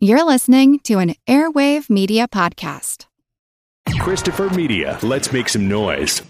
You're 0.00 0.22
listening 0.22 0.78
to 0.84 1.00
an 1.00 1.16
Airwave 1.26 1.90
Media 1.90 2.28
Podcast. 2.28 3.06
Christopher 3.98 4.48
Media, 4.50 4.96
let's 5.02 5.32
make 5.32 5.48
some 5.48 5.66
noise. 5.66 6.22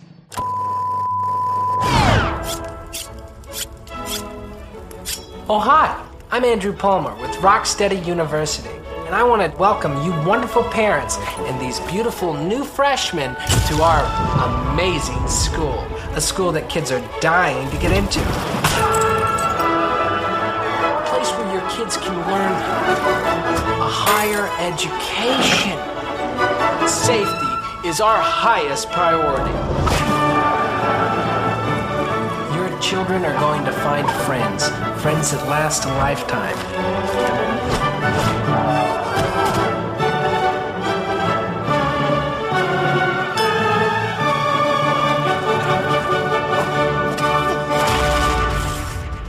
Oh, 5.50 5.60
hi. 5.62 6.02
I'm 6.30 6.46
Andrew 6.46 6.72
Palmer 6.72 7.14
with 7.20 7.32
Rocksteady 7.42 8.06
University, 8.06 8.74
and 9.04 9.14
I 9.14 9.22
want 9.22 9.42
to 9.42 9.58
welcome 9.58 10.02
you 10.02 10.12
wonderful 10.26 10.64
parents 10.64 11.18
and 11.18 11.60
these 11.60 11.78
beautiful 11.80 12.32
new 12.32 12.64
freshmen 12.64 13.34
to 13.34 13.82
our 13.82 14.72
amazing 14.72 15.28
school. 15.28 15.78
A 16.14 16.22
school 16.22 16.52
that 16.52 16.70
kids 16.70 16.90
are 16.90 17.06
dying 17.20 17.70
to 17.70 17.76
get 17.76 17.92
into. 17.92 18.20
A 20.90 21.04
place 21.06 21.30
where 21.32 21.52
your 21.52 21.68
kids 21.68 21.98
can 21.98 22.16
learn 22.16 22.52
a 22.52 23.27
higher 23.88 24.46
education. 24.60 25.78
Safety 26.86 27.88
is 27.88 28.00
our 28.00 28.20
highest 28.20 28.90
priority. 28.90 29.54
Your 32.54 32.80
children 32.80 33.24
are 33.24 33.38
going 33.40 33.64
to 33.64 33.72
find 33.72 34.08
friends, 34.26 34.68
friends 35.02 35.30
that 35.30 35.48
last 35.48 35.84
a 35.84 35.88
lifetime. 35.88 36.56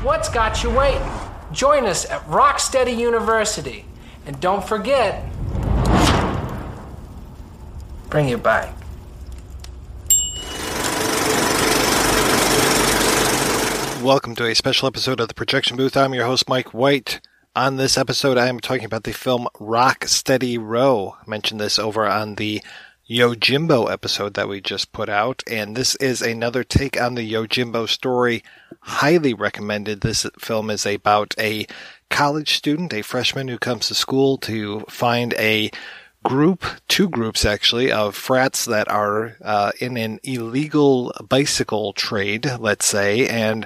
What's 0.03 0.29
got 0.29 0.63
you 0.63 0.69
waiting? 0.69 1.01
Join 1.53 1.85
us 1.85 2.05
at 2.09 2.21
Rocksteady 2.25 2.97
University. 2.97 3.85
And 4.25 4.39
don't 4.39 4.63
forget, 4.67 5.25
bring 8.09 8.29
your 8.29 8.37
bike. 8.37 8.73
Welcome 14.03 14.35
to 14.35 14.45
a 14.45 14.55
special 14.55 14.87
episode 14.87 15.19
of 15.19 15.27
the 15.27 15.33
Projection 15.33 15.75
Booth. 15.77 15.97
I'm 15.97 16.13
your 16.13 16.25
host, 16.25 16.47
Mike 16.47 16.73
White. 16.73 17.19
On 17.55 17.75
this 17.75 17.97
episode, 17.97 18.37
I 18.37 18.47
am 18.47 18.59
talking 18.59 18.85
about 18.85 19.03
the 19.03 19.11
film 19.11 19.47
Rock 19.59 20.05
Steady 20.05 20.57
Row. 20.57 21.15
I 21.19 21.29
mentioned 21.29 21.59
this 21.59 21.77
over 21.77 22.05
on 22.05 22.35
the 22.35 22.61
Yojimbo 23.09 23.91
episode 23.91 24.35
that 24.35 24.47
we 24.47 24.61
just 24.61 24.91
put 24.91 25.09
out, 25.09 25.41
and 25.49 25.75
this 25.75 25.95
is 25.95 26.21
another 26.21 26.63
take 26.63 27.01
on 27.01 27.15
the 27.15 27.33
Yojimbo 27.33 27.89
story. 27.89 28.43
Highly 28.81 29.33
recommended. 29.33 30.01
This 30.01 30.27
film 30.37 30.69
is 30.69 30.85
about 30.85 31.33
a 31.39 31.65
college 32.11 32.53
student, 32.55 32.93
a 32.93 33.01
freshman 33.01 33.47
who 33.47 33.57
comes 33.57 33.87
to 33.87 33.95
school 33.95 34.37
to 34.39 34.81
find 34.81 35.33
a 35.39 35.71
group, 36.23 36.63
two 36.87 37.09
groups 37.09 37.45
actually, 37.45 37.91
of 37.91 38.15
frats 38.15 38.65
that 38.65 38.87
are 38.87 39.37
uh, 39.41 39.71
in 39.79 39.97
an 39.97 40.19
illegal 40.23 41.11
bicycle 41.27 41.93
trade, 41.93 42.45
let's 42.59 42.85
say, 42.85 43.27
and 43.27 43.65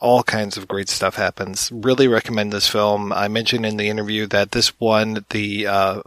all 0.00 0.22
kinds 0.22 0.56
of 0.56 0.66
great 0.66 0.88
stuff 0.88 1.16
happens. 1.16 1.70
Really 1.74 2.08
recommend 2.08 2.52
this 2.52 2.68
film. 2.68 3.12
I 3.12 3.28
mentioned 3.28 3.66
in 3.66 3.76
the 3.76 3.90
interview 3.90 4.26
that 4.28 4.52
this 4.52 4.80
won 4.80 5.26
the 5.28 5.66
uh, 5.66 6.02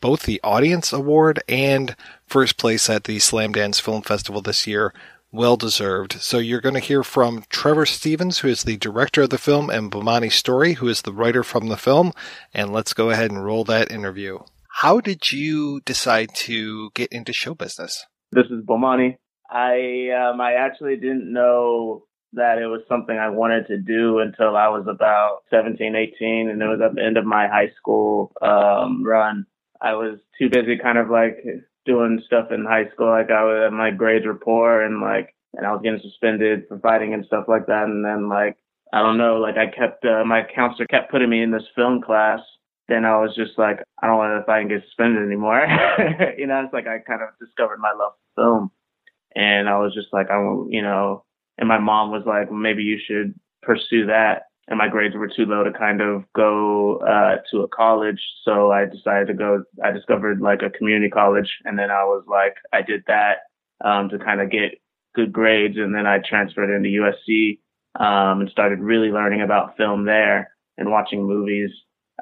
both 0.00 0.22
the 0.22 0.40
audience 0.42 0.92
award 0.92 1.42
and 1.48 1.96
first 2.26 2.56
place 2.56 2.88
at 2.88 3.04
the 3.04 3.18
Slamdance 3.18 3.80
Film 3.80 4.02
Festival 4.02 4.40
this 4.40 4.66
year 4.66 4.92
well 5.30 5.56
deserved. 5.56 6.20
So 6.20 6.38
you're 6.38 6.60
going 6.60 6.74
to 6.74 6.80
hear 6.80 7.02
from 7.02 7.44
Trevor 7.50 7.86
Stevens, 7.86 8.38
who 8.38 8.48
is 8.48 8.62
the 8.62 8.76
director 8.76 9.22
of 9.22 9.30
the 9.30 9.38
film, 9.38 9.70
and 9.70 9.90
Bomani 9.90 10.32
Story, 10.32 10.74
who 10.74 10.88
is 10.88 11.02
the 11.02 11.12
writer 11.12 11.42
from 11.42 11.68
the 11.68 11.76
film. 11.76 12.12
And 12.54 12.72
let's 12.72 12.94
go 12.94 13.10
ahead 13.10 13.30
and 13.30 13.44
roll 13.44 13.64
that 13.64 13.92
interview. 13.92 14.38
How 14.80 15.00
did 15.00 15.32
you 15.32 15.80
decide 15.84 16.30
to 16.36 16.90
get 16.94 17.12
into 17.12 17.32
show 17.32 17.54
business? 17.54 18.06
This 18.32 18.46
is 18.46 18.64
Bomani. 18.64 19.18
I 19.50 20.10
um, 20.10 20.40
I 20.40 20.54
actually 20.54 20.96
didn't 20.96 21.32
know 21.32 22.04
that 22.34 22.58
it 22.58 22.66
was 22.66 22.82
something 22.88 23.16
I 23.16 23.30
wanted 23.30 23.66
to 23.68 23.78
do 23.78 24.18
until 24.18 24.54
I 24.56 24.68
was 24.68 24.86
about 24.86 25.38
17, 25.50 25.96
18, 25.96 26.50
and 26.50 26.60
it 26.60 26.66
was 26.66 26.80
at 26.84 26.94
the 26.94 27.02
end 27.02 27.16
of 27.16 27.24
my 27.24 27.48
high 27.48 27.72
school 27.78 28.32
um, 28.42 29.02
run. 29.02 29.46
I 29.80 29.94
was 29.94 30.18
too 30.38 30.50
busy 30.50 30.78
kind 30.78 30.98
of 30.98 31.10
like 31.10 31.44
doing 31.84 32.22
stuff 32.26 32.50
in 32.50 32.64
high 32.64 32.88
school. 32.92 33.08
Like 33.08 33.30
I 33.30 33.44
was, 33.44 33.72
my 33.72 33.90
grades 33.90 34.26
were 34.26 34.34
poor 34.34 34.82
and 34.82 35.00
like, 35.00 35.34
and 35.54 35.66
I 35.66 35.72
was 35.72 35.80
getting 35.82 36.00
suspended 36.00 36.64
for 36.68 36.78
fighting 36.78 37.14
and 37.14 37.24
stuff 37.24 37.44
like 37.48 37.66
that. 37.66 37.84
And 37.84 38.04
then 38.04 38.28
like, 38.28 38.56
I 38.92 39.02
don't 39.02 39.18
know, 39.18 39.36
like 39.36 39.56
I 39.56 39.66
kept, 39.66 40.04
uh, 40.04 40.24
my 40.24 40.42
counselor 40.54 40.86
kept 40.86 41.10
putting 41.10 41.30
me 41.30 41.42
in 41.42 41.50
this 41.50 41.66
film 41.74 42.02
class. 42.02 42.40
Then 42.88 43.04
I 43.04 43.18
was 43.18 43.34
just 43.36 43.58
like, 43.58 43.80
I 44.02 44.06
don't 44.06 44.16
want 44.16 44.40
to 44.40 44.46
fight 44.46 44.60
and 44.60 44.70
get 44.70 44.82
suspended 44.84 45.22
anymore. 45.22 45.60
you 46.38 46.46
know, 46.46 46.62
it's 46.64 46.72
like 46.72 46.86
I 46.86 46.98
kind 46.98 47.22
of 47.22 47.28
discovered 47.38 47.78
my 47.78 47.92
love 47.92 48.12
for 48.34 48.42
film. 48.42 48.70
And 49.36 49.68
I 49.68 49.78
was 49.78 49.94
just 49.94 50.08
like, 50.12 50.30
I 50.30 50.38
you 50.68 50.82
know, 50.82 51.24
and 51.58 51.68
my 51.68 51.78
mom 51.78 52.10
was 52.10 52.22
like, 52.26 52.50
maybe 52.50 52.82
you 52.82 52.98
should 53.04 53.34
pursue 53.62 54.06
that 54.06 54.47
and 54.68 54.76
my 54.78 54.88
grades 54.88 55.16
were 55.16 55.28
too 55.28 55.46
low 55.46 55.64
to 55.64 55.72
kind 55.72 56.00
of 56.00 56.24
go 56.34 56.98
uh, 56.98 57.36
to 57.50 57.62
a 57.62 57.68
college. 57.68 58.20
So 58.44 58.70
I 58.70 58.84
decided 58.84 59.28
to 59.28 59.34
go. 59.34 59.64
I 59.82 59.90
discovered 59.90 60.40
like 60.40 60.60
a 60.62 60.70
community 60.70 61.10
college, 61.10 61.48
and 61.64 61.78
then 61.78 61.90
I 61.90 62.04
was 62.04 62.24
like, 62.28 62.54
I 62.72 62.82
did 62.82 63.02
that 63.06 63.38
um, 63.82 64.10
to 64.10 64.18
kind 64.18 64.40
of 64.40 64.50
get 64.50 64.80
good 65.14 65.32
grades, 65.32 65.76
and 65.78 65.94
then 65.94 66.06
I 66.06 66.18
transferred 66.18 66.74
into 66.74 67.00
USC 67.00 67.60
um, 67.98 68.42
and 68.42 68.50
started 68.50 68.80
really 68.80 69.08
learning 69.08 69.40
about 69.40 69.76
film 69.76 70.04
there 70.04 70.52
and 70.76 70.90
watching 70.90 71.26
movies. 71.26 71.70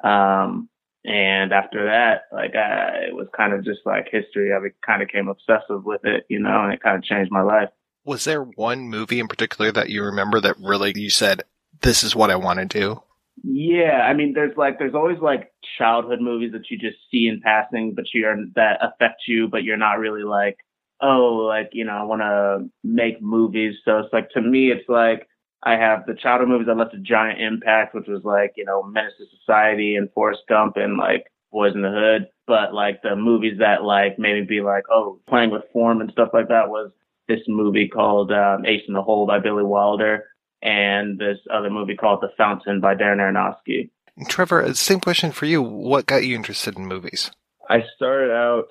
Um, 0.03 0.69
and 1.03 1.53
after 1.53 1.85
that, 1.85 2.23
like 2.31 2.55
I, 2.55 3.07
it 3.09 3.15
was 3.15 3.27
kind 3.35 3.53
of 3.53 3.63
just 3.63 3.79
like 3.85 4.07
history. 4.11 4.53
I 4.53 4.59
kind 4.85 5.01
of 5.01 5.09
came 5.09 5.27
obsessive 5.27 5.83
with 5.83 6.01
it, 6.05 6.25
you 6.29 6.39
know, 6.39 6.63
and 6.63 6.73
it 6.73 6.81
kind 6.81 6.97
of 6.97 7.03
changed 7.03 7.31
my 7.31 7.41
life. 7.41 7.69
Was 8.05 8.23
there 8.23 8.41
one 8.41 8.87
movie 8.89 9.19
in 9.19 9.27
particular 9.27 9.71
that 9.73 9.89
you 9.89 10.03
remember 10.03 10.39
that 10.39 10.55
really 10.59 10.93
you 10.95 11.09
said, 11.09 11.43
this 11.81 12.03
is 12.03 12.15
what 12.15 12.31
I 12.31 12.35
want 12.35 12.59
to 12.59 12.65
do? 12.65 13.01
Yeah, 13.43 14.01
I 14.01 14.13
mean, 14.13 14.33
there's 14.33 14.57
like 14.57 14.79
there's 14.79 14.95
always 14.95 15.19
like 15.19 15.51
childhood 15.77 16.21
movies 16.21 16.51
that 16.53 16.69
you 16.69 16.77
just 16.77 16.97
see 17.11 17.27
in 17.27 17.41
passing, 17.41 17.93
but 17.95 18.05
you're 18.13 18.35
that 18.55 18.79
affect 18.81 19.21
you, 19.27 19.47
but 19.47 19.63
you're 19.63 19.77
not 19.77 19.99
really 19.99 20.23
like, 20.23 20.57
oh, 21.01 21.45
like 21.47 21.69
you 21.73 21.85
know, 21.85 21.93
I 21.93 22.03
want 22.03 22.21
to 22.21 22.69
make 22.83 23.21
movies. 23.21 23.75
So 23.85 23.99
it's 23.99 24.11
like 24.11 24.29
to 24.31 24.41
me, 24.41 24.71
it's 24.71 24.89
like 24.89 25.27
I 25.63 25.73
have 25.73 26.05
the 26.05 26.15
childhood 26.15 26.49
movies 26.49 26.67
that 26.67 26.77
left 26.77 26.95
a 26.95 26.99
giant 26.99 27.39
impact, 27.39 27.93
which 27.93 28.07
was 28.07 28.23
like 28.23 28.53
you 28.57 28.65
know, 28.65 28.81
Menace 28.83 29.13
to 29.19 29.25
Society 29.39 29.95
and 29.95 30.11
Forrest 30.13 30.41
Gump 30.49 30.77
and 30.77 30.97
like 30.97 31.27
Boys 31.51 31.75
in 31.75 31.83
the 31.83 31.91
Hood. 31.91 32.27
But 32.47 32.73
like 32.73 33.03
the 33.03 33.15
movies 33.15 33.59
that 33.59 33.83
like 33.83 34.17
made 34.17 34.39
me 34.39 34.47
be 34.47 34.61
like, 34.61 34.83
oh, 34.89 35.19
playing 35.29 35.51
with 35.51 35.63
form 35.71 36.01
and 36.01 36.11
stuff 36.11 36.29
like 36.33 36.47
that 36.47 36.69
was 36.69 36.91
this 37.27 37.41
movie 37.47 37.87
called 37.87 38.31
um, 38.31 38.65
Ace 38.65 38.83
in 38.87 38.95
the 38.95 39.01
Hole 39.03 39.27
by 39.27 39.39
Billy 39.39 39.63
Wilder 39.63 40.23
and 40.61 41.19
this 41.19 41.37
other 41.53 41.69
movie 41.69 41.95
called 41.95 42.21
The 42.21 42.29
Fountain 42.37 42.81
by 42.81 42.95
Darren 42.95 43.19
Aronofsky. 43.19 43.89
Trevor, 44.27 44.73
same 44.73 44.99
question 44.99 45.31
for 45.31 45.45
you. 45.45 45.61
What 45.61 46.07
got 46.07 46.25
you 46.25 46.35
interested 46.35 46.77
in 46.77 46.87
movies? 46.87 47.31
I 47.69 47.83
started 47.95 48.31
out 48.31 48.69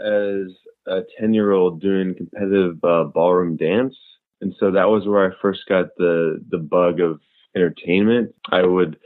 as 0.00 0.52
a 0.86 1.00
10 1.18 1.34
year 1.34 1.52
old 1.52 1.80
doing 1.80 2.14
competitive 2.14 2.82
uh, 2.84 3.04
ballroom 3.04 3.56
dance. 3.56 3.96
And 4.40 4.54
so 4.60 4.70
that 4.72 4.88
was 4.88 5.06
where 5.06 5.30
I 5.30 5.34
first 5.40 5.62
got 5.68 5.86
the, 5.96 6.44
the 6.50 6.58
bug 6.58 7.00
of 7.00 7.20
entertainment. 7.56 8.34
I 8.50 8.62
would 8.62 8.98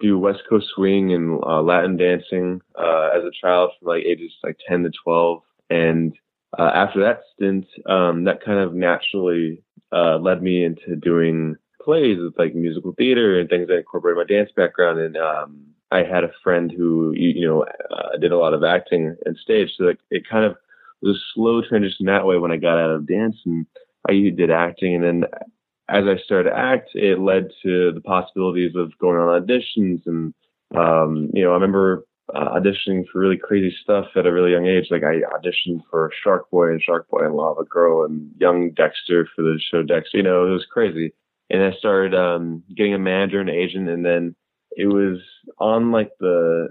do 0.00 0.18
West 0.18 0.42
Coast 0.48 0.66
swing 0.74 1.12
and 1.12 1.42
uh, 1.44 1.62
Latin 1.62 1.96
dancing 1.96 2.60
uh, 2.78 3.10
as 3.14 3.22
a 3.24 3.30
child 3.40 3.70
from 3.78 3.88
like 3.88 4.04
ages 4.04 4.32
like 4.42 4.56
10 4.68 4.84
to 4.84 4.90
12. 5.04 5.42
And 5.70 6.14
uh, 6.58 6.70
after 6.74 7.00
that 7.00 7.20
stint, 7.34 7.66
um, 7.86 8.24
that 8.24 8.44
kind 8.44 8.58
of 8.58 8.74
naturally 8.74 9.62
uh, 9.92 10.18
led 10.18 10.42
me 10.42 10.64
into 10.64 10.96
doing 10.96 11.56
plays 11.86 12.18
with 12.20 12.36
like 12.36 12.54
musical 12.54 12.92
theater 12.92 13.38
and 13.38 13.48
things 13.48 13.68
that 13.68 13.78
incorporate 13.78 14.16
my 14.16 14.24
dance 14.24 14.50
background. 14.54 14.98
And 14.98 15.16
um, 15.16 15.66
I 15.90 15.98
had 15.98 16.24
a 16.24 16.32
friend 16.42 16.70
who 16.70 17.14
you, 17.16 17.46
know 17.46 17.62
uh, 17.62 18.18
did 18.20 18.32
a 18.32 18.36
lot 18.36 18.52
of 18.52 18.64
acting 18.64 19.16
and 19.24 19.36
stage, 19.38 19.70
so 19.78 19.84
like, 19.84 20.00
it 20.10 20.28
kind 20.28 20.44
of 20.44 20.56
was 21.00 21.16
a 21.16 21.20
slow 21.34 21.62
transition 21.62 22.06
that 22.06 22.26
way 22.26 22.36
when 22.36 22.50
I 22.50 22.56
got 22.56 22.78
out 22.78 22.90
of 22.90 23.06
dance 23.06 23.36
and 23.46 23.66
I 24.08 24.12
did 24.36 24.50
acting. 24.50 24.96
And 24.96 25.04
then 25.04 25.24
as 25.88 26.04
I 26.04 26.16
started 26.24 26.50
to 26.50 26.58
act, 26.58 26.90
it 26.94 27.20
led 27.20 27.50
to 27.62 27.92
the 27.92 28.00
possibilities 28.00 28.74
of 28.74 28.98
going 28.98 29.16
on 29.16 29.40
auditions. 29.40 30.02
And 30.06 30.34
um, 30.76 31.30
you 31.32 31.44
know, 31.44 31.50
I 31.50 31.54
remember 31.54 32.04
uh, 32.34 32.58
auditioning 32.58 33.04
for 33.12 33.20
really 33.20 33.36
crazy 33.36 33.74
stuff 33.82 34.06
at 34.16 34.26
a 34.26 34.32
really 34.32 34.50
young 34.50 34.66
age. 34.66 34.86
Like 34.90 35.04
I 35.04 35.20
auditioned 35.36 35.82
for 35.88 36.10
Shark 36.24 36.50
Boy 36.50 36.70
and 36.70 36.82
Shark 36.82 37.08
Boy 37.08 37.26
and 37.26 37.36
Lava 37.36 37.62
Girl 37.62 38.04
and 38.04 38.32
Young 38.40 38.70
Dexter 38.70 39.28
for 39.36 39.42
the 39.42 39.60
show 39.70 39.84
Dexter. 39.84 40.16
You 40.18 40.24
know, 40.24 40.48
it 40.48 40.50
was 40.50 40.66
crazy 40.68 41.12
and 41.50 41.62
I 41.62 41.72
started 41.78 42.14
um, 42.14 42.62
getting 42.76 42.94
a 42.94 42.98
manager 42.98 43.40
and 43.40 43.50
agent, 43.50 43.88
and 43.88 44.04
then 44.04 44.34
it 44.72 44.86
was 44.86 45.18
on 45.58 45.92
like 45.92 46.10
the 46.20 46.68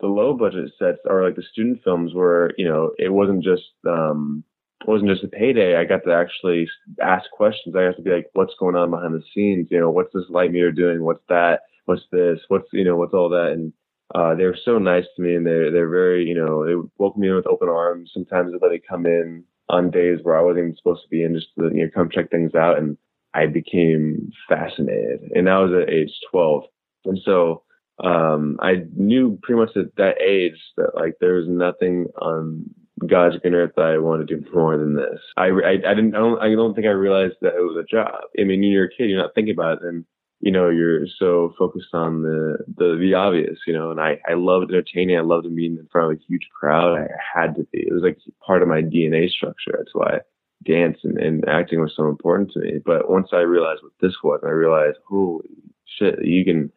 the 0.00 0.06
low 0.06 0.34
budget 0.34 0.72
sets 0.78 0.98
or 1.04 1.24
like 1.24 1.36
the 1.36 1.42
student 1.42 1.80
films 1.84 2.14
where 2.14 2.52
you 2.56 2.66
know 2.66 2.92
it 2.98 3.10
wasn't 3.10 3.44
just 3.44 3.64
um 3.86 4.42
it 4.80 4.88
wasn't 4.88 5.10
just 5.10 5.24
a 5.24 5.28
payday. 5.28 5.76
I 5.76 5.84
got 5.84 6.04
to 6.04 6.12
actually 6.12 6.66
ask 7.02 7.30
questions. 7.30 7.76
I 7.76 7.84
got 7.84 7.96
to 7.96 8.02
be 8.02 8.12
like, 8.12 8.30
what's 8.32 8.54
going 8.58 8.76
on 8.76 8.90
behind 8.90 9.14
the 9.14 9.22
scenes? 9.34 9.68
You 9.70 9.78
know, 9.78 9.90
what's 9.90 10.12
this 10.14 10.24
light 10.30 10.52
meter 10.52 10.72
doing? 10.72 11.04
What's 11.04 11.24
that? 11.28 11.60
What's 11.84 12.02
this? 12.10 12.38
What's 12.48 12.68
you 12.72 12.84
know, 12.84 12.96
what's 12.96 13.12
all 13.12 13.28
that? 13.28 13.52
And 13.52 13.74
uh, 14.14 14.34
they 14.34 14.44
were 14.44 14.58
so 14.64 14.78
nice 14.78 15.04
to 15.16 15.22
me 15.22 15.34
and 15.36 15.46
they're, 15.46 15.70
they're 15.70 15.88
very, 15.88 16.26
you 16.26 16.34
know, 16.34 16.64
they 16.64 16.74
welcome 16.98 17.20
me 17.20 17.28
in 17.28 17.36
with 17.36 17.46
open 17.46 17.68
arms. 17.68 18.10
Sometimes 18.12 18.52
they 18.52 18.58
let 18.60 18.72
me 18.72 18.80
come 18.88 19.06
in 19.06 19.44
on 19.68 19.90
days 19.90 20.18
where 20.22 20.36
I 20.36 20.42
wasn't 20.42 20.64
even 20.64 20.76
supposed 20.76 21.02
to 21.02 21.08
be 21.08 21.22
in 21.22 21.34
just 21.34 21.48
to, 21.58 21.70
you 21.72 21.84
know, 21.84 21.90
come 21.94 22.10
check 22.10 22.30
things 22.30 22.54
out. 22.54 22.78
And 22.78 22.96
I 23.34 23.46
became 23.46 24.30
fascinated 24.48 25.30
and 25.34 25.48
I 25.48 25.58
was 25.60 25.72
at 25.82 25.92
age 25.92 26.12
12. 26.30 26.64
And 27.06 27.18
so, 27.24 27.62
um, 28.02 28.56
I 28.60 28.84
knew 28.96 29.38
pretty 29.42 29.60
much 29.60 29.76
at 29.76 29.94
that 29.96 30.20
age 30.20 30.58
that 30.76 30.94
like 30.94 31.14
there 31.20 31.34
was 31.34 31.46
nothing 31.48 32.06
on 32.20 32.64
God's 33.06 33.36
green 33.38 33.54
earth 33.54 33.72
that 33.76 33.84
I 33.84 33.98
want 33.98 34.26
to 34.26 34.34
do 34.36 34.44
more 34.52 34.76
than 34.76 34.94
this. 34.94 35.20
I, 35.36 35.48
I, 35.48 35.72
I 35.86 35.94
didn't, 35.94 36.14
I 36.14 36.18
don't, 36.18 36.42
I 36.42 36.48
don't 36.54 36.74
think 36.74 36.86
I 36.86 36.90
realized 36.90 37.36
that 37.42 37.54
it 37.54 37.60
was 37.60 37.76
a 37.76 37.94
job. 37.94 38.20
I 38.38 38.44
mean, 38.44 38.60
when 38.60 38.70
you're 38.70 38.86
a 38.86 38.88
kid, 38.88 39.10
you're 39.10 39.20
not 39.20 39.34
thinking 39.34 39.54
about 39.54 39.82
it. 39.82 39.88
And 39.88 40.04
you 40.40 40.50
know, 40.50 40.70
you're 40.70 41.06
so 41.18 41.52
focused 41.58 41.92
on 41.92 42.22
the, 42.22 42.56
the, 42.78 42.96
the 42.98 43.12
obvious, 43.12 43.58
you 43.66 43.74
know, 43.74 43.90
and 43.90 44.00
I, 44.00 44.18
I 44.26 44.34
loved 44.34 44.70
entertaining. 44.70 45.18
I 45.18 45.20
loved 45.20 45.54
being 45.54 45.76
in 45.78 45.86
front 45.92 46.12
of 46.12 46.18
a 46.18 46.22
huge 46.26 46.48
crowd. 46.58 46.98
I 46.98 47.08
had 47.34 47.56
to 47.56 47.64
be. 47.70 47.80
It 47.80 47.92
was 47.92 48.02
like 48.02 48.18
part 48.44 48.62
of 48.62 48.68
my 48.68 48.80
DNA 48.80 49.28
structure. 49.28 49.74
That's 49.76 49.94
why 49.94 50.20
dance 50.64 50.98
and, 51.04 51.18
and 51.18 51.48
acting 51.48 51.80
was 51.80 51.92
so 51.96 52.08
important 52.08 52.52
to 52.52 52.60
me. 52.60 52.78
But 52.84 53.10
once 53.10 53.28
I 53.32 53.40
realized 53.40 53.82
what 53.82 53.92
this 54.00 54.14
was, 54.22 54.40
I 54.44 54.50
realized, 54.50 54.98
holy 55.08 55.48
shit, 55.98 56.24
you 56.24 56.44
can, 56.44 56.70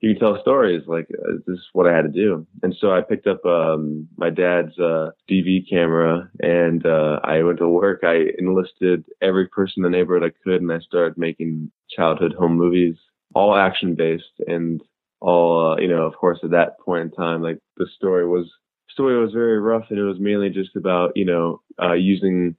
you 0.00 0.14
can 0.14 0.20
tell 0.20 0.40
stories 0.40 0.82
like 0.86 1.08
uh, 1.10 1.32
this 1.46 1.58
is 1.58 1.66
what 1.72 1.86
I 1.86 1.94
had 1.94 2.02
to 2.02 2.08
do. 2.08 2.46
And 2.62 2.74
so 2.78 2.92
I 2.92 3.00
picked 3.00 3.26
up, 3.26 3.44
um, 3.44 4.08
my 4.16 4.30
dad's, 4.30 4.78
uh, 4.78 5.10
DV 5.30 5.68
camera 5.68 6.30
and, 6.40 6.84
uh, 6.86 7.20
I 7.24 7.42
went 7.42 7.58
to 7.58 7.68
work. 7.68 8.00
I 8.02 8.26
enlisted 8.38 9.04
every 9.20 9.48
person 9.48 9.84
in 9.84 9.90
the 9.90 9.96
neighborhood 9.96 10.22
I 10.22 10.32
could 10.44 10.60
and 10.60 10.72
I 10.72 10.80
started 10.80 11.18
making 11.18 11.70
childhood 11.90 12.34
home 12.34 12.56
movies 12.56 12.96
all 13.36 13.54
action 13.54 13.94
based 13.94 14.40
and 14.46 14.82
all 15.20 15.72
uh, 15.72 15.76
you 15.76 15.88
know 15.88 16.02
of 16.02 16.14
course 16.14 16.38
at 16.42 16.50
that 16.50 16.80
point 16.80 17.02
in 17.04 17.10
time 17.10 17.42
like 17.42 17.58
the 17.76 17.86
story 17.96 18.26
was 18.26 18.50
story 18.88 19.18
was 19.20 19.32
very 19.32 19.58
rough 19.58 19.84
and 19.90 19.98
it 19.98 20.04
was 20.04 20.18
mainly 20.18 20.48
just 20.48 20.74
about 20.74 21.12
you 21.14 21.24
know 21.24 21.60
uh, 21.82 21.92
using 21.92 22.56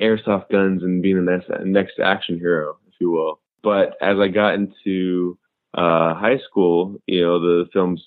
airsoft 0.00 0.50
guns 0.50 0.82
and 0.82 1.02
being 1.02 1.24
the 1.24 1.30
next, 1.30 1.50
next 1.64 1.98
action 1.98 2.38
hero 2.38 2.76
if 2.88 2.94
you 3.00 3.10
will. 3.10 3.40
But 3.62 3.96
as 4.00 4.18
i 4.18 4.28
got 4.28 4.54
into 4.54 5.38
uh, 5.74 6.14
high 6.14 6.38
school 6.48 6.96
you 7.06 7.22
know 7.22 7.40
the 7.40 7.66
films 7.72 8.02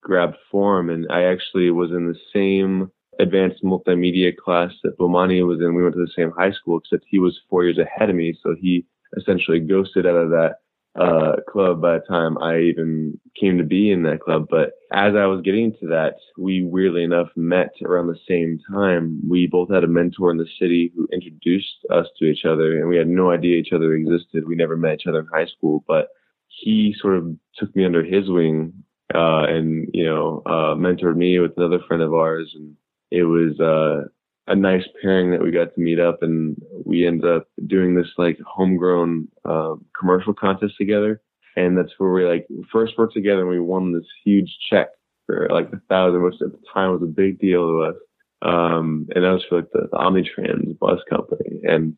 grabbed 0.00 0.36
form 0.50 0.90
and 0.90 1.06
i 1.10 1.22
actually 1.22 1.70
was 1.70 1.90
in 1.90 2.08
the 2.08 2.18
same 2.32 2.90
advanced 3.20 3.62
multimedia 3.62 4.36
class 4.36 4.72
that 4.82 4.98
bomani 4.98 5.46
was 5.46 5.60
in. 5.60 5.74
We 5.74 5.82
went 5.84 5.94
to 5.94 6.00
the 6.00 6.12
same 6.16 6.32
high 6.32 6.50
school 6.50 6.78
except 6.78 7.04
he 7.08 7.20
was 7.20 7.38
four 7.48 7.64
years 7.64 7.78
ahead 7.78 8.10
of 8.10 8.16
me 8.16 8.36
so 8.42 8.56
he 8.60 8.84
essentially 9.16 9.60
ghosted 9.60 10.06
out 10.06 10.16
of 10.16 10.30
that 10.30 10.56
uh, 10.98 11.36
club 11.48 11.80
by 11.80 11.94
the 11.94 12.04
time 12.08 12.38
I 12.38 12.60
even 12.60 13.18
came 13.38 13.58
to 13.58 13.64
be 13.64 13.90
in 13.90 14.02
that 14.04 14.20
club. 14.20 14.46
But 14.48 14.74
as 14.92 15.14
I 15.16 15.26
was 15.26 15.42
getting 15.42 15.72
to 15.80 15.88
that, 15.88 16.14
we 16.38 16.62
weirdly 16.62 17.02
enough 17.02 17.28
met 17.36 17.72
around 17.84 18.06
the 18.06 18.18
same 18.28 18.60
time. 18.72 19.20
We 19.28 19.46
both 19.46 19.70
had 19.70 19.84
a 19.84 19.88
mentor 19.88 20.30
in 20.30 20.38
the 20.38 20.48
city 20.60 20.92
who 20.94 21.08
introduced 21.12 21.84
us 21.90 22.06
to 22.18 22.26
each 22.26 22.44
other, 22.44 22.78
and 22.78 22.88
we 22.88 22.96
had 22.96 23.08
no 23.08 23.30
idea 23.30 23.56
each 23.56 23.72
other 23.72 23.94
existed. 23.94 24.46
We 24.46 24.54
never 24.54 24.76
met 24.76 25.00
each 25.00 25.06
other 25.06 25.20
in 25.20 25.26
high 25.26 25.46
school, 25.46 25.84
but 25.88 26.08
he 26.48 26.94
sort 27.00 27.16
of 27.16 27.36
took 27.58 27.74
me 27.74 27.84
under 27.84 28.04
his 28.04 28.30
wing 28.30 28.72
uh, 29.14 29.44
and 29.48 29.88
you 29.92 30.04
know 30.04 30.42
uh, 30.46 30.74
mentored 30.74 31.16
me 31.16 31.38
with 31.38 31.52
another 31.56 31.80
friend 31.86 32.02
of 32.02 32.14
ours, 32.14 32.52
and 32.54 32.76
it 33.10 33.24
was 33.24 33.58
uh, 33.60 34.08
a 34.46 34.54
nice 34.54 34.84
pairing 35.00 35.30
that 35.30 35.42
we 35.42 35.50
got 35.50 35.74
to 35.74 35.80
meet 35.80 35.98
up 35.98 36.22
and 36.22 36.60
we 36.84 37.06
ended 37.06 37.30
up 37.30 37.48
doing 37.66 37.94
this 37.94 38.08
like 38.18 38.38
homegrown 38.46 39.28
uh, 39.44 39.74
commercial 39.98 40.34
contest 40.34 40.74
together. 40.76 41.22
And 41.56 41.78
that's 41.78 41.92
where 41.98 42.12
we 42.12 42.26
like 42.26 42.46
first 42.70 42.98
worked 42.98 43.14
together 43.14 43.40
and 43.40 43.48
we 43.48 43.60
won 43.60 43.92
this 43.92 44.06
huge 44.24 44.54
check 44.70 44.88
for 45.26 45.48
like 45.50 45.70
a 45.72 45.80
thousand 45.88 46.22
which 46.22 46.34
at 46.42 46.52
the 46.52 46.58
time 46.72 46.92
was 46.92 47.02
a 47.02 47.06
big 47.06 47.38
deal 47.38 47.62
to 47.62 47.82
us. 47.82 47.96
Um, 48.42 49.08
and 49.14 49.24
that 49.24 49.30
was 49.30 49.44
for 49.48 49.56
like 49.56 49.70
the, 49.72 49.88
the 49.90 49.96
omnitrans 49.96 50.78
bus 50.78 51.00
company. 51.08 51.60
And 51.62 51.96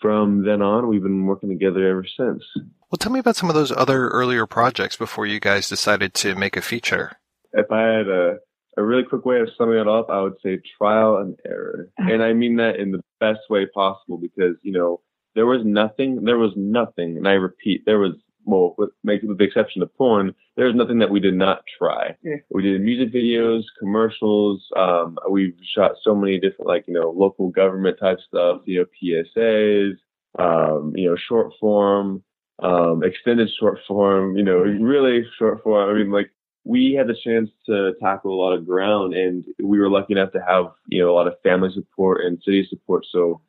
from 0.00 0.44
then 0.44 0.62
on 0.62 0.88
we've 0.88 1.02
been 1.02 1.26
working 1.26 1.50
together 1.50 1.86
ever 1.86 2.06
since. 2.16 2.42
Well 2.90 2.98
tell 2.98 3.12
me 3.12 3.20
about 3.20 3.36
some 3.36 3.50
of 3.50 3.54
those 3.54 3.72
other 3.72 4.08
earlier 4.08 4.46
projects 4.46 4.96
before 4.96 5.26
you 5.26 5.38
guys 5.38 5.68
decided 5.68 6.14
to 6.14 6.34
make 6.34 6.56
a 6.56 6.62
feature. 6.62 7.18
If 7.52 7.70
i 7.70 7.82
had 7.82 8.08
a 8.08 8.38
a 8.76 8.82
really 8.82 9.04
quick 9.04 9.24
way 9.24 9.40
of 9.40 9.48
summing 9.56 9.78
it 9.78 9.88
up, 9.88 10.08
I 10.10 10.20
would 10.20 10.36
say 10.42 10.60
trial 10.78 11.18
and 11.18 11.36
error. 11.46 11.90
And 11.98 12.22
I 12.22 12.32
mean 12.32 12.56
that 12.56 12.76
in 12.76 12.92
the 12.92 13.02
best 13.20 13.40
way 13.50 13.66
possible 13.66 14.18
because, 14.18 14.56
you 14.62 14.72
know, 14.72 15.00
there 15.34 15.46
was 15.46 15.62
nothing, 15.64 16.24
there 16.24 16.38
was 16.38 16.52
nothing, 16.56 17.16
and 17.16 17.26
I 17.28 17.32
repeat, 17.32 17.84
there 17.86 17.98
was, 17.98 18.12
well, 18.44 18.74
with, 18.76 18.90
with 19.04 19.38
the 19.38 19.44
exception 19.44 19.82
of 19.82 19.94
porn, 19.96 20.34
there 20.56 20.66
was 20.66 20.74
nothing 20.74 20.98
that 20.98 21.10
we 21.10 21.20
did 21.20 21.34
not 21.34 21.62
try. 21.78 22.16
Yeah. 22.22 22.36
We 22.50 22.62
did 22.62 22.80
music 22.80 23.14
videos, 23.14 23.62
commercials, 23.78 24.66
um, 24.76 25.18
we've 25.30 25.54
shot 25.74 25.92
so 26.02 26.14
many 26.14 26.38
different, 26.38 26.66
like, 26.66 26.84
you 26.86 26.94
know, 26.94 27.10
local 27.10 27.48
government 27.50 27.98
type 28.00 28.18
stuff, 28.26 28.62
you 28.64 28.80
know, 28.80 29.22
PSAs, 29.36 29.92
um, 30.38 30.92
you 30.96 31.08
know, 31.08 31.16
short 31.16 31.52
form, 31.60 32.22
um, 32.62 33.02
extended 33.04 33.48
short 33.58 33.78
form, 33.86 34.36
you 34.36 34.42
know, 34.42 34.58
really 34.58 35.24
short 35.38 35.62
form. 35.62 35.88
I 35.88 35.94
mean, 35.94 36.10
like, 36.10 36.30
we 36.64 36.92
had 36.92 37.08
the 37.08 37.16
chance 37.24 37.50
to 37.66 37.92
tackle 38.00 38.32
a 38.32 38.40
lot 38.40 38.52
of 38.52 38.66
ground 38.66 39.14
and 39.14 39.44
we 39.62 39.78
were 39.78 39.90
lucky 39.90 40.12
enough 40.12 40.32
to 40.32 40.44
have, 40.46 40.66
you 40.86 41.02
know, 41.02 41.10
a 41.10 41.14
lot 41.14 41.26
of 41.26 41.34
family 41.42 41.70
support 41.74 42.24
and 42.24 42.42
city 42.44 42.66
support. 42.68 43.04
So 43.10 43.40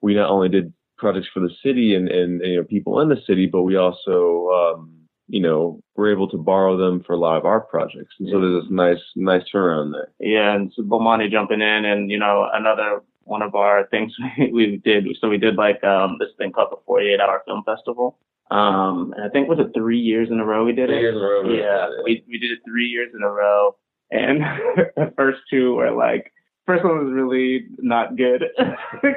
we 0.00 0.14
not 0.14 0.30
only 0.30 0.48
did 0.48 0.72
projects 0.96 1.28
for 1.32 1.40
the 1.40 1.50
city 1.64 1.94
and, 1.94 2.08
and, 2.08 2.40
you 2.42 2.56
know, 2.56 2.64
people 2.64 3.00
in 3.00 3.08
the 3.08 3.20
city, 3.26 3.46
but 3.46 3.62
we 3.62 3.76
also, 3.76 4.48
um, 4.48 4.96
you 5.26 5.40
know, 5.40 5.80
were 5.96 6.12
able 6.12 6.28
to 6.28 6.36
borrow 6.36 6.76
them 6.76 7.02
for 7.02 7.14
a 7.14 7.18
lot 7.18 7.36
of 7.36 7.44
our 7.44 7.60
projects. 7.60 8.14
And 8.18 8.28
so 8.30 8.40
there's 8.40 8.62
this 8.62 8.70
nice, 8.70 9.02
nice 9.16 9.42
turnaround 9.52 9.92
there. 9.92 10.12
Yeah. 10.20 10.54
And 10.54 10.72
so 10.74 10.82
Bomani 10.82 11.30
jumping 11.30 11.60
in 11.60 11.84
and, 11.84 12.10
you 12.10 12.18
know, 12.18 12.48
another 12.52 13.02
one 13.24 13.42
of 13.42 13.54
our 13.54 13.86
things 13.86 14.12
we 14.52 14.80
did. 14.84 15.06
So 15.20 15.28
we 15.28 15.38
did 15.38 15.56
like, 15.56 15.82
um, 15.82 16.18
this 16.20 16.30
thing 16.38 16.52
called 16.52 16.70
the 16.70 16.78
48 16.86 17.20
hour 17.20 17.42
film 17.46 17.62
festival. 17.64 18.18
Um, 18.50 19.14
and 19.16 19.24
I 19.24 19.28
think 19.28 19.48
was 19.48 19.60
it 19.60 19.72
three 19.74 19.98
years 19.98 20.28
in 20.30 20.40
a 20.40 20.44
row 20.44 20.64
we 20.64 20.72
did 20.72 20.88
three 20.88 20.98
it. 20.98 21.02
Years 21.02 21.16
in 21.16 21.22
a 21.22 21.24
row, 21.24 21.42
yeah, 21.50 21.88
we 22.02 22.24
we 22.28 22.38
did 22.38 22.50
it 22.50 22.58
three 22.66 22.86
years 22.86 23.10
in 23.14 23.22
a 23.22 23.30
row, 23.30 23.76
and 24.10 24.40
the 24.96 25.12
first 25.16 25.38
two 25.48 25.74
were 25.74 25.92
like 25.92 26.32
first 26.66 26.84
one 26.84 27.04
was 27.04 27.12
really 27.12 27.66
not 27.78 28.16
good. 28.16 28.42
uh, 28.58 28.74
we, 29.02 29.12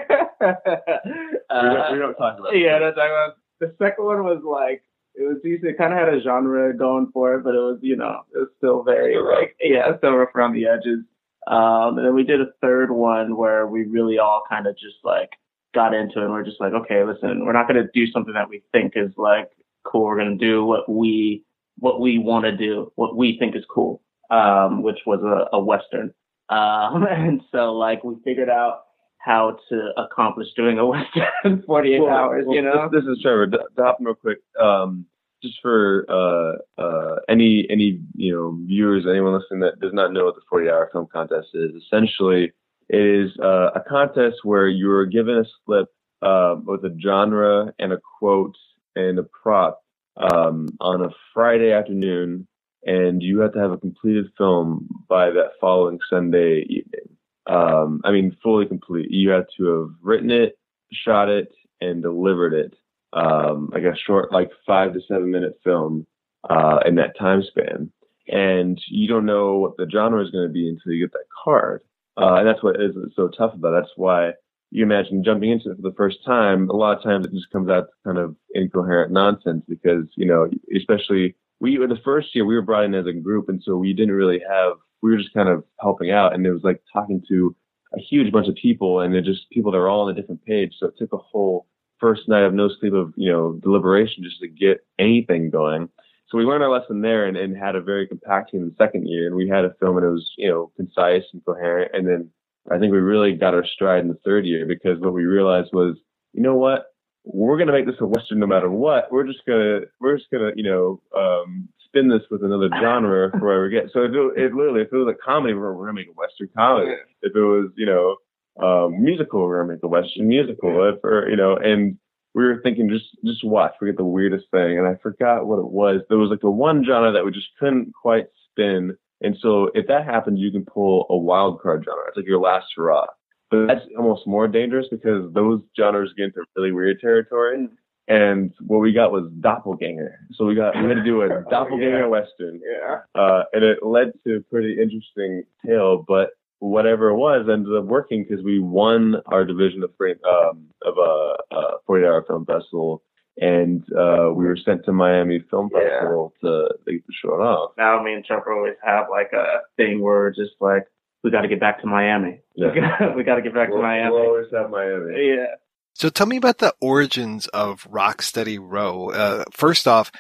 don't, 1.49 1.93
we, 1.93 1.99
don't, 1.99 2.15
talk 2.15 2.39
about. 2.39 2.55
Yeah, 2.55 2.77
don't 2.79 2.93
talk 2.93 3.09
about. 3.09 3.37
The 3.59 3.73
second 3.79 4.05
one 4.05 4.23
was 4.23 4.43
like 4.43 4.83
it 5.15 5.23
was 5.23 5.37
decent. 5.43 5.71
It 5.71 5.77
kind 5.77 5.93
of 5.93 5.99
had 5.99 6.13
a 6.13 6.21
genre 6.21 6.75
going 6.75 7.09
for 7.11 7.35
it, 7.35 7.43
but 7.43 7.55
it 7.55 7.59
was 7.59 7.79
you 7.81 7.95
know 7.95 8.21
it 8.33 8.37
was 8.37 8.49
still 8.57 8.83
very 8.83 9.13
still 9.13 9.31
like 9.31 9.55
yeah, 9.61 9.97
still 9.97 10.13
rough 10.13 10.35
around 10.35 10.53
the 10.53 10.67
edges. 10.67 10.99
Um, 11.47 11.97
and 11.97 12.05
then 12.05 12.15
we 12.15 12.23
did 12.23 12.39
a 12.39 12.53
third 12.61 12.91
one 12.91 13.35
where 13.35 13.67
we 13.67 13.83
really 13.83 14.17
all 14.17 14.43
kind 14.47 14.65
of 14.65 14.75
just 14.75 14.97
like 15.03 15.31
got 15.73 15.93
into 15.93 16.19
it 16.19 16.23
and 16.23 16.31
we're 16.31 16.43
just 16.43 16.59
like, 16.59 16.73
okay, 16.73 17.03
listen, 17.03 17.45
we're 17.45 17.53
not 17.53 17.67
going 17.67 17.81
to 17.81 17.89
do 17.93 18.09
something 18.11 18.33
that 18.33 18.49
we 18.49 18.63
think 18.71 18.93
is 18.95 19.11
like 19.17 19.51
cool. 19.83 20.05
We're 20.05 20.17
going 20.17 20.37
to 20.37 20.45
do 20.45 20.63
what 20.63 20.89
we, 20.89 21.43
what 21.79 21.99
we 21.99 22.17
want 22.19 22.45
to 22.45 22.55
do, 22.55 22.91
what 22.95 23.15
we 23.15 23.37
think 23.37 23.55
is 23.55 23.63
cool, 23.69 24.01
um, 24.29 24.83
which 24.83 24.99
was 25.05 25.21
a, 25.21 25.55
a 25.55 25.59
Western. 25.59 26.13
Um, 26.49 27.05
and 27.09 27.41
so 27.51 27.73
like 27.73 28.03
we 28.03 28.15
figured 28.23 28.49
out 28.49 28.81
how 29.19 29.57
to 29.69 29.89
accomplish 29.97 30.47
doing 30.55 30.79
a 30.79 30.85
Western 30.87 31.23
in 31.45 31.63
48 31.63 31.99
well, 31.99 32.09
hours, 32.09 32.43
well, 32.47 32.55
you 32.55 32.61
know? 32.61 32.89
This, 32.91 33.03
this 33.03 33.17
is 33.17 33.21
Trevor. 33.21 33.47
To, 33.47 33.57
to 33.57 33.83
hop 33.83 33.97
real 33.99 34.15
quick. 34.15 34.39
Um, 34.61 35.05
just 35.41 35.59
for 35.61 36.05
uh, 36.09 36.81
uh, 36.81 37.15
any 37.27 37.67
any 37.69 37.99
you 38.15 38.33
know 38.33 38.57
viewers, 38.65 39.05
anyone 39.05 39.33
listening 39.33 39.59
that 39.59 39.79
does 39.81 39.93
not 39.93 40.13
know 40.13 40.23
what 40.23 40.35
the 40.35 40.41
40 40.49 40.69
hour 40.69 40.89
film 40.91 41.07
contest 41.11 41.49
is, 41.53 41.71
essentially 41.83 42.53
it 42.89 43.01
is 43.01 43.31
uh, 43.39 43.71
a 43.75 43.81
contest 43.87 44.37
where 44.43 44.67
you're 44.67 45.05
given 45.05 45.37
a 45.37 45.45
slip 45.65 45.87
uh, 46.21 46.55
with 46.63 46.83
a 46.85 46.95
genre 47.01 47.73
and 47.79 47.93
a 47.93 47.99
quote 48.19 48.55
and 48.95 49.19
a 49.19 49.23
prop 49.23 49.81
um, 50.17 50.69
on 50.79 51.03
a 51.03 51.09
Friday 51.33 51.71
afternoon, 51.71 52.47
and 52.85 53.21
you 53.21 53.39
have 53.39 53.53
to 53.53 53.59
have 53.59 53.71
a 53.71 53.77
completed 53.77 54.27
film 54.37 54.87
by 55.07 55.29
that 55.31 55.51
following 55.59 55.99
Sunday 56.09 56.65
evening. 56.69 57.17
Um, 57.47 58.01
I 58.03 58.11
mean, 58.11 58.37
fully 58.41 58.65
complete. 58.65 59.11
You 59.11 59.31
have 59.31 59.45
to 59.57 59.65
have 59.65 59.89
written 60.01 60.31
it, 60.31 60.57
shot 60.91 61.29
it, 61.29 61.51
and 61.81 62.01
delivered 62.01 62.53
it. 62.53 62.75
Um, 63.11 63.69
like 63.71 63.83
a 63.83 63.95
short, 63.95 64.31
like 64.31 64.49
five 64.65 64.93
to 64.93 65.01
seven 65.07 65.29
minute 65.29 65.59
film 65.63 66.07
uh, 66.49 66.79
in 66.85 66.95
that 66.95 67.17
time 67.17 67.43
span. 67.43 67.91
And 68.27 68.81
you 68.87 69.07
don't 69.07 69.25
know 69.25 69.57
what 69.57 69.77
the 69.77 69.87
genre 69.91 70.23
is 70.23 70.31
going 70.31 70.47
to 70.47 70.53
be 70.53 70.69
until 70.69 70.93
you 70.93 71.05
get 71.05 71.13
that 71.13 71.27
card. 71.43 71.81
Uh, 72.17 72.35
and 72.35 72.47
that's 72.47 72.63
what 72.63 72.81
is 72.81 72.95
so 73.15 73.27
tough 73.27 73.53
about 73.53 73.73
it. 73.73 73.81
That's 73.81 73.93
why 73.95 74.31
you 74.71 74.83
imagine 74.83 75.23
jumping 75.23 75.51
into 75.51 75.71
it 75.71 75.75
for 75.75 75.81
the 75.81 75.95
first 75.95 76.17
time. 76.25 76.69
A 76.69 76.75
lot 76.75 76.97
of 76.97 77.03
times 77.03 77.25
it 77.25 77.33
just 77.33 77.51
comes 77.51 77.69
out 77.69 77.87
kind 78.03 78.17
of 78.17 78.35
incoherent 78.53 79.11
nonsense 79.11 79.63
because, 79.67 80.05
you 80.15 80.25
know, 80.25 80.49
especially 80.75 81.35
we, 81.59 81.77
were 81.77 81.87
the 81.87 82.01
first 82.03 82.33
year 82.33 82.45
we 82.45 82.55
were 82.55 82.61
brought 82.61 82.85
in 82.85 82.95
as 82.95 83.05
a 83.05 83.13
group. 83.13 83.49
And 83.49 83.61
so 83.63 83.77
we 83.77 83.93
didn't 83.93 84.15
really 84.15 84.41
have, 84.49 84.73
we 85.01 85.11
were 85.11 85.17
just 85.17 85.33
kind 85.33 85.49
of 85.49 85.63
helping 85.79 86.11
out 86.11 86.33
and 86.33 86.45
it 86.45 86.51
was 86.51 86.63
like 86.63 86.81
talking 86.91 87.21
to 87.29 87.55
a 87.95 87.99
huge 87.99 88.31
bunch 88.31 88.47
of 88.47 88.55
people 88.55 89.01
and 89.01 89.13
they're 89.13 89.21
just 89.21 89.49
people 89.51 89.71
that 89.71 89.77
are 89.77 89.89
all 89.89 90.07
on 90.07 90.11
a 90.11 90.19
different 90.19 90.43
page. 90.43 90.73
So 90.79 90.87
it 90.87 90.95
took 90.97 91.13
a 91.13 91.17
whole 91.17 91.67
first 91.99 92.27
night 92.27 92.43
of 92.43 92.53
no 92.53 92.69
sleep 92.79 92.93
of, 92.93 93.13
you 93.15 93.31
know, 93.31 93.59
deliberation 93.61 94.23
just 94.23 94.39
to 94.39 94.47
get 94.47 94.85
anything 94.99 95.49
going. 95.49 95.89
So 96.33 96.39
we 96.39 96.45
learned 96.45 96.63
our 96.63 96.71
lesson 96.71 97.01
there 97.01 97.27
and, 97.27 97.37
and 97.37 97.55
had 97.55 97.75
a 97.75 97.81
very 97.81 98.07
compact 98.07 98.49
team 98.49 98.65
the 98.67 98.83
second 98.83 99.07
year. 99.07 99.27
And 99.27 99.35
we 99.35 99.47
had 99.47 99.65
a 99.65 99.75
film 99.79 99.97
and 99.97 100.05
it 100.05 100.09
was, 100.09 100.31
you 100.35 100.49
know, 100.49 100.71
concise 100.75 101.21
and 101.31 101.45
coherent. 101.45 101.91
And 101.93 102.07
then 102.07 102.31
I 102.71 102.79
think 102.79 102.91
we 102.91 102.97
really 102.97 103.33
got 103.33 103.53
our 103.53 103.63
stride 103.63 103.99
in 103.99 104.07
the 104.07 104.17
third 104.25 104.43
year 104.43 104.65
because 104.65 104.99
what 104.99 105.13
we 105.13 105.25
realized 105.25 105.69
was, 105.73 105.95
you 106.33 106.41
know 106.41 106.55
what? 106.55 106.87
We're 107.23 107.57
going 107.57 107.67
to 107.67 107.73
make 107.73 107.85
this 107.85 108.01
a 108.01 108.07
Western 108.07 108.39
no 108.39 108.47
matter 108.47 108.67
what. 108.67 109.11
We're 109.11 109.27
just 109.27 109.45
going 109.45 109.59
to, 109.61 109.81
we're 109.99 110.17
just 110.17 110.31
going 110.31 110.51
to, 110.51 110.57
you 110.59 110.67
know, 110.67 111.01
um, 111.15 111.69
spin 111.85 112.09
this 112.09 112.23
with 112.31 112.43
another 112.43 112.69
genre 112.81 113.29
for 113.39 113.45
where 113.45 113.61
we 113.61 113.69
get. 113.69 113.91
So 113.93 114.01
it, 114.01 114.11
it 114.35 114.55
literally, 114.55 114.81
if 114.81 114.91
it 114.91 114.97
was 114.97 115.13
a 115.13 115.23
comedy, 115.23 115.53
we're, 115.53 115.71
we're 115.73 115.85
going 115.85 115.97
to 115.97 116.01
make 116.01 116.09
a 116.09 116.19
Western 116.19 116.49
comedy. 116.57 116.93
If 117.21 117.35
it 117.35 117.39
was, 117.39 117.69
you 117.77 117.85
know, 117.85 118.15
um, 118.59 119.03
musical, 119.03 119.41
we're 119.41 119.63
going 119.63 119.67
to 119.67 119.73
make 119.75 119.83
a 119.83 119.87
Western 119.87 120.27
musical. 120.27 120.89
If, 120.89 121.03
or, 121.03 121.29
you 121.29 121.37
know, 121.37 121.57
and 121.57 121.99
we 122.35 122.43
were 122.43 122.59
thinking 122.61 122.89
just 122.89 123.05
just 123.23 123.43
watch, 123.43 123.73
we 123.79 123.87
get 123.87 123.97
the 123.97 124.03
weirdest 124.03 124.45
thing, 124.51 124.77
and 124.77 124.87
I 124.87 124.95
forgot 125.01 125.45
what 125.45 125.59
it 125.59 125.69
was. 125.69 126.01
There 126.09 126.17
was 126.17 126.29
like 126.29 126.41
the 126.41 126.49
one 126.49 126.83
genre 126.85 127.11
that 127.11 127.25
we 127.25 127.31
just 127.31 127.47
couldn't 127.59 127.93
quite 127.93 128.27
spin, 128.49 128.97
and 129.21 129.37
so 129.39 129.69
if 129.73 129.87
that 129.87 130.05
happens, 130.05 130.39
you 130.39 130.51
can 130.51 130.65
pull 130.65 131.05
a 131.09 131.17
wild 131.17 131.61
card 131.61 131.85
genre. 131.85 132.03
It's 132.07 132.17
like 132.17 132.25
your 132.25 132.41
last 132.41 132.67
hurrah. 132.75 133.07
But 133.49 133.67
that's 133.67 133.85
almost 133.97 134.25
more 134.25 134.47
dangerous 134.47 134.87
because 134.89 135.31
those 135.33 135.61
genres 135.77 136.13
get 136.17 136.25
into 136.25 136.43
really 136.55 136.71
weird 136.71 136.99
territory. 136.99 137.67
And 138.07 138.51
what 138.59 138.79
we 138.79 138.91
got 138.91 139.11
was 139.11 139.31
doppelganger. 139.39 140.19
So 140.33 140.45
we 140.45 140.55
got 140.55 140.75
we 140.75 140.89
had 140.89 140.95
to 140.95 141.03
do 141.03 141.21
a 141.21 141.29
doppelganger 141.49 141.97
oh, 141.97 141.99
yeah. 141.99 142.05
western. 142.07 142.59
Yeah. 142.61 142.97
Uh, 143.15 143.43
and 143.53 143.63
it 143.63 143.83
led 143.83 144.11
to 144.25 144.37
a 144.37 144.41
pretty 144.41 144.73
interesting 144.81 145.43
tale, 145.65 146.03
but 146.05 146.31
whatever 146.69 147.09
it 147.09 147.17
was 147.17 147.45
ended 147.51 147.75
up 147.75 147.83
working 147.83 148.23
because 148.23 148.43
we 148.43 148.57
won 148.57 149.15
our 149.27 149.43
division 149.43 149.83
of 149.83 149.91
frame 149.97 150.15
um, 150.25 150.67
of 150.81 150.95
a, 150.97 151.55
a 151.55 151.61
40 151.85 152.05
hour 152.05 152.23
film 152.25 152.45
festival 152.45 153.03
and 153.37 153.83
uh, 153.91 154.31
we 154.33 154.45
were 154.45 154.57
sent 154.63 154.85
to 154.85 154.93
Miami 154.93 155.43
Film 155.49 155.69
Festival 155.69 156.33
yeah. 156.41 156.49
to 156.49 156.69
get 156.85 157.05
the 157.07 157.13
show 157.21 157.31
off. 157.31 157.71
Now 157.77 158.01
me 158.01 158.13
and 158.13 158.23
Trevor 158.23 158.53
always 158.53 158.75
have 158.83 159.07
like 159.09 159.31
a 159.33 159.61
thing 159.75 160.01
where 160.01 160.19
we're 160.19 160.29
just 160.29 160.53
like, 160.59 160.83
we 161.23 161.31
got 161.31 161.41
to 161.41 161.47
get 161.47 161.59
back 161.59 161.81
to 161.81 161.87
Miami. 161.87 162.41
Yeah. 162.55 163.13
we 163.15 163.23
got 163.23 163.35
to 163.35 163.41
get 163.41 163.53
back 163.53 163.69
we'll, 163.69 163.79
to 163.79 163.83
Miami. 163.83 164.11
We'll 164.11 164.21
always 164.21 164.47
have 164.53 164.69
Miami. 164.69 165.29
Yeah. 165.35 165.55
So 165.95 166.09
tell 166.09 166.27
me 166.27 166.37
about 166.37 166.59
the 166.59 166.75
origins 166.79 167.47
of 167.47 167.83
Rocksteady 167.83 168.59
Row. 168.61 169.09
Uh, 169.09 169.43
first 169.51 169.87
off, 169.87 170.11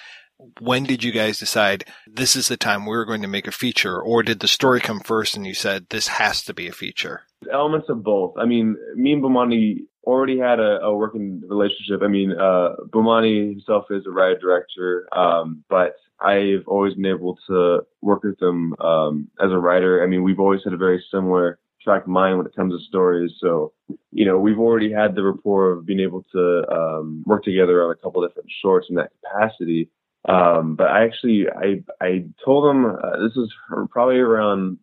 when 0.59 0.83
did 0.83 1.03
you 1.03 1.11
guys 1.11 1.39
decide 1.39 1.85
this 2.07 2.35
is 2.35 2.47
the 2.47 2.57
time 2.57 2.85
we're 2.85 3.05
going 3.05 3.21
to 3.21 3.27
make 3.27 3.47
a 3.47 3.51
feature? 3.51 4.01
Or 4.01 4.23
did 4.23 4.39
the 4.39 4.47
story 4.47 4.79
come 4.79 4.99
first 4.99 5.35
and 5.35 5.45
you 5.45 5.53
said 5.53 5.87
this 5.89 6.07
has 6.07 6.43
to 6.43 6.53
be 6.53 6.67
a 6.67 6.73
feature? 6.73 7.21
Elements 7.51 7.89
of 7.89 8.03
both. 8.03 8.35
I 8.37 8.45
mean 8.45 8.77
me 8.95 9.13
and 9.13 9.23
bomani 9.23 9.85
already 10.03 10.37
had 10.37 10.59
a, 10.59 10.81
a 10.81 10.95
working 10.95 11.41
relationship. 11.47 12.01
I 12.03 12.07
mean 12.07 12.31
uh 12.31 12.75
bomani 12.89 13.51
himself 13.51 13.85
is 13.89 14.05
a 14.05 14.11
writer 14.11 14.39
director 14.39 15.07
um, 15.15 15.63
but 15.69 15.95
i've 16.21 16.67
always 16.67 16.93
been 16.93 17.05
able 17.05 17.37
to 17.47 17.81
work 18.01 18.23
with 18.23 18.41
him 18.41 18.73
um, 18.79 19.27
as 19.41 19.51
a 19.51 19.57
writer. 19.57 20.03
I 20.03 20.07
mean 20.07 20.23
we've 20.23 20.39
always 20.39 20.61
had 20.63 20.73
a 20.73 20.77
very 20.77 21.03
similar 21.11 21.59
track 21.81 22.07
mind 22.07 22.37
when 22.37 22.47
it 22.47 22.55
comes 22.55 22.73
to 22.73 22.87
stories. 22.87 23.31
So 23.39 23.73
you 24.11 24.25
know 24.25 24.39
we've 24.39 24.59
already 24.59 24.91
had 24.91 25.15
the 25.15 25.23
rapport 25.23 25.71
of 25.71 25.85
being 25.85 25.99
able 25.99 26.23
to 26.31 26.63
um, 26.71 27.23
work 27.25 27.43
together 27.43 27.83
on 27.83 27.91
a 27.91 27.95
couple 27.95 28.25
different 28.25 28.49
shorts 28.61 28.87
in 28.89 28.95
that 28.95 29.11
capacity 29.21 29.89
um, 30.27 30.75
but 30.75 30.87
I 30.87 31.03
actually, 31.03 31.47
I, 31.49 31.83
I 32.01 32.25
told 32.43 32.69
him 32.69 32.85
uh, 32.85 33.17
this 33.21 33.35
was 33.35 33.51
probably 33.91 34.17
around 34.17 34.77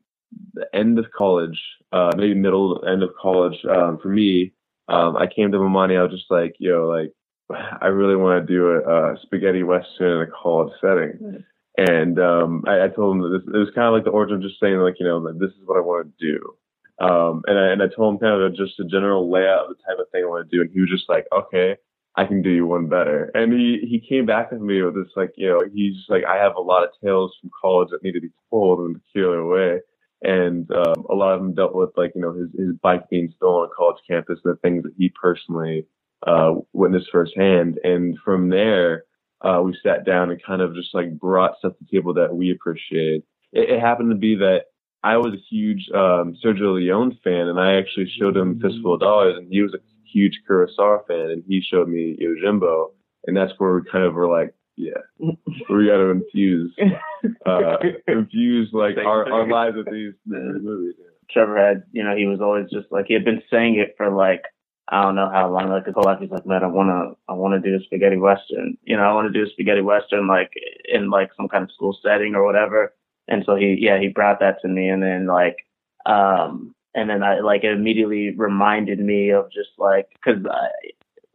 the 0.55 0.67
end 0.75 0.99
of 0.99 1.07
college, 1.17 1.59
uh, 1.93 2.13
maybe 2.17 2.35
middle 2.35 2.85
end 2.87 3.03
of 3.03 3.11
college. 3.21 3.57
Um, 3.65 3.99
for 4.03 4.09
me, 4.09 4.53
um, 4.89 5.17
I 5.17 5.27
came 5.27 5.51
to 5.53 5.59
Bomani. 5.59 5.99
I 5.99 6.03
was 6.03 6.13
just 6.13 6.31
like, 6.31 6.55
yo, 6.59 6.89
like, 6.89 7.13
I 7.81 7.87
really 7.87 8.17
want 8.17 8.47
to 8.47 8.53
do 8.53 8.69
a, 8.69 9.13
a 9.13 9.19
spaghetti 9.23 9.63
western 9.63 10.21
in 10.21 10.29
a 10.29 10.31
college 10.31 10.73
setting. 10.81 11.45
And 11.79 12.19
um, 12.19 12.65
I, 12.67 12.85
I 12.85 12.89
told 12.89 13.17
him 13.17 13.23
that 13.23 13.39
this, 13.39 13.55
it 13.55 13.57
was 13.57 13.71
kind 13.75 13.87
of 13.87 13.95
like 13.95 14.05
the 14.05 14.11
origin 14.11 14.37
of 14.37 14.43
just 14.43 14.61
saying, 14.61 14.77
like, 14.79 14.97
you 15.01 15.07
know, 15.07 15.19
like, 15.19 15.39
this 15.39 15.51
is 15.51 15.67
what 15.67 15.79
I 15.79 15.81
want 15.81 16.13
to 16.19 16.27
do. 16.27 16.55
Um, 17.03 17.43
and 17.47 17.59
I, 17.59 17.69
and 17.73 17.83
I 17.83 17.87
told 17.89 18.15
him 18.15 18.21
kind 18.21 18.43
of 18.43 18.55
just 18.55 18.79
a 18.79 18.85
general 18.85 19.31
layout 19.31 19.71
of 19.71 19.77
the 19.77 19.83
type 19.83 19.99
of 19.99 20.11
thing 20.11 20.23
I 20.23 20.29
want 20.29 20.51
to 20.51 20.55
do. 20.55 20.61
And 20.61 20.71
he 20.71 20.81
was 20.81 20.91
just 20.91 21.09
like, 21.09 21.27
okay. 21.33 21.77
I 22.21 22.27
can 22.27 22.43
do 22.43 22.51
you 22.51 22.67
one 22.67 22.87
better. 22.87 23.31
And 23.35 23.51
he, 23.51 23.79
he 23.89 23.99
came 24.07 24.27
back 24.27 24.53
with 24.53 24.61
me 24.61 24.83
with 24.83 24.95
this, 24.95 25.13
like, 25.17 25.33
you 25.37 25.49
know, 25.49 25.61
he's 25.73 25.97
like, 26.11 26.25
I 26.25 26.37
have 26.37 26.55
a 26.55 26.61
lot 26.61 26.85
of 26.85 26.91
tales 27.03 27.35
from 27.41 27.51
college 27.59 27.89
that 27.91 28.03
need 28.03 28.13
to 28.13 28.21
be 28.21 28.29
told 28.51 28.81
in 28.81 28.97
a 28.97 28.99
peculiar 28.99 29.47
way. 29.47 29.81
And 30.23 30.71
um, 30.71 31.07
a 31.09 31.15
lot 31.15 31.33
of 31.33 31.41
them 31.41 31.55
dealt 31.55 31.75
with, 31.75 31.91
like, 31.97 32.13
you 32.15 32.21
know, 32.21 32.35
his, 32.35 32.49
his 32.59 32.75
bike 32.83 33.09
being 33.09 33.33
stolen 33.37 33.63
on 33.63 33.71
college 33.75 34.03
campus 34.07 34.39
and 34.45 34.53
the 34.53 34.59
things 34.59 34.83
that 34.83 34.93
he 34.99 35.09
personally 35.09 35.87
uh, 36.27 36.57
witnessed 36.75 37.09
firsthand. 37.11 37.79
And 37.85 38.19
from 38.23 38.51
there, 38.51 39.05
uh, 39.41 39.63
we 39.65 39.75
sat 39.83 40.05
down 40.05 40.31
and 40.31 40.43
kind 40.43 40.61
of 40.61 40.75
just 40.75 40.95
like 40.95 41.19
brought 41.19 41.57
stuff 41.59 41.73
to 41.79 41.85
the 41.85 41.97
table 41.97 42.13
that 42.15 42.37
we 42.37 42.53
appreciate. 42.53 43.25
It, 43.53 43.71
it 43.71 43.81
happened 43.81 44.11
to 44.11 44.17
be 44.17 44.35
that 44.37 44.65
I 45.03 45.17
was 45.17 45.33
a 45.33 45.47
huge 45.49 45.89
um, 45.95 46.37
Sergio 46.45 46.75
Leone 46.75 47.19
fan, 47.25 47.49
and 47.49 47.59
I 47.59 47.77
actually 47.77 48.13
showed 48.19 48.37
him 48.37 48.61
Fistful 48.61 48.95
of 48.95 49.01
Dollars, 49.01 49.37
and 49.39 49.49
he 49.51 49.63
was 49.63 49.73
a 49.73 49.79
huge 50.13 50.41
Kurosawa 50.49 51.07
fan, 51.07 51.31
and 51.31 51.45
he 51.47 51.61
showed 51.61 51.89
me 51.89 52.17
Yojimbo, 52.21 52.93
and 53.27 53.37
that's 53.37 53.53
where 53.59 53.75
we 53.75 53.81
kind 53.91 54.05
of 54.05 54.15
were 54.15 54.29
like, 54.29 54.55
yeah, 54.77 55.01
we 55.19 55.87
got 55.87 55.99
to 55.99 56.11
infuse, 56.11 56.75
uh, 57.47 57.77
infuse 58.09 58.71
like 58.73 58.97
our, 58.97 59.31
our 59.31 59.47
lives 59.47 59.77
with 59.77 59.91
these, 59.91 60.15
these 60.27 60.63
movies. 60.63 60.95
Trevor 61.31 61.59
had, 61.59 61.85
you 61.93 62.03
know, 62.03 62.17
he 62.17 62.27
was 62.27 62.41
always 62.41 62.69
just 62.71 62.91
like 62.91 63.07
he 63.07 63.15
had 63.15 63.25
been 63.25 63.43
saying 63.51 63.79
it 63.79 63.95
for 63.97 64.11
like 64.11 64.43
I 64.91 65.03
don't 65.03 65.15
know 65.15 65.31
how 65.31 65.49
long. 65.49 65.69
Like 65.69 65.87
his 65.87 65.95
whole 65.95 66.05
life, 66.05 66.19
he's 66.21 66.31
like, 66.31 66.47
man, 66.47 66.65
I 66.65 66.67
wanna, 66.67 67.13
I 67.29 67.35
wanna 67.35 67.61
do 67.61 67.77
a 67.77 67.81
spaghetti 67.85 68.17
western. 68.17 68.77
You 68.83 68.97
know, 68.97 69.05
I 69.05 69.13
wanna 69.13 69.31
do 69.31 69.45
a 69.45 69.51
spaghetti 69.51 69.83
western 69.83 70.27
like 70.27 70.53
in 70.93 71.11
like 71.11 71.31
some 71.37 71.49
kind 71.49 71.63
of 71.63 71.71
school 71.71 71.97
setting 72.03 72.35
or 72.35 72.45
whatever. 72.45 72.93
And 73.29 73.45
so 73.47 73.55
he, 73.55 73.77
yeah, 73.79 74.01
he 74.01 74.09
brought 74.09 74.41
that 74.41 74.61
to 74.63 74.69
me, 74.69 74.89
and 74.89 75.01
then 75.01 75.27
like, 75.27 75.59
um, 76.07 76.75
and 76.95 77.09
then 77.09 77.23
I 77.23 77.41
like 77.41 77.65
it 77.65 77.73
immediately 77.73 78.35
reminded 78.37 78.99
me 78.99 79.31
of 79.31 79.51
just 79.53 79.71
like 79.79 80.09
because 80.15 80.43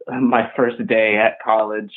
my 0.08 0.50
first 0.56 0.84
day 0.86 1.16
at 1.16 1.42
college, 1.44 1.92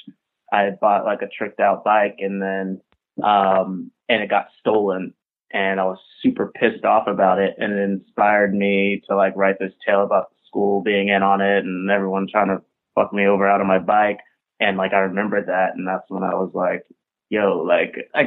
I 0.52 0.72
bought 0.72 1.06
like 1.06 1.22
a 1.22 1.28
tricked 1.28 1.60
out 1.60 1.84
bike, 1.84 2.18
and 2.20 2.42
then 2.42 2.82
um, 3.24 3.92
and 4.08 4.24
it 4.24 4.30
got 4.30 4.48
stolen, 4.60 5.14
and 5.52 5.80
I 5.80 5.86
was 5.86 6.00
super 6.22 6.52
pissed 6.56 6.86
off 6.86 7.08
about 7.08 7.40
it, 7.40 7.56
and 7.58 7.74
it 7.74 7.82
inspired 7.82 8.54
me 8.54 9.02
to 9.08 9.16
like 9.16 9.36
write 9.36 9.60
this 9.60 9.74
tale 9.86 10.04
about 10.04 10.30
the 10.30 10.36
school 10.48 10.82
being 10.82 11.10
in 11.10 11.24
on 11.24 11.42
it, 11.42 11.66
and 11.66 11.90
everyone 11.90 12.28
trying 12.32 12.48
to 12.48 12.62
fuck 12.96 13.14
me 13.14 13.26
over 13.26 13.48
out 13.48 13.62
of 13.62 13.68
my 13.68 13.80
bike, 13.80 14.20
and 14.60 14.78
like 14.78 14.94
I 14.94 15.00
remembered 15.00 15.48
that, 15.48 15.76
and 15.76 15.88
that's 15.88 16.10
when 16.10 16.24
I 16.24 16.34
was 16.34 16.52
like, 16.54 16.86
yo, 17.30 17.64
like 17.66 17.96
I, 18.16 18.24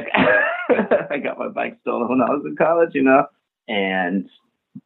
I 1.11 1.17
got 1.17 1.39
my 1.39 1.49
bike 1.49 1.77
stolen 1.81 2.09
when 2.09 2.21
I 2.21 2.31
was 2.31 2.43
in 2.45 2.55
college, 2.55 2.91
you 2.93 3.03
know, 3.03 3.25
and 3.67 4.29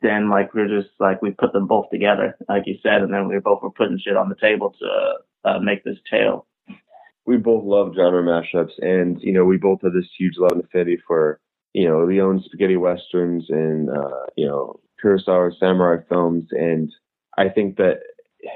then 0.01 0.29
like 0.29 0.53
we 0.53 0.61
are 0.61 0.67
just 0.67 0.93
like 0.99 1.21
we 1.21 1.31
put 1.31 1.53
them 1.53 1.67
both 1.67 1.89
together, 1.89 2.37
like 2.49 2.63
you 2.65 2.77
said, 2.83 3.01
and 3.01 3.13
then 3.13 3.27
we 3.27 3.39
both 3.39 3.61
were 3.61 3.71
putting 3.71 3.99
shit 3.99 4.17
on 4.17 4.29
the 4.29 4.35
table 4.35 4.75
to 4.79 5.49
uh, 5.49 5.59
make 5.59 5.83
this 5.83 5.97
tale. 6.09 6.45
We 7.25 7.37
both 7.37 7.63
love 7.63 7.93
genre 7.95 8.23
mashups, 8.23 8.73
and 8.79 9.19
you 9.21 9.33
know 9.33 9.45
we 9.45 9.57
both 9.57 9.81
have 9.83 9.93
this 9.93 10.09
huge 10.17 10.35
love 10.37 10.53
and 10.53 10.63
affinity 10.63 10.97
for 11.07 11.39
you 11.73 11.87
know 11.87 12.05
Leone 12.05 12.41
spaghetti 12.45 12.77
westerns 12.77 13.45
and 13.49 13.89
uh, 13.89 14.25
you 14.35 14.47
know 14.47 14.79
Kurosawa 15.03 15.51
samurai 15.59 15.97
films, 16.09 16.47
and 16.51 16.91
I 17.37 17.49
think 17.49 17.77
that 17.77 17.99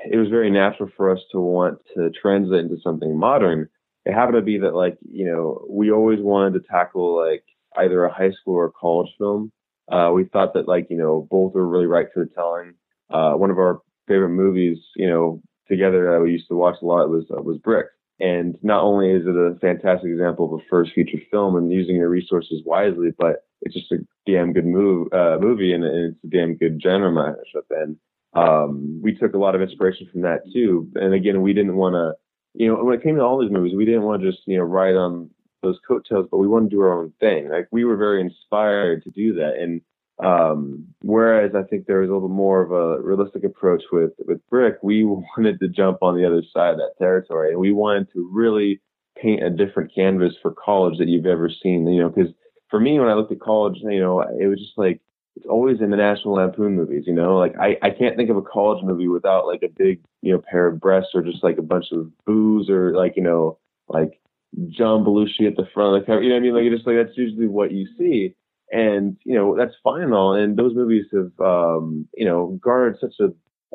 it 0.10 0.18
was 0.18 0.30
very 0.30 0.50
natural 0.50 0.90
for 0.96 1.10
us 1.10 1.20
to 1.32 1.40
want 1.40 1.80
to 1.96 2.10
translate 2.22 2.66
into 2.66 2.78
something 2.84 3.18
modern. 3.18 3.70
It 4.06 4.14
happened 4.14 4.38
to 4.38 4.42
be 4.42 4.58
that 4.60 4.76
like 4.76 4.98
you 5.10 5.26
know 5.26 5.66
we 5.70 5.92
always 5.92 6.20
wanted 6.20 6.54
to 6.54 6.68
tackle 6.70 7.18
like 7.18 7.44
either 7.78 8.04
a 8.04 8.14
high 8.14 8.32
school 8.32 8.56
or 8.56 8.72
college 8.72 9.12
film 9.18 9.52
uh, 9.92 10.12
we 10.14 10.24
thought 10.26 10.54
that 10.54 10.68
like, 10.68 10.88
you 10.90 10.98
know, 10.98 11.28
both 11.30 11.54
were 11.54 11.68
really 11.68 11.86
right 11.86 12.08
for 12.14 12.24
the 12.24 12.32
telling. 12.34 12.74
Uh, 13.10 13.34
one 13.34 13.52
of 13.52 13.58
our 13.58 13.82
favorite 14.08 14.30
movies, 14.30 14.78
you 14.96 15.08
know, 15.08 15.42
together 15.68 16.12
that 16.12 16.22
we 16.22 16.32
used 16.32 16.48
to 16.48 16.56
watch 16.56 16.76
a 16.82 16.86
lot 16.86 17.10
was, 17.10 17.26
uh, 17.30 17.42
was 17.42 17.58
Brick. 17.58 17.88
And 18.20 18.58
not 18.62 18.84
only 18.84 19.12
is 19.12 19.24
it 19.26 19.36
a 19.36 19.58
fantastic 19.60 20.10
example 20.10 20.46
of 20.46 20.62
a 20.62 20.64
first 20.70 20.92
feature 20.94 21.18
film 21.30 21.56
and 21.56 21.72
using 21.72 21.96
your 21.96 22.10
resources 22.10 22.62
wisely, 22.66 23.10
but 23.18 23.44
it's 23.62 23.74
just 23.74 23.92
a 23.92 23.98
damn 24.26 24.54
good 24.54 24.66
move, 24.66 25.12
uh, 25.12 25.38
movie 25.42 25.74
and, 25.74 25.84
and, 25.84 26.16
it's 26.16 26.24
a 26.24 26.28
damn 26.28 26.56
good 26.56 26.82
genre 26.82 27.12
mashup. 27.12 27.66
And, 27.72 27.98
um, 28.34 29.02
we 29.04 29.14
took 29.14 29.34
a 29.34 29.40
lot 29.40 29.56
of 29.56 29.62
inspiration 29.62 30.08
from 30.12 30.22
that 30.22 30.42
too. 30.54 30.88
And 30.96 31.14
again, 31.14 31.42
we 31.42 31.54
didn't 31.54 31.76
want 31.76 31.96
to, 31.96 32.14
you 32.54 32.68
know, 32.68 32.84
when 32.84 32.94
it 32.94 33.04
came 33.04 33.16
to 33.16 33.22
all 33.22 33.42
these 33.42 33.52
movies, 33.52 33.76
we 33.76 33.86
didn't 33.86 34.04
want 34.04 34.22
to 34.22 34.32
just, 34.32 34.44
you 34.46 34.58
know, 34.58 34.64
write 34.64 34.96
on 34.96 35.30
those 35.62 35.80
coattails, 35.88 36.28
but 36.30 36.38
we 36.38 36.48
want 36.48 36.70
to 36.70 36.76
do 36.76 36.82
our 36.82 37.00
own 37.00 37.14
thing. 37.20 37.50
Like 37.50 37.68
we 37.72 37.86
were 37.86 37.98
very 37.98 38.22
inspired 38.22 39.04
to 39.04 39.12
do 39.12 39.34
that. 39.36 39.56
And 39.60 39.82
um, 40.24 40.88
whereas 41.02 41.54
I 41.56 41.64
think 41.64 41.86
there 41.86 42.02
was 42.02 42.10
a 42.10 42.14
little 42.14 42.30
more 42.30 42.62
of 42.62 42.72
a 42.72 43.02
realistic 43.02 43.44
approach 43.44 43.84
with 43.92 44.12
with 44.28 44.48
Brick, 44.50 44.78
we 44.84 45.04
wanted 45.38 45.60
to 45.60 45.68
jump 45.68 46.00
on 46.02 46.16
the 46.16 46.26
other 46.26 46.44
side 46.54 46.72
of 46.72 46.78
that 46.78 46.94
territory, 47.00 47.52
and 47.52 47.60
we 47.60 47.72
wanted 47.72 48.12
to 48.14 48.30
really 48.32 48.82
paint 49.18 49.44
a 49.44 49.50
different 49.50 49.94
canvas 49.94 50.34
for 50.42 50.54
college 50.54 50.98
that 51.00 51.08
you've 51.08 51.26
ever 51.26 51.50
seen. 51.50 51.88
You 51.88 52.04
know, 52.04 52.10
because 52.10 52.32
for 52.70 52.80
me, 52.80 53.00
when 53.00 53.10
I 53.10 53.14
looked 53.14 53.32
at 53.32 53.40
college, 53.40 53.78
you 53.82 54.00
know, 54.00 54.22
it 54.22 54.48
was 54.48 54.60
just 54.60 54.78
like 54.78 55.02
it's 55.36 55.46
always 55.46 55.82
in 55.82 55.90
the 55.90 55.98
National 55.98 56.36
Lampoon 56.36 56.76
movies. 56.76 57.06
You 57.08 57.14
know, 57.14 57.38
like 57.38 57.56
I 57.60 57.78
I 57.82 57.90
can't 57.90 58.16
think 58.16 58.30
of 58.30 58.38
a 58.38 58.42
college 58.42 58.84
movie 58.84 59.08
without 59.08 59.48
like 59.48 59.64
a 59.64 59.70
big 59.70 60.02
you 60.22 60.34
know 60.34 60.42
pair 60.50 60.68
of 60.68 60.80
breasts 60.80 61.12
or 61.16 61.24
just 61.24 61.44
like 61.44 61.58
a 61.58 61.64
bunch 61.64 61.86
of 61.92 62.12
booze 62.26 62.70
or 62.70 62.96
like 62.96 63.16
you 63.16 63.24
know 63.24 63.58
like 63.88 64.20
John 64.70 65.04
Belushi 65.04 65.48
at 65.48 65.56
the 65.56 65.68
front 65.74 65.96
of 65.96 66.02
the 66.02 66.06
cover. 66.06 66.22
You 66.22 66.30
know 66.30 66.36
what 66.36 66.42
I 66.42 66.44
mean? 66.44 66.56
Like, 66.56 66.72
just 66.76 66.88
like 66.88 66.98
that's 66.98 67.18
usually 67.18 67.48
what 67.48 67.72
you 67.72 67.88
see. 67.98 68.36
And, 68.72 69.18
you 69.26 69.36
know, 69.36 69.56
that's 69.58 69.76
fine 69.84 70.04
and 70.04 70.14
all. 70.14 70.34
And 70.34 70.58
those 70.58 70.76
movies 70.76 71.06
have, 71.14 71.32
um, 71.46 72.08
you 72.16 72.26
know, 72.26 72.58
garnered 72.62 72.98
such 73.02 73.16
a, 73.20 73.26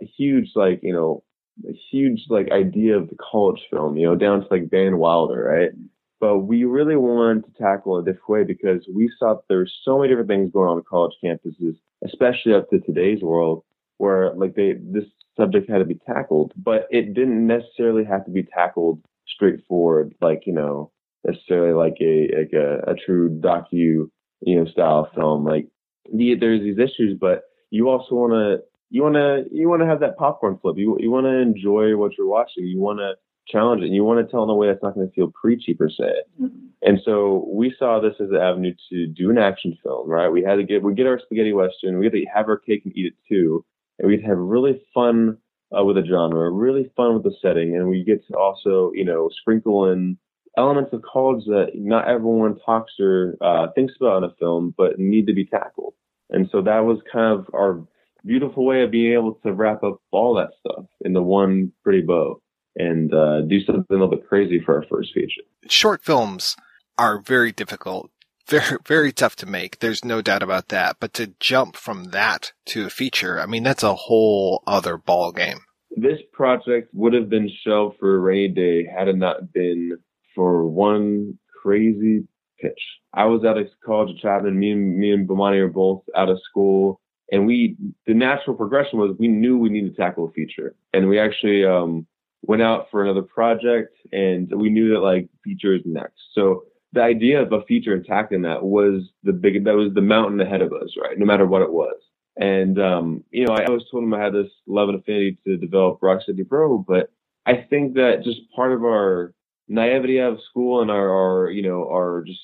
a 0.02 0.06
huge, 0.16 0.50
like, 0.54 0.80
you 0.82 0.92
know, 0.92 1.22
a 1.68 1.72
huge, 1.90 2.24
like, 2.30 2.50
idea 2.50 2.96
of 2.96 3.08
the 3.10 3.16
college 3.16 3.60
film, 3.70 3.96
you 3.96 4.06
know, 4.06 4.14
down 4.14 4.40
to 4.40 4.46
like 4.50 4.70
Van 4.70 4.98
Wilder, 4.98 5.44
right? 5.44 5.70
But 6.18 6.38
we 6.38 6.64
really 6.64 6.96
wanted 6.96 7.44
to 7.44 7.62
tackle 7.62 7.98
a 7.98 8.02
different 8.02 8.28
way 8.28 8.44
because 8.44 8.86
we 8.94 9.12
saw 9.18 9.36
there's 9.48 9.74
so 9.84 9.98
many 9.98 10.08
different 10.08 10.28
things 10.28 10.50
going 10.50 10.68
on 10.68 10.78
on 10.78 10.84
college 10.88 11.14
campuses, 11.22 11.76
especially 12.04 12.54
up 12.54 12.70
to 12.70 12.80
today's 12.80 13.22
world, 13.22 13.64
where 13.98 14.32
like 14.34 14.54
they 14.54 14.76
this 14.80 15.04
subject 15.36 15.68
had 15.68 15.78
to 15.78 15.84
be 15.84 16.00
tackled, 16.06 16.52
but 16.56 16.86
it 16.90 17.12
didn't 17.12 17.46
necessarily 17.46 18.04
have 18.04 18.24
to 18.24 18.30
be 18.30 18.42
tackled 18.42 19.02
straightforward, 19.34 20.14
like 20.20 20.42
you 20.46 20.52
know 20.52 20.90
necessarily 21.24 21.72
like 21.72 21.96
a 22.00 22.28
like 22.38 22.52
a, 22.52 22.90
a 22.90 22.94
true 22.94 23.30
docu 23.40 24.08
you 24.40 24.56
know 24.56 24.66
style 24.70 25.10
film. 25.14 25.44
Like 25.44 25.68
the, 26.12 26.34
there's 26.34 26.60
these 26.60 26.78
issues, 26.78 27.18
but 27.20 27.44
you 27.70 27.88
also 27.88 28.14
want 28.14 28.32
to 28.32 28.64
you 28.90 29.02
want 29.02 29.14
to 29.14 29.44
you 29.50 29.68
want 29.68 29.82
to 29.82 29.86
have 29.86 30.00
that 30.00 30.16
popcorn 30.16 30.58
flip. 30.60 30.76
You 30.78 30.96
you 31.00 31.10
want 31.10 31.26
to 31.26 31.38
enjoy 31.38 31.96
what 31.96 32.12
you're 32.16 32.28
watching. 32.28 32.66
You 32.66 32.80
want 32.80 32.98
to 33.00 33.14
challenge 33.48 33.82
it. 33.82 33.86
And 33.86 33.94
you 33.94 34.04
want 34.04 34.24
to 34.24 34.30
tell 34.30 34.42
in 34.42 34.50
a 34.50 34.54
way 34.54 34.66
that's 34.66 34.82
not 34.82 34.94
going 34.94 35.06
to 35.06 35.14
feel 35.14 35.32
preachy 35.40 35.74
per 35.74 35.88
se. 35.88 36.12
Mm-hmm. 36.40 36.66
And 36.82 37.00
so 37.04 37.48
we 37.52 37.74
saw 37.78 38.00
this 38.00 38.14
as 38.20 38.30
an 38.30 38.36
avenue 38.36 38.74
to 38.90 39.06
do 39.06 39.30
an 39.30 39.38
action 39.38 39.76
film, 39.82 40.08
right? 40.08 40.28
We 40.28 40.42
had 40.42 40.56
to 40.56 40.64
get 40.64 40.82
we 40.82 40.94
get 40.94 41.06
our 41.06 41.20
spaghetti 41.20 41.52
western. 41.52 41.98
We 41.98 42.06
had 42.06 42.12
to 42.12 42.24
have 42.32 42.48
our 42.48 42.58
cake 42.58 42.82
and 42.84 42.96
eat 42.96 43.06
it 43.06 43.14
too, 43.28 43.64
and 43.98 44.08
we'd 44.08 44.24
have 44.24 44.38
really 44.38 44.82
fun 44.92 45.38
uh, 45.76 45.84
with 45.84 45.96
the 45.96 46.04
genre, 46.04 46.50
really 46.50 46.90
fun 46.96 47.14
with 47.14 47.22
the 47.22 47.34
setting, 47.40 47.76
and 47.76 47.88
we 47.88 48.04
get 48.04 48.26
to 48.28 48.36
also 48.36 48.92
you 48.94 49.04
know 49.04 49.30
sprinkle 49.40 49.90
in 49.90 50.18
elements 50.56 50.92
of 50.92 51.02
college 51.02 51.44
that 51.46 51.72
not 51.74 52.08
everyone 52.08 52.58
talks 52.64 52.92
or 52.98 53.36
uh, 53.40 53.66
thinks 53.74 53.94
about 54.00 54.18
in 54.18 54.30
a 54.30 54.34
film, 54.38 54.74
but 54.76 54.98
need 54.98 55.26
to 55.26 55.34
be 55.34 55.44
tackled. 55.44 55.94
And 56.30 56.48
so 56.50 56.62
that 56.62 56.80
was 56.80 56.98
kind 57.12 57.38
of 57.38 57.46
our 57.54 57.84
beautiful 58.24 58.64
way 58.64 58.82
of 58.82 58.90
being 58.90 59.12
able 59.12 59.34
to 59.44 59.52
wrap 59.52 59.84
up 59.84 60.00
all 60.10 60.34
that 60.34 60.50
stuff 60.60 60.84
in 61.02 61.12
the 61.12 61.22
one 61.22 61.72
pretty 61.82 62.00
bow 62.00 62.40
and 62.74 63.12
uh, 63.14 63.42
do 63.42 63.64
something 63.64 63.84
a 63.88 63.92
little 63.92 64.08
bit 64.08 64.28
crazy 64.28 64.60
for 64.64 64.76
our 64.76 64.84
first 64.90 65.12
feature. 65.14 65.42
Short 65.68 66.02
films 66.02 66.56
are 66.98 67.18
very 67.18 67.52
difficult, 67.52 68.10
very 68.48 68.78
very 68.86 69.12
tough 69.12 69.36
to 69.36 69.46
make. 69.46 69.78
There's 69.78 70.04
no 70.04 70.22
doubt 70.22 70.42
about 70.42 70.68
that. 70.68 70.96
But 71.00 71.12
to 71.14 71.34
jump 71.40 71.76
from 71.76 72.04
that 72.10 72.52
to 72.66 72.86
a 72.86 72.90
feature, 72.90 73.40
I 73.40 73.46
mean, 73.46 73.62
that's 73.62 73.82
a 73.82 73.94
whole 73.94 74.62
other 74.66 74.96
ball 74.96 75.32
game. 75.32 75.60
This 75.90 76.20
project 76.32 76.90
would 76.92 77.14
have 77.14 77.30
been 77.30 77.50
shelved 77.64 77.96
for 77.98 78.14
a 78.14 78.18
rainy 78.18 78.48
day 78.48 78.86
had 78.86 79.08
it 79.08 79.16
not 79.16 79.52
been 79.52 79.96
for 80.34 80.66
one 80.66 81.38
crazy 81.62 82.26
pitch. 82.60 82.80
I 83.14 83.24
was 83.24 83.44
out 83.44 83.58
of 83.58 83.66
college 83.84 84.14
at 84.14 84.22
Chapman. 84.22 84.58
Me 84.58 84.72
and 84.72 84.98
me 84.98 85.12
and 85.12 85.28
Bomani 85.28 85.58
are 85.58 85.68
both 85.68 86.02
out 86.14 86.28
of 86.28 86.38
school, 86.48 87.00
and 87.32 87.46
we 87.46 87.76
the 88.06 88.14
natural 88.14 88.56
progression 88.56 88.98
was 88.98 89.16
we 89.18 89.28
knew 89.28 89.58
we 89.58 89.70
needed 89.70 89.96
to 89.96 90.00
tackle 90.00 90.28
a 90.28 90.32
feature, 90.32 90.74
and 90.92 91.08
we 91.08 91.18
actually 91.18 91.64
um, 91.64 92.06
went 92.42 92.62
out 92.62 92.88
for 92.90 93.02
another 93.02 93.22
project, 93.22 93.96
and 94.12 94.52
we 94.54 94.68
knew 94.68 94.90
that 94.90 95.00
like 95.00 95.28
feature 95.42 95.74
is 95.74 95.82
next. 95.84 96.20
So 96.32 96.64
the 96.96 97.02
idea 97.02 97.42
of 97.42 97.52
a 97.52 97.62
feature 97.64 97.94
attacking 97.94 98.42
that 98.42 98.64
was 98.64 99.02
the 99.22 99.32
big 99.32 99.64
that 99.64 99.76
was 99.76 99.92
the 99.94 100.00
mountain 100.00 100.40
ahead 100.40 100.62
of 100.62 100.72
us, 100.72 100.94
right? 101.00 101.18
No 101.18 101.26
matter 101.26 101.46
what 101.46 101.62
it 101.62 101.72
was. 101.72 101.96
And 102.38 102.80
um, 102.80 103.22
you 103.30 103.46
know, 103.46 103.54
I 103.54 103.64
always 103.66 103.84
told 103.90 104.04
him 104.04 104.14
I 104.14 104.24
had 104.24 104.32
this 104.32 104.50
love 104.66 104.88
and 104.88 104.98
affinity 104.98 105.38
to 105.46 105.56
develop 105.56 105.98
Rock 106.02 106.22
Steady 106.22 106.42
Row, 106.42 106.78
but 106.78 107.10
I 107.44 107.66
think 107.68 107.94
that 107.94 108.22
just 108.24 108.40
part 108.54 108.72
of 108.72 108.82
our 108.82 109.34
naivety 109.68 110.18
of 110.18 110.38
school 110.50 110.80
and 110.80 110.90
our, 110.90 111.10
our 111.10 111.50
you 111.50 111.62
know 111.62 111.88
our 111.90 112.24
just 112.26 112.40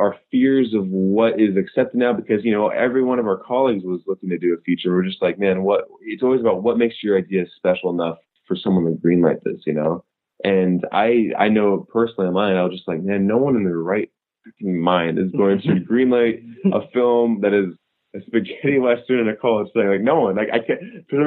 our 0.00 0.16
fears 0.30 0.74
of 0.74 0.86
what 0.88 1.40
is 1.40 1.56
accepted 1.56 1.96
now 1.96 2.12
because 2.12 2.44
you 2.44 2.52
know 2.52 2.68
every 2.68 3.02
one 3.02 3.18
of 3.18 3.26
our 3.26 3.36
colleagues 3.38 3.84
was 3.84 4.00
looking 4.06 4.28
to 4.28 4.38
do 4.38 4.54
a 4.54 4.62
feature 4.62 4.92
we're 4.92 5.04
just 5.04 5.22
like 5.22 5.38
man 5.38 5.62
what 5.62 5.86
it's 6.00 6.22
always 6.22 6.40
about 6.40 6.64
what 6.64 6.78
makes 6.78 6.96
your 7.00 7.16
idea 7.16 7.44
special 7.56 7.90
enough 7.90 8.18
for 8.48 8.56
someone 8.56 8.84
to 8.84 9.00
greenlight 9.00 9.40
this 9.44 9.60
you 9.66 9.72
know 9.72 10.04
and 10.42 10.84
i 10.92 11.30
i 11.38 11.48
know 11.48 11.86
personally 11.92 12.28
in 12.28 12.34
mind 12.34 12.58
i 12.58 12.62
was 12.62 12.72
just 12.72 12.88
like 12.88 13.02
man 13.02 13.26
no 13.26 13.36
one 13.36 13.56
in 13.56 13.64
their 13.64 13.78
right 13.78 14.10
mind 14.60 15.18
is 15.18 15.30
going 15.32 15.60
to 15.60 15.68
greenlight 15.90 16.42
a 16.72 16.88
film 16.92 17.40
that 17.40 17.54
is 17.54 17.74
a 18.14 18.24
spaghetti 18.26 18.78
western 18.80 19.20
in 19.20 19.28
a 19.28 19.36
college 19.36 19.68
thing 19.72 19.88
like 19.88 20.00
no 20.00 20.20
one 20.20 20.36
like 20.36 20.48
i 20.52 20.58
can't 20.58 20.80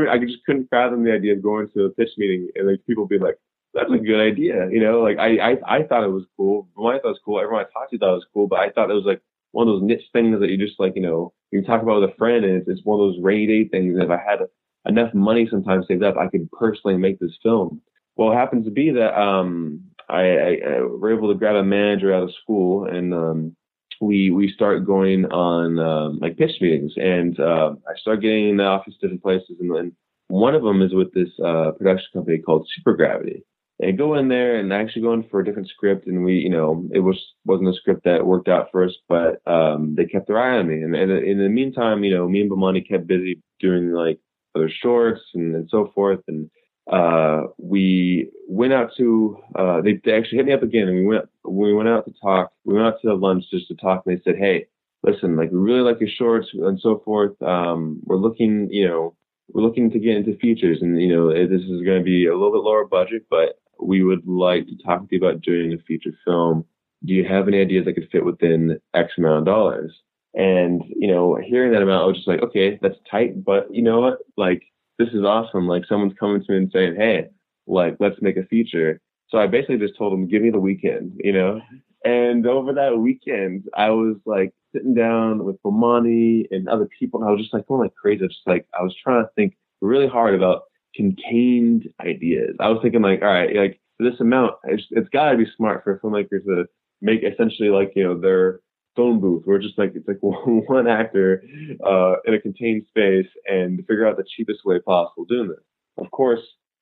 i 0.10 0.18
just 0.18 0.44
couldn't 0.46 0.68
fathom 0.70 1.04
the 1.04 1.14
idea 1.14 1.34
of 1.34 1.42
going 1.42 1.68
to 1.74 1.86
a 1.86 1.90
pitch 1.92 2.10
meeting 2.18 2.50
and 2.56 2.68
like 2.68 2.80
people 2.86 3.08
be 3.08 3.18
like 3.18 3.38
that's 3.78 3.92
a 3.92 3.98
good 3.98 4.20
idea. 4.20 4.68
You 4.72 4.82
know, 4.82 5.02
like 5.02 5.18
I, 5.20 5.38
I, 5.38 5.78
I 5.78 5.84
thought 5.84 6.04
it 6.04 6.12
was 6.12 6.26
cool. 6.36 6.68
When 6.74 6.96
I 6.96 7.00
thought 7.00 7.10
it 7.10 7.20
was 7.20 7.22
cool. 7.24 7.40
Everyone 7.40 7.66
I 7.66 7.80
talked 7.80 7.92
to 7.92 7.98
thought 7.98 8.12
it 8.12 8.24
was 8.24 8.28
cool, 8.34 8.48
but 8.48 8.60
I 8.60 8.72
thought 8.72 8.90
it 8.90 8.96
was 8.96 9.06
like 9.06 9.22
one 9.52 9.68
of 9.68 9.74
those 9.74 9.84
niche 9.84 10.10
things 10.14 10.40
that 10.40 10.50
you 10.50 10.58
just 10.58 10.80
like, 10.80 10.94
you 10.96 11.02
know, 11.02 11.34
you 11.52 11.64
talk 11.64 11.82
about 11.82 12.02
with 12.02 12.10
a 12.10 12.16
friend 12.16 12.44
and 12.44 12.58
it's, 12.58 12.68
it's 12.68 12.84
one 12.84 13.00
of 13.00 13.06
those 13.06 13.24
rainy 13.24 13.48
day 13.48 13.70
things. 13.70 13.94
And 13.94 14.04
if 14.04 14.10
I 14.10 14.18
had 14.18 14.40
enough 14.86 15.14
money 15.14 15.48
sometimes 15.50 15.86
saved 15.88 16.04
up, 16.04 16.18
I 16.18 16.28
could 16.28 16.52
personally 16.52 16.98
make 16.98 17.20
this 17.20 17.38
film. 17.44 17.82
Well, 18.18 18.32
it 18.32 18.36
happens 18.36 18.66
to 18.66 18.72
be 18.72 18.92
that, 18.92 19.20
um, 19.20 19.82
I, 20.10 20.22
I, 20.22 20.58
I 20.66 20.82
were 20.82 21.16
able 21.16 21.32
to 21.32 21.38
grab 21.38 21.56
a 21.56 21.64
manager 21.64 22.14
out 22.14 22.24
of 22.24 22.34
school 22.42 22.86
and, 22.86 23.14
um, 23.14 23.56
we, 24.00 24.30
we 24.30 24.52
start 24.52 24.86
going 24.86 25.26
on, 25.26 25.80
um, 25.80 26.20
like 26.20 26.38
pitch 26.38 26.62
meetings 26.62 26.94
and, 26.98 27.40
uh, 27.40 27.74
I 27.88 27.98
start 28.00 28.22
getting 28.22 28.50
in 28.50 28.58
the 28.58 28.64
office 28.64 28.96
different 29.02 29.24
places 29.24 29.58
and 29.60 29.74
then 29.74 29.96
one 30.28 30.56
of 30.56 30.64
them 30.64 30.82
is 30.82 30.94
with 30.94 31.14
this, 31.14 31.30
uh, 31.44 31.72
production 31.78 32.08
company 32.14 32.40
called 32.40 32.68
Supergravity 32.80 33.42
and 33.80 33.98
go 33.98 34.16
in 34.16 34.28
there 34.28 34.58
and 34.58 34.74
actually 34.74 35.04
go 35.04 35.14
in 35.14 35.24
for 35.30 35.40
a 35.40 35.46
different 35.46 35.70
script. 35.70 36.08
And 36.08 36.24
we, 36.24 36.34
you 36.36 36.50
know, 36.50 36.88
it 36.94 37.00
was 37.00 37.18
wasn't 37.46 37.70
a 37.70 37.74
script 37.74 38.04
that 38.06 38.26
worked 38.26 38.48
out 38.48 38.70
for 38.72 38.84
us, 38.84 38.96
but 39.08 39.40
um, 39.46 39.96
they 39.96 40.06
kept 40.06 40.28
their 40.28 40.40
eye 40.40 40.58
on 40.58 40.68
me. 40.68 40.82
And, 40.82 40.96
and 40.96 41.12
in 41.12 41.38
the 41.38 41.50
meantime, 41.50 42.04
you 42.04 42.16
know, 42.16 42.28
me 42.28 42.42
and 42.42 42.52
Bomani 42.52 42.88
kept 42.88 43.08
busy 43.08 43.42
doing 43.60 43.92
like 43.92 44.20
other 44.56 44.70
shorts 44.70 45.22
and, 45.36 45.56
and 45.56 45.70
so 45.70 45.92
forth. 45.94 46.22
And 46.28 46.50
uh, 46.92 47.44
we 47.58 48.30
went 48.48 48.74
out 48.74 48.92
to 48.98 49.38
uh, 49.56 49.82
they, 49.82 50.00
they 50.04 50.14
actually 50.14 50.38
hit 50.38 50.46
me 50.46 50.54
up 50.54 50.64
again, 50.64 50.88
and 50.88 50.98
we 50.98 51.06
went 51.06 51.26
we 51.48 51.74
went 51.74 51.90
out 51.90 52.06
to 52.06 52.14
talk. 52.22 52.52
We 52.66 52.76
went 52.76 52.88
out 52.88 53.02
to 53.02 53.14
lunch 53.14 53.46
just 53.52 53.68
to 53.70 53.76
talk, 53.76 54.04
and 54.06 54.18
they 54.18 54.22
said, 54.24 54.38
hey. 54.38 54.68
Listen, 55.04 55.38
like 55.38 55.52
we 55.52 55.60
really 55.60 55.82
like 55.82 56.02
your 56.02 56.10
shorts 56.10 56.48
and 56.54 56.80
so 56.82 57.02
forth. 57.06 57.40
Um, 57.42 58.02
we're 58.04 58.18
looking, 58.18 58.68
you 58.72 58.86
know, 58.86 59.16
we're 59.54 59.62
looking 59.62 59.92
to 59.92 60.00
get 60.00 60.18
into 60.18 60.36
features 60.40 60.80
and 60.82 61.00
you 61.00 61.08
know 61.08 61.32
this 61.32 61.62
is 61.62 61.84
going 61.86 62.00
to 62.00 62.04
be 62.04 62.26
a 62.26 62.34
little 62.34 62.52
bit 62.52 62.64
lower 62.64 62.84
budget 62.84 63.24
but 63.30 63.60
we 63.80 64.04
would 64.04 64.28
like 64.28 64.68
to 64.68 64.78
talk 64.84 65.02
to 65.02 65.16
you 65.16 65.18
about 65.20 65.42
doing 65.42 65.74
a 65.74 65.78
feature 65.84 66.12
film. 66.26 66.66
Do 67.06 67.14
you 67.14 67.26
have 67.26 67.48
any 67.48 67.62
ideas 67.62 67.86
that 67.86 67.94
could 67.94 68.10
fit 68.12 68.26
within 68.26 68.80
X 68.94 69.14
amount 69.18 69.40
of 69.40 69.46
dollars? 69.46 69.94
And, 70.34 70.84
you 70.88 71.08
know, 71.08 71.38
hearing 71.44 71.72
that 71.72 71.82
amount, 71.82 72.04
I 72.04 72.08
was 72.08 72.16
just 72.18 72.28
like, 72.28 72.42
okay, 72.42 72.78
that's 72.82 72.98
tight, 73.10 73.44
but 73.44 73.74
you 73.74 73.82
know 73.82 74.02
what? 74.02 74.20
Like, 74.36 74.64
this 74.98 75.10
is 75.10 75.24
awesome. 75.24 75.68
Like, 75.68 75.86
someone's 75.86 76.18
coming 76.20 76.44
to 76.44 76.52
me 76.52 76.58
and 76.58 76.72
saying, 76.72 76.96
hey, 76.96 77.28
like, 77.66 77.98
let's 78.00 78.22
make 78.22 78.38
a 78.38 78.46
feature. 78.46 79.00
So 79.30 79.38
I 79.38 79.48
basically 79.48 79.78
just 79.78 79.98
told 79.98 80.14
them, 80.14 80.28
give 80.28 80.42
me 80.42 80.50
the 80.50 80.60
weekend, 80.60 81.20
you 81.24 81.34
know? 81.34 81.62
And 82.06 82.46
over 82.48 82.74
that 82.74 82.98
weekend, 82.98 83.66
I 83.76 83.90
was 83.90 84.16
like 84.26 84.54
sitting 84.74 84.94
down 84.94 85.44
with 85.44 85.62
Bomani 85.64 86.46
and 86.52 86.70
other 86.70 86.88
people, 86.98 87.20
and 87.20 87.28
I 87.28 87.32
was 87.32 87.42
just 87.42 87.54
like 87.54 87.68
going 87.68 87.82
like 87.82 87.96
crazy. 87.96 88.26
Just 88.28 88.42
like, 88.46 88.66
I 88.78 88.84
was 88.84 88.96
trying 89.04 89.24
to 89.24 89.30
think 89.36 89.58
really 89.82 90.08
hard 90.08 90.34
about 90.34 90.64
contained 90.96 91.90
ideas. 92.00 92.56
I 92.60 92.70
was 92.70 92.80
thinking 92.82 93.02
like, 93.02 93.22
all 93.22 93.28
right, 93.28 93.54
like 93.56 93.82
this 94.00 94.20
amount, 94.20 94.56
it's, 94.66 94.84
it's 94.92 95.10
got 95.10 95.32
to 95.32 95.38
be 95.38 95.48
smart 95.58 95.84
for 95.84 96.00
filmmakers 96.00 96.46
to 96.46 96.66
make 97.02 97.24
essentially 97.24 97.70
like 97.70 97.94
you 97.96 98.04
know 98.04 98.20
their 98.20 98.60
phone 98.98 99.22
booth 99.22 99.44
where 99.46 99.60
just 99.60 99.78
like 99.78 99.94
it's 99.96 100.08
like 100.08 100.18
one 100.22 100.88
actor 100.88 101.44
uh, 101.86 102.16
in 102.26 102.34
a 102.34 102.42
contained 102.42 102.86
space 102.90 103.28
and 103.46 103.80
figure 103.88 104.06
out 104.06 104.18
the 104.18 104.26
cheapest 104.36 104.66
way 104.66 104.80
possible 104.80 105.24
doing 105.26 105.48
this. 105.48 105.64
Of 105.98 106.12
course, 106.12 106.42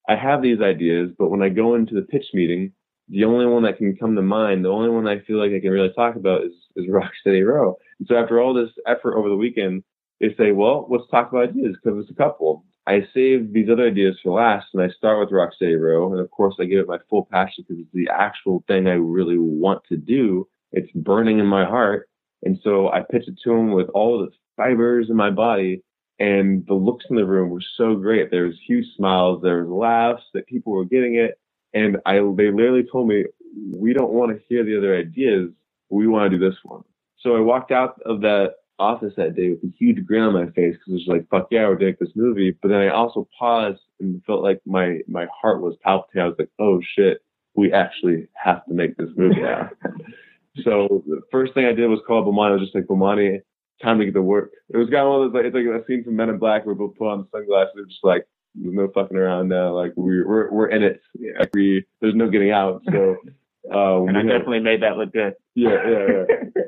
I 0.10 0.16
have 0.16 0.42
these 0.42 0.62
ideas, 0.62 1.12
but 1.20 1.30
when 1.30 1.44
I 1.44 1.50
go 1.50 1.76
into 1.76 1.94
the 1.94 2.02
pitch 2.02 2.26
meeting, 2.34 2.72
the 3.10 3.26
only 3.26 3.46
one 3.46 3.64
that 3.64 3.78
can 3.78 3.96
come 3.96 4.16
to 4.16 4.22
mind, 4.22 4.66
the 4.66 4.70
only 4.70 4.90
one 4.90 5.08
I 5.08 5.20
feel 5.20 5.38
like 5.38 5.52
I 5.52 5.60
can 5.60 5.72
really 5.72 5.94
talk 5.94 6.16
about 6.16 6.44
is, 6.44 6.54
is 6.76 6.86
Rocksteady 6.90 7.46
Row. 7.46 7.76
And 8.00 8.08
so 8.08 8.16
after 8.16 8.42
all 8.42 8.54
this 8.54 8.72
effort 8.88 9.16
over 9.16 9.30
the 9.30 9.36
weekend, 9.36 9.84
they 10.20 10.34
say, 10.38 10.52
well, 10.52 10.88
let's 10.90 11.10
talk 11.12 11.30
about 11.30 11.50
ideas 11.50 11.76
because 11.82 12.00
it's 12.02 12.12
a 12.12 12.16
couple. 12.16 12.66
I 12.88 13.02
save 13.14 13.52
these 13.52 13.70
other 13.70 13.88
ideas 13.88 14.20
for 14.24 14.40
last, 14.40 14.68
and 14.74 14.82
I 14.82 14.90
start 14.90 15.20
with 15.20 15.32
Rocksteady 15.32 15.80
Row, 15.80 16.12
and 16.12 16.22
of 16.22 16.30
course 16.30 16.56
I 16.60 16.66
give 16.66 16.80
it 16.80 16.88
my 16.88 17.00
full 17.10 17.28
passion 17.32 17.66
because 17.68 17.82
it's 17.82 17.94
the 17.94 18.10
actual 18.14 18.64
thing 18.68 18.88
I 18.88 18.94
really 18.94 19.40
want 19.40 19.82
to 19.90 19.98
do. 19.98 20.48
It's 20.76 20.92
burning 20.92 21.40
in 21.40 21.48
my 21.48 21.66
heart, 21.66 22.08
and 22.44 22.60
so 22.64 22.90
I 22.90 23.02
pitched 23.02 23.28
it 23.28 23.40
to 23.44 23.52
him 23.52 23.72
with 23.72 23.90
all 23.90 24.20
the 24.20 24.32
fibers 24.58 25.10
in 25.10 25.16
my 25.16 25.32
body, 25.32 25.84
and 26.20 26.66
the 26.68 26.74
looks 26.74 27.06
in 27.10 27.16
the 27.16 27.26
room 27.26 27.50
were 27.50 27.64
so 27.78 27.96
great. 27.96 28.30
There 28.30 28.46
was 28.46 28.56
huge 28.68 28.86
smiles, 28.96 29.42
there 29.42 29.64
was 29.64 29.70
laughs 29.70 30.24
that 30.34 30.48
people 30.48 30.74
were 30.74 30.86
getting 30.86 31.16
it, 31.16 31.40
and 31.74 31.98
I 32.06 32.16
they 32.16 32.52
literally 32.52 32.86
told 32.92 33.08
me, 33.08 33.26
"We 33.74 33.94
don't 33.94 34.14
want 34.14 34.32
to 34.32 34.44
hear 34.48 34.64
the 34.64 34.78
other 34.78 34.96
ideas. 34.96 35.50
We 35.90 36.08
want 36.08 36.32
to 36.32 36.38
do 36.38 36.50
this 36.50 36.60
one." 36.64 36.84
So 37.18 37.36
I 37.36 37.40
walked 37.40 37.72
out 37.72 38.00
of 38.06 38.22
that 38.22 38.56
office 38.80 39.14
that 39.18 39.36
day 39.36 39.50
with 39.50 39.64
a 39.64 39.74
huge 39.78 40.06
grin 40.06 40.24
on 40.24 40.34
my 40.34 40.46
face 40.52 40.76
because 40.76 40.88
it 40.90 40.94
was 40.94 41.08
like, 41.08 41.30
fuck 41.30 41.48
yeah, 41.52 41.68
we're 41.68 41.76
doing 41.76 41.96
this 42.00 42.12
movie. 42.16 42.56
But 42.62 42.70
then 42.70 42.82
I 42.82 42.90
also 42.90 43.28
paused 43.38 43.80
and 44.00 44.22
felt 44.26 44.44
like 44.44 44.62
my, 44.66 45.00
my 45.08 45.28
heart 45.42 45.62
was 45.62 45.76
palpitating. 45.82 46.22
I 46.22 46.28
was 46.28 46.36
like, 46.38 46.50
oh 46.60 46.82
shit, 46.96 47.20
we 47.56 47.72
actually 47.72 48.28
have 48.34 48.66
to 48.66 48.74
make 48.74 48.98
this 48.98 49.10
movie 49.16 49.42
now. 49.42 49.70
so 50.64 51.04
the 51.08 51.22
first 51.32 51.54
thing 51.54 51.66
I 51.66 51.74
did 51.74 51.88
was 51.88 52.00
call 52.08 52.24
Bomani. 52.24 52.50
I 52.50 52.52
was 52.54 52.62
just 52.62 52.76
like, 52.76 52.86
Bomani, 52.86 53.40
time 53.82 54.00
to 54.00 54.06
get 54.06 54.14
to 54.14 54.22
work. 54.22 54.52
It 54.70 54.78
was 54.78 54.90
kind 54.90 55.04
of 55.04 55.10
one 55.10 55.22
of 55.22 55.34
those, 55.34 55.36
like, 55.36 55.46
it's 55.46 55.56
like 55.56 55.66
a 55.66 55.86
scene 55.86 56.04
from 56.04 56.16
Men 56.16 56.30
in 56.30 56.38
Black 56.38 56.66
where 56.66 56.76
people 56.76 56.94
put 56.98 57.08
on 57.08 57.28
sunglasses. 57.32 57.74
They're 57.76 57.86
just 57.86 58.04
like, 58.04 58.26
there's 58.56 58.74
no 58.74 58.90
fucking 58.94 59.18
around 59.18 59.50
now. 59.50 59.76
Like 59.76 59.94
we're, 59.96 60.28
we're, 60.28 60.52
we're 60.52 60.68
in 60.68 60.84
it. 60.84 61.02
Like 61.40 61.52
we, 61.54 61.86
there's 62.02 62.16
no 62.16 62.30
getting 62.30 62.52
out. 62.52 62.84
So, 62.90 63.18
uh, 63.74 64.04
and 64.04 64.18
I 64.18 64.22
had, 64.22 64.30
definitely 64.30 64.62
made 64.62 64.82
that 64.82 64.98
look 64.98 65.12
good. 65.12 65.34
Yeah, 65.56 65.78
yeah, 65.86 66.24
yeah. 66.56 66.62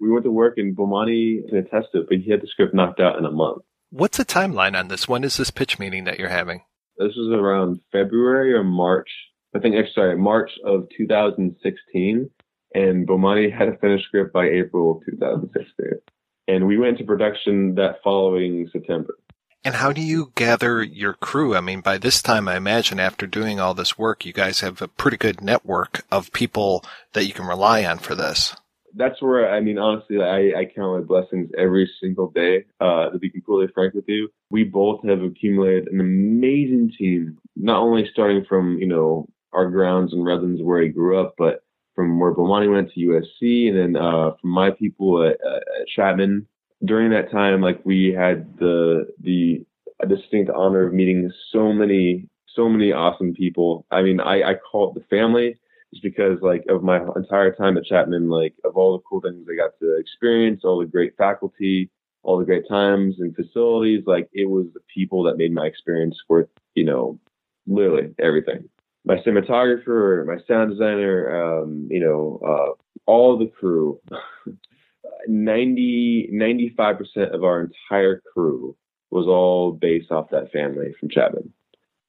we 0.00 0.10
went 0.10 0.24
to 0.24 0.30
work 0.30 0.58
and 0.58 0.76
Bomani 0.76 1.48
can 1.48 1.58
attest 1.58 1.88
it, 1.94 2.06
but 2.08 2.18
he 2.18 2.30
had 2.30 2.42
the 2.42 2.48
script 2.48 2.74
knocked 2.74 3.00
out 3.00 3.18
in 3.18 3.24
a 3.24 3.30
month. 3.30 3.62
What's 3.90 4.18
the 4.18 4.24
timeline 4.24 4.78
on 4.78 4.88
this? 4.88 5.08
When 5.08 5.24
is 5.24 5.36
this 5.36 5.50
pitch 5.50 5.78
meeting 5.78 6.04
that 6.04 6.18
you're 6.18 6.28
having? 6.28 6.62
This 6.98 7.12
was 7.16 7.32
around 7.32 7.80
February 7.90 8.52
or 8.54 8.64
March. 8.64 9.08
I 9.54 9.58
think, 9.58 9.74
sorry, 9.94 10.16
March 10.16 10.50
of 10.64 10.88
2016. 10.96 12.30
And 12.74 13.06
Bomani 13.06 13.52
had 13.52 13.68
a 13.68 13.76
finished 13.78 14.06
script 14.06 14.32
by 14.32 14.46
April 14.46 14.98
of 14.98 15.06
2016. 15.06 16.00
And 16.48 16.66
we 16.66 16.78
went 16.78 16.98
to 16.98 17.04
production 17.04 17.74
that 17.76 17.96
following 18.02 18.68
September. 18.72 19.16
And 19.64 19.76
how 19.76 19.92
do 19.92 20.00
you 20.00 20.32
gather 20.34 20.82
your 20.82 21.12
crew? 21.12 21.54
I 21.54 21.60
mean, 21.60 21.82
by 21.82 21.96
this 21.96 22.20
time, 22.20 22.48
I 22.48 22.56
imagine 22.56 22.98
after 22.98 23.28
doing 23.28 23.60
all 23.60 23.74
this 23.74 23.96
work, 23.96 24.24
you 24.24 24.32
guys 24.32 24.60
have 24.60 24.82
a 24.82 24.88
pretty 24.88 25.16
good 25.16 25.40
network 25.40 26.04
of 26.10 26.32
people 26.32 26.84
that 27.12 27.26
you 27.26 27.32
can 27.32 27.46
rely 27.46 27.84
on 27.84 27.98
for 27.98 28.16
this. 28.16 28.56
That's 28.94 29.22
where, 29.22 29.54
I 29.54 29.60
mean, 29.60 29.78
honestly, 29.78 30.20
I, 30.20 30.60
I 30.60 30.64
count 30.64 30.98
my 30.98 31.06
blessings 31.06 31.50
every 31.56 31.88
single 32.00 32.30
day. 32.30 32.64
Uh, 32.80 33.10
to 33.10 33.18
be 33.18 33.30
completely 33.30 33.72
frank 33.72 33.94
with 33.94 34.04
you, 34.08 34.28
we 34.50 34.64
both 34.64 35.04
have 35.06 35.22
accumulated 35.22 35.88
an 35.88 36.00
amazing 36.00 36.92
team, 36.98 37.38
not 37.54 37.80
only 37.80 38.08
starting 38.12 38.44
from, 38.46 38.78
you 38.78 38.86
know, 38.86 39.28
our 39.52 39.70
grounds 39.70 40.12
and 40.12 40.24
Redlands 40.24 40.60
where 40.60 40.82
he 40.82 40.88
grew 40.88 41.20
up, 41.20 41.34
but 41.38 41.62
from 41.94 42.18
where 42.18 42.34
Bomani 42.34 42.72
went 42.72 42.92
to 42.92 43.00
USC 43.00 43.68
and 43.68 43.78
then, 43.78 43.96
uh, 44.02 44.32
from 44.40 44.50
my 44.50 44.70
people 44.70 45.22
at, 45.24 45.32
at 45.44 45.88
Chapman 45.94 46.46
during 46.84 47.10
that 47.10 47.30
time, 47.30 47.60
like 47.60 47.80
we 47.84 48.12
had 48.12 48.58
the 48.58 49.06
the 49.20 49.64
distinct 50.08 50.50
honor 50.50 50.86
of 50.86 50.92
meeting 50.92 51.30
so 51.50 51.72
many 51.72 52.28
so 52.54 52.68
many 52.68 52.92
awesome 52.92 53.34
people. 53.34 53.86
I 53.90 54.02
mean, 54.02 54.20
I, 54.20 54.42
I 54.42 54.54
call 54.54 54.90
it 54.90 54.94
the 54.94 55.06
family 55.06 55.56
just 55.92 56.02
because 56.02 56.38
like 56.42 56.64
of 56.68 56.82
my 56.82 57.00
entire 57.16 57.52
time 57.52 57.76
at 57.76 57.84
Chapman, 57.84 58.28
like 58.28 58.54
of 58.64 58.76
all 58.76 58.96
the 58.96 59.02
cool 59.08 59.20
things 59.20 59.46
I 59.50 59.56
got 59.56 59.78
to 59.80 59.96
experience, 59.98 60.62
all 60.64 60.78
the 60.78 60.86
great 60.86 61.16
faculty, 61.16 61.90
all 62.22 62.38
the 62.38 62.44
great 62.44 62.68
times 62.68 63.16
and 63.18 63.34
facilities, 63.34 64.04
like 64.06 64.28
it 64.32 64.48
was 64.48 64.66
the 64.74 64.80
people 64.92 65.22
that 65.24 65.36
made 65.36 65.52
my 65.52 65.66
experience 65.66 66.16
worth, 66.28 66.48
you 66.74 66.84
know, 66.84 67.18
literally 67.66 68.14
everything. 68.18 68.68
My 69.04 69.16
cinematographer, 69.16 70.26
my 70.26 70.38
sound 70.46 70.70
designer, 70.70 71.62
um, 71.62 71.88
you 71.90 72.00
know, 72.00 72.40
uh, 72.46 73.00
all 73.06 73.36
the 73.36 73.46
crew, 73.46 74.00
90, 75.26 76.30
95% 76.32 77.34
of 77.34 77.44
our 77.44 77.60
entire 77.60 78.22
crew 78.32 78.76
was 79.10 79.26
all 79.26 79.72
based 79.72 80.10
off 80.10 80.30
that 80.30 80.52
family 80.52 80.94
from 80.98 81.10
Chapman. 81.10 81.52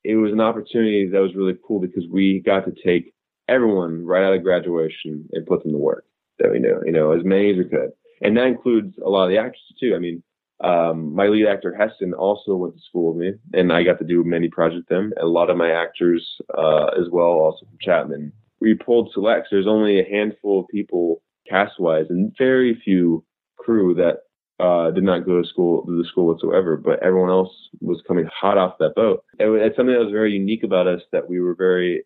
It 0.04 0.16
was 0.16 0.32
an 0.32 0.42
opportunity 0.42 1.08
that 1.08 1.20
was 1.20 1.36
really 1.36 1.58
cool 1.66 1.80
because 1.80 2.04
we 2.12 2.40
got 2.40 2.66
to 2.66 2.74
take 2.84 3.14
everyone 3.48 4.06
right 4.06 4.24
out 4.24 4.34
of 4.34 4.44
graduation 4.44 5.28
and 5.32 5.46
put 5.46 5.64
them 5.64 5.72
to 5.72 5.78
work 5.78 6.06
that 6.40 6.52
we 6.52 6.60
knew, 6.60 6.82
you 6.86 6.92
know, 6.92 7.12
as 7.12 7.24
many 7.24 7.52
as 7.52 7.58
we 7.58 7.66
could. 7.66 7.92
And 8.22 8.38
that 8.38 8.48
includes 8.48 8.96
a 9.04 9.10
lot 9.10 9.26
of 9.26 9.32
the 9.32 9.38
actors 9.38 9.62
too. 9.80 9.94
I 9.96 10.00
mean, 10.00 10.24
um, 10.64 11.14
my 11.14 11.28
lead 11.28 11.48
actor 11.48 11.76
Heston 11.76 12.14
also 12.14 12.56
went 12.56 12.76
to 12.76 12.82
school 12.82 13.14
with 13.14 13.18
me, 13.18 13.34
and 13.54 13.72
I 13.72 13.84
got 13.84 14.00
to 14.00 14.06
do 14.06 14.24
many 14.24 14.48
projects 14.50 14.86
with 14.90 14.98
him. 14.98 15.14
A 15.22 15.26
lot 15.26 15.50
of 15.50 15.58
my 15.58 15.72
actors 15.72 16.26
uh, 16.58 16.88
as 17.00 17.10
well, 17.12 17.32
also 17.32 17.66
from 17.66 17.78
Chapman. 17.82 18.32
We 18.62 18.74
pulled 18.74 19.12
selects. 19.14 19.50
There's 19.52 19.68
only 19.68 20.00
a 20.00 20.10
handful 20.10 20.62
of 20.62 20.68
people 20.70 21.22
cast 21.50 21.80
wise, 21.80 22.06
and 22.10 22.34
very 22.38 22.82
few 22.84 23.26
crew 23.58 23.94
that 23.96 24.20
uh, 24.64 24.92
did 24.92 25.04
not 25.04 25.26
go 25.26 25.42
to 25.42 25.48
school 25.48 25.86
to 25.86 25.98
the 25.98 26.08
school 26.08 26.28
whatsoever. 26.28 26.78
But 26.78 27.04
everyone 27.04 27.30
else 27.30 27.52
was 27.82 28.02
coming 28.08 28.30
hot 28.34 28.58
off 28.58 28.78
that 28.80 28.96
boat. 28.96 29.26
It, 29.40 29.50
it's 29.50 29.76
something 29.76 29.94
that 29.94 30.04
was 30.04 30.14
very 30.14 30.32
unique 30.32 30.64
about 30.64 30.88
us 30.88 31.02
that 31.12 31.30
we 31.30 31.42
were 31.42 31.56
very, 31.56 32.04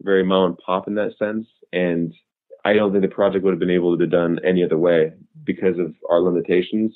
very 0.00 0.24
mom 0.24 0.46
and 0.46 0.58
pop 0.58 0.88
in 0.88 0.94
that 0.94 1.18
sense, 1.18 1.46
and 1.70 2.14
I 2.64 2.72
don't 2.72 2.92
think 2.92 3.02
the 3.02 3.08
project 3.08 3.44
would 3.44 3.52
have 3.52 3.60
been 3.60 3.70
able 3.70 3.92
to 3.92 4.06
be 4.06 4.10
done 4.10 4.38
any 4.44 4.64
other 4.64 4.78
way 4.78 5.12
because 5.44 5.78
of 5.78 5.94
our 6.10 6.20
limitations. 6.20 6.94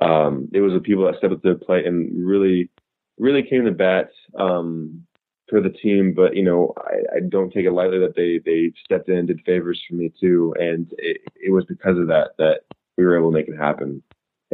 Um, 0.00 0.48
it 0.52 0.60
was 0.60 0.72
the 0.72 0.80
people 0.80 1.04
that 1.06 1.16
stepped 1.18 1.34
up 1.34 1.42
to 1.42 1.54
the 1.54 1.64
plate 1.64 1.86
and 1.86 2.26
really, 2.26 2.70
really 3.18 3.42
came 3.42 3.64
to 3.64 3.72
bat. 3.72 4.10
Um, 4.38 5.04
for 5.48 5.60
the 5.60 5.70
team, 5.70 6.12
but 6.14 6.36
you 6.36 6.42
know, 6.42 6.74
I, 6.76 7.16
I 7.16 7.20
don't 7.26 7.50
take 7.50 7.64
it 7.64 7.72
lightly 7.72 7.98
that 8.00 8.14
they 8.14 8.40
they 8.44 8.72
stepped 8.84 9.08
in 9.08 9.16
and 9.16 9.28
did 9.28 9.40
favors 9.46 9.82
for 9.88 9.94
me 9.94 10.12
too, 10.20 10.54
and 10.58 10.92
it, 10.98 11.22
it 11.36 11.52
was 11.52 11.64
because 11.64 11.98
of 11.98 12.08
that 12.08 12.32
that 12.38 12.60
we 12.96 13.04
were 13.04 13.16
able 13.16 13.30
to 13.30 13.38
make 13.38 13.48
it 13.48 13.56
happen. 13.56 14.02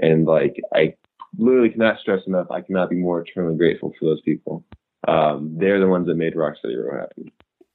And 0.00 0.24
like 0.24 0.60
I 0.72 0.94
literally 1.36 1.70
cannot 1.70 1.98
stress 2.00 2.20
enough, 2.26 2.50
I 2.50 2.60
cannot 2.60 2.90
be 2.90 2.96
more 2.96 3.20
eternally 3.20 3.56
grateful 3.56 3.92
for 3.98 4.06
those 4.06 4.20
people. 4.22 4.64
Um, 5.06 5.56
they're 5.58 5.80
the 5.80 5.88
ones 5.88 6.06
that 6.06 6.14
made 6.14 6.36
Rock 6.36 6.56
Steady 6.58 6.76
Row 6.76 7.00
happen. 7.00 7.30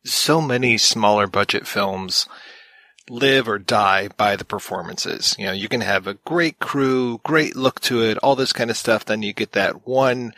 So 0.05 0.41
many 0.41 0.77
smaller 0.77 1.27
budget 1.27 1.67
films 1.67 2.27
live 3.09 3.47
or 3.47 3.59
die 3.59 4.09
by 4.17 4.35
the 4.35 4.45
performances. 4.45 5.35
You 5.37 5.45
know, 5.45 5.51
you 5.51 5.67
can 5.67 5.81
have 5.81 6.07
a 6.07 6.15
great 6.25 6.59
crew, 6.59 7.19
great 7.23 7.55
look 7.55 7.79
to 7.81 8.03
it, 8.03 8.17
all 8.19 8.35
this 8.35 8.53
kind 8.53 8.69
of 8.69 8.77
stuff. 8.77 9.05
Then 9.05 9.23
you 9.23 9.33
get 9.33 9.53
that 9.53 9.87
one 9.87 10.33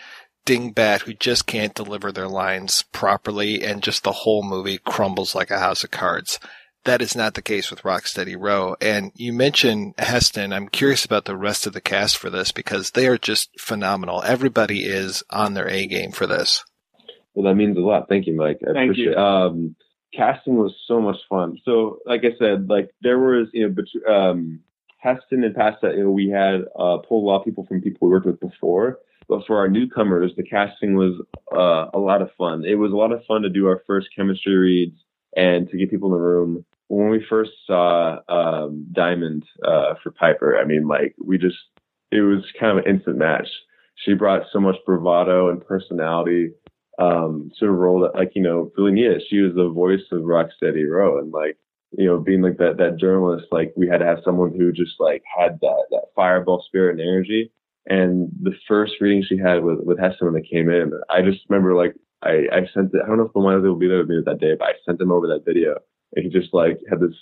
dingbat 0.46 1.02
who 1.02 1.14
just 1.14 1.46
can't 1.46 1.76
deliver 1.76 2.12
their 2.12 2.28
lines 2.28 2.84
properly 2.92 3.64
and 3.64 3.84
just 3.84 4.04
the 4.04 4.12
whole 4.12 4.44
movie 4.44 4.80
crumbles 4.80 5.36
like 5.36 5.52
a 5.52 5.60
house 5.60 5.84
of 5.84 5.92
cards. 5.92 6.40
That 6.84 7.02
is 7.02 7.16
not 7.16 7.36
the 7.36 7.44
case 7.44 7.70
with 7.70 7.84
Rocksteady 7.84 8.36
Row. 8.38 8.76
And 8.82 9.12
you 9.16 9.34
mentioned 9.34 9.94
Heston. 10.00 10.52
I'm 10.52 10.68
curious 10.68 11.06
about 11.06 11.26
the 11.26 11.38
rest 11.38 11.68
of 11.68 11.74
the 11.74 11.82
cast 11.82 12.18
for 12.18 12.32
this 12.32 12.52
because 12.52 12.92
they 12.92 13.08
are 13.08 13.20
just 13.20 13.52
phenomenal. 13.60 14.24
Everybody 14.24 14.86
is 14.86 15.24
on 15.30 15.54
their 15.54 15.70
A 15.70 15.86
game 15.86 16.12
for 16.12 16.26
this. 16.26 16.64
Well, 17.36 17.46
that 17.46 17.56
means 17.56 17.78
a 17.78 17.82
lot. 17.82 18.10
Thank 18.10 18.26
you, 18.26 18.36
Mike. 18.36 18.60
I 18.64 18.74
Thank 18.74 18.92
appreciate 18.92 19.12
you. 19.12 19.16
Um, 19.16 19.76
casting 20.13 20.58
was 20.58 20.74
so 20.88 21.02
much 21.02 21.17
fun. 21.30 21.60
So, 21.63 22.00
like 22.06 22.21
I 22.24 22.38
said, 22.38 22.69
like 22.69 22.91
there 23.02 23.19
was, 23.19 23.47
you 23.54 23.67
know, 23.67 23.76
but, 23.76 24.12
um, 24.12 24.60
Heston 24.97 25.43
and 25.43 25.56
Pasta, 25.56 25.93
you 25.95 26.04
know, 26.04 26.12
we 26.12 26.30
had, 26.30 26.65
uh, 26.78 26.97
pulled 26.97 27.24
a 27.24 27.28
lot 27.28 27.39
of 27.39 27.45
people 27.45 27.65
from 27.65 27.82
people 27.82 28.08
we 28.08 28.12
worked 28.12 28.28
with 28.28 28.39
before. 28.39 29.00
But 29.28 29.45
for 29.47 29.58
our 29.58 29.69
newcomers, 29.69 30.34
the 30.36 30.43
casting 30.43 30.95
was 30.95 31.13
uh, 31.56 31.89
a 31.93 32.00
lot 32.00 32.21
of 32.21 32.30
fun. 32.38 32.65
It 32.65 32.76
was 32.76 32.91
a 32.91 32.95
lot 32.95 33.13
of 33.13 33.24
fun 33.26 33.41
to 33.43 33.50
do 33.50 33.65
our 33.67 33.82
first 33.88 34.10
chemistry 34.15 34.56
reads 34.56 34.97
and 35.38 35.69
to 35.69 35.78
get 35.78 35.89
people 35.89 36.10
in 36.10 36.19
the 36.19 36.24
room. 36.24 36.65
When 36.89 37.10
we 37.10 37.26
first 37.30 37.52
saw 37.65 38.19
um, 38.28 38.86
Diamond 38.91 39.45
uh, 39.63 39.93
for 40.04 40.12
Piper, 40.12 40.58
I 40.58 40.65
mean, 40.65 40.88
like 40.88 41.15
we 41.17 41.38
just, 41.38 41.56
it 42.12 42.19
was 42.19 42.43
kind 42.60 42.78
of 42.78 42.84
an 42.84 42.93
instant 42.93 43.17
match. 43.17 43.47
She 43.95 44.13
brought 44.13 44.43
so 44.52 44.60
much 44.60 44.76
bravado 44.86 45.50
and 45.50 45.65
personality 45.65 46.52
um, 46.99 47.51
to 47.60 47.65
a 47.65 47.71
role 47.71 48.01
that, 48.01 48.15
like, 48.15 48.32
you 48.36 48.41
know, 48.41 48.71
needed. 48.77 49.23
She 49.30 49.39
was 49.39 49.54
the 49.56 49.69
voice 49.69 50.01
of 50.12 50.21
Rocksteady 50.21 50.89
Row, 50.89 51.19
and 51.19 51.32
like, 51.32 51.58
you 51.97 52.06
know, 52.06 52.19
being 52.19 52.41
like 52.41 52.58
that 52.58 52.77
that 52.77 52.97
journalist, 52.97 53.47
like 53.51 53.73
we 53.75 53.88
had 53.88 53.99
to 53.99 54.06
have 54.06 54.19
someone 54.23 54.54
who 54.58 54.71
just 54.71 54.93
like 54.99 55.23
had 55.38 55.60
that 55.62 55.84
that 55.91 56.06
fireball 56.15 56.63
spirit 56.65 56.99
and 56.99 57.01
energy. 57.01 57.51
And 57.88 58.30
the 58.41 58.54
first 58.67 58.93
reading 59.01 59.23
she 59.27 59.38
had 59.38 59.63
with, 59.63 59.80
with 59.80 59.99
Heston 59.99 60.32
when 60.32 60.36
they 60.36 60.47
came 60.47 60.69
in, 60.69 60.91
I 61.10 61.23
just 61.23 61.39
remember 61.49 61.75
like, 61.75 61.95
I, 62.21 62.45
I 62.51 62.60
sent 62.73 62.93
it, 62.93 63.01
I 63.04 63.08
don't 63.08 63.17
know 63.17 63.25
if 63.25 63.34
one 63.34 63.60
will 63.62 63.75
be 63.75 63.88
there 63.88 63.97
with 63.97 64.08
me 64.10 64.21
that 64.23 64.39
day, 64.39 64.54
but 64.58 64.67
I 64.67 64.73
sent 64.86 65.01
him 65.01 65.12
over 65.12 65.25
that 65.27 65.45
video 65.45 65.77
and 66.15 66.23
he 66.23 66.30
just 66.30 66.54
like 66.54 66.77
had 66.88 66.99
this 66.99 67.15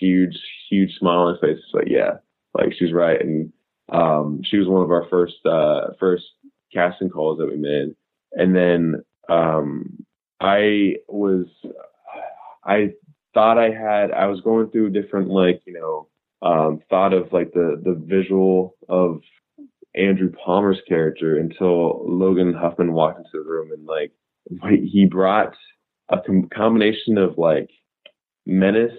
huge, 0.00 0.34
huge 0.70 0.96
smile 0.98 1.18
on 1.18 1.34
his 1.34 1.40
face. 1.42 1.58
It's 1.62 1.74
like, 1.74 1.88
yeah, 1.88 2.12
like 2.54 2.72
she's 2.78 2.92
right. 2.92 3.20
And, 3.20 3.52
um, 3.92 4.40
she 4.44 4.56
was 4.56 4.66
one 4.66 4.82
of 4.82 4.90
our 4.90 5.06
first, 5.10 5.44
uh, 5.44 5.88
first 6.00 6.24
casting 6.72 7.10
calls 7.10 7.38
that 7.38 7.50
we 7.50 7.56
made. 7.56 7.94
And 8.32 8.56
then, 8.56 9.04
um, 9.28 10.04
I 10.40 10.96
was, 11.08 11.46
I 12.64 12.92
thought 13.34 13.58
I 13.58 13.70
had, 13.70 14.10
I 14.12 14.26
was 14.26 14.40
going 14.40 14.70
through 14.70 14.90
different, 14.90 15.28
like, 15.28 15.62
you 15.66 15.74
know, 15.74 16.08
um, 16.40 16.80
thought 16.88 17.12
of 17.12 17.32
like 17.32 17.52
the, 17.52 17.80
the 17.82 17.94
visual 17.94 18.76
of 18.88 19.20
Andrew 19.94 20.30
Palmer's 20.44 20.80
character 20.88 21.38
until 21.38 22.08
Logan 22.08 22.54
Huffman 22.54 22.92
walked 22.92 23.18
into 23.18 23.30
the 23.32 23.40
room 23.40 23.72
and 23.72 23.84
like 23.86 24.12
he 24.84 25.06
brought 25.06 25.54
a 26.08 26.18
com- 26.24 26.48
combination 26.54 27.18
of 27.18 27.36
like 27.36 27.70
menace 28.46 28.92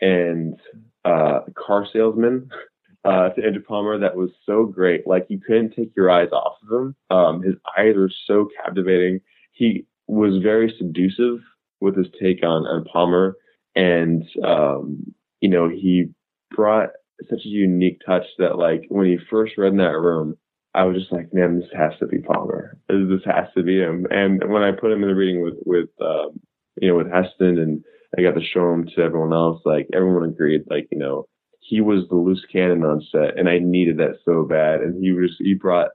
and 0.00 0.58
uh, 1.04 1.40
car 1.56 1.86
salesman 1.92 2.50
uh, 3.04 3.30
to 3.30 3.44
Andrew 3.44 3.62
Palmer 3.62 3.98
that 3.98 4.16
was 4.16 4.30
so 4.44 4.64
great. 4.64 5.06
Like 5.06 5.26
you 5.28 5.40
couldn't 5.40 5.74
take 5.74 5.94
your 5.96 6.10
eyes 6.10 6.30
off 6.32 6.56
of 6.62 6.80
him. 6.80 6.96
Um, 7.10 7.42
his 7.42 7.54
eyes 7.78 7.94
were 7.96 8.10
so 8.26 8.48
captivating. 8.62 9.20
He 9.60 9.84
was 10.06 10.42
very 10.42 10.74
seductive 10.78 11.40
with 11.82 11.94
his 11.94 12.06
take 12.18 12.42
on 12.42 12.62
on 12.62 12.86
Palmer, 12.90 13.36
and 13.76 14.24
um, 14.42 15.04
you 15.42 15.50
know 15.50 15.68
he 15.68 16.06
brought 16.50 16.88
such 17.28 17.44
a 17.44 17.48
unique 17.48 18.00
touch 18.06 18.24
that 18.38 18.56
like 18.56 18.86
when 18.88 19.06
he 19.06 19.18
first 19.28 19.58
read 19.58 19.72
in 19.72 19.76
that 19.76 19.98
room, 19.98 20.34
I 20.74 20.84
was 20.84 20.96
just 20.96 21.12
like, 21.12 21.34
man, 21.34 21.60
this 21.60 21.68
has 21.76 21.92
to 21.98 22.06
be 22.06 22.22
Palmer. 22.22 22.78
This 22.88 23.20
has 23.26 23.48
to 23.54 23.62
be 23.62 23.80
him. 23.80 24.06
And 24.10 24.42
when 24.50 24.62
I 24.62 24.72
put 24.72 24.92
him 24.92 25.02
in 25.02 25.10
the 25.10 25.14
reading 25.14 25.42
with 25.42 25.58
with 25.66 25.90
um, 26.00 26.40
you 26.80 26.88
know 26.88 26.96
with 26.96 27.12
Heston 27.12 27.58
and 27.58 27.84
I 28.16 28.22
got 28.22 28.34
to 28.36 28.42
show 28.42 28.72
him 28.72 28.88
to 28.96 29.02
everyone 29.02 29.34
else. 29.34 29.60
Like 29.66 29.88
everyone 29.92 30.26
agreed, 30.26 30.62
like 30.70 30.88
you 30.90 30.98
know, 30.98 31.28
he 31.60 31.82
was 31.82 32.08
the 32.08 32.16
loose 32.16 32.46
cannon 32.50 32.82
on 32.82 33.06
set, 33.12 33.38
and 33.38 33.46
I 33.46 33.58
needed 33.58 33.98
that 33.98 34.20
so 34.24 34.44
bad. 34.44 34.80
And 34.80 35.04
he 35.04 35.12
was 35.12 35.36
he 35.38 35.52
brought 35.52 35.90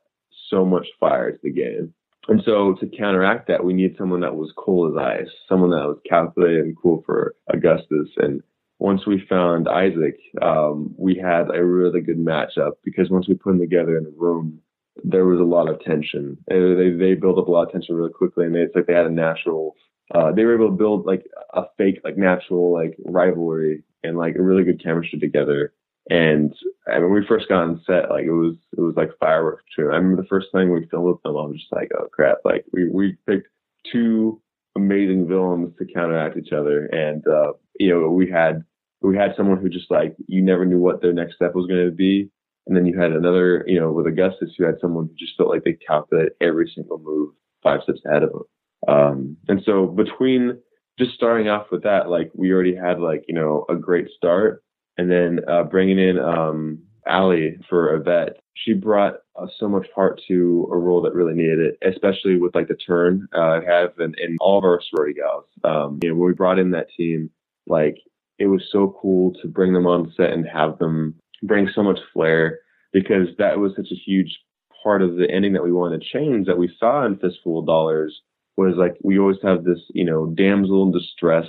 so 0.52 0.66
much 0.66 0.86
fire 1.00 1.32
to 1.32 1.40
the 1.42 1.52
game. 1.52 1.96
And 2.28 2.42
so 2.44 2.74
to 2.80 2.88
counteract 2.88 3.48
that, 3.48 3.64
we 3.64 3.74
need 3.74 3.96
someone 3.98 4.22
that 4.22 4.36
was 4.36 4.52
cool 4.58 4.90
as 4.90 4.98
ice, 4.98 5.32
someone 5.48 5.70
that 5.72 5.86
was 5.86 6.00
calculated 6.10 6.66
and 6.66 6.76
cool 6.76 7.04
for 7.06 7.36
Augustus. 7.54 8.10
And 8.18 8.42
once 8.80 9.06
we 9.06 9.24
found 9.30 9.68
Isaac, 9.68 10.18
um, 10.42 10.94
we 10.98 11.16
had 11.16 11.54
a 11.54 11.64
really 11.64 12.02
good 12.02 12.18
matchup 12.18 12.74
because 12.84 13.10
once 13.10 13.28
we 13.28 13.36
put 13.36 13.52
them 13.52 13.60
together 13.60 13.98
in 13.98 14.06
a 14.06 14.10
room, 14.18 14.60
there 15.04 15.26
was 15.26 15.40
a 15.40 15.44
lot 15.44 15.70
of 15.70 15.80
tension. 15.82 16.38
They 16.48 16.92
they 16.98 17.16
built 17.16 17.38
up 17.38 17.48
a 17.48 17.52
lot 17.52 17.68
of 17.68 17.72
tension 17.72 17.96
really 17.96 18.14
quickly, 18.14 18.46
and 18.46 18.56
it's 18.56 18.76
like 18.76 18.88
they 18.88 18.94
had 18.94 19.06
a 19.06 19.12
natural. 19.12 19.76
Uh, 20.14 20.32
they 20.32 20.46
were 20.46 20.56
able 20.56 20.70
to 20.70 20.78
build 20.78 21.06
like 21.06 21.26
a 21.54 21.64
fake, 21.78 22.00
like 22.04 22.18
natural, 22.18 22.72
like 22.72 22.96
rivalry 23.06 23.84
and 24.04 24.18
like 24.18 24.36
a 24.36 24.42
really 24.42 24.64
good 24.64 24.82
chemistry 24.84 25.20
together. 25.20 25.74
And 26.10 26.54
I 26.88 27.00
mean, 27.00 27.10
when 27.10 27.22
we 27.22 27.28
first 27.28 27.50
got 27.50 27.64
on 27.64 27.82
set, 27.86 28.10
like 28.10 28.26
it 28.26 28.32
was 28.32 28.56
it 28.78 28.82
was 28.82 28.96
like 28.96 29.10
fireworks 29.20 29.64
too. 29.76 29.90
I 29.92 29.96
remember 29.96 30.22
the 30.22 30.28
first 30.28 30.48
thing 30.52 30.72
we 30.72 30.88
filmed 30.88 31.08
with 31.08 31.24
them, 31.24 31.38
I 31.38 31.46
was 31.46 31.58
just 31.58 31.74
like, 31.74 31.92
oh 31.98 32.08
crap! 32.12 32.38
Like 32.46 32.66
we 32.72 32.90
we 32.90 33.18
picked 33.28 33.48
two 33.92 34.42
amazing 34.76 35.28
villains 35.28 35.74
to 35.78 35.86
counteract 35.86 36.38
each 36.38 36.54
other, 36.54 36.86
and 36.86 37.26
uh, 37.28 37.54
you 37.80 37.90
know 37.90 38.10
we 38.10 38.30
had 38.30 38.64
we 39.02 39.18
had 39.18 39.36
someone 39.36 39.60
who 39.60 39.70
just 39.70 39.90
like 39.90 40.16
you 40.28 40.42
never 40.42 40.66
knew 40.66 40.80
what 40.80 41.02
their 41.02 41.14
next 41.14 41.36
step 41.36 41.56
was 41.56 41.68
going 41.68 41.86
to 41.86 41.92
be, 41.92 42.30
and 42.68 42.76
then 42.76 42.86
you 42.86 43.00
had 43.00 43.12
another, 43.12 43.64
you 43.68 43.80
know, 43.80 43.92
with 43.92 44.08
Augustus, 44.08 44.56
you 44.58 44.66
had 44.66 44.80
someone 44.82 45.08
who 45.08 45.16
just 45.16 45.38
felt 45.38 45.50
like 45.50 45.64
they 45.64 45.74
calculated 45.74 46.34
every 46.42 46.72
single 46.74 47.00
move 47.00 47.34
five 47.62 47.82
steps 47.84 48.02
ahead 48.06 48.24
of 48.24 48.32
them. 48.32 48.44
Um, 48.88 49.38
and 49.48 49.62
so 49.66 49.88
between 49.88 50.60
just 50.98 51.14
starting 51.14 51.50
off 51.50 51.68
with 51.72 51.84
that, 51.84 52.10
like 52.10 52.32
we 52.36 52.52
already 52.52 52.76
had 52.76 53.00
like 53.00 53.24
you 53.28 53.36
know 53.36 53.66
a 53.70 53.76
great 53.76 54.08
start, 54.16 54.64
and 54.98 55.10
then 55.10 55.40
uh, 55.48 55.64
bringing 55.64 56.00
in 56.00 56.20
um, 56.20 56.80
Allie 57.08 57.58
for 57.70 57.96
Yvette, 57.96 58.38
she 58.54 58.74
brought 58.74 59.16
uh, 59.36 59.48
so 59.60 59.68
much 59.68 59.88
heart 59.94 60.22
to 60.28 60.68
a 60.72 60.78
role 60.78 61.02
that 61.02 61.14
really 61.14 61.34
needed 61.34 61.60
it, 61.60 61.78
especially 61.88 62.38
with 62.38 62.56
like 62.56 62.68
the 62.68 62.76
turn 62.76 63.28
uh, 63.34 63.60
have 63.68 63.92
in, 64.00 64.16
in 64.18 64.38
all 64.40 64.58
of 64.58 64.64
our 64.64 64.82
sorority 64.90 65.20
gals. 65.20 65.46
Um, 65.64 66.00
you 66.02 66.10
know, 66.10 66.16
when 66.16 66.28
we 66.28 66.34
brought 66.34 66.60
in 66.60 66.72
that 66.72 66.88
team, 66.98 67.30
like 67.68 67.98
it 68.40 68.48
was 68.48 68.64
so 68.72 68.98
cool 69.02 69.34
to 69.42 69.48
bring 69.48 69.74
them 69.74 69.88
on 69.88 70.14
set 70.16 70.32
and 70.32 70.48
have 70.48 70.78
them 70.80 71.16
bring 71.44 71.70
so 71.74 71.84
much 71.84 72.00
flair 72.14 72.60
because 72.94 73.28
that 73.38 73.60
was 73.60 73.74
such 73.76 73.92
a 73.92 73.96
huge 73.96 74.40
part 74.84 75.02
of 75.02 75.16
the 75.16 75.30
ending 75.30 75.54
that 75.54 75.64
we 75.64 75.72
wanted 75.72 76.02
to 76.02 76.08
change 76.08 76.48
that 76.48 76.58
we 76.58 76.74
saw 76.80 77.06
in 77.06 77.18
Fistful 77.18 77.60
of 77.60 77.66
Dollars 77.66 78.22
was 78.58 78.76
like 78.78 78.96
we 79.04 79.20
always 79.20 79.38
have 79.44 79.64
this, 79.64 79.80
you 79.94 80.06
know, 80.06 80.28
damsel 80.28 80.84
in 80.84 80.92
distress 80.92 81.46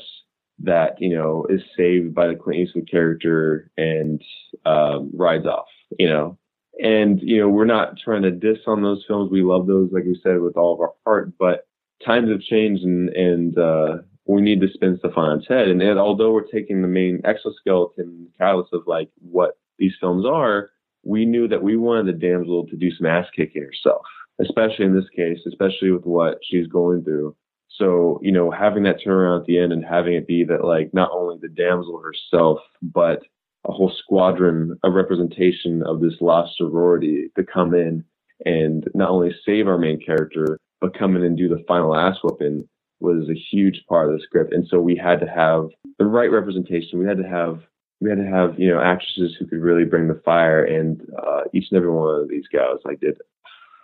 that, 0.60 1.00
you 1.00 1.14
know, 1.14 1.46
is 1.48 1.60
saved 1.76 2.14
by 2.14 2.26
the 2.26 2.34
Clint 2.34 2.60
Eastwood 2.60 2.90
character 2.90 3.70
and 3.76 4.22
um, 4.64 5.10
rides 5.14 5.46
off, 5.46 5.66
you 5.98 6.08
know. 6.08 6.38
And, 6.82 7.20
you 7.22 7.40
know, 7.40 7.48
we're 7.48 7.64
not 7.64 7.96
trying 7.98 8.22
to 8.22 8.30
diss 8.30 8.58
on 8.66 8.82
those 8.82 9.04
films. 9.08 9.30
We 9.30 9.42
love 9.42 9.66
those, 9.66 9.90
like 9.92 10.04
we 10.04 10.20
said, 10.22 10.40
with 10.40 10.56
all 10.56 10.74
of 10.74 10.80
our 10.80 10.92
heart, 11.06 11.32
but 11.38 11.66
times 12.04 12.30
have 12.30 12.40
changed 12.40 12.82
and, 12.84 13.08
and 13.10 13.58
uh, 13.58 13.98
we 14.26 14.42
need 14.42 14.60
to 14.60 14.68
spin 14.72 14.98
stuff 14.98 15.16
on 15.16 15.40
head. 15.42 15.68
And, 15.68 15.80
and 15.80 15.98
although 15.98 16.32
we're 16.32 16.50
taking 16.50 16.82
the 16.82 16.88
main 16.88 17.22
exoskeleton 17.24 18.28
catalyst 18.38 18.74
of 18.74 18.82
like 18.86 19.08
what 19.20 19.58
these 19.78 19.94
films 20.00 20.26
are, 20.26 20.70
we 21.02 21.24
knew 21.24 21.48
that 21.48 21.62
we 21.62 21.76
wanted 21.76 22.06
the 22.06 22.18
damsel 22.18 22.66
to 22.66 22.76
do 22.76 22.90
some 22.90 23.06
ass 23.06 23.26
kicking 23.34 23.62
herself, 23.62 24.02
especially 24.40 24.84
in 24.84 24.94
this 24.94 25.08
case, 25.14 25.38
especially 25.46 25.92
with 25.92 26.04
what 26.04 26.38
she's 26.42 26.66
going 26.66 27.04
through. 27.04 27.34
So, 27.68 28.20
you 28.22 28.32
know, 28.32 28.50
having 28.50 28.84
that 28.84 29.00
turnaround 29.04 29.40
at 29.40 29.46
the 29.46 29.58
end 29.58 29.72
and 29.72 29.84
having 29.84 30.14
it 30.14 30.26
be 30.26 30.44
that 30.44 30.64
like 30.64 30.94
not 30.94 31.10
only 31.12 31.38
the 31.40 31.48
damsel 31.48 32.00
herself, 32.00 32.58
but 32.82 33.22
a 33.66 33.72
whole 33.72 33.92
squadron, 34.02 34.78
a 34.84 34.90
representation 34.90 35.82
of 35.84 36.00
this 36.00 36.14
lost 36.20 36.56
sorority 36.56 37.30
to 37.36 37.44
come 37.44 37.74
in 37.74 38.04
and 38.44 38.84
not 38.94 39.10
only 39.10 39.34
save 39.44 39.66
our 39.66 39.78
main 39.78 40.00
character, 40.04 40.58
but 40.80 40.98
come 40.98 41.16
in 41.16 41.24
and 41.24 41.36
do 41.36 41.48
the 41.48 41.64
final 41.66 41.96
ass 41.96 42.16
whooping 42.22 42.66
was 43.00 43.28
a 43.28 43.34
huge 43.34 43.82
part 43.88 44.08
of 44.08 44.16
the 44.16 44.24
script. 44.24 44.52
And 44.52 44.66
so 44.68 44.80
we 44.80 44.96
had 44.96 45.20
to 45.20 45.26
have 45.26 45.68
the 45.98 46.06
right 46.06 46.30
representation. 46.30 46.98
We 46.98 47.06
had 47.06 47.18
to 47.18 47.28
have 47.28 47.60
we 48.00 48.10
had 48.10 48.18
to 48.18 48.26
have 48.26 48.58
you 48.58 48.68
know 48.68 48.80
actresses 48.80 49.34
who 49.38 49.46
could 49.46 49.60
really 49.60 49.84
bring 49.84 50.08
the 50.08 50.20
fire, 50.24 50.64
and 50.64 51.00
uh, 51.18 51.42
each 51.52 51.68
and 51.70 51.78
every 51.78 51.90
one 51.90 52.20
of 52.20 52.28
these 52.28 52.46
guys 52.52 52.76
like 52.84 53.00
did 53.00 53.16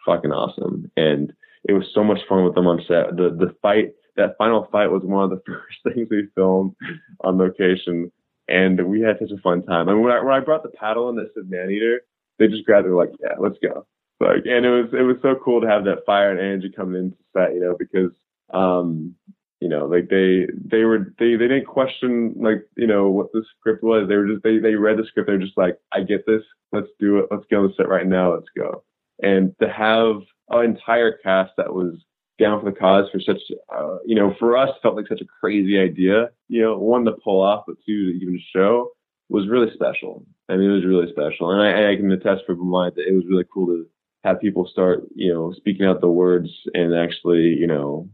fucking 0.04 0.32
awesome, 0.32 0.90
and 0.96 1.32
it 1.64 1.72
was 1.72 1.84
so 1.94 2.02
much 2.02 2.18
fun 2.28 2.44
with 2.44 2.54
them 2.54 2.66
on 2.66 2.80
set. 2.88 3.16
The 3.16 3.30
the 3.38 3.54
fight, 3.62 3.92
that 4.16 4.36
final 4.38 4.68
fight, 4.72 4.90
was 4.90 5.02
one 5.04 5.24
of 5.24 5.30
the 5.30 5.42
first 5.46 5.94
things 5.94 6.08
we 6.10 6.28
filmed 6.34 6.74
on 7.20 7.38
location, 7.38 8.10
and 8.48 8.88
we 8.88 9.00
had 9.00 9.18
such 9.18 9.30
a 9.30 9.40
fun 9.40 9.62
time. 9.62 9.88
I 9.88 9.92
mean, 9.92 10.02
when 10.02 10.12
I, 10.12 10.22
when 10.22 10.34
I 10.34 10.40
brought 10.40 10.62
the 10.62 10.70
paddle 10.70 11.08
in 11.08 11.16
that 11.16 11.30
said 11.34 11.50
man 11.50 11.70
eater, 11.70 12.02
they 12.38 12.48
just 12.48 12.64
grabbed 12.64 12.86
it 12.86 12.92
like, 12.92 13.10
yeah, 13.20 13.34
let's 13.38 13.58
go. 13.62 13.86
Like, 14.20 14.44
and 14.46 14.64
it 14.64 14.70
was 14.70 14.90
it 14.92 15.02
was 15.02 15.16
so 15.22 15.34
cool 15.44 15.60
to 15.60 15.68
have 15.68 15.84
that 15.84 16.06
fire 16.06 16.30
and 16.30 16.38
energy 16.38 16.70
coming 16.74 17.00
into 17.00 17.16
set, 17.32 17.54
you 17.54 17.60
know, 17.60 17.76
because 17.78 18.12
um, 18.52 19.14
you 19.60 19.68
know, 19.68 19.86
like 19.86 20.08
they 20.10 20.46
they 20.64 20.84
were 20.84 21.14
they 21.18 21.36
they 21.36 21.48
didn't 21.48 21.66
question 21.66 22.34
like 22.36 22.66
you 22.76 22.86
know 22.86 23.08
what 23.08 23.32
the 23.32 23.44
script 23.58 23.82
was. 23.82 24.08
They 24.08 24.16
were 24.16 24.26
just 24.26 24.42
they 24.42 24.58
they 24.58 24.74
read 24.74 24.98
the 24.98 25.04
script. 25.06 25.28
They're 25.28 25.38
just 25.38 25.56
like, 25.56 25.78
I 25.92 26.02
get 26.02 26.26
this. 26.26 26.42
Let's 26.72 26.88
do 26.98 27.18
it. 27.18 27.26
Let's 27.30 27.44
get 27.48 27.56
on 27.56 27.68
the 27.68 27.74
set 27.76 27.88
right 27.88 28.06
now. 28.06 28.34
Let's 28.34 28.48
go. 28.56 28.82
And 29.22 29.54
to 29.60 29.68
have 29.68 30.16
an 30.48 30.64
entire 30.64 31.18
cast 31.22 31.52
that 31.56 31.72
was 31.72 31.94
down 32.38 32.60
for 32.60 32.70
the 32.70 32.76
cause 32.76 33.08
for 33.12 33.20
such 33.20 33.40
uh, 33.74 33.98
you 34.04 34.16
know 34.16 34.34
for 34.38 34.56
us 34.56 34.70
felt 34.82 34.96
like 34.96 35.06
such 35.08 35.20
a 35.20 35.40
crazy 35.40 35.78
idea. 35.78 36.30
You 36.48 36.62
know, 36.62 36.78
one 36.78 37.04
to 37.04 37.12
pull 37.12 37.40
off, 37.42 37.64
but 37.66 37.76
two 37.86 38.12
to 38.12 38.18
even 38.18 38.40
show 38.54 38.90
was 39.28 39.48
really 39.48 39.72
special. 39.74 40.26
I 40.48 40.56
mean, 40.56 40.70
it 40.70 40.74
was 40.74 40.84
really 40.84 41.10
special, 41.10 41.50
and 41.50 41.62
I, 41.62 41.92
I 41.92 41.96
can 41.96 42.10
attest 42.10 42.42
for 42.46 42.56
Bomani 42.56 42.94
that 42.94 43.08
it 43.08 43.14
was 43.14 43.24
really 43.28 43.46
cool 43.52 43.66
to 43.66 43.86
have 44.24 44.40
people 44.40 44.68
start, 44.70 45.02
you 45.14 45.32
know, 45.32 45.52
speaking 45.56 45.86
out 45.86 46.00
the 46.00 46.08
words 46.08 46.48
and 46.74 46.94
actually, 46.94 47.56
you 47.58 47.66
know, 47.66 48.08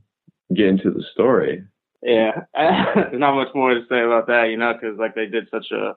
get 0.55 0.67
into 0.67 0.91
the 0.91 1.05
story. 1.13 1.63
Yeah, 2.03 2.43
there's 2.55 3.19
not 3.19 3.35
much 3.35 3.55
more 3.55 3.75
to 3.75 3.81
say 3.89 4.03
about 4.03 4.27
that, 4.29 4.49
you 4.51 4.57
know, 4.57 4.73
because 4.73 4.99
like 4.99 5.15
they 5.15 5.27
did 5.27 5.49
such 5.51 5.67
a 5.73 5.97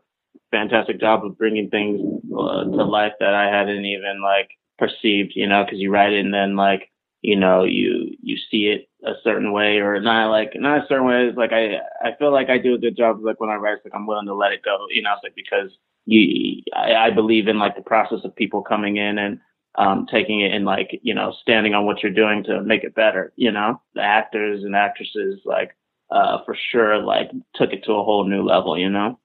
fantastic 0.50 1.00
job 1.00 1.26
of 1.26 1.38
bringing 1.38 1.70
things 1.70 2.02
uh, 2.34 2.64
to 2.64 2.84
life 2.84 3.14
that 3.20 3.34
I 3.34 3.46
hadn't 3.46 3.86
even 3.86 4.22
like 4.22 4.50
perceived, 4.82 5.34
you 5.36 5.48
know, 5.48 5.64
because 5.64 5.80
you 5.80 5.92
write 5.92 6.14
it 6.14 6.26
and 6.26 6.34
then 6.34 6.56
like 6.56 6.90
you 7.22 7.36
know 7.36 7.64
you 7.64 8.18
you 8.22 8.36
see 8.50 8.66
it 8.66 8.90
a 9.06 9.14
certain 9.24 9.52
way 9.52 9.78
or 9.78 10.00
not 10.00 10.32
like 10.32 10.52
not 10.56 10.84
a 10.84 10.88
certain 10.88 11.06
way. 11.06 11.28
It's 11.28 11.38
like 11.38 11.54
I 11.54 11.76
I 12.04 12.16
feel 12.18 12.34
like 12.34 12.50
I 12.50 12.58
do 12.58 12.76
a 12.76 12.80
good 12.80 12.98
job 12.98 13.20
like 13.22 13.40
when 13.40 13.50
I 13.50 13.56
write, 13.56 13.78
like 13.86 13.94
I'm 13.96 14.08
willing 14.08 14.28
to 14.28 14.34
let 14.36 14.54
it 14.54 14.64
go, 14.64 14.78
you 14.90 15.02
know, 15.04 15.14
it's 15.14 15.24
like 15.24 15.36
because 15.36 15.70
you 16.06 16.64
I, 16.76 16.96
I 16.96 17.10
believe 17.12 17.48
in 17.48 17.60
like 17.60 17.76
the 17.76 17.82
process 17.84 18.20
of 18.26 18.36
people 18.36 18.62
coming 18.64 18.98
in 18.98 19.18
and 19.20 19.40
um, 19.76 20.06
taking 20.12 20.42
it 20.42 20.54
and 20.54 20.66
like, 20.66 21.00
you 21.02 21.14
know, 21.14 21.34
standing 21.42 21.74
on 21.74 21.86
what 21.86 22.04
you're 22.04 22.12
doing 22.12 22.44
to 22.46 22.62
make 22.62 22.84
it 22.84 22.96
better, 22.96 23.32
you 23.36 23.52
know, 23.52 23.82
the 23.96 24.02
actors 24.02 24.64
and 24.64 24.76
actresses, 24.76 25.40
like, 25.46 25.76
uh, 26.10 26.44
for 26.46 26.58
sure, 26.72 26.98
like 27.02 27.32
took 27.56 27.72
it 27.72 27.84
to 27.86 27.94
a 27.94 28.04
whole 28.04 28.28
new 28.28 28.44
level, 28.44 28.78
you 28.78 28.90
know? 28.90 29.18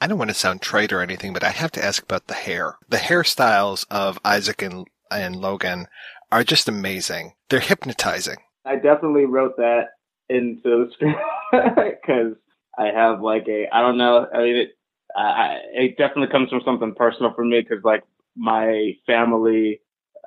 I 0.00 0.06
don't 0.06 0.18
want 0.18 0.30
to 0.30 0.34
sound 0.34 0.62
trite 0.62 0.92
or 0.92 1.02
anything, 1.02 1.34
but 1.34 1.44
I 1.44 1.50
have 1.50 1.72
to 1.72 1.84
ask 1.84 2.02
about 2.02 2.26
the 2.26 2.34
hair. 2.34 2.76
The 2.88 2.96
hairstyles 2.96 3.84
of 3.90 4.18
Isaac 4.24 4.62
and, 4.62 4.86
and 5.10 5.36
Logan 5.36 5.88
are 6.32 6.42
just 6.42 6.68
amazing. 6.68 7.34
They're 7.50 7.60
hypnotizing. 7.60 8.38
I 8.64 8.76
definitely 8.76 9.26
wrote 9.26 9.56
that 9.58 9.88
into 10.30 10.62
the 10.62 10.90
script 10.92 11.18
because 11.52 12.36
I 12.78 12.86
have 12.86 13.20
like 13.20 13.46
a, 13.48 13.66
I 13.72 13.82
don't 13.82 13.98
know, 13.98 14.26
I 14.32 14.38
mean, 14.38 14.56
it, 14.56 14.70
I, 15.14 15.58
it 15.74 15.98
definitely 15.98 16.32
comes 16.32 16.48
from 16.48 16.62
something 16.64 16.94
personal 16.94 17.34
for 17.34 17.44
me 17.44 17.60
because 17.60 17.84
like 17.84 18.04
my 18.36 18.92
family, 19.06 19.80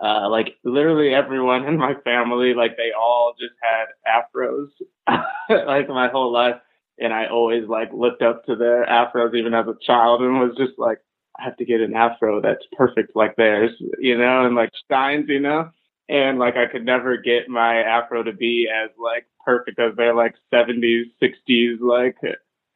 uh, 0.04 0.30
like 0.30 0.56
literally 0.64 1.16
everyone 1.16 1.66
in 1.66 1.78
my 1.78 1.94
family, 2.04 2.54
like 2.54 2.78
they 2.78 2.92
all 2.98 3.34
just 3.40 3.54
had 3.62 3.88
afros, 4.06 4.68
like 5.50 5.88
my 5.90 6.10
whole 6.10 6.32
life. 6.32 6.56
And 7.00 7.14
I 7.14 7.28
always 7.28 7.68
like 7.68 7.92
looked 7.92 8.22
up 8.22 8.46
to 8.46 8.56
their 8.56 8.86
afros 8.86 9.36
even 9.36 9.54
as 9.54 9.66
a 9.68 9.86
child 9.86 10.22
and 10.22 10.40
was 10.40 10.56
just 10.58 10.78
like, 10.78 11.00
I 11.40 11.44
have 11.44 11.58
to 11.58 11.66
get 11.66 11.82
an 11.82 11.96
afro 11.96 12.42
that's 12.42 12.66
perfect 12.78 13.16
like 13.16 13.36
theirs, 13.36 13.72
you 13.98 14.18
know, 14.18 14.46
and 14.46 14.56
like 14.56 14.70
Stein's, 14.86 15.28
you 15.28 15.40
know, 15.40 15.70
and 16.08 16.38
like 16.38 16.56
I 16.56 16.72
could 16.72 16.86
never 16.86 17.18
get 17.18 17.50
my 17.50 17.78
afro 17.78 18.24
to 18.24 18.34
be 18.34 18.68
as 18.70 18.92
like 19.02 19.26
perfect 19.44 19.80
as 19.80 19.96
their 19.96 20.14
like 20.14 20.36
70s, 20.54 21.06
60s, 21.22 21.80
like 21.82 22.18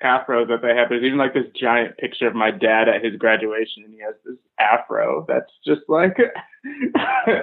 afros 0.04 0.48
that 0.48 0.62
they 0.62 0.76
have. 0.76 0.90
There's 0.90 1.04
even 1.04 1.18
like 1.18 1.34
this 1.34 1.52
giant 1.60 1.98
picture 1.98 2.28
of 2.28 2.36
my 2.36 2.52
dad 2.52 2.88
at 2.88 3.04
his 3.04 3.16
graduation, 3.18 3.84
and 3.84 3.94
he 3.94 4.00
has 4.00 4.16
this 4.26 4.38
afro 4.60 5.26
that's 5.28 5.52
just 5.66 5.82
like 5.88 6.18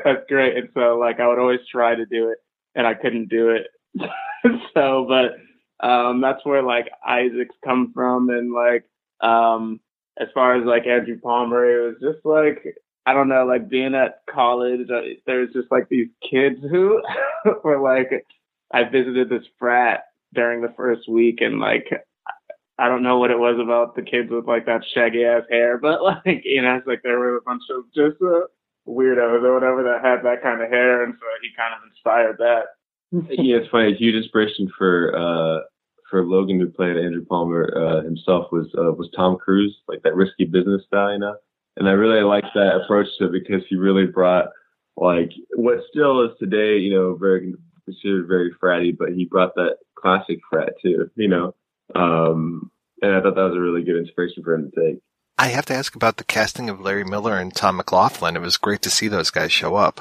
that's 0.04 0.26
great. 0.28 0.56
And 0.56 0.68
so 0.74 0.98
like 0.98 1.20
I 1.20 1.28
would 1.28 1.38
always 1.38 1.60
try 1.70 1.94
to 1.94 2.06
do 2.06 2.30
it, 2.30 2.38
and 2.74 2.86
I 2.86 2.94
couldn't 2.94 3.28
do 3.28 3.50
it. 3.50 3.66
so, 4.74 5.06
but 5.08 5.36
um, 5.80 6.20
that's 6.20 6.44
where 6.44 6.62
like 6.62 6.90
Isaac's 7.06 7.56
come 7.64 7.92
from, 7.92 8.30
and 8.30 8.52
like 8.52 8.84
um, 9.20 9.80
as 10.18 10.28
far 10.34 10.56
as 10.56 10.64
like 10.64 10.86
Andrew 10.86 11.18
Palmer, 11.20 11.64
it 11.64 11.86
was 11.86 12.14
just 12.14 12.24
like 12.24 12.64
I 13.06 13.12
don't 13.12 13.28
know, 13.28 13.44
like 13.44 13.68
being 13.68 13.94
at 13.94 14.22
college, 14.30 14.88
uh, 14.90 15.00
there's 15.26 15.52
just 15.52 15.70
like 15.70 15.88
these 15.88 16.08
kids 16.28 16.56
who 16.62 17.02
were 17.64 17.80
like, 17.80 18.10
I 18.72 18.84
visited 18.84 19.28
this 19.28 19.44
frat 19.58 20.04
during 20.32 20.62
the 20.62 20.72
first 20.76 21.08
week 21.08 21.40
and 21.40 21.60
like 21.60 21.86
I 22.78 22.88
don't 22.88 23.04
know 23.04 23.18
what 23.18 23.30
it 23.30 23.38
was 23.38 23.58
about 23.62 23.94
the 23.94 24.02
kids 24.02 24.30
with 24.30 24.46
like 24.46 24.66
that 24.66 24.82
shaggy 24.94 25.24
ass 25.24 25.44
hair, 25.50 25.78
but 25.82 26.02
like 26.02 26.42
you 26.44 26.62
know, 26.62 26.76
it's 26.76 26.86
like 26.86 27.02
there 27.02 27.18
were 27.18 27.36
a 27.36 27.42
bunch 27.42 27.62
of 27.70 27.84
just 27.94 28.20
uh, 28.22 28.46
weirdos 28.88 29.42
or 29.42 29.54
whatever 29.54 29.82
that 29.84 30.04
had 30.04 30.24
that 30.24 30.42
kind 30.42 30.62
of 30.62 30.70
hair, 30.70 31.04
and 31.04 31.14
so 31.14 31.26
he 31.42 31.50
kind 31.56 31.74
of 31.74 31.80
inspired 31.88 32.38
that. 32.38 32.74
Yeah, 33.30 33.56
it's 33.56 33.70
funny. 33.70 33.92
A 33.92 33.96
huge 33.96 34.14
inspiration 34.14 34.70
for 34.76 35.16
uh 35.16 35.64
for 36.10 36.24
Logan 36.24 36.60
who 36.60 36.68
played 36.68 36.96
Andrew 36.96 37.24
Palmer 37.24 37.72
uh, 37.76 38.02
himself 38.02 38.52
was 38.52 38.66
uh, 38.78 38.92
was 38.92 39.10
Tom 39.16 39.36
Cruise, 39.36 39.76
like 39.88 40.02
that 40.02 40.14
risky 40.14 40.44
business 40.44 40.82
style, 40.86 41.12
you 41.12 41.18
know. 41.18 41.36
And 41.76 41.88
I 41.88 41.92
really 41.92 42.22
liked 42.22 42.48
that 42.54 42.80
approach 42.82 43.08
to 43.18 43.26
it 43.26 43.32
because 43.32 43.62
he 43.68 43.76
really 43.76 44.06
brought 44.06 44.46
like 44.96 45.30
what 45.56 45.78
still 45.90 46.22
is 46.22 46.30
today, 46.38 46.78
you 46.78 46.94
know, 46.94 47.16
very 47.16 47.54
considered 47.84 48.28
very 48.28 48.52
fratty, 48.62 48.96
but 48.96 49.10
he 49.10 49.24
brought 49.24 49.54
that 49.56 49.78
classic 49.96 50.38
frat 50.50 50.74
too, 50.82 51.10
you 51.16 51.28
know. 51.28 51.54
Um, 51.94 52.70
and 53.02 53.14
I 53.14 53.20
thought 53.20 53.34
that 53.34 53.42
was 53.42 53.56
a 53.56 53.60
really 53.60 53.82
good 53.82 53.98
inspiration 53.98 54.42
for 54.42 54.54
him 54.54 54.70
to 54.70 54.80
take. 54.80 55.00
I 55.36 55.48
have 55.48 55.66
to 55.66 55.74
ask 55.74 55.96
about 55.96 56.16
the 56.16 56.24
casting 56.24 56.70
of 56.70 56.80
Larry 56.80 57.04
Miller 57.04 57.36
and 57.36 57.54
Tom 57.54 57.76
McLoughlin. 57.76 58.36
It 58.36 58.40
was 58.40 58.56
great 58.56 58.82
to 58.82 58.90
see 58.90 59.08
those 59.08 59.30
guys 59.30 59.50
show 59.50 59.74
up. 59.74 60.00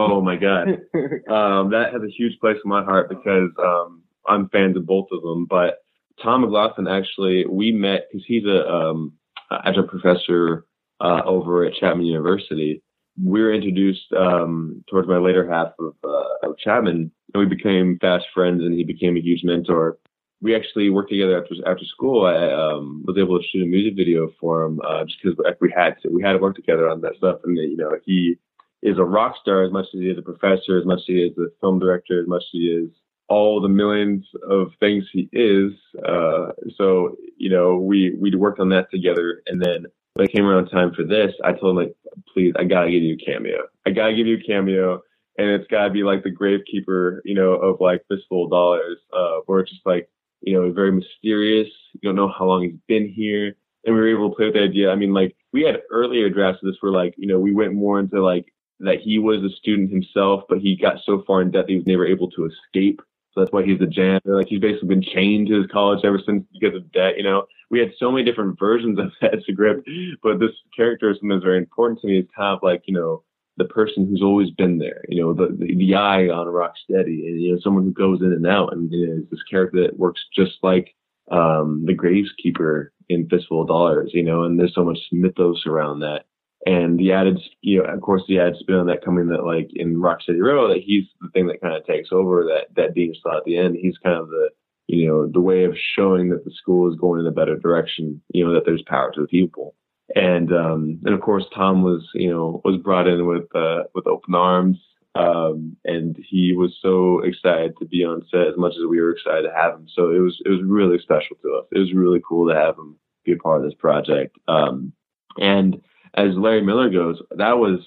Oh 0.00 0.20
my 0.22 0.36
god, 0.36 0.68
um, 1.28 1.70
that 1.70 1.90
has 1.92 2.02
a 2.02 2.10
huge 2.10 2.38
place 2.40 2.56
in 2.64 2.68
my 2.68 2.82
heart 2.82 3.08
because 3.08 3.50
um, 3.62 4.02
I'm 4.26 4.48
fans 4.48 4.76
of 4.76 4.86
both 4.86 5.08
of 5.12 5.22
them. 5.22 5.44
But 5.44 5.78
Tom 6.22 6.42
McLoughlin 6.42 6.88
actually, 6.88 7.44
we 7.46 7.72
met 7.72 8.08
because 8.10 8.24
he's 8.26 8.44
a 8.44 8.66
um, 8.68 9.12
adjunct 9.50 9.90
professor 9.90 10.64
uh, 11.00 11.22
over 11.24 11.64
at 11.64 11.74
Chapman 11.74 12.06
University. 12.06 12.82
We 13.22 13.42
were 13.42 13.52
introduced 13.52 14.12
um, 14.16 14.82
towards 14.88 15.08
my 15.08 15.18
later 15.18 15.50
half 15.50 15.72
of, 15.78 15.94
uh, 16.04 16.48
of 16.48 16.58
Chapman, 16.58 17.10
and 17.34 17.40
we 17.40 17.46
became 17.46 17.98
fast 18.00 18.26
friends. 18.32 18.62
And 18.62 18.72
he 18.74 18.84
became 18.84 19.16
a 19.16 19.20
huge 19.20 19.44
mentor. 19.44 19.98
We 20.40 20.56
actually 20.56 20.88
worked 20.88 21.10
together 21.10 21.42
after 21.42 21.54
after 21.66 21.84
school. 21.84 22.24
I 22.24 22.50
um, 22.50 23.04
was 23.06 23.18
able 23.18 23.38
to 23.38 23.46
shoot 23.48 23.62
a 23.62 23.66
music 23.66 23.96
video 23.96 24.30
for 24.40 24.62
him 24.62 24.80
uh, 24.82 25.04
just 25.04 25.18
because 25.22 25.38
we 25.60 25.70
had 25.76 25.96
to. 26.02 26.08
We 26.08 26.22
had 26.22 26.32
to 26.32 26.38
work 26.38 26.56
together 26.56 26.88
on 26.88 27.02
that 27.02 27.16
stuff. 27.18 27.40
And 27.44 27.58
you 27.58 27.76
know, 27.76 27.90
he 28.06 28.38
is 28.82 28.98
a 28.98 29.04
rock 29.04 29.36
star 29.40 29.62
as 29.62 29.72
much 29.72 29.86
as 29.94 30.00
he 30.00 30.08
is 30.08 30.18
a 30.18 30.22
professor, 30.22 30.78
as 30.78 30.86
much 30.86 31.00
as 31.00 31.06
he 31.06 31.22
is 31.22 31.36
a 31.38 31.48
film 31.60 31.78
director, 31.78 32.20
as 32.20 32.28
much 32.28 32.42
as 32.42 32.48
he 32.52 32.66
is 32.66 32.90
all 33.28 33.60
the 33.60 33.68
millions 33.68 34.26
of 34.48 34.72
things 34.80 35.04
he 35.12 35.28
is. 35.32 35.72
Uh, 36.04 36.48
so, 36.76 37.14
you 37.36 37.48
know, 37.48 37.76
we, 37.76 38.16
we 38.18 38.34
worked 38.34 38.58
on 38.58 38.70
that 38.70 38.90
together. 38.90 39.42
And 39.46 39.62
then 39.62 39.86
when 40.14 40.26
it 40.26 40.32
came 40.32 40.44
around 40.44 40.68
time 40.68 40.92
for 40.92 41.04
this, 41.04 41.32
I 41.44 41.52
told 41.52 41.78
him, 41.78 41.84
like, 41.84 41.94
please, 42.34 42.52
I 42.58 42.64
gotta 42.64 42.90
give 42.90 43.02
you 43.02 43.14
a 43.14 43.24
cameo. 43.24 43.58
I 43.86 43.90
gotta 43.90 44.16
give 44.16 44.26
you 44.26 44.38
a 44.38 44.42
cameo. 44.42 45.00
And 45.38 45.48
it's 45.48 45.70
gotta 45.70 45.90
be 45.90 46.02
like 46.02 46.24
the 46.24 46.34
gravekeeper, 46.34 47.20
you 47.24 47.34
know, 47.34 47.52
of 47.52 47.80
like 47.80 48.02
fistful 48.08 48.46
of 48.46 48.50
dollars, 48.50 48.98
uh, 49.12 49.40
where 49.46 49.60
it's 49.60 49.70
just 49.70 49.86
like, 49.86 50.10
you 50.40 50.54
know, 50.54 50.72
very 50.72 50.90
mysterious. 50.90 51.68
You 51.94 52.00
don't 52.08 52.16
know 52.16 52.32
how 52.36 52.46
long 52.46 52.62
he's 52.64 52.80
been 52.88 53.08
here. 53.08 53.54
And 53.84 53.94
we 53.94 54.00
were 54.00 54.10
able 54.10 54.30
to 54.30 54.36
play 54.36 54.46
with 54.46 54.54
the 54.54 54.62
idea. 54.62 54.90
I 54.90 54.96
mean, 54.96 55.14
like, 55.14 55.36
we 55.52 55.62
had 55.62 55.82
earlier 55.90 56.28
drafts 56.28 56.62
of 56.62 56.66
this 56.66 56.76
where 56.80 56.92
like, 56.92 57.14
you 57.16 57.28
know, 57.28 57.38
we 57.38 57.52
went 57.52 57.74
more 57.74 58.00
into 58.00 58.22
like 58.22 58.52
that 58.80 59.00
he 59.00 59.18
was 59.18 59.42
a 59.42 59.54
student 59.56 59.90
himself, 59.90 60.44
but 60.48 60.58
he 60.58 60.76
got 60.76 60.96
so 61.04 61.22
far 61.26 61.42
in 61.42 61.50
debt 61.50 61.66
that 61.66 61.70
he 61.70 61.76
was 61.76 61.86
never 61.86 62.06
able 62.06 62.30
to 62.30 62.46
escape. 62.46 63.00
So 63.32 63.40
that's 63.40 63.52
why 63.52 63.64
he's 63.64 63.80
a 63.80 63.86
janitor. 63.86 64.36
Like 64.36 64.48
he's 64.48 64.60
basically 64.60 64.88
been 64.88 65.02
chained 65.02 65.48
to 65.48 65.60
his 65.60 65.70
college 65.70 66.04
ever 66.04 66.20
since 66.24 66.44
because 66.52 66.74
of 66.74 66.90
debt. 66.92 67.16
You 67.16 67.22
know, 67.22 67.46
we 67.70 67.78
had 67.78 67.92
so 67.98 68.10
many 68.10 68.24
different 68.24 68.58
versions 68.58 68.98
of 68.98 69.12
that 69.20 69.42
script, 69.48 69.88
but 70.22 70.40
this 70.40 70.50
character 70.74 71.10
is 71.10 71.16
something 71.16 71.28
that's 71.28 71.44
very 71.44 71.58
important 71.58 72.00
to 72.00 72.08
me. 72.08 72.18
Is 72.18 72.26
kind 72.36 72.56
of 72.56 72.62
like 72.62 72.82
you 72.86 72.94
know 72.94 73.22
the 73.56 73.66
person 73.66 74.06
who's 74.06 74.22
always 74.22 74.50
been 74.50 74.78
there. 74.78 75.04
You 75.08 75.22
know, 75.22 75.34
the 75.34 75.54
the, 75.56 75.74
the 75.76 75.94
eye 75.94 76.28
on 76.28 76.48
Rock 76.48 76.74
Steady, 76.82 77.28
and 77.28 77.40
you 77.40 77.52
know 77.52 77.60
someone 77.62 77.84
who 77.84 77.92
goes 77.92 78.20
in 78.20 78.32
and 78.32 78.46
out, 78.46 78.72
and 78.72 78.90
you 78.90 79.06
know, 79.06 79.22
this 79.30 79.42
character 79.48 79.82
that 79.82 79.98
works 79.98 80.22
just 80.34 80.56
like 80.62 80.94
um, 81.30 81.84
the 81.86 81.94
Graveskeeper 81.94 82.88
in 83.08 83.28
Fistful 83.28 83.62
of 83.62 83.68
Dollars. 83.68 84.10
You 84.12 84.24
know, 84.24 84.42
and 84.42 84.58
there's 84.58 84.74
so 84.74 84.84
much 84.84 84.98
mythos 85.12 85.66
around 85.66 86.00
that 86.00 86.24
and 86.66 86.98
the 86.98 87.12
added, 87.12 87.40
you 87.62 87.82
know, 87.82 87.88
of 87.88 88.00
course, 88.00 88.22
the 88.28 88.38
added 88.38 88.56
spin 88.60 88.76
on 88.76 88.86
that 88.88 89.04
coming 89.04 89.28
that 89.28 89.44
like 89.44 89.70
in 89.74 90.00
Rock 90.00 90.20
Steady 90.22 90.40
Row, 90.40 90.68
that 90.68 90.82
he's 90.84 91.04
the 91.20 91.28
thing 91.30 91.46
that 91.46 91.60
kind 91.60 91.74
of 91.74 91.86
takes 91.86 92.10
over 92.12 92.44
that 92.44 92.74
that 92.76 92.94
Dean 92.94 93.14
saw 93.22 93.38
at 93.38 93.44
the 93.44 93.56
end. 93.56 93.76
He's 93.80 93.96
kind 93.98 94.16
of 94.16 94.28
the, 94.28 94.50
you 94.86 95.06
know, 95.06 95.26
the 95.26 95.40
way 95.40 95.64
of 95.64 95.74
showing 95.96 96.28
that 96.30 96.44
the 96.44 96.50
school 96.50 96.90
is 96.92 96.98
going 96.98 97.20
in 97.20 97.26
a 97.26 97.30
better 97.30 97.56
direction. 97.56 98.20
You 98.32 98.44
know, 98.44 98.54
that 98.54 98.64
there's 98.66 98.82
power 98.82 99.10
to 99.12 99.22
the 99.22 99.28
people. 99.28 99.74
And 100.14 100.52
um, 100.52 101.00
and 101.04 101.14
of 101.14 101.20
course, 101.20 101.44
Tom 101.54 101.82
was, 101.82 102.06
you 102.14 102.30
know, 102.30 102.60
was 102.64 102.80
brought 102.82 103.06
in 103.06 103.26
with 103.26 103.54
uh, 103.54 103.84
with 103.94 104.06
open 104.06 104.34
arms, 104.34 104.76
um, 105.14 105.76
and 105.84 106.16
he 106.28 106.52
was 106.52 106.76
so 106.82 107.20
excited 107.20 107.74
to 107.78 107.86
be 107.86 108.04
on 108.04 108.22
set 108.30 108.48
as 108.48 108.56
much 108.56 108.72
as 108.72 108.86
we 108.88 109.00
were 109.00 109.12
excited 109.12 109.42
to 109.42 109.54
have 109.54 109.74
him. 109.74 109.86
So 109.94 110.10
it 110.10 110.18
was 110.18 110.40
it 110.44 110.48
was 110.50 110.62
really 110.64 110.98
special 110.98 111.36
to 111.42 111.60
us. 111.60 111.66
It 111.72 111.78
was 111.78 111.94
really 111.94 112.20
cool 112.28 112.48
to 112.48 112.54
have 112.54 112.76
him 112.76 112.98
be 113.24 113.32
a 113.32 113.36
part 113.36 113.58
of 113.58 113.64
this 113.64 113.78
project. 113.78 114.36
Um, 114.48 114.92
and 115.38 115.80
as 116.14 116.34
Larry 116.36 116.62
Miller 116.62 116.90
goes, 116.90 117.20
that 117.36 117.58
was 117.58 117.80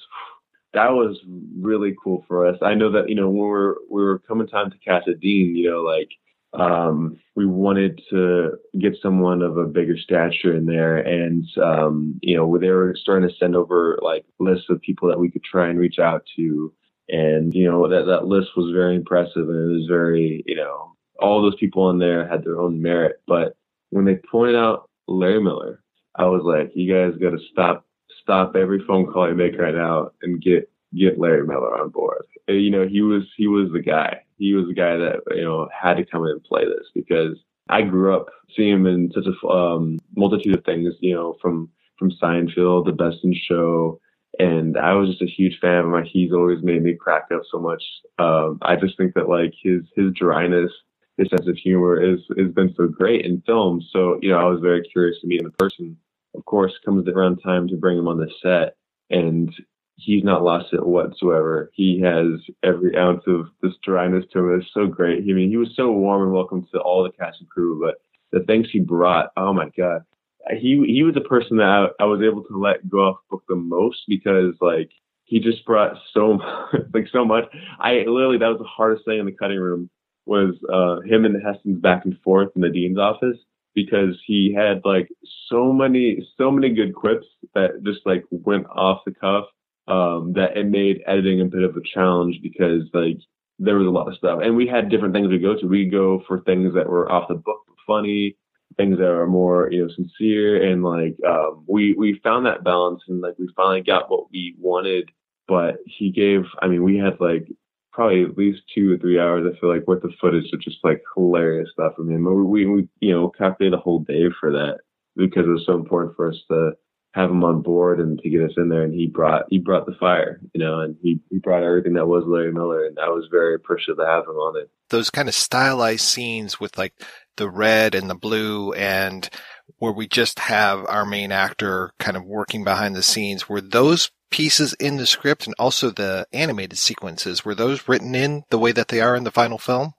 that 0.74 0.92
was 0.92 1.18
really 1.60 1.96
cool 2.04 2.26
for 2.28 2.48
us. 2.48 2.58
I 2.62 2.74
know 2.74 2.92
that 2.92 3.10
you 3.10 3.16
know 3.16 3.30
when 3.30 3.38
we 3.38 3.48
were 3.48 3.78
we 3.90 4.02
were 4.04 4.20
coming 4.20 4.48
time 4.48 4.72
to 4.72 5.16
dean, 5.16 5.56
you 5.56 5.70
know, 5.70 5.82
like 5.82 6.10
um, 6.54 7.20
we 7.36 7.46
wanted 7.46 8.02
to 8.12 8.52
get 8.80 8.98
someone 9.02 9.42
of 9.42 9.58
a 9.58 9.66
bigger 9.66 9.98
stature 9.98 10.56
in 10.56 10.66
there, 10.66 10.98
and 10.98 11.46
um, 11.64 12.20
you 12.22 12.36
know 12.36 12.58
they 12.58 12.70
were 12.70 12.96
starting 13.00 13.28
to 13.28 13.36
send 13.36 13.56
over 13.56 14.00
like 14.02 14.26
lists 14.40 14.66
of 14.70 14.82
people 14.82 15.10
that 15.10 15.20
we 15.20 15.32
could 15.32 15.44
try 15.44 15.70
and 15.70 15.80
reach 15.80 16.00
out 16.00 16.24
to, 16.36 16.74
and 17.10 17.54
you 17.54 17.70
know 17.70 17.88
that 17.88 18.06
that 18.06 18.26
list 18.26 18.50
was 18.56 18.72
very 18.74 18.96
impressive, 18.96 19.50
and 19.50 19.72
it 19.72 19.74
was 19.74 19.88
very 19.88 20.44
you 20.46 20.56
know 20.56 20.94
all 21.20 21.42
those 21.42 21.56
people 21.60 21.90
in 21.90 22.00
there 22.00 22.28
had 22.28 22.44
their 22.44 22.60
own 22.60 22.82
merit, 22.82 23.22
but 23.28 23.56
when 23.92 24.06
they 24.06 24.16
pointed 24.32 24.56
out 24.56 24.90
Larry 25.08 25.42
Miller, 25.42 25.84
I 26.16 26.26
was 26.26 26.42
like, 26.44 26.72
you 26.76 26.92
guys 26.92 27.18
got 27.20 27.32
to 27.32 27.40
stop 27.52 27.86
stop 28.24 28.56
every 28.56 28.84
phone 28.86 29.06
call 29.06 29.24
I 29.24 29.34
make 29.34 29.58
right 29.60 29.76
now 29.76 30.10
and 30.22 30.42
get 30.42 30.70
get 30.96 31.20
Larry 31.20 31.46
Miller 31.46 31.80
on 31.80 31.90
board. 31.90 32.24
You 32.48 32.72
know, 32.72 32.88
he 32.88 33.02
was 33.02 33.24
he 33.38 33.48
was 33.48 33.72
the 33.72 33.82
guy. 33.82 34.22
He 34.38 34.54
was 34.54 34.68
the 34.68 34.74
guy 34.74 34.98
that 34.98 35.22
you 35.36 35.44
know 35.44 35.70
had 35.72 35.98
to 35.98 36.06
come 36.06 36.24
in 36.26 36.32
and 36.32 36.44
play 36.44 36.66
this 36.66 36.88
because 36.94 37.38
I 37.70 37.82
grew 37.82 38.16
up 38.16 38.28
seeing 38.56 38.74
him 38.74 38.88
in 38.88 39.12
such 39.14 39.26
a 39.26 39.48
um, 39.48 40.00
multitude 40.16 40.58
of 40.58 40.66
things. 40.66 40.94
You 41.00 41.16
know, 41.16 41.38
from 41.42 41.70
from 41.98 42.12
Seinfeld, 42.12 42.86
The 42.86 42.92
Best 42.92 43.18
in 43.24 43.34
Show, 43.34 44.00
and 44.40 44.78
I 44.78 44.94
was 44.94 45.10
just 45.10 45.22
a 45.22 45.28
huge 45.28 45.60
fan 45.60 45.78
of 45.78 45.94
him. 45.94 46.04
He's 46.06 46.34
always 46.34 46.64
made 46.64 46.84
me 46.84 46.96
crack 46.96 47.28
up 47.34 47.44
so 47.52 47.60
much. 47.60 47.84
Um, 48.20 48.60
I 48.62 48.76
just 48.76 48.98
think 48.98 49.14
that 49.16 49.30
like 49.30 49.54
his 49.62 49.82
his 49.96 50.14
dryness, 50.14 50.72
his 51.18 51.30
sense 51.30 51.48
of 51.48 51.56
humor 51.56 52.02
is 52.02 52.20
has 52.38 52.52
been 52.52 52.74
so 52.76 52.88
great 52.88 53.26
in 53.26 53.42
film. 53.46 53.82
So 53.92 54.20
you 54.22 54.30
know, 54.30 54.38
I 54.38 54.46
was 54.46 54.62
very 54.62 54.82
curious 54.84 55.20
to 55.22 55.28
meet 55.28 55.40
him 55.42 55.48
in 55.48 55.54
person 55.58 55.98
of 56.36 56.46
course, 56.46 56.74
comes 56.86 57.08
around 57.08 57.38
time 57.38 57.67
to 57.67 57.76
bring 57.76 57.98
him 57.98 58.08
on 58.08 58.17
the 58.17 58.30
set, 58.41 58.76
and 59.10 59.54
he's 59.96 60.24
not 60.24 60.43
lost 60.43 60.74
it 60.74 60.86
whatsoever. 60.86 61.72
He 61.74 62.00
has 62.02 62.39
every 62.63 62.98
ounce 62.98 63.24
of 63.28 63.48
this 63.62 63.74
dryness 63.84 64.26
to 64.34 64.39
him. 64.39 64.60
It's 64.60 64.69
so 64.74 64.88
great. 64.88 65.24
I 65.24 65.34
mean, 65.34 65.50
he 65.50 65.58
was 65.58 65.74
so 65.76 65.91
warm 65.91 66.24
and 66.24 66.34
welcome 66.34 66.67
to 66.72 66.80
all 66.80 67.04
the 67.04 67.12
cast 67.12 67.39
and 67.39 67.50
crew, 67.50 67.80
but 67.80 67.96
the 68.32 68.46
things 68.46 68.67
he 68.72 68.80
brought, 68.80 69.32
oh 69.38 69.54
my 69.54 69.69
god, 69.78 70.04
he 70.52 70.84
he 70.88 71.04
was 71.04 71.15
a 71.15 71.22
person 71.22 71.58
that 71.58 71.67
I, 72.00 72.04
I 72.04 72.06
was 72.06 72.22
able 72.22 72.43
to 72.43 72.58
let 72.58 72.89
go 72.89 73.00
off 73.00 73.17
book 73.30 73.43
the 73.48 73.56
most 73.56 74.00
because 74.08 74.56
like 74.60 74.89
he 75.26 75.39
just 75.39 75.65
brought 75.65 75.98
so 76.13 76.34
much, 76.34 76.82
like 76.93 77.08
so 77.12 77.24
much. 77.24 77.46
I 77.80 78.04
literally 78.08 78.39
that 78.39 78.48
was 78.48 78.60
the 78.60 78.65
hardest 78.65 79.06
thing 79.06 79.19
in 79.19 79.26
the 79.26 79.32
cutting 79.32 79.60
room 79.60 79.89
was 80.26 80.56
uh 80.72 81.02
him 81.02 81.26
and 81.26 81.41
Heston's 81.41 81.82
back 81.82 82.06
and 82.06 82.17
forth 82.24 82.50
in 82.56 82.62
the 82.62 82.69
dean's 82.69 82.98
office 82.98 83.38
because 83.76 84.20
he 84.26 84.54
had 84.54 84.82
like 84.86 85.10
so 85.48 85.74
many 85.74 86.28
so 86.38 86.52
many 86.52 86.70
good 86.74 86.94
quips 86.94 87.28
that 87.54 87.84
just 87.84 88.00
like 88.06 88.24
went 88.32 88.66
off 88.68 89.02
the 89.06 89.14
cuff 89.14 89.46
um 89.88 90.34
that 90.34 90.56
it 90.56 90.68
made 90.68 91.02
editing 91.08 91.42
a 91.42 91.46
bit 91.46 91.64
of 91.64 91.76
a 91.76 91.82
challenge 91.94 92.40
because 92.42 92.84
like 92.94 93.18
there 93.60 93.78
was 93.78 93.88
a 93.88 93.92
lot 93.92 94.08
of 94.08 94.16
stuff. 94.16 94.40
And 94.44 94.56
we 94.56 94.68
had 94.68 94.90
different 94.90 95.14
things 95.14 95.30
we 95.30 95.38
go 95.38 95.56
to. 95.56 95.68
We 95.68 95.86
go 95.86 96.24
for 96.28 96.42
things 96.42 96.74
that 96.74 96.90
were 96.90 97.12
off 97.12 97.28
the 97.28 97.36
book 97.36 97.60
funny 97.86 98.36
things 98.78 98.98
that 98.98 99.10
are 99.10 99.28
more 99.28 99.69
you 99.71 99.86
know 99.86 99.94
sincere 99.94 100.71
and 100.71 100.84
like 100.84 101.15
um 101.28 101.63
we 101.67 101.94
we 101.94 102.19
found 102.24 102.46
that 102.46 102.63
balance 102.63 103.02
and 103.08 103.21
like 103.21 103.36
we 103.38 103.48
finally 103.56 103.82
got 103.82 104.10
what 104.10 104.32
we 104.32 104.56
wanted. 104.58 105.10
But 105.48 105.76
he 105.86 106.12
gave 106.12 106.46
i 106.62 106.67
mean 106.67 106.84
we 106.84 106.98
had 106.98 107.19
like 107.19 107.48
probably 107.94 108.23
at 108.23 108.37
least 108.37 108.62
two 108.73 108.94
or 108.94 108.98
three 108.98 109.19
hours. 109.19 109.46
I 109.46 109.60
feel 109.60 109.73
like 109.73 109.87
worth 109.87 110.04
of 110.04 110.13
footage 110.19 110.52
of 110.52 110.62
just 110.62 110.79
like 110.83 111.02
hilarious 111.15 111.69
stuff 111.73 111.96
from 111.96 112.12
him. 112.12 112.25
We, 112.50 112.65
we, 112.65 112.87
you 113.00 113.13
know, 113.13 113.29
calculated 113.29 113.77
a 113.77 113.81
whole 113.81 114.00
day 114.00 114.25
for 114.39 114.52
that 114.52 114.79
because 115.15 115.46
it 115.46 115.50
was 115.50 115.65
so 115.65 115.75
important 115.75 116.15
for 116.15 116.29
us 116.29 116.37
to 116.50 116.71
have 117.13 117.29
him 117.29 117.44
on 117.44 117.62
board 117.62 118.00
and 118.00 118.19
to 118.19 118.29
get 118.29 118.41
us 118.41 118.56
in 118.58 118.69
there. 118.69 118.81
And 118.81 118.94
he 118.94 119.06
brought, 119.06 119.44
he 119.50 119.60
brought 119.60 119.85
the 119.85 119.96
fire, 120.00 120.41
you 120.54 120.60
know, 120.60 120.79
and 120.79 120.96
he, 121.02 121.19
he 121.29 121.37
brought 121.37 121.63
everything 121.63 121.94
that 121.94 122.08
was 122.08 122.23
Larry 122.25 122.52
Miller. 122.52 122.85
And 122.85 122.98
I 122.98 123.10
was 123.10 123.27
very 123.29 123.54
appreciative 123.54 123.98
to 123.98 124.06
have 124.06 124.23
him 124.23 124.35
on 124.35 124.60
it. 124.60 124.71
Those 124.89 125.12
kind 125.12 125.29
of 125.29 125.35
stylized 125.35 126.02
scenes 126.02 126.60
with 126.60 126.75
like 126.77 126.94
the 127.37 127.50
red 127.50 127.94
and 127.94 128.10
the 128.10 128.15
blue 128.15 128.73
and 128.73 129.29
where 129.77 129.91
we 129.91 130.08
just 130.08 130.39
have 130.39 130.85
our 130.87 131.06
main 131.06 131.31
actor 131.31 131.91
kind 132.00 132.17
of 132.17 132.25
working 132.25 132.63
behind 132.63 132.96
the 132.96 133.04
scenes, 133.04 133.48
were 133.48 133.62
those 133.62 134.10
pieces 134.34 134.73
in 134.79 134.98
the 134.98 135.06
script 135.06 135.46
and 135.46 135.54
also 135.60 135.92
the 135.92 136.25
animated 136.34 136.79
sequences 136.79 137.46
were 137.46 137.54
those 137.54 137.88
written 137.88 138.15
in 138.15 138.44
the 138.50 138.58
way 138.58 138.71
that 138.71 138.88
they 138.88 139.00
are 139.00 139.15
in 139.15 139.23
the 139.23 139.31
final 139.31 139.60
film? 139.60 139.94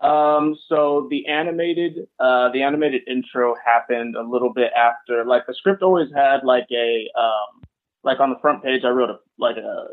Um, 0.00 0.56
so 0.68 1.08
the 1.10 1.26
animated, 1.26 2.06
uh, 2.20 2.52
the 2.52 2.62
animated 2.62 3.02
intro 3.08 3.56
happened 3.64 4.14
a 4.14 4.22
little 4.22 4.52
bit 4.52 4.70
after. 4.72 5.24
Like 5.24 5.46
the 5.48 5.54
script 5.54 5.82
always 5.82 6.08
had 6.14 6.44
like 6.44 6.68
a, 6.70 7.08
um, 7.18 7.64
like 8.04 8.20
on 8.20 8.30
the 8.30 8.38
front 8.40 8.62
page, 8.62 8.82
I 8.84 8.90
wrote 8.90 9.10
a 9.10 9.18
like 9.36 9.56
a, 9.56 9.86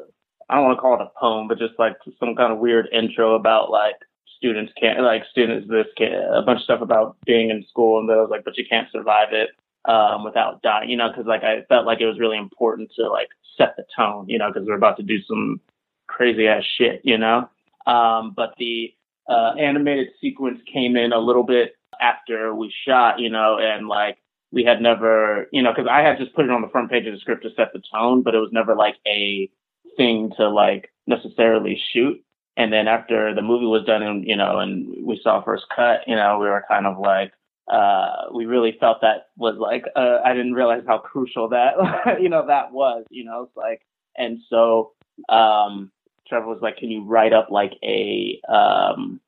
I 0.49 0.55
don't 0.55 0.65
want 0.65 0.77
to 0.77 0.81
call 0.81 1.01
it 1.01 1.01
a 1.01 1.19
poem, 1.19 1.47
but 1.47 1.57
just 1.57 1.73
like 1.79 1.95
some 2.19 2.35
kind 2.35 2.53
of 2.53 2.59
weird 2.59 2.87
intro 2.93 3.33
about 3.33 3.71
like 3.71 3.95
students 4.37 4.71
can't 4.79 5.01
like 5.01 5.23
students 5.31 5.67
this 5.67 5.87
can 5.97 6.13
a 6.13 6.43
bunch 6.43 6.59
of 6.59 6.63
stuff 6.63 6.81
about 6.81 7.17
being 7.25 7.49
in 7.49 7.65
school, 7.69 7.99
and 7.99 8.07
then 8.07 8.17
I 8.17 8.21
was 8.21 8.29
like, 8.29 8.43
but 8.43 8.55
you 8.55 8.65
can't 8.69 8.91
survive 8.91 9.29
it 9.31 9.49
um, 9.85 10.23
without 10.23 10.61
dying, 10.61 10.89
you 10.89 10.97
know, 10.97 11.09
because 11.09 11.25
like 11.25 11.43
I 11.43 11.63
felt 11.69 11.85
like 11.85 12.01
it 12.01 12.05
was 12.05 12.19
really 12.19 12.37
important 12.37 12.91
to 12.95 13.09
like 13.09 13.29
set 13.57 13.75
the 13.77 13.85
tone, 13.95 14.25
you 14.27 14.37
know, 14.37 14.51
because 14.51 14.67
we're 14.67 14.75
about 14.75 14.97
to 14.97 15.03
do 15.03 15.21
some 15.23 15.59
crazy 16.07 16.47
ass 16.47 16.63
shit, 16.77 17.01
you 17.03 17.17
know. 17.17 17.49
Um, 17.85 18.33
but 18.35 18.53
the 18.57 18.93
uh, 19.29 19.53
animated 19.59 20.09
sequence 20.21 20.59
came 20.71 20.95
in 20.95 21.11
a 21.13 21.19
little 21.19 21.43
bit 21.43 21.75
after 22.01 22.53
we 22.55 22.73
shot, 22.85 23.19
you 23.19 23.29
know, 23.29 23.57
and 23.59 23.87
like 23.87 24.17
we 24.51 24.63
had 24.63 24.81
never, 24.81 25.47
you 25.51 25.61
know, 25.61 25.71
because 25.73 25.89
I 25.89 26.01
had 26.01 26.17
just 26.17 26.33
put 26.33 26.45
it 26.45 26.51
on 26.51 26.61
the 26.61 26.69
front 26.69 26.91
page 26.91 27.07
of 27.07 27.13
the 27.13 27.19
script 27.19 27.43
to 27.43 27.49
set 27.55 27.73
the 27.73 27.81
tone, 27.91 28.21
but 28.21 28.35
it 28.35 28.39
was 28.39 28.51
never 28.51 28.75
like 28.75 28.95
a 29.07 29.49
thing 29.97 30.31
to 30.37 30.49
like 30.49 30.91
necessarily 31.07 31.81
shoot. 31.91 32.23
And 32.55 32.71
then 32.71 32.87
after 32.87 33.33
the 33.33 33.41
movie 33.41 33.65
was 33.65 33.83
done 33.85 34.03
and, 34.03 34.27
you 34.27 34.35
know, 34.35 34.59
and 34.59 35.05
we 35.05 35.19
saw 35.23 35.43
first 35.43 35.65
cut, 35.75 36.01
you 36.07 36.15
know, 36.15 36.37
we 36.37 36.45
were 36.45 36.63
kind 36.69 36.85
of 36.85 36.99
like, 36.99 37.33
uh, 37.67 38.25
we 38.33 38.45
really 38.45 38.75
felt 38.79 39.01
that 39.01 39.27
was 39.37 39.55
like, 39.57 39.85
uh, 39.95 40.17
I 40.23 40.33
didn't 40.33 40.53
realize 40.53 40.83
how 40.85 40.97
crucial 40.97 41.49
that, 41.49 41.75
you 42.21 42.29
know, 42.29 42.45
that 42.47 42.71
was, 42.71 43.05
you 43.09 43.23
know, 43.23 43.43
it's 43.43 43.55
like, 43.55 43.81
and 44.17 44.39
so, 44.49 44.91
um, 45.29 45.91
Trevor 46.27 46.47
was 46.47 46.61
like, 46.61 46.77
can 46.77 46.91
you 46.91 47.03
write 47.03 47.33
up 47.33 47.49
like 47.49 47.73
a, 47.83 48.39
um, 48.49 49.19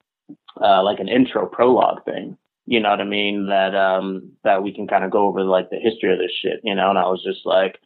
uh, 0.61 0.83
like 0.83 0.99
an 0.99 1.07
intro 1.07 1.45
prologue 1.45 2.03
thing? 2.05 2.37
You 2.65 2.79
know 2.79 2.89
what 2.89 3.01
I 3.01 3.05
mean? 3.05 3.47
That, 3.47 3.75
um, 3.75 4.31
that 4.43 4.63
we 4.63 4.73
can 4.73 4.87
kind 4.87 5.03
of 5.03 5.11
go 5.11 5.27
over 5.27 5.43
like 5.43 5.69
the 5.69 5.77
history 5.77 6.11
of 6.11 6.19
this 6.19 6.31
shit, 6.41 6.61
you 6.63 6.75
know? 6.75 6.89
And 6.89 6.99
I 6.99 7.03
was 7.03 7.23
just 7.23 7.45
like, 7.45 7.79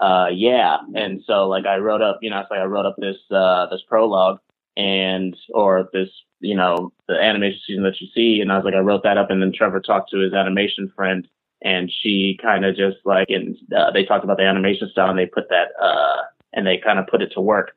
uh, 0.00 0.28
yeah. 0.32 0.78
And 0.94 1.22
so 1.26 1.48
like 1.48 1.64
I 1.64 1.76
wrote 1.76 2.02
up, 2.02 2.18
you 2.22 2.30
know, 2.30 2.40
it's 2.40 2.50
like 2.50 2.60
I 2.60 2.64
wrote 2.64 2.86
up 2.86 2.96
this, 2.98 3.16
uh, 3.30 3.66
this 3.70 3.82
prologue 3.88 4.40
and, 4.76 5.36
or 5.54 5.88
this, 5.92 6.08
you 6.40 6.54
know, 6.54 6.92
the 7.08 7.14
animation 7.14 7.60
season 7.66 7.82
that 7.84 8.00
you 8.00 8.08
see. 8.14 8.40
And 8.40 8.52
I 8.52 8.56
was 8.56 8.64
like, 8.64 8.74
I 8.74 8.80
wrote 8.80 9.02
that 9.04 9.18
up 9.18 9.30
and 9.30 9.40
then 9.40 9.52
Trevor 9.52 9.80
talked 9.80 10.10
to 10.10 10.18
his 10.18 10.34
animation 10.34 10.92
friend 10.94 11.26
and 11.62 11.90
she 11.90 12.38
kind 12.40 12.64
of 12.64 12.76
just 12.76 12.98
like, 13.04 13.28
and 13.30 13.56
uh, 13.76 13.90
they 13.90 14.04
talked 14.04 14.24
about 14.24 14.36
the 14.36 14.44
animation 14.44 14.88
style 14.90 15.10
and 15.10 15.18
they 15.18 15.26
put 15.26 15.48
that, 15.48 15.68
uh, 15.82 16.22
and 16.52 16.66
they 16.66 16.78
kind 16.78 16.98
of 16.98 17.06
put 17.06 17.22
it 17.22 17.32
to 17.34 17.40
work. 17.40 17.72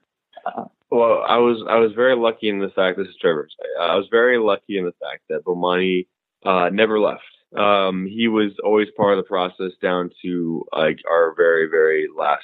Uh, 0.46 0.66
well, 0.92 1.24
I 1.28 1.38
was 1.38 1.64
I 1.70 1.78
was 1.78 1.92
very 1.94 2.16
lucky 2.16 2.50
in 2.50 2.60
the 2.60 2.70
fact 2.70 2.98
this 2.98 3.08
is 3.08 3.16
Trevor. 3.22 3.48
I 3.80 3.96
was 3.96 4.08
very 4.10 4.40
lucky 4.40 4.78
in 4.78 4.86
the 4.86 4.94
fact 5.00 5.24
that 5.30 5.46
Bomani 5.46 6.08
uh, 6.44 6.70
never 6.70 7.00
left. 7.00 7.22
Um, 7.56 8.08
he 8.08 8.28
was 8.28 8.52
always 8.64 8.88
part 8.96 9.18
of 9.18 9.24
the 9.24 9.28
process 9.28 9.72
down 9.82 10.10
to 10.24 10.66
like 10.76 11.00
our 11.10 11.34
very 11.36 11.68
very 11.70 12.08
last 12.18 12.44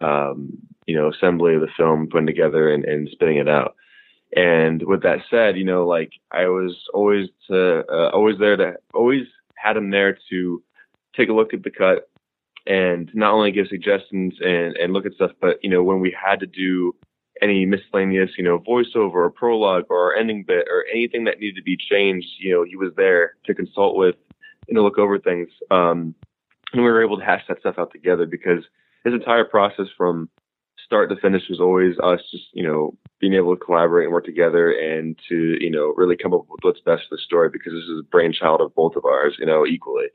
um, 0.00 0.58
you 0.86 0.96
know 0.96 1.10
assembly 1.10 1.54
of 1.54 1.60
the 1.60 1.68
film, 1.76 2.08
putting 2.10 2.26
together 2.26 2.72
and, 2.72 2.84
and 2.84 3.08
spitting 3.12 3.36
it 3.36 3.48
out. 3.48 3.76
And 4.34 4.82
with 4.84 5.02
that 5.02 5.18
said, 5.28 5.56
you 5.56 5.64
know, 5.64 5.86
like 5.86 6.12
I 6.30 6.46
was 6.46 6.76
always 6.94 7.28
to 7.48 7.84
uh, 7.88 8.10
always 8.10 8.38
there 8.38 8.56
to 8.56 8.74
always 8.94 9.26
had 9.56 9.76
him 9.76 9.90
there 9.90 10.18
to 10.30 10.62
take 11.14 11.28
a 11.28 11.34
look 11.34 11.52
at 11.52 11.62
the 11.62 11.70
cut 11.70 12.08
and 12.66 13.10
not 13.14 13.32
only 13.34 13.52
give 13.52 13.66
suggestions 13.68 14.34
and 14.40 14.76
and 14.76 14.92
look 14.92 15.06
at 15.06 15.12
stuff, 15.14 15.32
but 15.40 15.62
you 15.62 15.68
know 15.68 15.82
when 15.82 16.00
we 16.00 16.16
had 16.18 16.40
to 16.40 16.46
do 16.46 16.94
any 17.42 17.66
miscellaneous, 17.66 18.30
you 18.38 18.44
know, 18.44 18.60
voiceover 18.60 19.14
or 19.14 19.30
prologue 19.30 19.86
or 19.90 20.14
ending 20.14 20.44
bit 20.44 20.66
or 20.70 20.84
anything 20.92 21.24
that 21.24 21.40
needed 21.40 21.56
to 21.56 21.62
be 21.62 21.76
changed, 21.76 22.28
you 22.38 22.52
know, 22.52 22.62
he 22.62 22.76
was 22.76 22.92
there 22.96 23.34
to 23.44 23.54
consult 23.54 23.96
with 23.96 24.14
and 24.68 24.76
to 24.76 24.82
look 24.82 24.96
over 24.96 25.18
things. 25.18 25.48
Um, 25.70 26.14
and 26.72 26.82
we 26.82 26.90
were 26.90 27.02
able 27.02 27.18
to 27.18 27.24
hash 27.24 27.42
that 27.48 27.58
stuff 27.60 27.74
out 27.78 27.92
together 27.92 28.26
because 28.26 28.64
his 29.04 29.12
entire 29.12 29.44
process 29.44 29.86
from 29.96 30.28
start 30.84 31.10
to 31.10 31.16
finish 31.16 31.42
was 31.50 31.60
always 31.60 31.98
us 31.98 32.20
just, 32.30 32.44
you 32.52 32.62
know, 32.62 32.96
being 33.22 33.34
able 33.34 33.56
to 33.56 33.64
collaborate 33.64 34.04
and 34.04 34.12
work 34.12 34.24
together 34.24 34.72
and 34.72 35.18
to, 35.28 35.56
you 35.60 35.70
know, 35.70 35.94
really 35.96 36.16
come 36.16 36.34
up 36.34 36.44
with 36.50 36.58
what's 36.62 36.80
best 36.80 37.04
for 37.08 37.14
the 37.16 37.22
story 37.24 37.48
because 37.48 37.72
this 37.72 37.84
is 37.84 38.00
a 38.00 38.10
brainchild 38.10 38.60
of 38.60 38.74
both 38.74 38.96
of 38.96 39.04
ours, 39.04 39.36
you 39.38 39.46
know, 39.46 39.64
equally. 39.64 40.08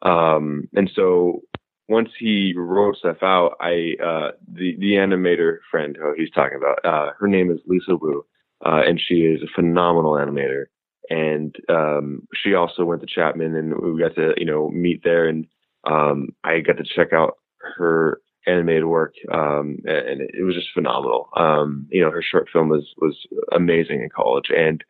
Um, 0.00 0.66
and 0.74 0.90
so 0.96 1.42
once 1.90 2.08
he 2.18 2.54
wrote 2.56 2.96
stuff 2.96 3.18
out, 3.22 3.56
I 3.60 3.92
uh, 4.02 4.30
the 4.50 4.74
the 4.78 4.92
animator 4.92 5.58
friend 5.70 5.96
who 6.00 6.14
he's 6.16 6.30
talking 6.30 6.56
about, 6.56 6.78
uh, 6.82 7.12
her 7.18 7.28
name 7.28 7.50
is 7.50 7.58
Lisa 7.66 7.96
Wu, 8.00 8.24
uh, 8.64 8.80
and 8.86 8.98
she 8.98 9.16
is 9.16 9.42
a 9.42 9.54
phenomenal 9.54 10.12
animator. 10.12 10.64
And 11.10 11.54
um, 11.68 12.26
she 12.34 12.54
also 12.54 12.84
went 12.84 13.02
to 13.02 13.06
Chapman, 13.06 13.54
and 13.54 13.74
we 13.76 14.00
got 14.00 14.14
to 14.14 14.32
you 14.38 14.46
know 14.46 14.70
meet 14.70 15.02
there, 15.04 15.28
and 15.28 15.46
um, 15.84 16.28
I 16.42 16.60
got 16.60 16.78
to 16.78 16.84
check 16.84 17.12
out 17.12 17.36
her 17.76 18.22
animated 18.46 18.84
work, 18.84 19.14
um, 19.32 19.78
and 19.84 20.20
it 20.20 20.44
was 20.44 20.54
just 20.54 20.72
phenomenal. 20.72 21.28
Um, 21.36 21.86
you 21.90 22.02
know, 22.02 22.10
her 22.10 22.22
short 22.22 22.48
film 22.52 22.68
was 22.68 22.94
was 22.98 23.16
amazing 23.52 24.02
in 24.02 24.08
college, 24.08 24.50
and 24.56 24.82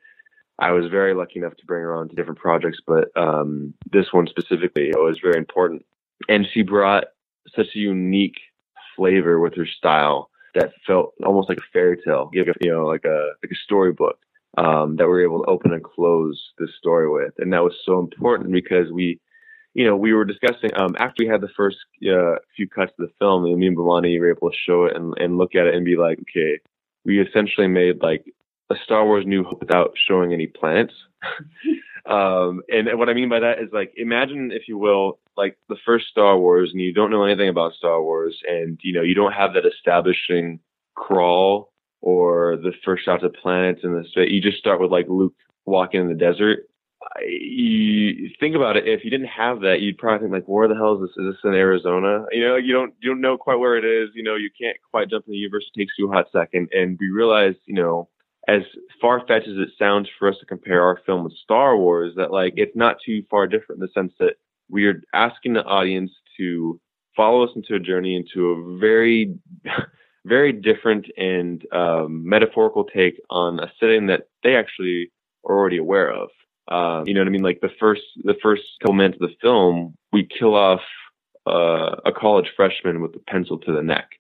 I 0.58 0.72
was 0.72 0.90
very 0.90 1.14
lucky 1.14 1.38
enough 1.38 1.56
to 1.56 1.66
bring 1.66 1.82
her 1.82 1.96
on 1.96 2.08
to 2.08 2.14
different 2.14 2.38
projects, 2.38 2.78
but 2.86 3.08
um, 3.16 3.74
this 3.90 4.12
one 4.12 4.26
specifically 4.26 4.90
was 4.94 5.18
very 5.22 5.38
important 5.38 5.84
and 6.28 6.46
she 6.52 6.62
brought 6.62 7.04
such 7.54 7.68
a 7.74 7.78
unique 7.78 8.38
flavor 8.96 9.40
with 9.40 9.54
her 9.54 9.66
style 9.66 10.30
that 10.54 10.72
felt 10.86 11.14
almost 11.24 11.48
like 11.48 11.58
a 11.58 11.72
fairy 11.72 11.96
tale, 12.04 12.30
you 12.32 12.44
know, 12.64 12.86
like 12.86 13.04
a 13.04 13.28
like 13.42 13.52
a 13.52 13.62
storybook 13.64 14.18
um, 14.58 14.96
that 14.96 15.04
we 15.04 15.10
were 15.10 15.24
able 15.24 15.42
to 15.42 15.50
open 15.50 15.72
and 15.72 15.84
close 15.84 16.52
this 16.58 16.70
story 16.76 17.08
with, 17.08 17.32
and 17.38 17.52
that 17.52 17.62
was 17.62 17.74
so 17.86 17.98
important 17.98 18.52
because 18.52 18.90
we, 18.92 19.20
you 19.74 19.84
know, 19.84 19.96
we 19.96 20.12
were 20.12 20.24
discussing 20.24 20.70
um, 20.76 20.96
after 20.98 21.24
we 21.24 21.28
had 21.28 21.40
the 21.40 21.48
first 21.56 21.78
uh, 22.02 22.36
few 22.56 22.68
cuts 22.68 22.92
of 22.98 23.06
the 23.06 23.12
film, 23.18 23.44
me 23.44 23.66
and 23.66 23.76
Bomani 23.76 24.18
were 24.18 24.30
able 24.30 24.50
to 24.50 24.56
show 24.66 24.84
it 24.84 24.96
and, 24.96 25.14
and 25.18 25.38
look 25.38 25.54
at 25.54 25.66
it 25.66 25.74
and 25.74 25.84
be 25.84 25.96
like, 25.96 26.18
okay, 26.22 26.58
we 27.04 27.20
essentially 27.20 27.68
made 27.68 28.02
like 28.02 28.24
a 28.70 28.74
Star 28.84 29.04
Wars 29.04 29.24
New 29.26 29.44
Hope 29.44 29.60
without 29.60 29.94
showing 29.96 30.32
any 30.32 30.46
planets. 30.46 30.94
Um, 32.06 32.62
and 32.68 32.88
what 32.98 33.08
I 33.08 33.14
mean 33.14 33.28
by 33.28 33.40
that 33.40 33.60
is 33.60 33.68
like, 33.72 33.92
imagine, 33.96 34.50
if 34.52 34.68
you 34.68 34.78
will, 34.78 35.18
like 35.36 35.58
the 35.68 35.76
first 35.84 36.06
Star 36.08 36.38
Wars, 36.38 36.70
and 36.72 36.80
you 36.80 36.92
don't 36.92 37.10
know 37.10 37.24
anything 37.24 37.48
about 37.48 37.74
Star 37.74 38.02
Wars, 38.02 38.40
and 38.48 38.78
you 38.82 38.92
know 38.92 39.02
you 39.02 39.14
don't 39.14 39.32
have 39.32 39.54
that 39.54 39.66
establishing 39.66 40.60
crawl 40.94 41.72
or 42.00 42.56
the 42.56 42.72
first 42.84 43.04
shot 43.04 43.22
of 43.22 43.32
planets 43.34 43.80
and 43.82 43.94
the 43.94 44.30
you 44.30 44.40
just 44.40 44.58
start 44.58 44.80
with 44.80 44.90
like 44.90 45.06
Luke 45.08 45.34
walking 45.66 46.00
in 46.00 46.08
the 46.08 46.14
desert. 46.14 46.69
You 47.22 48.30
think 48.38 48.54
about 48.54 48.76
it. 48.76 48.86
If 48.86 49.04
you 49.04 49.10
didn't 49.10 49.28
have 49.28 49.60
that, 49.60 49.80
you'd 49.80 49.98
probably 49.98 50.26
think 50.26 50.32
like, 50.32 50.48
"Where 50.48 50.68
the 50.68 50.74
hell 50.74 50.94
is 50.94 51.00
this? 51.00 51.16
Is 51.16 51.34
this 51.34 51.44
in 51.44 51.54
Arizona?" 51.54 52.26
You 52.30 52.46
know, 52.46 52.56
you 52.56 52.72
don't 52.72 52.94
you 53.00 53.10
don't 53.10 53.20
know 53.20 53.38
quite 53.38 53.58
where 53.58 53.76
it 53.76 53.84
is. 53.84 54.10
You 54.14 54.22
know, 54.22 54.36
you 54.36 54.50
can't 54.60 54.76
quite 54.90 55.08
jump 55.08 55.26
in 55.26 55.32
the 55.32 55.38
universe. 55.38 55.64
It 55.74 55.78
takes 55.78 55.94
you 55.98 56.10
a 56.10 56.12
hot 56.12 56.26
second, 56.32 56.68
and 56.72 56.98
we 57.00 57.08
realize, 57.08 57.54
you 57.66 57.74
know, 57.74 58.08
as 58.48 58.62
far 59.00 59.24
fetched 59.26 59.48
as 59.48 59.56
it 59.56 59.70
sounds 59.78 60.08
for 60.18 60.28
us 60.28 60.36
to 60.40 60.46
compare 60.46 60.82
our 60.82 61.00
film 61.06 61.24
with 61.24 61.32
Star 61.42 61.76
Wars, 61.76 62.14
that 62.16 62.32
like 62.32 62.54
it's 62.56 62.76
not 62.76 62.96
too 63.04 63.22
far 63.30 63.46
different 63.46 63.80
in 63.80 63.86
the 63.86 64.00
sense 64.00 64.12
that 64.18 64.34
we 64.68 64.86
are 64.86 65.02
asking 65.14 65.54
the 65.54 65.64
audience 65.64 66.12
to 66.36 66.80
follow 67.16 67.44
us 67.44 67.50
into 67.54 67.74
a 67.74 67.80
journey 67.80 68.16
into 68.16 68.46
a 68.46 68.78
very, 68.78 69.34
very 70.24 70.52
different 70.52 71.06
and 71.16 71.66
um, 71.72 72.26
metaphorical 72.28 72.84
take 72.84 73.20
on 73.30 73.60
a 73.60 73.70
setting 73.78 74.06
that 74.06 74.22
they 74.42 74.54
actually 74.56 75.10
are 75.44 75.56
already 75.56 75.78
aware 75.78 76.10
of. 76.10 76.28
Uh, 76.70 77.02
you 77.06 77.14
know 77.14 77.20
what 77.20 77.28
I 77.28 77.30
mean? 77.30 77.42
Like 77.42 77.60
the 77.60 77.70
first, 77.80 78.02
the 78.24 78.36
first 78.42 78.62
couple 78.80 78.94
minutes 78.94 79.18
of 79.20 79.28
the 79.28 79.36
film, 79.42 79.94
we 80.12 80.28
kill 80.38 80.54
off 80.54 80.80
uh, 81.46 81.96
a 82.06 82.12
college 82.12 82.50
freshman 82.56 83.00
with 83.00 83.14
a 83.16 83.20
pencil 83.30 83.58
to 83.58 83.72
the 83.72 83.82
neck. 83.82 84.10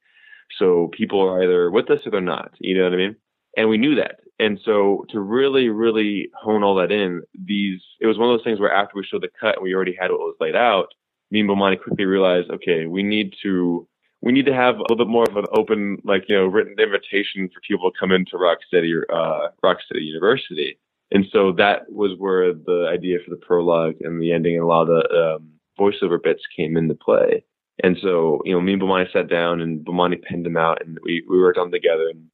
So 0.58 0.90
people 0.92 1.20
are 1.20 1.42
either 1.42 1.70
with 1.70 1.90
us 1.90 2.00
or 2.06 2.10
they're 2.10 2.20
not. 2.20 2.52
You 2.60 2.78
know 2.78 2.84
what 2.84 2.94
I 2.94 2.96
mean? 2.96 3.16
and 3.56 3.68
we 3.68 3.78
knew 3.78 3.94
that. 3.96 4.20
And 4.38 4.58
so 4.64 5.04
to 5.10 5.20
really, 5.20 5.68
really 5.68 6.30
hone 6.34 6.62
all 6.62 6.76
that 6.76 6.90
in, 6.90 7.22
these 7.44 7.80
it 8.00 8.06
was 8.06 8.18
one 8.18 8.30
of 8.30 8.38
those 8.38 8.44
things 8.44 8.58
where 8.58 8.72
after 8.72 8.92
we 8.96 9.04
showed 9.04 9.22
the 9.22 9.28
cut 9.38 9.56
and 9.56 9.62
we 9.62 9.74
already 9.74 9.96
had 9.98 10.10
what 10.10 10.20
was 10.20 10.36
laid 10.40 10.56
out, 10.56 10.88
me 11.30 11.40
and 11.40 11.48
Bomani 11.48 11.80
quickly 11.80 12.04
realized, 12.06 12.50
okay, 12.50 12.86
we 12.86 13.02
need 13.02 13.34
to 13.42 13.86
we 14.22 14.32
need 14.32 14.46
to 14.46 14.54
have 14.54 14.76
a 14.76 14.82
little 14.82 14.96
bit 14.96 15.08
more 15.08 15.24
of 15.28 15.36
an 15.36 15.46
open, 15.52 15.98
like 16.04 16.24
you 16.28 16.36
know, 16.36 16.46
written 16.46 16.74
invitation 16.78 17.48
for 17.52 17.60
people 17.66 17.90
to 17.90 17.98
come 17.98 18.12
into 18.12 18.36
Rock 18.36 18.58
Steady 18.66 18.92
or 18.92 19.06
uh, 19.12 19.48
City 19.88 20.04
University. 20.04 20.78
And 21.12 21.26
so 21.32 21.52
that 21.58 21.90
was 21.90 22.12
where 22.18 22.52
the 22.52 22.88
idea 22.92 23.18
for 23.24 23.30
the 23.30 23.44
prologue 23.44 23.96
and 24.00 24.20
the 24.22 24.32
ending 24.32 24.54
and 24.54 24.62
a 24.62 24.66
lot 24.66 24.82
of 24.82 24.88
the 24.88 25.36
um, 25.36 25.50
voiceover 25.78 26.22
bits 26.22 26.42
came 26.56 26.76
into 26.76 26.94
play. 26.94 27.44
And 27.82 27.96
so, 28.00 28.42
you 28.44 28.52
know, 28.52 28.60
me 28.60 28.74
and 28.74 28.82
Bomani 28.82 29.10
sat 29.12 29.28
down 29.28 29.60
and 29.60 29.84
Bomani 29.84 30.22
penned 30.22 30.46
them 30.46 30.56
out 30.56 30.84
and 30.84 30.98
we, 31.02 31.24
we 31.28 31.38
worked 31.38 31.58
on 31.58 31.66
them 31.66 31.72
together. 31.72 32.08
And 32.08 32.26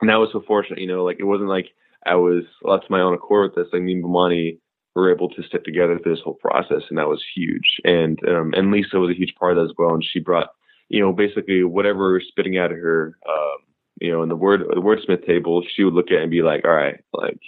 and 0.00 0.10
I 0.10 0.16
was 0.16 0.30
so 0.32 0.42
fortunate, 0.46 0.80
you 0.80 0.86
know, 0.86 1.04
like 1.04 1.18
it 1.20 1.24
wasn't 1.24 1.50
like 1.50 1.68
I 2.06 2.14
was 2.14 2.44
left 2.62 2.86
to 2.86 2.92
my 2.92 3.00
own 3.00 3.14
accord 3.14 3.50
with 3.50 3.64
this. 3.64 3.72
Like 3.72 3.82
me 3.82 3.92
and 3.92 4.04
Bomani 4.04 4.58
were 4.94 5.12
able 5.12 5.28
to 5.28 5.42
stick 5.42 5.64
together 5.64 5.98
through 5.98 6.14
this 6.14 6.24
whole 6.24 6.34
process, 6.34 6.82
and 6.88 6.98
that 6.98 7.08
was 7.08 7.22
huge. 7.34 7.80
And 7.84 8.18
um, 8.28 8.54
and 8.56 8.72
Lisa 8.72 8.98
was 8.98 9.10
a 9.10 9.18
huge 9.18 9.34
part 9.38 9.56
of 9.56 9.58
that 9.58 9.70
as 9.70 9.76
well. 9.78 9.94
And 9.94 10.04
she 10.04 10.20
brought, 10.20 10.48
you 10.88 11.00
know, 11.00 11.12
basically 11.12 11.62
whatever 11.64 12.14
was 12.14 12.24
spitting 12.28 12.58
out 12.58 12.72
of 12.72 12.78
her, 12.78 13.16
um, 13.28 13.58
you 14.00 14.10
know, 14.10 14.22
in 14.22 14.28
the 14.28 14.36
word 14.36 14.60
the 14.60 14.80
wordsmith 14.80 15.26
table, 15.26 15.62
she 15.74 15.84
would 15.84 15.94
look 15.94 16.06
at 16.10 16.18
it 16.18 16.22
and 16.22 16.30
be 16.30 16.42
like, 16.42 16.64
all 16.64 16.70
right, 16.70 17.00
like 17.12 17.40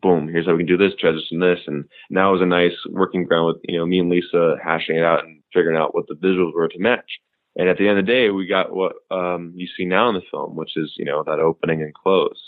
boom, 0.00 0.28
here's 0.28 0.46
how 0.46 0.52
we 0.52 0.58
can 0.58 0.66
do 0.66 0.76
this, 0.76 0.94
transition 0.98 1.40
this. 1.40 1.60
And 1.66 1.84
now 2.10 2.32
was 2.32 2.40
a 2.40 2.46
nice 2.46 2.76
working 2.90 3.24
ground 3.24 3.46
with, 3.46 3.56
you 3.64 3.78
know, 3.78 3.86
me 3.86 4.00
and 4.00 4.10
Lisa 4.10 4.56
hashing 4.62 4.96
it 4.96 5.04
out 5.04 5.24
and 5.24 5.42
figuring 5.52 5.76
out 5.76 5.94
what 5.94 6.06
the 6.08 6.14
visuals 6.14 6.54
were 6.54 6.68
to 6.68 6.78
match. 6.78 7.18
And 7.56 7.68
at 7.68 7.76
the 7.76 7.88
end 7.88 7.98
of 7.98 8.06
the 8.06 8.12
day, 8.12 8.30
we 8.30 8.46
got 8.46 8.74
what 8.74 8.94
um, 9.10 9.52
you 9.54 9.66
see 9.76 9.84
now 9.84 10.08
in 10.08 10.14
the 10.14 10.22
film, 10.30 10.54
which 10.54 10.76
is, 10.76 10.92
you 10.96 11.04
know, 11.04 11.24
that 11.24 11.40
opening 11.40 11.82
and 11.82 11.92
close. 11.94 12.40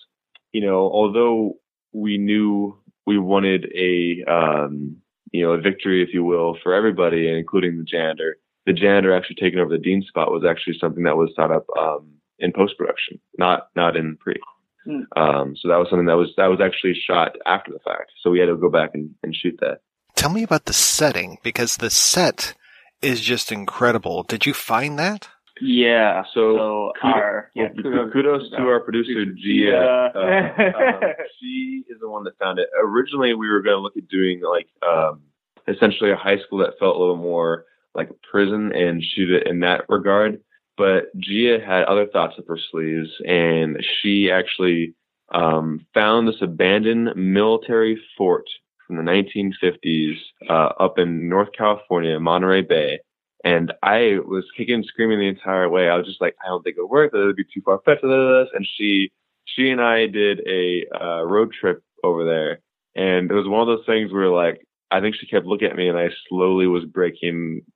You 0.53 0.61
know, 0.61 0.79
although 0.79 1.59
we 1.93 2.19
knew 2.19 2.79
we 3.07 3.19
wanted 3.19 3.73
a, 3.75 4.25
um, 4.31 4.97
you 5.33 5.45
know, 5.45 5.53
a 5.53 5.61
victory, 5.61 6.03
if 6.03 6.15
you 6.15 6.23
will, 6.23 6.57
for 6.63 6.75
everybody, 6.75 7.29
including 7.29 7.79
the 7.79 7.85
janitor, 7.85 8.37
the 8.67 8.73
janitor 8.73 9.15
actually 9.15 9.37
taking 9.37 9.59
over 9.59 9.71
the 9.71 9.83
dean 9.83 10.03
spot 10.07 10.31
was 10.31 10.45
actually 10.49 10.79
something 10.79 11.05
that 11.05 11.17
was 11.17 11.31
thought 11.35 11.51
up 11.51 11.67
um, 11.79 12.09
in 12.39 12.53
post 12.53 12.77
production, 12.79 13.19
not 13.39 13.69
not 13.75 13.97
in 13.97 14.17
pre. 14.17 14.37
Hmm. 14.85 15.03
Um, 15.17 15.57
so 15.57 15.69
that 15.69 15.77
was 15.77 15.89
something 15.91 16.07
that 16.07 16.17
was 16.17 16.31
that 16.37 16.47
was 16.47 16.61
actually 16.61 16.95
shot 16.95 17.37
after 17.47 17.73
the 17.73 17.79
fact. 17.81 18.13
So 18.23 18.31
we 18.31 18.41
had 18.41 18.47
to 18.47 18.57
go 18.57 18.71
back 18.71 18.91
and, 18.95 19.15
and 19.23 19.35
shoot 19.35 19.59
that. 19.61 19.81
Tell 20.15 20.31
me 20.31 20.43
about 20.43 20.65
the 20.65 20.73
setting 20.73 21.39
because 21.43 21.77
the 21.77 21.91
set 21.91 22.55
is 23.03 23.21
just 23.21 23.53
incredible. 23.53 24.23
Did 24.23 24.47
you 24.47 24.55
find 24.55 24.99
that? 24.99 25.29
Yeah. 25.61 26.25
So, 26.35 26.57
so 26.57 26.93
kudos, 27.01 27.15
our 27.15 27.51
yeah, 27.55 27.69
kudos, 27.69 28.13
kudos 28.13 28.51
to 28.51 28.63
our 28.63 28.81
producer 28.81 29.27
Gia. 29.27 30.11
Uh, 30.15 30.19
um, 30.19 31.01
she 31.41 31.85
is 31.89 31.99
the 32.01 32.09
one 32.09 32.25
that 32.25 32.39
found 32.39 32.59
it. 32.59 32.69
Originally, 32.83 33.35
we 33.35 33.49
were 33.51 33.61
going 33.61 33.77
to 33.77 33.81
look 33.81 33.97
at 33.97 34.09
doing 34.09 34.41
like 34.43 34.69
um, 34.83 35.23
essentially 35.69 36.11
a 36.11 36.17
high 36.17 36.39
school 36.39 36.59
that 36.59 36.79
felt 36.79 36.97
a 36.97 36.99
little 36.99 37.17
more 37.17 37.67
like 37.95 38.11
a 38.11 38.15
prison 38.31 38.73
and 38.75 39.03
shoot 39.03 39.31
it 39.31 39.47
in 39.47 39.61
that 39.61 39.83
regard. 39.89 40.41
But 40.81 41.15
Gia 41.19 41.61
had 41.61 41.85
other 41.85 42.07
thoughts 42.07 42.37
up 42.39 42.49
her 42.49 42.59
sleeves, 42.71 43.11
and 43.27 43.85
she 44.01 44.31
actually 44.31 44.95
um, 45.31 45.85
found 45.93 46.27
this 46.27 46.41
abandoned 46.41 47.15
military 47.17 48.01
fort 48.17 48.49
from 48.87 48.97
the 48.97 49.03
1950s 49.03 50.17
uh, 50.49 50.73
up 50.83 50.99
in 50.99 51.29
North 51.29 51.51
California, 51.53 52.19
Monterey 52.19 52.63
Bay. 52.63 52.99
And 53.45 53.75
I 53.83 54.21
was 54.25 54.47
kicking 54.57 54.77
and 54.77 54.85
screaming 54.87 55.19
the 55.19 55.29
entire 55.29 55.69
way. 55.69 55.91
I 55.91 55.99
was 55.99 56.07
just 56.07 56.23
like, 56.23 56.35
I 56.43 56.49
don't 56.49 56.63
think 56.63 56.79
it'll 56.79 56.89
work. 56.89 57.13
That 57.13 57.27
would 57.27 57.37
be 57.37 57.45
too 57.45 57.61
far 57.63 57.83
fetched. 57.85 58.03
And 58.03 58.67
she, 58.79 59.13
she 59.45 59.69
and 59.69 59.83
I 59.83 60.07
did 60.07 60.41
a 60.49 60.87
uh, 60.99 61.25
road 61.25 61.53
trip 61.53 61.83
over 62.03 62.25
there, 62.25 62.61
and 62.97 63.31
it 63.31 63.35
was 63.35 63.47
one 63.47 63.61
of 63.61 63.67
those 63.67 63.85
things 63.85 64.11
where 64.15 64.31
like 64.31 64.67
I 64.91 65.03
think 65.03 65.17
she 65.17 65.27
kept 65.27 65.45
looking 65.45 65.69
at 65.69 65.77
me, 65.77 65.91
and 65.91 65.99
I 65.99 66.09
slowly 66.31 66.67
was 66.67 66.87
breaking 66.87 67.67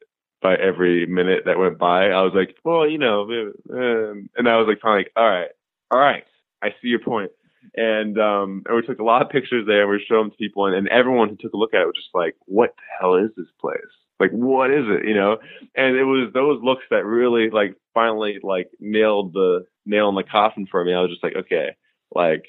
by 0.45 0.55
every 0.57 1.07
minute 1.07 1.45
that 1.47 1.59
went 1.59 1.79
by. 1.79 2.11
I 2.11 2.21
was 2.21 2.33
like, 2.35 2.55
well, 2.65 2.87
you 2.87 2.99
know, 2.99 3.23
um, 3.73 4.29
and 4.37 4.47
I 4.47 4.57
was 4.59 4.67
like, 4.69 4.77
of 4.77 4.85
like, 4.85 5.11
all 5.17 5.29
right, 5.29 5.49
all 5.91 5.99
right, 5.99 6.23
I 6.63 6.69
see 6.81 6.89
your 6.89 7.01
point. 7.01 7.31
And 7.75 8.21
um, 8.21 8.63
and 8.67 8.77
we 8.77 8.83
took 8.87 8.99
a 8.99 9.05
lot 9.05 9.23
of 9.23 9.31
pictures 9.31 9.67
there, 9.67 9.83
and 9.83 9.91
we 9.91 10.05
showed 10.07 10.21
them 10.21 10.31
to 10.31 10.37
people, 10.37 10.67
and, 10.67 10.77
and 10.77 10.87
everyone 10.89 11.31
who 11.31 11.37
took 11.37 11.55
a 11.55 11.57
look 11.57 11.73
at 11.73 11.81
it 11.81 11.87
was 11.87 11.97
just 11.97 12.15
like, 12.15 12.37
what 12.45 12.75
the 12.77 12.83
hell 13.01 13.15
is 13.17 13.31
this 13.37 13.49
place? 13.59 13.81
Like, 14.21 14.31
what 14.33 14.71
is 14.71 14.85
it? 14.87 15.09
You 15.09 15.15
know? 15.15 15.39
And 15.75 15.97
it 15.97 16.05
was 16.05 16.31
those 16.35 16.63
looks 16.63 16.85
that 16.91 17.07
really 17.07 17.49
like 17.49 17.75
finally 17.95 18.39
like 18.43 18.69
nailed 18.79 19.33
the 19.33 19.65
nail 19.87 20.11
in 20.11 20.15
the 20.15 20.23
coffin 20.23 20.69
for 20.71 20.85
me. 20.85 20.93
I 20.93 21.01
was 21.01 21.11
just 21.11 21.25
like, 21.25 21.37
okay, 21.37 21.71
like 22.15 22.45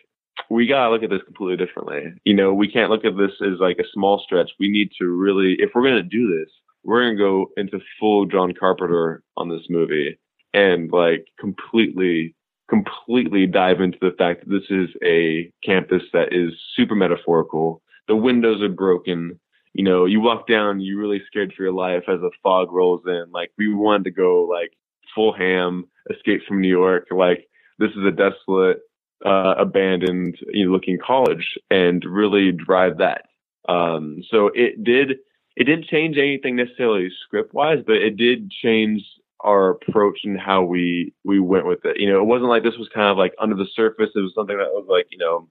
we 0.50 0.68
gotta 0.68 0.92
look 0.92 1.04
at 1.04 1.10
this 1.10 1.24
completely 1.24 1.66
differently. 1.66 2.14
You 2.26 2.36
know, 2.36 2.54
we 2.54 2.70
can't 2.70 2.92
look 2.92 3.06
at 3.06 3.16
this 3.18 3.32
as 3.42 3.60
like 3.60 3.78
a 3.80 3.88
small 3.94 4.22
stretch. 4.26 4.52
We 4.60 4.70
need 4.70 4.90
to 5.00 5.06
really, 5.08 5.56
if 5.60 5.72
we're 5.74 5.88
gonna 5.88 6.04
do 6.04 6.28
this, 6.38 6.52
we're 6.86 7.02
gonna 7.02 7.18
go 7.18 7.48
into 7.58 7.80
full 8.00 8.26
John 8.26 8.54
Carpenter 8.54 9.24
on 9.36 9.50
this 9.50 9.66
movie 9.70 10.18
and 10.54 10.92
like 10.92 11.28
completely, 11.40 12.36
completely 12.70 13.48
dive 13.48 13.82
into 13.82 13.98
the 14.02 14.16
fact 14.18 14.42
that 14.42 14.50
this 14.50 14.70
is 14.70 14.90
a 15.04 15.52
campus 15.64 16.04
that 16.14 16.32
is 16.32 16.54
super 16.76 16.96
metaphorical. 16.96 17.82
The 18.08 18.16
windows 18.16 18.62
are 18.62 18.70
broken. 18.70 19.40
You 19.74 19.84
know, 19.84 20.06
you 20.06 20.22
walk 20.22 20.48
down, 20.48 20.80
you're 20.80 21.00
really 21.00 21.22
scared 21.28 21.54
for 21.56 21.64
your 21.64 21.74
life 21.74 22.04
as 22.08 22.22
the 22.22 22.32
fog 22.42 22.72
rolls 22.72 23.02
in. 23.06 23.26
Like 23.34 23.52
we 23.58 23.74
wanted 23.74 24.06
to 24.06 24.12
go 24.12 24.44
like 24.44 24.72
full 25.14 25.34
ham, 25.34 25.86
escape 26.10 26.42
from 26.48 26.62
New 26.62 26.70
York. 26.70 27.08
Like 27.12 27.48
this 27.80 27.92
is 27.92 28.06
a 28.06 28.12
desolate, 28.12 28.80
uh, 29.26 29.56
abandoned, 29.58 30.38
you 30.54 30.66
know, 30.66 30.72
looking 30.72 31.00
college 31.06 31.58
and 31.72 32.06
really 32.06 32.52
drive 32.52 33.00
that. 33.00 33.24
Um, 33.68 34.22
so 34.30 34.52
it 34.54 34.84
did 34.84 35.18
it 35.56 35.64
didn't 35.64 35.86
change 35.86 36.18
anything 36.18 36.56
necessarily 36.56 37.10
script 37.24 37.54
wise, 37.54 37.80
but 37.86 37.98
it 37.98 38.18
did 38.18 38.52
change 38.52 39.04
our 39.42 39.72
approach 39.72 40.20
and 40.24 40.40
how 40.40 40.64
we 40.64 41.14
we 41.24 41.40
went 41.40 41.66
with 41.66 41.86
it. 41.86 42.00
You 42.00 42.10
know, 42.10 42.20
it 42.20 42.26
wasn't 42.26 42.50
like 42.50 42.64
this 42.64 42.78
was 42.78 42.90
kind 42.94 43.08
of 43.08 43.18
like 43.18 43.34
under 43.40 43.56
the 43.56 43.68
surface. 43.74 44.10
It 44.16 44.20
was 44.20 44.34
something 44.36 44.58
that 44.58 44.72
was 44.72 44.88
like 44.90 45.08
you 45.12 45.18
know, 45.18 45.48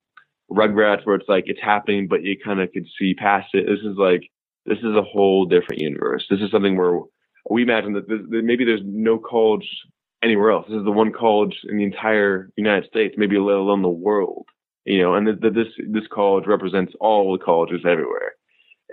Rugrats, 0.51 1.07
where 1.07 1.17
it's 1.17 1.29
like 1.29 1.45
it's 1.47 1.61
happening, 1.61 2.09
but 2.09 2.23
you 2.23 2.37
kind 2.39 2.61
of 2.61 2.73
could 2.73 2.87
see 2.99 3.15
past 3.15 3.55
it. 3.55 3.67
This 3.67 3.81
is 3.81 3.97
like 3.97 4.31
this 4.67 4.79
is 4.79 4.95
a 4.97 5.03
whole 5.03 5.47
different 5.47 5.81
universe. 5.81 6.27
This 6.29 6.41
is 6.41 6.51
something 6.51 6.77
where 6.77 7.01
we 7.49 7.63
imagine 7.63 7.93
that, 7.95 8.09
that 8.09 8.43
maybe 8.45 8.65
there's 8.65 8.81
no 8.85 9.19
college 9.19 9.69
anywhere 10.23 10.51
else. 10.51 10.67
This 10.69 10.79
is 10.79 10.85
the 10.85 10.91
one 10.91 11.13
college 11.13 11.57
in 11.69 11.77
the 11.77 11.85
entire 11.85 12.51
United 12.57 12.89
States, 12.89 13.15
maybe 13.19 13.39
let 13.39 13.57
alone 13.57 13.83
the 13.83 13.89
world. 13.89 14.47
You 14.85 15.01
know, 15.01 15.15
and 15.15 15.27
that 15.27 15.55
this 15.55 15.69
this 15.89 16.07
college 16.13 16.47
represents 16.47 16.93
all 17.01 17.33
the 17.33 17.43
colleges 17.43 17.87
everywhere 17.87 18.33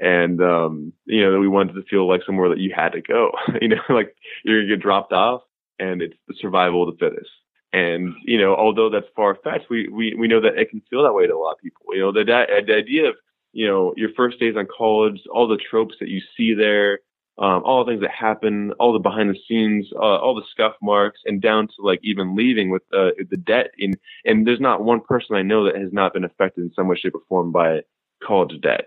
and 0.02 0.42
um, 0.42 0.94
you 1.06 1.24
know 1.24 1.40
we 1.40 1.48
wanted 1.48 1.74
to 1.74 1.84
feel 1.84 2.10
like 2.10 2.24
somewhere 2.26 2.50
that 2.50 2.60
you 2.60 2.74
had 2.76 2.94
to 2.94 3.02
go. 3.02 3.32
you 3.62 3.70
know, 3.70 3.82
like 3.90 4.16
you're 4.44 4.62
gonna 4.64 4.76
get 4.76 4.84
dropped 4.84 5.14
off, 5.14 5.44
and 5.80 6.02
it's 6.02 6.18
the 6.28 6.36
survival 6.42 6.90
of 6.90 6.98
the 6.98 7.06
fittest. 7.06 7.30
And 7.72 8.16
you 8.26 8.40
know, 8.40 8.56
although 8.56 8.90
that's 8.90 9.08
far 9.16 9.38
fetched, 9.44 9.70
we 9.70 9.88
we 9.90 10.16
we 10.16 10.28
know 10.28 10.42
that 10.42 10.58
it 10.58 10.72
can 10.72 10.82
feel 10.90 11.04
that 11.04 11.14
way 11.14 11.28
to 11.28 11.36
a 11.36 11.40
lot 11.40 11.54
of 11.54 11.60
people. 11.60 11.86
You 11.94 12.02
know, 12.02 12.12
the 12.12 12.26
the 12.26 12.76
idea 12.76 13.10
of 13.10 13.16
you 13.54 13.68
know 13.68 13.94
your 13.96 14.10
first 14.18 14.40
days 14.40 14.56
on 14.58 14.68
college, 14.76 15.22
all 15.32 15.48
the 15.48 15.60
tropes 15.70 15.96
that 16.02 16.10
you 16.10 16.22
see 16.36 16.56
there, 16.56 17.00
um, 17.38 17.64
all 17.64 17.86
the 17.86 17.92
things 17.92 18.02
that 18.02 18.12
happen, 18.12 18.72
all 18.80 18.94
the 18.94 19.00
behind 19.00 19.30
the 19.30 19.40
scenes, 19.48 19.88
uh, 19.96 20.00
all 20.00 20.36
the 20.36 20.46
scuff 20.52 20.74
marks, 20.82 21.22
and 21.26 21.42
down 21.42 21.68
to 21.68 21.74
like 21.80 22.00
even 22.04 22.36
leaving 22.36 22.72
with 22.72 22.84
uh, 22.92 23.12
the 23.30 23.38
debt. 23.38 23.68
In 23.78 23.94
and 24.26 24.48
there's 24.48 24.60
not 24.60 24.84
one 24.84 25.02
person 25.02 25.36
I 25.36 25.44
know 25.44 25.66
that 25.66 25.78
has 25.78 25.94
not 25.94 26.14
been 26.14 26.26
affected 26.26 26.64
in 26.66 26.74
some 26.76 26.88
way, 26.88 26.98
shape, 26.98 27.16
or 27.16 27.22
form 27.30 27.52
by 27.52 27.82
college 28.24 28.60
debt. 28.64 28.86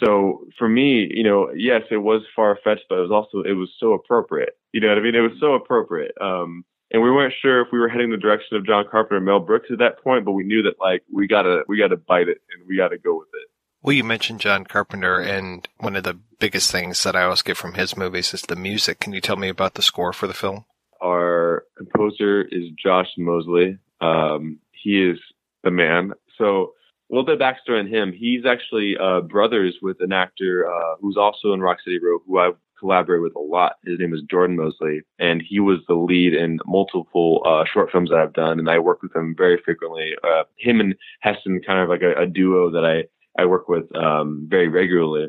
So 0.00 0.46
for 0.58 0.68
me, 0.68 1.08
you 1.12 1.24
know, 1.24 1.50
yes, 1.54 1.82
it 1.90 1.98
was 1.98 2.22
far 2.34 2.58
fetched, 2.62 2.84
but 2.88 2.98
it 2.98 3.02
was 3.02 3.10
also 3.10 3.42
it 3.48 3.54
was 3.54 3.70
so 3.78 3.92
appropriate. 3.92 4.56
You 4.72 4.80
know 4.80 4.88
what 4.88 4.98
I 4.98 5.00
mean? 5.00 5.14
It 5.14 5.20
was 5.20 5.38
so 5.40 5.54
appropriate. 5.54 6.12
Um, 6.20 6.64
and 6.92 7.02
we 7.02 7.10
weren't 7.10 7.34
sure 7.40 7.62
if 7.62 7.68
we 7.72 7.78
were 7.78 7.88
heading 7.88 8.10
the 8.10 8.18
direction 8.18 8.56
of 8.56 8.66
John 8.66 8.84
Carpenter 8.90 9.16
and 9.16 9.24
Mel 9.24 9.40
Brooks 9.40 9.68
at 9.72 9.78
that 9.78 10.02
point, 10.02 10.24
but 10.24 10.32
we 10.32 10.44
knew 10.44 10.62
that 10.62 10.74
like 10.78 11.02
we 11.12 11.26
gotta 11.26 11.62
we 11.66 11.78
gotta 11.78 11.96
bite 11.96 12.28
it 12.28 12.38
and 12.52 12.68
we 12.68 12.76
gotta 12.76 12.98
go 12.98 13.18
with 13.18 13.28
it. 13.28 13.48
Well, 13.82 13.94
you 13.94 14.04
mentioned 14.04 14.40
John 14.40 14.64
Carpenter, 14.64 15.18
and 15.18 15.66
one 15.78 15.96
of 15.96 16.04
the 16.04 16.18
biggest 16.38 16.70
things 16.70 17.02
that 17.02 17.16
I 17.16 17.24
always 17.24 17.42
get 17.42 17.56
from 17.56 17.74
his 17.74 17.96
movies 17.96 18.32
is 18.32 18.42
the 18.42 18.54
music. 18.54 19.00
Can 19.00 19.12
you 19.12 19.20
tell 19.20 19.36
me 19.36 19.48
about 19.48 19.74
the 19.74 19.82
score 19.82 20.12
for 20.12 20.28
the 20.28 20.34
film? 20.34 20.66
Our 21.02 21.64
composer 21.76 22.42
is 22.42 22.70
Josh 22.80 23.08
Mosley. 23.18 23.78
Um, 24.00 24.60
he 24.70 25.02
is 25.02 25.18
the 25.64 25.72
man. 25.72 26.12
So 26.38 26.74
a 27.12 27.14
little 27.14 27.26
bit 27.26 27.40
of 27.40 27.40
backstory 27.40 27.78
on 27.78 27.86
him. 27.86 28.12
He's 28.12 28.46
actually 28.46 28.96
uh, 28.96 29.20
brothers 29.20 29.76
with 29.82 29.98
an 30.00 30.12
actor 30.12 30.66
uh, 30.66 30.96
who's 31.00 31.18
also 31.18 31.52
in 31.52 31.60
Rock 31.60 31.78
Steady 31.82 31.98
Row, 32.02 32.18
who 32.26 32.38
I've 32.38 32.56
collaborated 32.78 33.22
with 33.22 33.36
a 33.36 33.40
lot. 33.40 33.76
His 33.84 33.98
name 33.98 34.14
is 34.14 34.22
Jordan 34.30 34.56
Mosley, 34.56 35.02
and 35.18 35.42
he 35.46 35.60
was 35.60 35.78
the 35.86 35.94
lead 35.94 36.32
in 36.32 36.58
multiple 36.66 37.42
uh, 37.44 37.64
short 37.70 37.92
films 37.92 38.10
that 38.10 38.18
I've 38.18 38.32
done, 38.32 38.58
and 38.58 38.68
I 38.68 38.78
work 38.78 39.02
with 39.02 39.14
him 39.14 39.34
very 39.36 39.60
frequently. 39.62 40.14
Uh, 40.24 40.44
him 40.56 40.80
and 40.80 40.94
Heston, 41.20 41.60
kind 41.64 41.80
of 41.80 41.90
like 41.90 42.02
a, 42.02 42.22
a 42.22 42.26
duo 42.26 42.70
that 42.70 42.84
I 42.84 43.04
I 43.40 43.46
work 43.46 43.68
with 43.68 43.94
um, 43.94 44.46
very 44.48 44.68
regularly. 44.68 45.28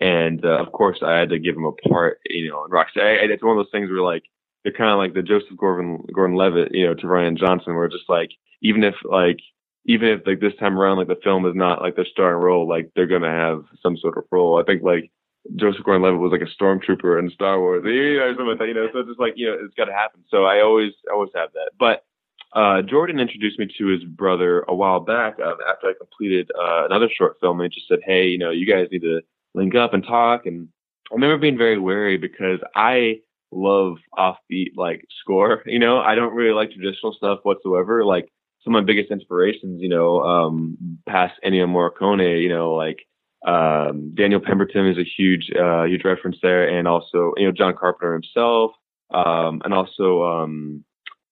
And 0.00 0.44
uh, 0.44 0.58
of 0.60 0.72
course, 0.72 0.98
I 1.02 1.16
had 1.16 1.30
to 1.30 1.38
give 1.38 1.56
him 1.56 1.64
a 1.64 1.88
part, 1.88 2.20
you 2.26 2.48
know, 2.48 2.64
in 2.64 2.70
Rock 2.70 2.88
Steady. 2.90 3.32
It's 3.32 3.42
one 3.42 3.56
of 3.56 3.64
those 3.64 3.72
things 3.72 3.90
where 3.90 4.02
like 4.02 4.24
they're 4.64 4.72
kind 4.72 4.90
of 4.90 4.98
like 4.98 5.14
the 5.14 5.22
Joseph 5.22 5.56
Gordon 5.56 6.04
Gordon 6.12 6.36
Levitt, 6.36 6.74
you 6.74 6.86
know, 6.86 6.94
to 6.94 7.06
Rian 7.06 7.38
Johnson, 7.38 7.76
where 7.76 7.88
just 7.88 8.08
like 8.08 8.30
even 8.62 8.82
if 8.82 8.94
like 9.04 9.38
even 9.86 10.08
if 10.08 10.26
like 10.26 10.40
this 10.40 10.54
time 10.58 10.78
around, 10.78 10.98
like 10.98 11.08
the 11.08 11.20
film 11.22 11.46
is 11.46 11.54
not 11.54 11.80
like 11.80 11.96
their 11.96 12.06
starring 12.06 12.42
role, 12.42 12.68
like 12.68 12.90
they're 12.94 13.06
gonna 13.06 13.30
have 13.30 13.64
some 13.82 13.96
sort 13.96 14.18
of 14.18 14.24
role. 14.30 14.60
I 14.60 14.64
think 14.64 14.82
like 14.82 15.10
Joseph 15.56 15.84
Gordon-Levitt 15.84 16.20
was 16.20 16.32
like 16.32 16.42
a 16.42 16.62
stormtrooper 16.62 17.18
in 17.18 17.30
Star 17.30 17.58
Wars, 17.58 17.82
you 17.84 18.18
know, 18.18 18.30
something 18.30 18.46
like 18.46 18.58
that. 18.58 18.68
You 18.68 18.74
know, 18.74 18.88
so 18.92 19.00
it's 19.00 19.08
just 19.08 19.20
like 19.20 19.34
you 19.36 19.46
know, 19.46 19.56
it's 19.64 19.74
got 19.74 19.86
to 19.86 19.92
happen. 19.92 20.22
So 20.28 20.44
I 20.44 20.60
always, 20.60 20.92
always 21.10 21.30
have 21.34 21.52
that. 21.54 21.70
But 21.78 22.04
uh, 22.52 22.82
Jordan 22.82 23.20
introduced 23.20 23.58
me 23.58 23.68
to 23.78 23.86
his 23.86 24.04
brother 24.04 24.64
a 24.68 24.74
while 24.74 25.00
back 25.00 25.38
um, 25.40 25.56
after 25.68 25.88
I 25.88 25.92
completed 25.98 26.50
uh, 26.58 26.84
another 26.86 27.08
short 27.16 27.36
film, 27.40 27.60
and 27.60 27.72
he 27.72 27.78
just 27.78 27.88
said, 27.88 28.00
"Hey, 28.04 28.26
you 28.26 28.38
know, 28.38 28.50
you 28.50 28.66
guys 28.66 28.88
need 28.90 29.02
to 29.02 29.20
link 29.54 29.74
up 29.74 29.94
and 29.94 30.04
talk." 30.04 30.46
And 30.46 30.68
I 31.10 31.14
remember 31.14 31.38
being 31.38 31.58
very 31.58 31.78
wary 31.78 32.16
because 32.16 32.58
I 32.74 33.20
love 33.52 33.96
offbeat 34.18 34.76
like 34.76 35.04
score. 35.20 35.62
You 35.66 35.78
know, 35.78 35.98
I 35.98 36.14
don't 36.14 36.34
really 36.34 36.52
like 36.52 36.72
traditional 36.72 37.12
stuff 37.12 37.40
whatsoever. 37.44 38.04
Like 38.04 38.30
some 38.62 38.74
of 38.74 38.82
my 38.82 38.86
biggest 38.86 39.10
inspirations, 39.10 39.80
you 39.80 39.88
know, 39.88 40.20
um, 40.20 40.76
past 41.08 41.34
Ennio 41.44 41.66
Morricone, 41.66 42.42
you 42.42 42.48
know, 42.48 42.74
like, 42.74 42.98
um, 43.46 44.12
Daniel 44.14 44.40
Pemberton 44.40 44.86
is 44.86 44.98
a 44.98 45.04
huge, 45.04 45.50
uh, 45.58 45.84
huge 45.84 46.04
reference 46.04 46.36
there. 46.42 46.68
And 46.68 46.86
also, 46.86 47.32
you 47.36 47.46
know, 47.46 47.52
John 47.52 47.74
Carpenter 47.74 48.12
himself, 48.12 48.72
um, 49.12 49.62
and 49.64 49.72
also, 49.72 50.24
um, 50.24 50.84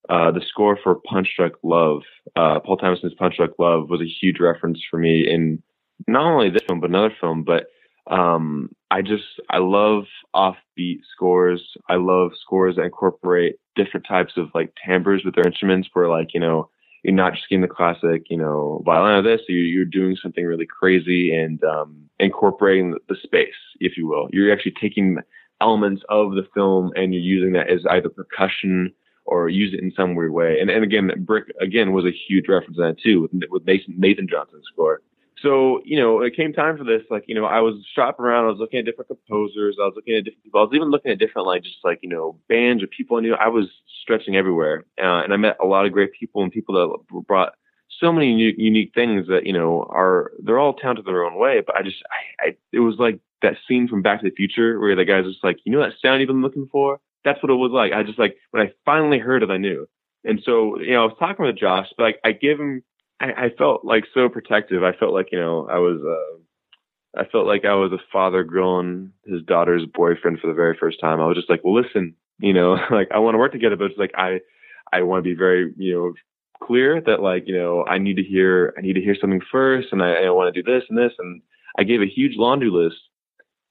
uh, 0.09 0.31
the 0.31 0.41
score 0.49 0.79
for 0.83 0.95
Punch 0.95 1.29
Drunk 1.37 1.55
Love, 1.63 2.01
uh, 2.35 2.61
Paul 2.61 2.79
Thomason's 2.79 3.15
Punch 3.15 3.37
Drunk 3.37 3.53
Love 3.59 3.91
was 3.91 4.01
a 4.01 4.07
huge 4.07 4.41
reference 4.41 4.81
for 4.91 4.99
me 4.99 5.29
in, 5.29 5.63
not 6.07 6.25
only 6.25 6.49
this 6.49 6.63
film 6.67 6.81
but 6.81 6.89
another 6.89 7.15
film, 7.21 7.45
but 7.45 7.67
um, 8.11 8.71
I 8.91 9.03
just 9.03 9.25
I 9.51 9.59
love 9.59 10.05
offbeat 10.35 11.01
scores. 11.13 11.63
I 11.89 11.97
love 11.97 12.31
scores 12.41 12.77
that 12.77 12.83
incorporate 12.83 13.57
different 13.77 14.07
types 14.07 14.33
of 14.37 14.49
like 14.55 14.73
timbres 14.85 15.25
with 15.25 15.35
their 15.35 15.47
instruments, 15.47 15.89
where 15.93 16.09
like 16.09 16.33
you 16.33 16.41
know 16.41 16.71
you're 17.03 17.15
not 17.15 17.35
just 17.35 17.49
getting 17.49 17.63
the 17.63 17.69
classic, 17.69 18.25
you 18.29 18.37
know, 18.37 18.83
violin 18.85 19.17
of 19.17 19.25
this. 19.25 19.41
You're, 19.49 19.59
you're 19.59 19.85
doing 19.85 20.17
something 20.21 20.45
really 20.45 20.67
crazy 20.67 21.35
and 21.35 21.63
um, 21.65 22.09
incorporating 22.19 22.97
the, 23.09 23.17
space, 23.23 23.55
if 23.81 23.97
you 23.97 24.07
will. 24.07 24.29
You're 24.33 24.53
actually 24.53 24.75
taking 24.81 25.19
elements 25.61 26.03
of 26.09 26.33
the 26.33 26.47
film 26.55 26.93
and 26.97 27.13
you're 27.13 27.23
using 27.23 27.53
that 27.53 27.71
as 27.71 27.81
either 27.91 28.09
percussion 28.09 28.93
or 29.25 29.49
use 29.49 29.75
it 29.75 29.81
in 29.81 29.93
some 29.95 30.15
weird 30.15 30.33
way. 30.33 30.59
And 30.61 30.71
and 30.71 30.83
again, 30.83 31.11
Brick 31.19 31.53
again 31.61 31.93
was 31.93 32.07
a 32.07 32.11
huge 32.29 32.49
reference 32.49 32.77
to 32.77 32.83
that 32.83 32.99
too 32.99 33.21
with 33.21 33.33
with 33.51 33.67
Nathan, 33.67 33.95
Nathan 33.99 34.27
Johnson's 34.29 34.65
score. 34.73 35.03
So 35.43 35.81
you 35.85 35.99
know, 35.99 36.21
it 36.21 36.35
came 36.37 36.53
time 36.53 36.77
for 36.77 36.85
this. 36.85 37.03
Like 37.11 37.25
you 37.27 37.35
know, 37.35 37.45
I 37.45 37.61
was 37.61 37.75
shopping 37.95 38.25
around. 38.25 38.45
I 38.45 38.49
was 38.49 38.59
looking 38.59 38.79
at 38.79 38.85
different 38.85 39.09
composers. 39.09 39.77
I 39.81 39.85
was 39.85 39.95
looking 39.97 40.17
at 40.17 40.25
different 40.25 40.45
people. 40.45 40.61
I 40.61 40.65
was 40.65 40.75
even 40.75 40.91
looking 40.91 41.13
at 41.13 41.19
different 41.19 41.47
like 41.47 41.63
just 41.63 41.79
like 41.85 42.01
you 42.03 42.09
know 42.09 42.39
bands 42.49 42.83
or 42.83 42.87
people 42.87 43.17
I 43.17 43.21
knew. 43.21 43.35
I 43.35 43.49
was 43.49 43.67
stretching 44.03 44.37
everywhere, 44.37 44.85
uh, 45.01 45.23
and 45.23 45.33
I 45.33 45.37
met 45.37 45.57
a 45.63 45.67
lot 45.67 45.87
of 45.87 45.93
great 45.93 46.13
people 46.19 46.43
and 46.43 46.53
people 46.53 46.75
that 46.75 47.25
brought 47.27 47.55
so 48.01 48.13
many 48.13 48.33
unique, 48.33 48.57
unique 48.59 48.93
things 48.95 49.27
that 49.29 49.47
you 49.47 49.53
know 49.53 49.87
are 49.91 50.33
they're 50.43 50.59
all 50.59 50.75
talented 50.75 51.05
their 51.05 51.25
own 51.25 51.39
way. 51.39 51.63
But 51.65 51.77
I 51.77 51.83
just 51.83 52.03
I, 52.11 52.49
I 52.49 52.57
it 52.73 52.81
was 52.81 52.97
like 52.99 53.21
that 53.43 53.57
scene 53.67 53.89
from 53.89 54.03
Back 54.03 54.21
to 54.21 54.29
the 54.29 54.35
Future 54.35 54.81
where 54.81 54.97
the 54.97 55.05
guy's 55.05 55.25
just 55.25 55.45
like, 55.45 55.59
you 55.65 55.73
know 55.73 55.81
that 55.81 55.93
sound 56.03 56.21
you've 56.21 56.29
been 56.29 56.43
looking 56.43 56.69
for? 56.71 57.01
That's 57.25 57.43
what 57.43 57.51
it 57.51 57.55
was 57.55 57.73
like. 57.73 57.93
I 57.93 58.03
just 58.03 58.19
like 58.19 58.37
when 58.51 58.67
I 58.67 58.73
finally 58.85 59.19
heard 59.19 59.43
it, 59.43 59.51
I 59.51 59.59
knew. 59.59 59.87
And 60.25 60.41
so, 60.45 60.79
you 60.81 60.93
know, 60.93 61.03
I 61.03 61.07
was 61.07 61.17
talking 61.19 61.47
with 61.47 61.59
Josh, 61.59 61.89
but 61.97 62.03
like 62.03 62.21
I 62.25 62.33
give 62.33 62.59
him 62.59 62.83
I, 63.21 63.27
I 63.27 63.51
felt 63.57 63.85
like 63.85 64.05
so 64.15 64.29
protective. 64.29 64.83
I 64.83 64.93
felt 64.93 65.13
like, 65.13 65.29
you 65.33 65.41
know, 65.41 65.69
I 65.71 65.79
was 65.79 66.01
uh 66.03 67.21
I 67.21 67.25
felt 67.27 67.47
like 67.47 67.65
I 67.65 67.75
was 67.75 67.93
a 67.93 68.03
father 68.13 68.45
grilling 68.45 69.13
his 69.27 69.43
daughter's 69.43 69.87
boyfriend 69.87 70.41
for 70.41 70.47
the 70.47 70.55
very 70.55 70.77
first 70.79 71.01
time. 71.01 71.21
I 71.21 71.27
was 71.27 71.37
just 71.37 71.51
like, 71.51 71.63
Well 71.65 71.81
listen, 71.81 72.15
you 72.39 72.53
know, 72.53 72.73
like 72.91 73.09
I 73.13 73.19
want 73.19 73.35
to 73.35 73.39
work 73.39 73.53
together, 73.53 73.77
but 73.77 73.91
it's 73.91 73.99
like 73.99 74.13
I 74.17 74.41
I 74.93 75.03
want 75.03 75.25
to 75.25 75.31
be 75.31 75.37
very, 75.37 75.73
you 75.77 75.95
know, 75.95 76.13
clear 76.63 77.01
that 77.01 77.23
like, 77.23 77.45
you 77.47 77.57
know, 77.57 77.85
I 77.87 77.99
need 77.99 78.17
to 78.17 78.23
hear 78.23 78.75
I 78.79 78.83
need 78.83 78.95
to 78.95 79.03
hear 79.03 79.17
something 79.21 79.43
first 79.51 79.89
and 79.93 80.03
I, 80.03 80.25
I 80.25 80.31
want 80.31 80.55
to 80.55 80.63
do 80.63 80.71
this 80.71 80.85
and 80.89 80.99
this 80.99 81.13
and 81.19 81.43
I 81.79 81.85
gave 81.85 82.03
a 82.03 82.07
huge 82.07 82.37
laundry 82.37 82.71
list 82.71 82.97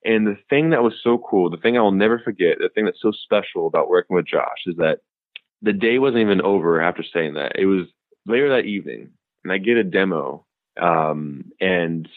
and 0.05 0.25
the 0.25 0.37
thing 0.49 0.69
that 0.69 0.83
was 0.83 0.93
so 1.03 1.17
cool, 1.17 1.49
the 1.49 1.57
thing 1.57 1.77
I 1.77 1.81
will 1.81 1.91
never 1.91 2.19
forget, 2.19 2.57
the 2.59 2.69
thing 2.69 2.85
that's 2.85 3.01
so 3.01 3.11
special 3.11 3.67
about 3.67 3.89
working 3.89 4.15
with 4.15 4.27
Josh 4.27 4.63
is 4.65 4.75
that 4.77 4.99
the 5.61 5.73
day 5.73 5.99
wasn't 5.99 6.21
even 6.21 6.41
over 6.41 6.81
after 6.81 7.03
saying 7.03 7.33
that. 7.33 7.53
It 7.59 7.65
was 7.65 7.87
later 8.25 8.49
that 8.49 8.65
evening, 8.65 9.09
and 9.47 9.53
I 9.53 9.63
get 9.63 9.77
a 9.77 9.83
demo, 9.83 10.45
um, 10.79 11.45
and 11.61 12.07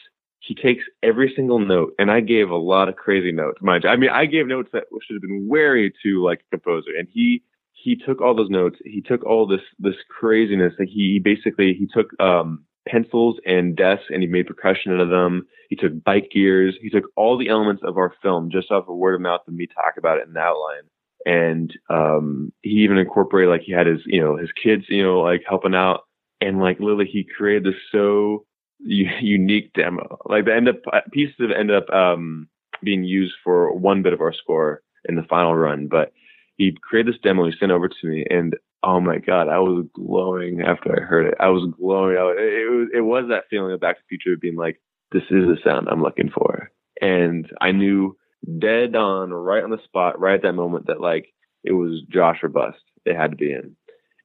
he 0.40 0.54
takes 0.54 0.84
every 1.02 1.32
single 1.36 1.60
note, 1.60 1.94
and 1.98 2.10
I 2.10 2.20
gave 2.20 2.50
a 2.50 2.56
lot 2.56 2.88
of 2.88 2.96
crazy 2.96 3.30
notes. 3.30 3.58
Mind 3.60 3.84
you. 3.84 3.90
I 3.90 3.96
mean, 3.96 4.10
I 4.10 4.26
gave 4.26 4.46
notes 4.46 4.70
that 4.72 4.84
should 5.06 5.14
have 5.14 5.22
been 5.22 5.48
way 5.48 5.92
too 6.02 6.24
like 6.24 6.40
a 6.40 6.56
composer, 6.56 6.90
and 6.98 7.06
he 7.12 7.42
he 7.72 7.94
took 7.94 8.20
all 8.20 8.34
those 8.34 8.50
notes. 8.50 8.78
He 8.84 9.00
took 9.00 9.24
all 9.24 9.46
this 9.46 9.60
this 9.78 9.94
craziness. 10.08 10.72
Like 10.78 10.88
he 10.88 11.20
basically 11.22 11.74
he 11.74 11.86
took 11.86 12.08
um 12.20 12.64
pencils 12.88 13.36
and 13.46 13.76
desks 13.76 14.06
and 14.10 14.22
he 14.22 14.28
made 14.28 14.46
percussion 14.46 14.92
out 14.92 15.00
of 15.00 15.10
them. 15.10 15.46
He 15.68 15.76
took 15.76 16.02
bike 16.02 16.30
gears. 16.32 16.74
He 16.80 16.90
took 16.90 17.04
all 17.16 17.38
the 17.38 17.48
elements 17.48 17.82
of 17.84 17.96
our 17.96 18.12
film 18.22 18.50
just 18.50 18.70
off 18.70 18.88
of 18.88 18.96
word 18.96 19.14
of 19.14 19.20
mouth 19.20 19.42
and 19.46 19.56
me 19.56 19.66
talk 19.66 19.94
about 19.98 20.18
it 20.18 20.26
in 20.26 20.32
the 20.32 20.40
outline. 20.40 20.82
And 21.26 21.72
um, 21.90 22.52
he 22.62 22.82
even 22.82 22.98
incorporated 22.98 23.50
like 23.50 23.62
he 23.62 23.72
had 23.72 23.86
his, 23.86 24.00
you 24.06 24.20
know, 24.20 24.36
his 24.36 24.50
kids, 24.52 24.84
you 24.88 25.02
know, 25.02 25.20
like 25.20 25.42
helping 25.46 25.74
out. 25.74 26.00
And 26.40 26.60
like 26.60 26.80
literally 26.80 27.06
he 27.10 27.24
created 27.24 27.64
this 27.64 27.80
so 27.92 28.46
unique 28.80 29.72
demo. 29.74 30.18
Like 30.26 30.46
the 30.46 30.54
end 30.54 30.68
up 30.68 30.76
pieces 31.12 31.34
of 31.40 31.50
end 31.50 31.70
up 31.70 31.88
um, 31.90 32.48
being 32.82 33.04
used 33.04 33.34
for 33.44 33.72
one 33.74 34.02
bit 34.02 34.12
of 34.12 34.20
our 34.20 34.32
score 34.32 34.82
in 35.08 35.16
the 35.16 35.22
final 35.22 35.54
run. 35.54 35.86
But 35.88 36.12
he 36.56 36.76
created 36.82 37.14
this 37.14 37.20
demo, 37.22 37.46
he 37.46 37.52
sent 37.58 37.72
over 37.72 37.88
to 37.88 38.06
me 38.06 38.24
and 38.30 38.54
oh 38.82 39.00
my 39.00 39.18
god, 39.18 39.48
I 39.48 39.58
was 39.58 39.86
glowing 39.94 40.62
after 40.62 40.92
I 40.92 41.04
heard 41.04 41.26
it. 41.26 41.34
I 41.40 41.48
was 41.48 41.72
glowing. 41.78 42.16
I, 42.16 42.30
it 42.38 42.70
was 42.70 42.88
it 42.94 43.00
was 43.00 43.24
that 43.28 43.44
feeling 43.50 43.72
of 43.72 43.80
Back 43.80 43.96
to 43.96 44.02
the 44.02 44.16
Future 44.16 44.38
being 44.40 44.56
like, 44.56 44.80
this 45.12 45.22
is 45.24 45.46
the 45.46 45.56
sound 45.64 45.88
I'm 45.88 46.02
looking 46.02 46.30
for, 46.30 46.70
and 47.00 47.46
I 47.60 47.72
knew 47.72 48.16
dead 48.58 48.94
on, 48.96 49.32
right 49.32 49.62
on 49.62 49.70
the 49.70 49.82
spot, 49.84 50.20
right 50.20 50.34
at 50.34 50.42
that 50.42 50.52
moment 50.54 50.86
that 50.86 51.00
like 51.00 51.32
it 51.64 51.72
was 51.72 52.02
Josh 52.08 52.38
or 52.42 52.48
bust. 52.48 52.78
It 53.04 53.16
had 53.16 53.30
to 53.30 53.36
be 53.36 53.50
him, 53.50 53.76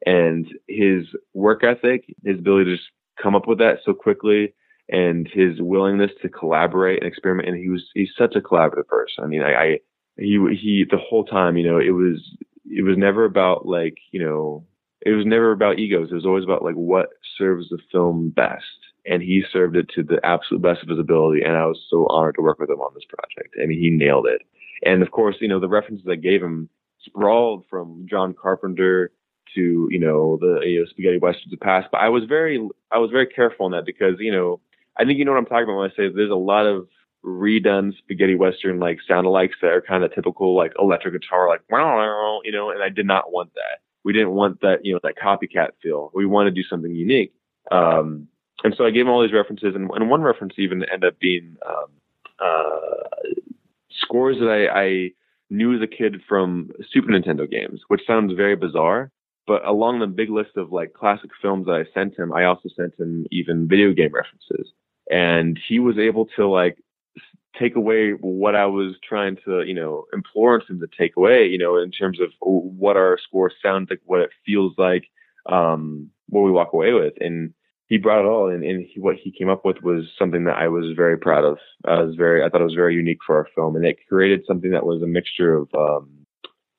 and 0.06 0.48
his 0.68 1.06
work 1.34 1.64
ethic, 1.64 2.06
his 2.24 2.39
ability 2.39 2.72
to 2.72 2.78
just 2.78 2.89
come 3.22 3.36
up 3.36 3.48
with 3.48 3.60
that 3.60 3.80
so 3.86 3.93
quickly. 3.93 4.54
And 4.88 5.28
his 5.28 5.60
willingness 5.60 6.12
to 6.22 6.30
collaborate 6.30 7.00
and 7.02 7.08
experiment, 7.08 7.50
and 7.50 7.58
he 7.58 7.70
was 7.70 7.89
he's 7.96 8.12
such 8.16 8.36
a 8.36 8.39
collaborative 8.39 8.86
person. 8.86 9.24
I 9.24 9.28
mean, 9.28 9.41
I, 9.41 9.54
I 9.56 9.80
he 10.18 10.38
he 10.62 10.86
the 10.88 10.98
whole 10.98 11.26
time, 11.26 11.58
you 11.58 11.68
know, 11.68 11.80
it 11.80 11.89
was 11.89 12.22
it 12.70 12.84
was 12.84 12.96
never 12.96 13.26
about 13.26 13.66
like 13.66 13.98
you 14.12 14.24
know 14.24 14.64
it 15.02 15.12
was 15.12 15.26
never 15.26 15.52
about 15.52 15.80
egos. 15.80 16.12
It 16.12 16.16
was 16.16 16.26
always 16.26 16.43
about 16.43 16.64
like 16.64 16.76
what 16.76 17.10
serves 17.38 17.70
the 17.70 17.80
film 17.91 18.30
best, 18.30 18.64
and 19.06 19.22
he 19.22 19.43
served 19.52 19.76
it 19.76 19.89
to 19.96 20.04
the 20.04 20.24
absolute 20.24 20.62
best 20.62 20.84
of 20.84 20.89
his 20.89 21.00
ability. 21.00 21.41
And 21.41 21.58
I 21.58 21.66
was 21.66 21.80
so 21.89 22.08
honored 22.08 22.36
to 22.36 22.41
work 22.41 22.60
with 22.60 22.70
him 22.70 22.80
on 22.80 22.93
this 22.93 23.06
project. 23.10 23.56
I 23.62 23.66
mean, 23.66 23.80
he 23.80 23.89
nailed 23.89 24.28
it. 24.28 24.41
And 24.84 25.02
of 25.02 25.12
course, 25.12 25.38
you 25.39 25.48
know 25.48 25.60
the 25.60 25.68
references 25.68 26.06
I 26.10 26.16
gave 26.16 26.41
him 26.41 26.70
sprawled 27.04 27.66
from 27.70 28.06
John 28.10 28.34
Carpenter 28.39 29.12
to 29.56 29.88
you 29.89 29.99
know 29.99 30.38
the 30.39 30.62
you 30.64 30.80
know, 30.80 30.86
spaghetti 30.89 31.18
westerns 31.18 31.53
of 31.53 31.60
the 31.60 31.66
past. 31.66 31.88
But 31.91 32.01
I 32.01 32.10
was 32.10 32.24
very 32.26 32.68
I 32.91 32.97
was 32.97 33.12
very 33.12 33.28
careful 33.28 33.66
on 33.66 33.72
that 33.72 33.86
because 33.86 34.16
you 34.20 34.32
know 34.32 34.60
I 34.97 35.06
think 35.06 35.20
you 35.20 35.26
know 35.26 35.32
what 35.32 35.38
I'm 35.38 35.45
talking 35.45 35.64
about 35.64 35.78
when 35.78 35.91
I 35.91 35.95
say 35.95 36.10
there's 36.14 36.32
a 36.32 36.36
lot 36.36 36.66
of 36.66 36.88
redone 37.24 37.97
spaghetti 37.97 38.36
western 38.36 38.80
like 38.80 38.99
sound 39.08 39.26
alikes 39.26 39.60
that 39.62 39.72
are 39.72 39.82
kind 39.82 40.03
of 40.03 40.14
typical 40.14 40.56
like 40.56 40.74
electric 40.80 41.20
guitar 41.20 41.49
like 41.49 41.62
wow 41.72 42.39
you 42.43 42.51
know 42.51 42.70
and 42.70 42.84
I 42.84 42.89
did 42.89 43.06
not 43.06 43.32
want 43.32 43.53
that. 43.56 43.80
We 44.03 44.14
didn't 44.14 44.32
want 44.32 44.62
that 44.62 44.86
you 44.86 44.93
know 44.93 44.99
that 45.03 45.16
copycat 45.18 45.70
feel. 45.82 46.12
We 46.14 46.26
wanted 46.26 46.51
to 46.51 46.62
do 46.62 46.68
something 46.68 46.93
unique. 46.93 47.34
Um, 47.72 48.28
and 48.64 48.74
so 48.78 48.86
I 48.86 48.91
gave 48.91 49.01
him 49.01 49.10
all 49.10 49.22
these 49.22 49.34
references, 49.34 49.76
and, 49.76 49.89
and 49.91 50.10
one 50.10 50.22
reference 50.22 50.53
even 50.58 50.84
ended 50.91 51.14
up 51.14 51.20
being 51.20 51.58
um, 51.68 51.86
uh, 52.39 53.30
scores 54.01 54.38
that 54.39 54.49
I, 54.49 54.82
I 54.82 55.12
knew 55.49 55.76
as 55.76 55.82
a 55.82 55.88
kid 55.88 56.22
from 56.28 56.72
Super 56.91 57.10
Nintendo 57.10 57.49
games, 57.49 57.82
which 57.88 58.01
sounds 58.08 58.34
very 58.34 58.56
bizarre. 58.56 59.12
But 59.48 59.66
along 59.66 60.00
the 60.00 60.08
big 60.08 60.30
list 60.30 60.58
of 60.58 60.72
like 60.72 60.93
classic 60.93 61.30
films 61.41 61.68
that 61.68 61.74
I 61.74 61.86
sent 61.93 62.18
him, 62.18 62.34
I 62.34 62.46
also 62.46 62.70
sent 62.76 63.00
him 63.00 63.26
even 63.32 63.68
video 63.68 63.93
game 63.93 64.14
references. 64.14 64.72
And 65.10 65.60
he 65.68 65.78
was 65.80 66.00
able 66.00 66.26
to 66.36 66.48
like 66.48 66.78
take 67.60 67.76
away 67.76 68.12
what 68.12 68.56
I 68.56 68.66
was 68.66 68.96
trying 69.08 69.38
to, 69.46 69.64
you 69.64 69.74
know, 69.74 70.06
implore 70.14 70.62
him 70.68 70.80
to 70.80 70.88
take 70.98 71.16
away, 71.16 71.46
you 71.46 71.58
know, 71.58 71.78
in 71.78 71.91
terms 71.91 72.20
of 72.20 72.30
what 72.41 72.98
our 72.98 73.18
score 73.22 73.52
sounds 73.62 73.89
like, 73.89 74.02
what 74.06 74.22
it 74.22 74.32
feels 74.46 74.74
like, 74.78 75.06
um, 75.46 76.10
what 76.28 76.41
we 76.41 76.52
walk 76.52 76.74
away 76.74 76.93
with. 76.93 77.14
And 77.22 77.54
he 77.88 77.98
brought 77.98 78.22
it 78.22 78.28
all 78.28 78.50
and, 78.50 78.64
and 78.64 78.86
he, 78.86 79.00
what 79.00 79.16
he 79.16 79.32
came 79.32 79.50
up 79.50 79.64
with 79.64 79.84
was 79.84 80.06
something 80.18 80.46
that 80.46 80.58
I 80.58 80.68
was 80.68 80.96
very 80.96 81.18
proud 81.18 81.46
of. 81.46 81.60
I 81.86 82.02
was 82.02 82.16
very, 82.16 82.43
I 82.43 82.50
thought 82.50 82.62
it 82.62 82.66
was 82.66 82.74
very 82.74 82.96
unique 82.96 83.20
for 83.26 83.38
our 83.38 83.48
film 83.54 83.76
and 83.76 83.86
it 83.86 83.98
created 84.10 84.43
something 84.48 84.72
that 84.72 84.86
was 84.86 85.04
a 85.04 85.08
mixture 85.08 85.56
of, 85.56 85.70
um, 85.76 86.24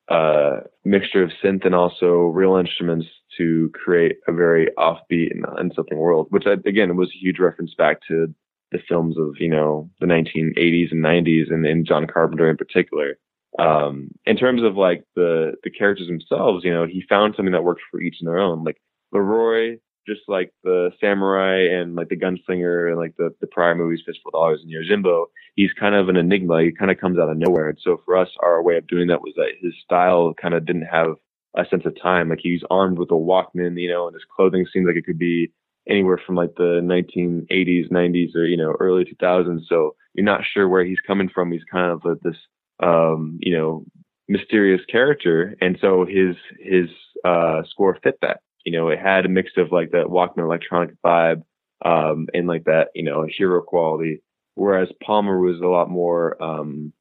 uh, 0.09 0.61
mixture 0.85 1.23
of 1.23 1.31
synth 1.43 1.65
and 1.65 1.75
also 1.75 2.07
real 2.07 2.57
instruments 2.57 3.07
to 3.37 3.71
create 3.75 4.19
a 4.29 4.33
very 4.33 4.69
offbeat 4.79 5.33
and 5.33 5.45
unsettling 5.59 5.99
world, 5.99 6.29
which 6.31 6.47
I, 6.47 6.53
again 6.69 6.97
was 6.97 7.09
a 7.09 7.19
huge 7.19 7.39
reference 7.39 7.75
back 7.75 7.99
to 8.09 8.33
the 8.73 8.79
films 8.89 9.17
of 9.19 9.35
you 9.39 9.49
know 9.49 9.91
the 10.01 10.07
1980s 10.07 10.93
and 10.93 11.05
90s, 11.05 11.53
and, 11.53 11.67
and 11.67 11.87
John 11.87 12.07
Carpenter 12.07 12.49
in 12.49 12.57
particular. 12.57 13.19
Um, 13.59 14.11
in 14.27 14.37
terms 14.37 14.63
of 14.63 14.77
like 14.77 15.05
the 15.15 15.55
the 15.65 15.71
characters 15.71 16.09
themselves, 16.09 16.65
you 16.65 16.73
know, 16.73 16.87
he 16.87 17.05
found 17.09 17.35
something 17.37 17.53
that 17.53 17.65
worked 17.65 17.83
for 17.91 18.01
each 18.01 18.17
in 18.21 18.27
their 18.27 18.39
own. 18.39 18.65
Like 18.65 18.81
Leroy, 19.13 19.79
just 20.07 20.23
like 20.29 20.53
the 20.63 20.91
samurai 21.01 21.67
and 21.69 21.95
like 21.95 22.09
the 22.09 22.17
gunslinger 22.17 22.89
and 22.89 22.97
like 22.97 23.17
the 23.17 23.31
the 23.41 23.47
prior 23.47 23.75
movies, 23.75 24.01
Fistful 24.07 24.31
of 24.31 24.33
Dollars 24.35 24.63
and 24.63 24.73
Yojimbo, 24.73 25.27
he's 25.55 25.73
kind 25.73 25.95
of 25.95 26.09
an 26.09 26.17
enigma. 26.17 26.63
He 26.63 26.73
kind 26.73 26.91
of 26.91 26.99
comes 26.99 27.19
out 27.19 27.31
of 27.31 27.37
nowhere. 27.37 27.69
And 27.69 27.79
so 27.83 28.01
for 28.05 28.17
us, 28.17 28.29
our 28.43 28.63
way 28.63 28.77
of 28.77 28.87
doing 28.87 29.09
that 29.09 29.21
was 29.21 29.35
that 29.37 29.53
his 29.61 29.75
style 29.85 30.35
kind 30.41 30.55
of 30.55 30.65
didn't 30.65 30.87
have 30.91 31.15
a 31.57 31.65
sense 31.69 31.85
of 31.87 32.01
time. 32.01 32.29
Like 32.29 32.41
he's 32.43 32.63
armed 32.71 32.99
with 32.99 33.11
a 33.11 33.15
Walkman, 33.15 33.81
you 33.81 33.91
know, 33.91 34.07
and 34.07 34.15
his 34.15 34.25
clothing 34.35 34.67
seems 34.73 34.87
like 34.87 34.97
it 34.97 35.07
could 35.07 35.19
be 35.19 35.51
anywhere 35.89 36.21
from 36.25 36.35
like 36.35 36.55
the 36.57 36.81
1980s, 36.83 37.91
90s, 37.91 38.35
or 38.35 38.45
you 38.45 38.57
know 38.57 38.75
early 38.79 39.05
2000s. 39.05 39.63
So 39.69 39.97
you're 40.15 40.25
not 40.25 40.43
sure 40.53 40.69
where 40.69 40.85
he's 40.85 41.01
coming 41.07 41.29
from. 41.29 41.53
He's 41.53 41.65
kind 41.71 41.93
of 41.93 42.05
a, 42.05 42.17
this 42.23 42.37
um, 42.83 43.39
you 43.41 43.57
know 43.57 43.85
mysterious 44.29 44.83
character, 44.91 45.57
and 45.61 45.79
so 45.81 46.05
his 46.05 46.37
his 46.61 46.89
uh, 47.25 47.63
score 47.71 47.99
fit 48.03 48.19
that. 48.23 48.41
You 48.67 48.73
know, 48.73 48.89
it 48.89 48.99
had 48.99 49.25
a 49.25 49.31
mix 49.31 49.53
of 49.57 49.73
like 49.73 49.93
that 49.93 50.09
Walkman 50.09 50.45
electronic 50.45 51.01
vibe 51.03 51.43
um, 51.85 52.27
and 52.35 52.49
like 52.49 52.65
that 52.65 52.89
you 52.95 53.05
know 53.05 53.27
hero 53.27 53.63
quality, 53.63 54.23
whereas 54.55 54.89
Palmer 55.03 55.39
was 55.39 55.61
a 55.61 55.67
lot 55.67 55.89
more 55.89 56.43
um, 56.43 56.93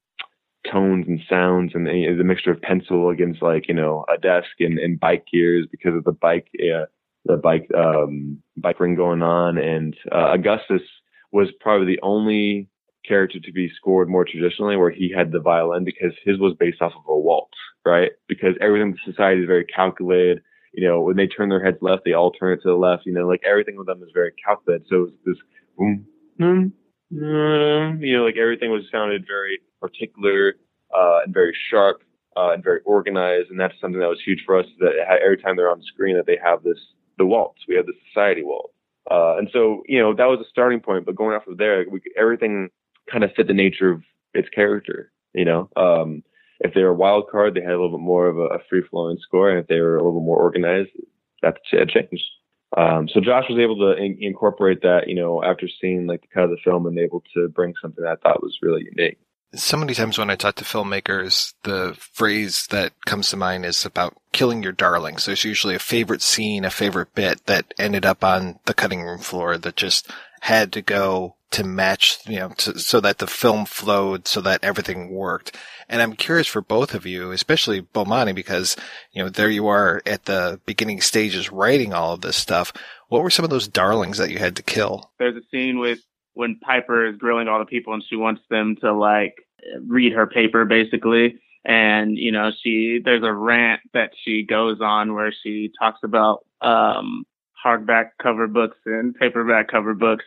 tones 0.71 1.05
and 1.07 1.19
sounds 1.29 1.71
and, 1.73 1.87
and 1.87 2.19
the 2.19 2.23
mixture 2.23 2.51
of 2.51 2.61
pencil 2.61 3.09
against 3.09 3.41
like 3.41 3.67
you 3.67 3.73
know 3.73 4.05
a 4.13 4.17
desk 4.17 4.49
and, 4.59 4.77
and 4.77 4.99
bike 4.99 5.25
gears 5.31 5.65
because 5.71 5.95
of 5.95 6.03
the 6.03 6.11
bike 6.11 6.47
uh, 6.59 6.85
the 7.25 7.37
bike 7.37 7.67
um, 7.75 8.41
bike 8.57 8.79
ring 8.79 8.95
going 8.95 9.23
on, 9.23 9.57
and 9.57 9.95
uh, 10.11 10.33
Augustus 10.33 10.83
was 11.31 11.49
probably 11.59 11.87
the 11.87 12.01
only 12.01 12.69
character 13.07 13.39
to 13.39 13.51
be 13.51 13.71
scored 13.75 14.09
more 14.09 14.25
traditionally 14.25 14.77
where 14.77 14.89
he 14.89 15.11
had 15.15 15.31
the 15.31 15.39
violin 15.39 15.83
because 15.83 16.13
his 16.23 16.39
was 16.39 16.55
based 16.59 16.81
off 16.81 16.93
of 16.95 17.03
a 17.07 17.17
waltz, 17.17 17.57
right? 17.85 18.11
Because 18.27 18.55
everything 18.61 18.89
in 18.89 19.13
society 19.13 19.41
is 19.41 19.47
very 19.47 19.65
calculated. 19.65 20.41
You 20.75 20.87
know, 20.87 20.99
when 20.99 21.15
they 21.15 21.27
turn 21.27 21.49
their 21.49 21.63
heads 21.63 21.77
left, 21.81 22.03
they 22.03 22.13
all 22.13 22.31
turn 22.31 22.53
it 22.53 22.61
to 22.63 22.67
the 22.67 22.75
left. 22.75 23.05
You 23.05 23.13
know, 23.13 23.27
like 23.27 23.41
everything 23.45 23.77
with 23.77 23.87
them 23.87 24.03
is 24.03 24.09
very 24.13 24.33
calculated. 24.33 24.85
So 24.89 24.95
it 24.95 24.99
was 24.99 25.11
this 25.25 25.37
boom, 25.77 26.05
boom, 26.37 26.73
boom, 27.09 28.01
you 28.01 28.17
know, 28.17 28.25
like 28.25 28.37
everything 28.37 28.71
was 28.71 28.83
sounded 28.91 29.25
very 29.25 29.59
particular 29.79 30.55
uh, 30.93 31.19
and 31.23 31.33
very 31.33 31.55
sharp 31.69 32.03
uh, 32.35 32.51
and 32.51 32.63
very 32.63 32.81
organized. 32.85 33.51
And 33.51 33.59
that's 33.59 33.73
something 33.79 33.99
that 34.01 34.09
was 34.09 34.21
huge 34.25 34.43
for 34.45 34.59
us. 34.59 34.65
That 34.79 34.93
every 35.23 35.37
time 35.37 35.55
they're 35.55 35.71
on 35.71 35.81
screen, 35.83 36.17
that 36.17 36.25
they 36.25 36.37
have 36.43 36.63
this 36.63 36.79
the 37.17 37.25
waltz. 37.25 37.61
We 37.67 37.75
have 37.75 37.85
the 37.85 37.93
society 38.07 38.43
waltz. 38.43 38.73
Uh, 39.09 39.37
and 39.37 39.49
so, 39.53 39.83
you 39.87 39.99
know, 39.99 40.13
that 40.13 40.25
was 40.25 40.39
a 40.41 40.49
starting 40.49 40.81
point. 40.81 41.05
But 41.05 41.15
going 41.15 41.35
off 41.35 41.47
of 41.47 41.57
there, 41.57 41.85
we, 41.89 42.01
everything 42.17 42.69
kind 43.09 43.23
of 43.23 43.31
fit 43.33 43.47
the 43.47 43.53
nature 43.53 43.91
of 43.91 44.03
its 44.33 44.49
character. 44.49 45.11
You 45.33 45.45
know, 45.45 45.69
um, 45.77 46.23
if 46.59 46.73
they 46.73 46.81
were 46.81 46.89
a 46.89 46.95
wild 46.95 47.29
card, 47.29 47.53
they 47.53 47.61
had 47.61 47.71
a 47.71 47.79
little 47.79 47.97
bit 47.97 48.03
more 48.03 48.27
of 48.27 48.37
a, 48.37 48.59
free 48.69 48.83
flowing 48.89 49.17
score, 49.21 49.49
and 49.49 49.59
if 49.59 49.67
they 49.67 49.79
were 49.79 49.97
a 49.97 50.03
little 50.03 50.21
more 50.21 50.37
organized, 50.37 50.91
that 51.41 51.57
had 51.71 51.89
changed. 51.89 52.23
Um, 52.77 53.07
so 53.07 53.21
Josh 53.21 53.45
was 53.49 53.59
able 53.59 53.77
to 53.77 54.01
in- 54.01 54.17
incorporate 54.21 54.81
that, 54.81 55.07
you 55.07 55.15
know, 55.15 55.43
after 55.43 55.67
seeing 55.81 56.07
like 56.07 56.21
the 56.21 56.27
cut 56.33 56.45
of 56.45 56.49
the 56.49 56.57
film 56.63 56.85
and 56.87 56.97
able 56.97 57.23
to 57.33 57.47
bring 57.49 57.73
something 57.81 58.03
that 58.03 58.11
I 58.11 58.15
thought 58.15 58.43
was 58.43 58.57
really 58.61 58.85
unique. 58.95 59.17
So 59.53 59.77
many 59.77 59.93
times 59.93 60.17
when 60.17 60.29
I 60.29 60.35
talk 60.35 60.55
to 60.55 60.65
filmmakers, 60.65 61.53
the 61.63 61.95
phrase 61.97 62.67
that 62.71 62.91
comes 63.05 63.29
to 63.29 63.37
mind 63.37 63.65
is 63.65 63.85
about 63.85 64.17
killing 64.33 64.61
your 64.61 64.73
darlings. 64.73 65.23
So 65.23 65.31
there's 65.31 65.45
usually 65.45 65.75
a 65.75 65.79
favorite 65.79 66.21
scene, 66.21 66.65
a 66.65 66.69
favorite 66.69 67.13
bit 67.15 67.45
that 67.45 67.73
ended 67.79 68.05
up 68.05 68.23
on 68.23 68.59
the 68.65 68.73
cutting 68.73 69.03
room 69.03 69.19
floor 69.19 69.57
that 69.57 69.77
just 69.77 70.11
had 70.41 70.73
to 70.73 70.81
go 70.81 71.34
to 71.51 71.63
match, 71.63 72.19
you 72.27 72.39
know, 72.39 72.49
to, 72.49 72.79
so 72.79 72.99
that 72.99 73.19
the 73.19 73.27
film 73.27 73.65
flowed, 73.65 74.27
so 74.27 74.41
that 74.41 74.63
everything 74.63 75.09
worked. 75.11 75.55
And 75.87 76.01
I'm 76.01 76.13
curious 76.13 76.47
for 76.47 76.61
both 76.61 76.93
of 76.93 77.05
you, 77.05 77.31
especially 77.31 77.81
Bomani, 77.81 78.33
because, 78.33 78.75
you 79.11 79.23
know, 79.23 79.29
there 79.29 79.49
you 79.49 79.67
are 79.67 80.01
at 80.05 80.25
the 80.25 80.59
beginning 80.65 81.01
stages 81.01 81.51
writing 81.51 81.93
all 81.93 82.13
of 82.13 82.21
this 82.21 82.35
stuff. 82.35 82.73
What 83.09 83.21
were 83.21 83.29
some 83.29 83.45
of 83.45 83.51
those 83.51 83.67
darlings 83.67 84.17
that 84.17 84.31
you 84.31 84.39
had 84.39 84.55
to 84.55 84.63
kill? 84.63 85.11
There's 85.19 85.37
a 85.37 85.45
scene 85.51 85.79
with 85.79 85.99
when 86.33 86.59
Piper 86.59 87.05
is 87.05 87.17
grilling 87.17 87.47
all 87.47 87.59
the 87.59 87.65
people 87.65 87.93
and 87.93 88.03
she 88.09 88.15
wants 88.15 88.41
them 88.49 88.75
to 88.81 88.93
like 88.93 89.35
read 89.87 90.13
her 90.13 90.27
paper 90.27 90.65
basically. 90.65 91.39
And, 91.63 92.17
you 92.17 92.31
know, 92.31 92.51
she, 92.63 92.99
there's 93.03 93.23
a 93.23 93.33
rant 93.33 93.81
that 93.93 94.11
she 94.23 94.43
goes 94.43 94.81
on 94.81 95.13
where 95.13 95.33
she 95.43 95.71
talks 95.79 95.99
about, 96.03 96.45
um, 96.61 97.25
hardback 97.63 98.09
cover 98.21 98.47
books 98.47 98.77
and 98.85 99.15
paperback 99.15 99.69
cover 99.69 99.93
books. 99.93 100.25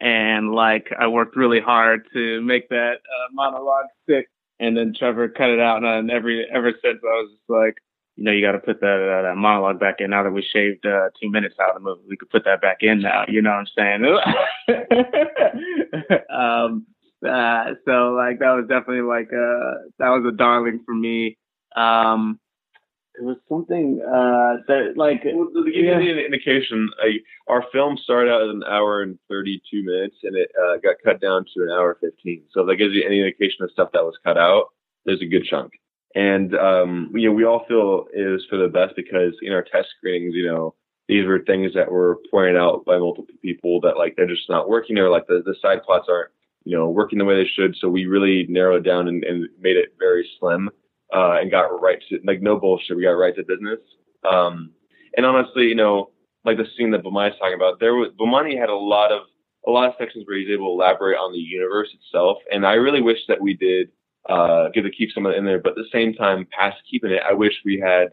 And 0.00 0.52
like, 0.52 0.88
I 0.98 1.06
worked 1.06 1.36
really 1.36 1.60
hard 1.60 2.06
to 2.12 2.40
make 2.42 2.68
that 2.68 2.94
uh, 2.94 3.28
monologue 3.32 3.86
stick. 4.04 4.28
And 4.58 4.76
then 4.76 4.94
Trevor 4.98 5.28
cut 5.28 5.50
it 5.50 5.60
out. 5.60 5.84
And 5.84 6.10
every, 6.10 6.46
ever 6.52 6.72
since 6.82 6.98
I 7.02 7.06
was 7.06 7.30
just 7.32 7.50
like, 7.50 7.74
you 8.16 8.24
know, 8.24 8.32
you 8.32 8.44
got 8.44 8.52
to 8.52 8.58
put 8.58 8.80
that, 8.80 8.86
uh, 8.86 9.22
that 9.22 9.36
monologue 9.36 9.78
back 9.78 9.96
in. 9.98 10.10
Now 10.10 10.22
that 10.22 10.30
we 10.30 10.42
shaved 10.42 10.86
uh, 10.86 11.10
two 11.20 11.30
minutes 11.30 11.56
out 11.60 11.70
of 11.70 11.74
the 11.74 11.80
movie, 11.80 12.02
we 12.08 12.16
could 12.16 12.30
put 12.30 12.44
that 12.44 12.62
back 12.62 12.78
in 12.80 13.02
now. 13.02 13.24
You 13.28 13.42
know 13.42 13.50
what 13.50 13.66
I'm 13.78 14.18
saying? 14.68 14.86
um, 16.34 16.86
uh, 17.26 17.74
so 17.84 18.12
like 18.12 18.38
that 18.40 18.52
was 18.52 18.66
definitely 18.68 19.02
like 19.02 19.28
uh 19.32 19.88
that 19.98 20.10
was 20.10 20.24
a 20.28 20.36
darling 20.36 20.82
for 20.84 20.94
me. 20.94 21.36
Um, 21.74 22.38
it 23.18 23.24
was 23.24 23.36
something 23.48 24.00
uh 24.02 24.62
that 24.68 24.94
like 24.96 25.22
well, 25.24 25.48
to 25.52 25.70
give 25.70 25.84
yeah. 25.84 25.98
you 25.98 26.12
an 26.12 26.18
indication, 26.18 26.88
uh, 27.02 27.52
our 27.52 27.64
film 27.72 27.98
started 28.02 28.30
out 28.30 28.42
at 28.42 28.48
an 28.48 28.62
hour 28.68 29.02
and 29.02 29.18
thirty 29.28 29.60
two 29.70 29.84
minutes, 29.84 30.16
and 30.22 30.36
it 30.36 30.50
uh, 30.60 30.76
got 30.78 30.96
cut 31.04 31.20
down 31.20 31.44
to 31.54 31.62
an 31.62 31.70
hour 31.70 31.98
fifteen. 32.00 32.42
So 32.52 32.62
if 32.62 32.66
that 32.68 32.76
gives 32.76 32.94
you 32.94 33.04
any 33.04 33.20
indication 33.20 33.64
of 33.64 33.70
stuff 33.70 33.90
that 33.92 34.04
was 34.04 34.18
cut 34.24 34.38
out, 34.38 34.66
there's 35.04 35.22
a 35.22 35.26
good 35.26 35.44
chunk. 35.44 35.72
And 36.14 36.54
um, 36.54 37.10
you 37.14 37.28
know, 37.28 37.34
we 37.34 37.44
all 37.44 37.64
feel 37.68 38.06
it 38.14 38.30
was 38.30 38.44
for 38.48 38.56
the 38.56 38.68
best 38.68 38.94
because 38.96 39.34
in 39.42 39.52
our 39.52 39.62
test 39.62 39.88
screenings, 39.96 40.34
you 40.34 40.46
know, 40.46 40.74
these 41.08 41.26
were 41.26 41.40
things 41.40 41.72
that 41.74 41.90
were 41.90 42.18
pointed 42.30 42.56
out 42.56 42.84
by 42.84 42.98
multiple 42.98 43.34
people 43.42 43.80
that 43.82 43.96
like 43.96 44.14
they're 44.16 44.26
just 44.26 44.48
not 44.48 44.68
working 44.68 44.98
or 44.98 45.10
like 45.10 45.26
the, 45.26 45.42
the 45.44 45.54
side 45.60 45.82
plots 45.84 46.06
aren't 46.08 46.30
you 46.66 46.76
know, 46.76 46.88
working 46.90 47.18
the 47.18 47.24
way 47.24 47.36
they 47.36 47.48
should. 47.48 47.76
So 47.80 47.88
we 47.88 48.06
really 48.06 48.44
narrowed 48.48 48.84
down 48.84 49.06
and, 49.06 49.22
and 49.24 49.48
made 49.60 49.76
it 49.76 49.94
very 50.00 50.28
slim, 50.38 50.68
uh, 51.14 51.38
and 51.40 51.50
got 51.50 51.80
right 51.80 51.98
to, 52.08 52.18
like, 52.24 52.42
no 52.42 52.58
bullshit. 52.58 52.96
We 52.96 53.04
got 53.04 53.12
right 53.12 53.34
to 53.36 53.42
business. 53.44 53.80
Um, 54.28 54.72
and 55.16 55.24
honestly, 55.24 55.64
you 55.64 55.74
know, 55.74 56.10
like 56.44 56.56
the 56.56 56.66
scene 56.76 56.90
that 56.92 57.02
Bomani's 57.02 57.38
talking 57.38 57.54
about, 57.54 57.80
there 57.80 57.94
was, 57.94 58.10
Bomani 58.18 58.58
had 58.58 58.68
a 58.68 58.74
lot 58.74 59.12
of, 59.12 59.22
a 59.66 59.70
lot 59.70 59.88
of 59.88 59.94
sections 59.98 60.24
where 60.26 60.38
he's 60.38 60.50
able 60.50 60.66
to 60.66 60.82
elaborate 60.82 61.16
on 61.16 61.32
the 61.32 61.38
universe 61.38 61.88
itself. 61.92 62.38
And 62.52 62.66
I 62.66 62.74
really 62.74 63.02
wish 63.02 63.18
that 63.28 63.40
we 63.40 63.54
did, 63.54 63.88
uh, 64.28 64.68
get 64.70 64.82
to 64.82 64.90
keep 64.90 65.10
some 65.12 65.26
of 65.26 65.32
it 65.32 65.38
in 65.38 65.44
there, 65.44 65.60
but 65.60 65.70
at 65.70 65.76
the 65.76 65.88
same 65.92 66.14
time, 66.14 66.46
past 66.56 66.76
keeping 66.90 67.10
it, 67.10 67.22
I 67.28 67.32
wish 67.32 67.52
we 67.64 67.80
had 67.80 68.08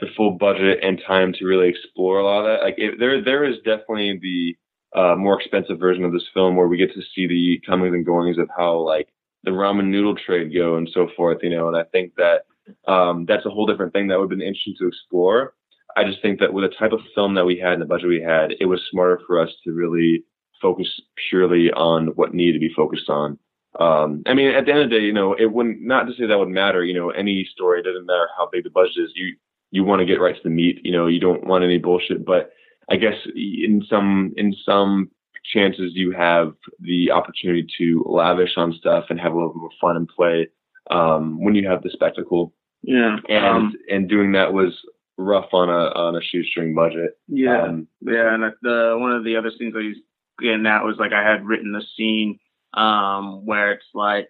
the 0.00 0.08
full 0.16 0.32
budget 0.32 0.80
and 0.82 1.00
time 1.06 1.32
to 1.34 1.44
really 1.46 1.68
explore 1.68 2.18
a 2.18 2.24
lot 2.24 2.40
of 2.40 2.46
that. 2.46 2.64
Like, 2.64 2.78
there, 2.98 3.22
there 3.22 3.44
is 3.44 3.56
definitely 3.58 4.18
the, 4.20 4.56
uh, 4.98 5.16
more 5.16 5.40
expensive 5.40 5.78
version 5.78 6.04
of 6.04 6.12
this 6.12 6.28
film 6.34 6.56
where 6.56 6.68
we 6.68 6.76
get 6.76 6.92
to 6.94 7.02
see 7.14 7.26
the 7.26 7.60
comings 7.66 7.94
and 7.94 8.04
goings 8.04 8.38
of 8.38 8.48
how 8.56 8.76
like 8.76 9.08
the 9.44 9.50
ramen 9.50 9.86
noodle 9.86 10.16
trade 10.16 10.54
go 10.54 10.76
and 10.76 10.88
so 10.92 11.08
forth, 11.16 11.38
you 11.42 11.50
know, 11.50 11.68
and 11.68 11.76
I 11.76 11.84
think 11.84 12.14
that 12.16 12.46
um, 12.86 13.24
that's 13.26 13.46
a 13.46 13.50
whole 13.50 13.66
different 13.66 13.92
thing 13.92 14.08
that 14.08 14.18
would 14.18 14.24
have 14.24 14.38
been 14.38 14.46
interesting 14.46 14.76
to 14.78 14.88
explore. 14.88 15.54
I 15.96 16.04
just 16.04 16.22
think 16.22 16.40
that 16.40 16.52
with 16.52 16.64
the 16.68 16.76
type 16.76 16.92
of 16.92 17.00
film 17.14 17.34
that 17.34 17.44
we 17.44 17.58
had 17.58 17.74
and 17.74 17.82
the 17.82 17.86
budget 17.86 18.08
we 18.08 18.22
had, 18.22 18.52
it 18.60 18.66
was 18.66 18.80
smarter 18.90 19.20
for 19.26 19.40
us 19.40 19.50
to 19.64 19.72
really 19.72 20.24
focus 20.60 20.88
purely 21.28 21.70
on 21.72 22.08
what 22.14 22.34
needed 22.34 22.54
to 22.54 22.66
be 22.66 22.72
focused 22.74 23.10
on. 23.10 23.38
Um, 23.78 24.22
I 24.26 24.34
mean, 24.34 24.54
at 24.54 24.64
the 24.64 24.72
end 24.72 24.82
of 24.82 24.90
the 24.90 24.96
day, 24.96 25.04
you 25.04 25.12
know, 25.12 25.34
it 25.34 25.52
wouldn't, 25.52 25.82
not 25.82 26.04
to 26.04 26.14
say 26.14 26.26
that 26.26 26.38
would 26.38 26.48
matter, 26.48 26.84
you 26.84 26.94
know, 26.94 27.10
any 27.10 27.44
story, 27.52 27.80
it 27.80 27.84
doesn't 27.84 28.06
matter 28.06 28.28
how 28.36 28.48
big 28.50 28.64
the 28.64 28.70
budget 28.70 28.92
is, 28.96 29.12
you, 29.14 29.36
you 29.70 29.82
want 29.82 30.00
to 30.00 30.06
get 30.06 30.20
right 30.20 30.36
to 30.36 30.42
the 30.42 30.50
meat, 30.50 30.80
you 30.84 30.92
know, 30.92 31.06
you 31.06 31.18
don't 31.18 31.46
want 31.46 31.64
any 31.64 31.78
bullshit, 31.78 32.24
but 32.24 32.52
I 32.90 32.96
guess 32.96 33.14
in 33.34 33.82
some 33.88 34.34
in 34.36 34.54
some 34.66 35.10
chances 35.44 35.92
you 35.94 36.12
have 36.12 36.54
the 36.80 37.10
opportunity 37.10 37.66
to 37.78 38.04
lavish 38.06 38.56
on 38.56 38.72
stuff 38.72 39.04
and 39.10 39.20
have 39.20 39.32
a 39.32 39.36
little 39.36 39.54
more 39.54 39.70
fun 39.80 39.96
and 39.96 40.08
play 40.08 40.48
um, 40.90 41.42
when 41.42 41.54
you 41.54 41.68
have 41.68 41.82
the 41.82 41.90
spectacle. 41.90 42.52
Yeah, 42.82 43.16
and 43.28 43.46
um, 43.46 43.74
and 43.88 44.08
doing 44.08 44.32
that 44.32 44.52
was 44.52 44.72
rough 45.16 45.52
on 45.52 45.68
a 45.68 45.92
on 45.98 46.16
a 46.16 46.22
shoestring 46.22 46.74
budget. 46.74 47.18
Yeah, 47.28 47.62
um, 47.62 47.86
yeah, 48.00 48.34
and 48.34 48.42
the 48.62 48.96
one 48.98 49.12
of 49.12 49.24
the 49.24 49.36
other 49.36 49.50
scenes 49.56 49.74
I 49.76 49.86
was 49.86 49.96
getting 50.40 50.66
at 50.66 50.84
was 50.84 50.96
like 50.98 51.12
I 51.12 51.28
had 51.28 51.46
written 51.46 51.74
a 51.76 51.82
scene 51.96 52.38
um, 52.74 53.46
where 53.46 53.72
it's 53.72 53.86
like 53.94 54.28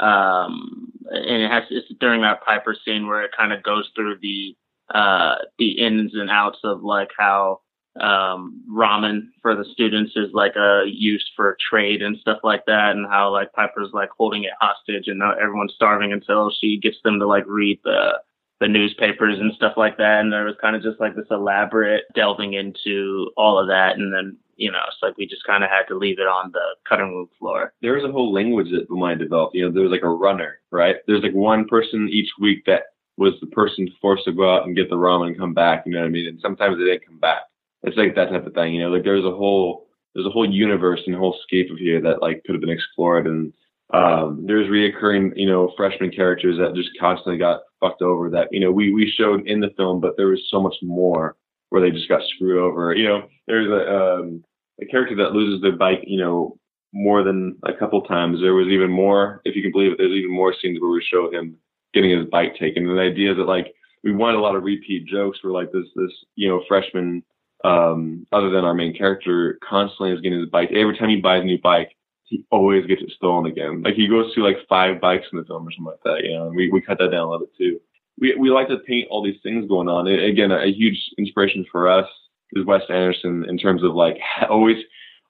um, 0.00 0.92
and 1.10 1.42
it 1.42 1.50
has 1.50 1.64
it's 1.70 1.88
during 2.00 2.22
that 2.22 2.44
Piper 2.44 2.76
scene 2.84 3.06
where 3.06 3.22
it 3.22 3.30
kind 3.36 3.52
of 3.52 3.62
goes 3.62 3.88
through 3.94 4.18
the 4.20 4.56
uh 4.94 5.34
the 5.58 5.84
ins 5.84 6.12
and 6.14 6.30
outs 6.30 6.58
of 6.62 6.82
like 6.82 7.08
how 7.18 7.60
um, 8.00 8.62
ramen 8.70 9.28
for 9.42 9.54
the 9.54 9.64
students 9.72 10.12
is 10.16 10.30
like 10.32 10.56
a 10.56 10.84
use 10.86 11.28
for 11.34 11.56
trade 11.70 12.02
and 12.02 12.18
stuff 12.18 12.38
like 12.44 12.66
that, 12.66 12.92
and 12.92 13.06
how 13.06 13.30
like 13.32 13.52
Piper's 13.52 13.90
like 13.92 14.10
holding 14.16 14.44
it 14.44 14.52
hostage 14.60 15.08
and 15.08 15.22
everyone's 15.22 15.74
starving 15.74 16.12
until 16.12 16.50
she 16.60 16.78
gets 16.78 16.96
them 17.04 17.18
to 17.18 17.26
like 17.26 17.44
read 17.46 17.80
the 17.84 18.20
the 18.60 18.68
newspapers 18.68 19.38
and 19.38 19.52
stuff 19.54 19.74
like 19.76 19.98
that. 19.98 20.20
And 20.20 20.32
there 20.32 20.44
was 20.44 20.56
kind 20.60 20.74
of 20.74 20.82
just 20.82 20.98
like 21.00 21.14
this 21.14 21.26
elaborate 21.30 22.04
delving 22.14 22.54
into 22.54 23.30
all 23.36 23.58
of 23.58 23.68
that, 23.68 23.96
and 23.96 24.12
then 24.12 24.36
you 24.56 24.70
know 24.70 24.80
it's 24.86 24.98
like 25.02 25.16
we 25.16 25.26
just 25.26 25.44
kind 25.46 25.64
of 25.64 25.70
had 25.70 25.84
to 25.88 25.98
leave 25.98 26.18
it 26.18 26.28
on 26.28 26.52
the 26.52 26.76
cutting 26.88 27.10
room 27.10 27.28
floor. 27.38 27.72
There 27.82 27.94
was 27.94 28.04
a 28.04 28.12
whole 28.12 28.32
language 28.32 28.68
that 28.72 28.88
Bomani 28.88 29.18
developed. 29.18 29.54
You 29.54 29.66
know, 29.66 29.72
there 29.72 29.82
was 29.82 29.92
like 29.92 30.02
a 30.02 30.08
runner, 30.08 30.58
right? 30.70 30.96
There's 31.06 31.22
like 31.22 31.34
one 31.34 31.66
person 31.66 32.08
each 32.10 32.30
week 32.40 32.64
that 32.66 32.84
was 33.18 33.32
the 33.40 33.46
person 33.46 33.88
forced 34.00 34.24
to 34.26 34.32
go 34.32 34.54
out 34.54 34.66
and 34.66 34.76
get 34.76 34.90
the 34.90 34.96
ramen 34.96 35.28
and 35.28 35.38
come 35.38 35.54
back. 35.54 35.84
You 35.86 35.92
know 35.92 36.00
what 36.00 36.06
I 36.06 36.10
mean? 36.10 36.26
And 36.26 36.38
sometimes 36.40 36.76
they 36.76 36.84
didn't 36.84 37.06
come 37.06 37.18
back 37.18 37.42
it's 37.86 37.96
like 37.96 38.14
that 38.14 38.30
type 38.30 38.46
of 38.46 38.54
thing. 38.54 38.74
You 38.74 38.82
know, 38.82 38.90
like 38.90 39.04
there's 39.04 39.24
a 39.24 39.30
whole 39.30 39.86
there's 40.14 40.26
a 40.26 40.30
whole 40.30 40.50
universe 40.50 41.00
and 41.06 41.14
whole 41.14 41.38
scape 41.42 41.70
of 41.70 41.78
here 41.78 42.00
that 42.02 42.20
like 42.20 42.42
could 42.44 42.54
have 42.54 42.60
been 42.60 42.70
explored 42.70 43.26
and 43.26 43.52
um, 43.90 44.44
there's 44.46 44.68
reoccurring, 44.68 45.32
you 45.36 45.46
know, 45.46 45.72
freshman 45.76 46.10
characters 46.10 46.58
that 46.58 46.74
just 46.74 46.90
constantly 46.98 47.38
got 47.38 47.60
fucked 47.80 48.02
over 48.02 48.28
that, 48.30 48.48
you 48.50 48.60
know, 48.60 48.72
we, 48.72 48.92
we 48.92 49.12
showed 49.16 49.46
in 49.46 49.60
the 49.60 49.70
film, 49.76 50.00
but 50.00 50.16
there 50.16 50.26
was 50.26 50.42
so 50.50 50.60
much 50.60 50.74
more 50.82 51.36
where 51.68 51.80
they 51.80 51.90
just 51.90 52.08
got 52.08 52.22
screwed 52.34 52.58
over. 52.58 52.94
You 52.94 53.04
know, 53.04 53.28
there's 53.46 53.68
a, 53.68 53.94
um, 53.94 54.44
a 54.82 54.86
character 54.86 55.14
that 55.16 55.32
loses 55.32 55.62
their 55.62 55.76
bike, 55.76 56.02
you 56.04 56.18
know, 56.18 56.58
more 56.92 57.22
than 57.22 57.56
a 57.64 57.72
couple 57.72 58.02
times. 58.02 58.40
There 58.40 58.54
was 58.54 58.68
even 58.68 58.90
more, 58.90 59.40
if 59.44 59.54
you 59.54 59.62
can 59.62 59.72
believe 59.72 59.92
it, 59.92 59.98
there's 59.98 60.10
even 60.10 60.32
more 60.32 60.54
scenes 60.60 60.80
where 60.80 60.90
we 60.90 61.04
show 61.08 61.30
him 61.30 61.56
getting 61.94 62.10
his 62.10 62.28
bike 62.28 62.56
taken. 62.58 62.88
And 62.88 62.98
the 62.98 63.02
idea 63.02 63.32
is 63.32 63.36
that 63.36 63.44
like 63.44 63.72
we 64.02 64.12
wanted 64.12 64.38
a 64.38 64.40
lot 64.40 64.56
of 64.56 64.64
repeat 64.64 65.06
jokes 65.06 65.38
where 65.42 65.52
like 65.52 65.70
this, 65.70 65.86
this, 65.94 66.10
you 66.34 66.48
know, 66.48 66.62
freshman 66.66 67.22
um, 67.64 68.26
other 68.32 68.50
than 68.50 68.64
our 68.64 68.74
main 68.74 68.94
character, 68.94 69.58
constantly 69.66 70.12
is 70.12 70.20
getting 70.20 70.40
his 70.40 70.48
bike. 70.48 70.70
Every 70.72 70.96
time 70.96 71.08
he 71.08 71.16
buys 71.16 71.42
a 71.42 71.44
new 71.44 71.60
bike, 71.60 71.96
he 72.24 72.44
always 72.50 72.86
gets 72.86 73.02
it 73.02 73.10
stolen 73.16 73.46
again. 73.46 73.82
Like 73.82 73.94
he 73.94 74.08
goes 74.08 74.32
through 74.32 74.44
like 74.44 74.66
five 74.68 75.00
bikes 75.00 75.26
in 75.32 75.38
the 75.38 75.44
film 75.44 75.66
or 75.66 75.70
something 75.70 75.84
like 75.84 76.02
that. 76.04 76.24
You 76.24 76.34
know, 76.34 76.46
and 76.48 76.56
we 76.56 76.70
we 76.70 76.80
cut 76.80 76.98
that 76.98 77.10
down 77.10 77.26
a 77.26 77.30
little 77.30 77.46
bit 77.46 77.56
too. 77.56 77.80
We 78.18 78.34
we 78.34 78.50
like 78.50 78.68
to 78.68 78.78
paint 78.78 79.08
all 79.10 79.22
these 79.22 79.40
things 79.42 79.68
going 79.68 79.88
on. 79.88 80.06
again, 80.06 80.50
a, 80.50 80.58
a 80.58 80.72
huge 80.72 80.98
inspiration 81.18 81.64
for 81.70 81.88
us 81.88 82.08
is 82.52 82.64
Wes 82.64 82.82
Anderson 82.88 83.44
in 83.48 83.58
terms 83.58 83.82
of 83.82 83.94
like 83.94 84.18
always 84.50 84.78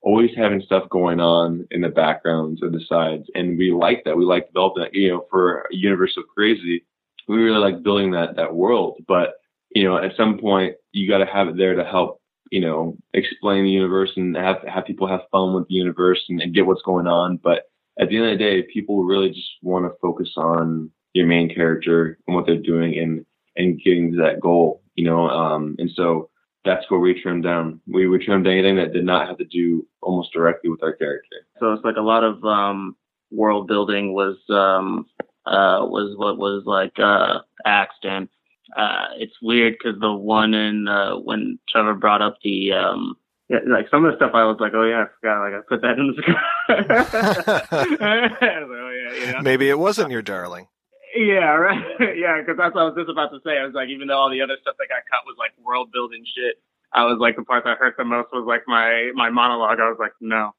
always 0.07 0.31
having 0.37 0.63
stuff 0.63 0.89
going 0.89 1.19
on 1.19 1.67
in 1.73 1.81
the 1.81 1.89
backgrounds 1.89 2.63
and 2.63 2.73
the 2.73 2.81
sides. 2.89 3.29
And 3.35 3.59
we 3.59 3.73
like 3.73 4.05
that. 4.05 4.17
We 4.17 4.25
like 4.25 4.47
developing 4.47 4.85
that, 4.85 4.95
you 4.95 5.09
know, 5.09 5.27
for 5.29 5.63
a 5.63 5.75
universe 5.75 6.17
of 6.17 6.25
crazy. 6.33 6.85
We 7.27 7.39
really 7.39 7.59
like 7.59 7.83
building 7.83 8.13
that, 8.13 8.37
that 8.37 8.55
world. 8.55 9.03
But, 9.09 9.35
you 9.71 9.85
know, 9.85 9.99
at 9.99 10.17
some 10.17 10.39
point 10.39 10.75
you 10.93 11.09
got 11.09 11.19
to 11.19 11.27
have 11.27 11.49
it 11.49 11.57
there 11.57 11.75
to 11.75 11.85
help, 11.85 12.21
you 12.51 12.61
know, 12.61 12.97
explain 13.13 13.65
the 13.65 13.71
universe 13.71 14.11
and 14.17 14.37
have, 14.37 14.63
have 14.67 14.87
people 14.87 15.09
have 15.09 15.21
fun 15.31 15.55
with 15.55 15.69
the 15.69 15.75
universe 15.75 16.25
and, 16.29 16.41
and 16.41 16.55
get 16.55 16.67
what's 16.67 16.83
going 16.83 17.07
on. 17.07 17.39
But 17.43 17.65
at 18.01 18.09
the 18.09 18.17
end 18.17 18.27
of 18.27 18.39
the 18.39 18.45
day, 18.45 18.63
people 18.63 19.05
really 19.05 19.31
just 19.31 19.51
want 19.63 19.85
to 19.85 19.99
focus 20.01 20.33
on 20.37 20.91
your 21.13 21.27
main 21.27 21.53
character 21.55 22.19
and 22.27 22.37
what 22.37 22.47
they're 22.47 22.57
doing 22.57 22.99
and, 22.99 23.27
and 23.57 23.81
getting 23.83 24.13
to 24.13 24.19
that 24.19 24.41
goal, 24.41 24.83
you 24.95 25.05
know, 25.05 25.29
um, 25.29 25.77
and 25.79 25.91
so, 25.95 26.31
that's 26.65 26.91
where 26.91 26.99
we 26.99 27.23
trimmed 27.23 27.45
down. 27.45 27.81
We 27.87 28.09
we 28.09 28.19
trimmed 28.19 28.49
anything 28.49 28.75
that 28.75 28.93
did 28.93 29.05
not 29.05 29.29
have 29.29 29.39
to 29.39 29.45
do 29.45 29.87
almost 30.03 30.33
directly 30.33 30.69
with 30.69 30.83
our 30.83 30.95
character. 30.95 31.47
So 31.61 31.73
it's 31.73 31.85
like 31.85 31.95
a 31.95 32.03
lot 32.03 32.25
of 32.25 32.45
um, 32.45 32.97
world 33.31 33.69
building 33.69 34.13
was 34.13 34.37
um, 34.51 35.07
uh, 35.47 35.87
was 35.87 36.17
what 36.19 36.39
was 36.39 36.65
like 36.67 36.99
uh, 36.99 37.39
axed, 37.65 38.05
and 38.05 38.29
uh, 38.77 39.07
it's 39.17 39.35
weird 39.43 39.75
because 39.79 40.01
the 40.01 40.13
one 40.13 40.55
in 40.55 40.89
uh, 40.89 41.17
when 41.17 41.59
Trevor 41.69 41.95
brought 41.95 42.23
up 42.23 42.39
the 42.43 42.73
um, 42.73 43.17
yeah, 43.49 43.59
like 43.67 43.89
some 43.91 44.05
of 44.05 44.11
the 44.11 44.17
stuff 44.17 44.33
I 44.35 44.45
was 44.45 44.57
like, 44.59 44.73
oh 44.75 44.85
yeah, 44.85 45.05
I 45.05 45.07
forgot, 45.21 45.41
like 45.41 45.55
I 45.55 45.61
put 45.69 45.83
that 45.83 45.99
in 45.99 46.09
the 46.09 46.23
script. 46.23 46.41
oh, 48.01 48.91
yeah, 48.91 49.27
you 49.27 49.33
know? 49.33 49.41
Maybe 49.43 49.69
it 49.69 49.79
wasn't 49.79 50.11
your 50.11 50.23
darling. 50.23 50.67
Yeah, 51.15 51.55
right. 51.55 51.83
yeah, 52.17 52.41
because 52.41 52.57
that's 52.59 52.75
what 52.75 52.83
I 52.83 52.85
was 52.85 52.95
just 52.97 53.09
about 53.09 53.31
to 53.31 53.41
say. 53.45 53.59
I 53.59 53.65
was 53.65 53.75
like, 53.75 53.89
even 53.89 54.09
though 54.09 54.19
all 54.19 54.31
the 54.31 54.43
other 54.43 54.59
stuff 54.61 54.77
that 54.79 54.89
got 54.89 55.07
cut 55.11 55.25
was 55.25 55.37
like 55.39 55.53
world 55.65 55.91
building 55.93 56.25
shit, 56.37 56.57
I 56.93 57.05
was 57.05 57.19
like 57.21 57.37
the 57.37 57.45
part 57.45 57.65
that 57.65 57.79
hurt 57.79 57.95
the 57.97 58.05
most 58.05 58.29
was 58.33 58.45
like 58.47 58.63
my 58.67 59.13
my 59.15 59.31
monologue. 59.31 59.81
I 59.81 59.89
was 59.89 59.99
like, 59.99 60.13
no, 60.21 60.53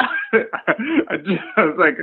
I, 0.00 1.16
just, 1.18 1.42
I 1.56 1.64
was 1.64 1.76
like, 1.78 1.98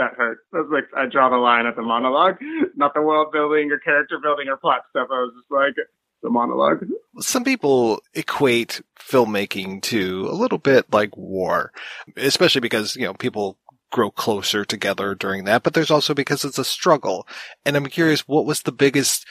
that 0.00 0.16
hurt. 0.16 0.38
I 0.52 0.58
was 0.58 0.70
like, 0.72 0.88
I 0.96 1.06
draw 1.06 1.28
the 1.28 1.36
line 1.36 1.66
at 1.66 1.76
the 1.76 1.82
monologue, 1.82 2.36
not 2.74 2.94
the 2.94 3.02
world 3.02 3.32
building 3.32 3.70
or 3.70 3.78
character 3.78 4.18
building 4.20 4.48
or 4.48 4.56
plot 4.56 4.82
stuff. 4.90 5.08
I 5.10 5.20
was 5.20 5.32
just 5.36 5.50
like, 5.50 5.74
the 6.22 6.30
monologue. 6.30 6.84
Some 7.20 7.44
people 7.44 8.02
equate 8.14 8.82
filmmaking 8.98 9.82
to 9.84 10.28
a 10.28 10.34
little 10.34 10.58
bit 10.58 10.92
like 10.92 11.16
war, 11.16 11.72
especially 12.16 12.60
because, 12.60 12.96
you 12.96 13.04
know, 13.04 13.14
people 13.14 13.58
grow 13.90 14.10
closer 14.10 14.64
together 14.64 15.14
during 15.14 15.44
that, 15.44 15.62
but 15.62 15.74
there's 15.74 15.90
also 15.90 16.14
because 16.14 16.44
it's 16.44 16.58
a 16.58 16.64
struggle. 16.64 17.26
And 17.64 17.76
I'm 17.76 17.86
curious, 17.86 18.28
what 18.28 18.46
was 18.46 18.62
the 18.62 18.72
biggest 18.72 19.26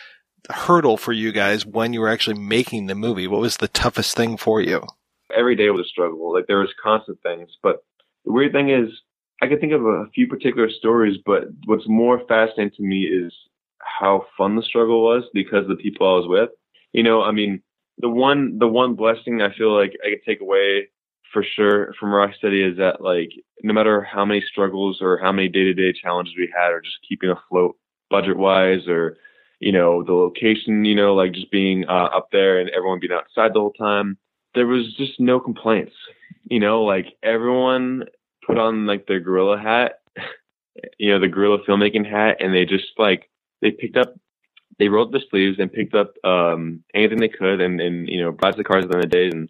hurdle 0.50 0.98
for 0.98 1.14
you 1.14 1.32
guys 1.32 1.66
when 1.66 1.94
you 1.94 2.02
were 2.02 2.10
actually 2.10 2.40
making 2.40 2.88
the 2.88 2.96
movie? 2.96 3.28
What 3.28 3.42
was 3.42 3.58
the 3.58 3.68
toughest 3.68 4.16
thing 4.16 4.38
for 4.38 4.60
you? 4.62 4.82
Every 5.36 5.56
day 5.56 5.70
was 5.70 5.86
a 5.86 5.90
struggle. 5.90 6.34
Like 6.34 6.48
there 6.48 6.60
was 6.60 6.74
constant 6.82 7.22
things, 7.22 7.50
but 7.62 7.84
the 8.26 8.32
weird 8.32 8.52
thing 8.52 8.70
is 8.70 8.90
I 9.42 9.48
can 9.48 9.60
think 9.60 9.74
of 9.74 9.86
a 9.86 10.06
few 10.14 10.28
particular 10.28 10.70
stories, 10.70 11.18
but 11.26 11.44
what's 11.66 11.88
more 11.88 12.22
fascinating 12.28 12.72
to 12.76 12.84
me 12.84 13.04
is 13.04 13.34
how 13.80 14.26
fun 14.38 14.56
the 14.56 14.64
struggle 14.64 15.04
was 15.04 15.24
because 15.34 15.64
of 15.64 15.70
the 15.70 15.76
people 15.76 16.08
I 16.08 16.20
was 16.20 16.28
with. 16.28 16.50
You 16.92 17.04
know, 17.04 17.22
I 17.22 17.32
mean, 17.32 17.62
the 18.00 18.10
one 18.10 18.58
the 18.60 18.68
one 18.68 18.96
blessing 18.96 19.42
I 19.42 19.54
feel 19.54 19.76
like 19.76 19.94
I 20.06 20.10
could 20.10 20.24
take 20.26 20.42
away 20.42 20.90
for 21.32 21.44
sure 21.44 21.94
from 22.00 22.12
Rock 22.12 22.32
Steady 22.38 22.64
is 22.64 22.78
that 22.78 23.02
like 23.02 23.32
no 23.64 23.74
matter 23.74 24.02
how 24.02 24.26
many 24.26 24.42
struggles 24.42 25.00
or 25.02 25.18
how 25.20 25.32
many 25.32 25.48
day 25.48 25.64
to 25.64 25.74
day 25.74 25.94
challenges 25.94 26.34
we 26.38 26.52
had, 26.56 26.72
or 26.72 26.82
just 26.82 26.98
keeping 27.08 27.30
afloat 27.30 27.78
budget 28.10 28.38
wise, 28.38 28.88
or 28.88 29.18
you 29.60 29.72
know 29.72 30.04
the 30.04 30.14
location, 30.14 30.86
you 30.86 30.96
know 30.96 31.14
like 31.16 31.34
just 31.34 31.52
being 31.52 31.86
uh, 31.88 32.10
up 32.14 32.30
there 32.32 32.60
and 32.60 32.70
everyone 32.72 33.00
being 33.00 33.14
outside 33.14 33.54
the 33.54 33.60
whole 33.60 33.74
time, 33.74 34.18
there 34.56 34.68
was 34.68 34.94
just 34.96 35.20
no 35.20 35.40
complaints. 35.40 35.94
You 36.46 36.60
know, 36.60 36.84
like 36.84 37.06
everyone 37.24 38.06
put 38.50 38.58
on 38.58 38.86
like 38.86 39.08
their 39.08 39.20
gorilla 39.20 39.58
hat, 39.58 40.00
you 40.98 41.12
know 41.12 41.20
the 41.20 41.28
guerrilla 41.28 41.60
filmmaking 41.68 42.10
hat, 42.10 42.38
and 42.40 42.54
they 42.54 42.66
just 42.66 42.88
like 42.98 43.30
they 43.62 43.72
picked 43.72 43.98
up 43.98 44.16
they 44.80 44.90
rolled 44.90 45.12
the 45.12 45.22
sleeves 45.30 45.60
and 45.60 45.72
picked 45.72 45.94
up 45.94 46.14
um 46.24 46.84
anything 46.94 47.20
they 47.20 47.30
could 47.30 47.62
and 47.62 47.80
and 47.80 48.08
you 48.08 48.22
know 48.22 48.32
brought 48.32 48.58
the 48.58 48.64
cars 48.64 48.86
at 48.86 48.90
the 48.90 48.96
end 48.96 49.06
of 49.06 49.12
the 49.12 49.16
day 49.16 49.28
and 49.28 49.50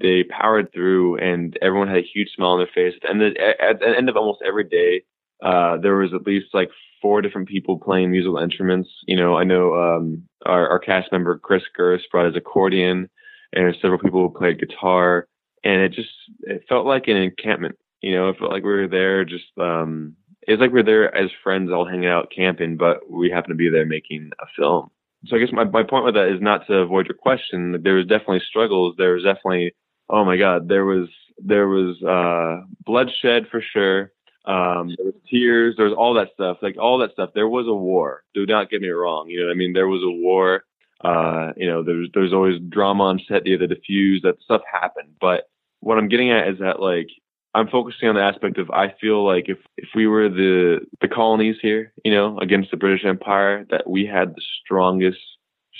they 0.00 0.24
powered 0.24 0.72
through 0.72 1.16
and 1.18 1.56
everyone 1.62 1.88
had 1.88 1.98
a 1.98 2.10
huge 2.12 2.30
smile 2.34 2.50
on 2.50 2.58
their 2.58 2.68
face. 2.74 2.94
And 3.08 3.22
at 3.22 3.80
the 3.80 3.94
end 3.96 4.08
of 4.08 4.16
almost 4.16 4.42
every 4.46 4.64
day, 4.64 5.02
uh, 5.42 5.78
there 5.78 5.96
was 5.96 6.12
at 6.14 6.26
least 6.26 6.54
like 6.54 6.70
four 7.02 7.20
different 7.20 7.48
people 7.48 7.78
playing 7.78 8.10
musical 8.10 8.38
instruments. 8.38 8.88
You 9.06 9.16
know, 9.16 9.36
I 9.36 9.44
know 9.44 9.74
um, 9.74 10.22
our, 10.46 10.68
our 10.68 10.78
cast 10.78 11.12
member 11.12 11.38
Chris 11.38 11.62
Gurst 11.76 12.10
brought 12.10 12.26
his 12.26 12.36
accordion, 12.36 13.10
and 13.52 13.76
several 13.80 14.00
people 14.00 14.20
who 14.20 14.38
played 14.38 14.58
guitar, 14.58 15.28
and 15.62 15.80
it 15.80 15.92
just 15.92 16.10
it 16.40 16.64
felt 16.68 16.86
like 16.86 17.08
an 17.08 17.16
encampment. 17.16 17.76
You 18.04 18.12
know, 18.12 18.28
it 18.28 18.38
felt 18.38 18.52
like 18.52 18.64
we 18.64 18.72
were 18.72 18.88
there 18.88 19.24
just. 19.24 19.56
Um, 19.58 20.16
it's 20.46 20.60
like 20.60 20.72
we 20.72 20.80
we're 20.80 20.84
there 20.84 21.14
as 21.14 21.30
friends 21.42 21.70
all 21.72 21.86
hanging 21.86 22.06
out 22.06 22.30
camping, 22.34 22.76
but 22.76 23.10
we 23.10 23.30
happen 23.30 23.48
to 23.48 23.56
be 23.56 23.70
there 23.70 23.86
making 23.86 24.30
a 24.40 24.46
film 24.54 24.90
so 25.26 25.36
I 25.36 25.38
guess 25.38 25.52
my, 25.52 25.64
my 25.64 25.82
point 25.82 26.04
with 26.04 26.14
that 26.14 26.28
is 26.28 26.40
not 26.40 26.66
to 26.66 26.78
avoid 26.78 27.06
your 27.06 27.16
question. 27.16 27.80
There 27.82 27.94
was 27.94 28.06
definitely 28.06 28.42
struggles. 28.46 28.94
There 28.98 29.14
was 29.14 29.24
definitely, 29.24 29.74
oh 30.10 30.24
my 30.24 30.36
God, 30.36 30.68
there 30.68 30.84
was, 30.84 31.08
there 31.38 31.68
was, 31.68 32.02
uh, 32.02 32.66
bloodshed 32.84 33.46
for 33.50 33.60
sure. 33.60 34.12
Um, 34.44 34.94
there 34.96 35.06
was 35.06 35.14
tears. 35.30 35.74
There 35.76 35.86
was 35.86 35.94
all 35.96 36.14
that 36.14 36.28
stuff, 36.34 36.58
like 36.60 36.76
all 36.78 36.98
that 36.98 37.12
stuff. 37.12 37.30
There 37.34 37.48
was 37.48 37.66
a 37.66 37.74
war. 37.74 38.24
Do 38.34 38.44
not 38.44 38.70
get 38.70 38.82
me 38.82 38.88
wrong. 38.88 39.28
You 39.30 39.46
know, 39.46 39.50
I 39.50 39.54
mean, 39.54 39.72
there 39.72 39.88
was 39.88 40.02
a 40.02 40.10
war. 40.10 40.64
Uh, 41.02 41.52
you 41.56 41.66
know, 41.66 41.82
there's, 41.82 42.08
there's 42.14 42.32
always 42.32 42.60
drama 42.68 43.04
on 43.04 43.20
set, 43.26 43.44
the 43.44 43.56
diffuse, 43.66 44.22
that 44.22 44.40
stuff 44.42 44.62
happened. 44.70 45.14
But 45.20 45.48
what 45.80 45.98
I'm 45.98 46.08
getting 46.08 46.30
at 46.30 46.48
is 46.48 46.58
that 46.60 46.80
like, 46.80 47.08
I'm 47.54 47.68
focusing 47.68 48.08
on 48.08 48.16
the 48.16 48.22
aspect 48.22 48.58
of 48.58 48.70
I 48.70 48.94
feel 49.00 49.24
like 49.24 49.48
if 49.48 49.58
if 49.76 49.90
we 49.94 50.06
were 50.06 50.28
the 50.28 50.80
the 51.00 51.08
colonies 51.08 51.56
here, 51.62 51.92
you 52.04 52.12
know, 52.12 52.38
against 52.38 52.70
the 52.70 52.76
British 52.76 53.04
Empire, 53.04 53.64
that 53.70 53.88
we 53.88 54.04
had 54.06 54.30
the 54.34 54.42
strongest 54.64 55.20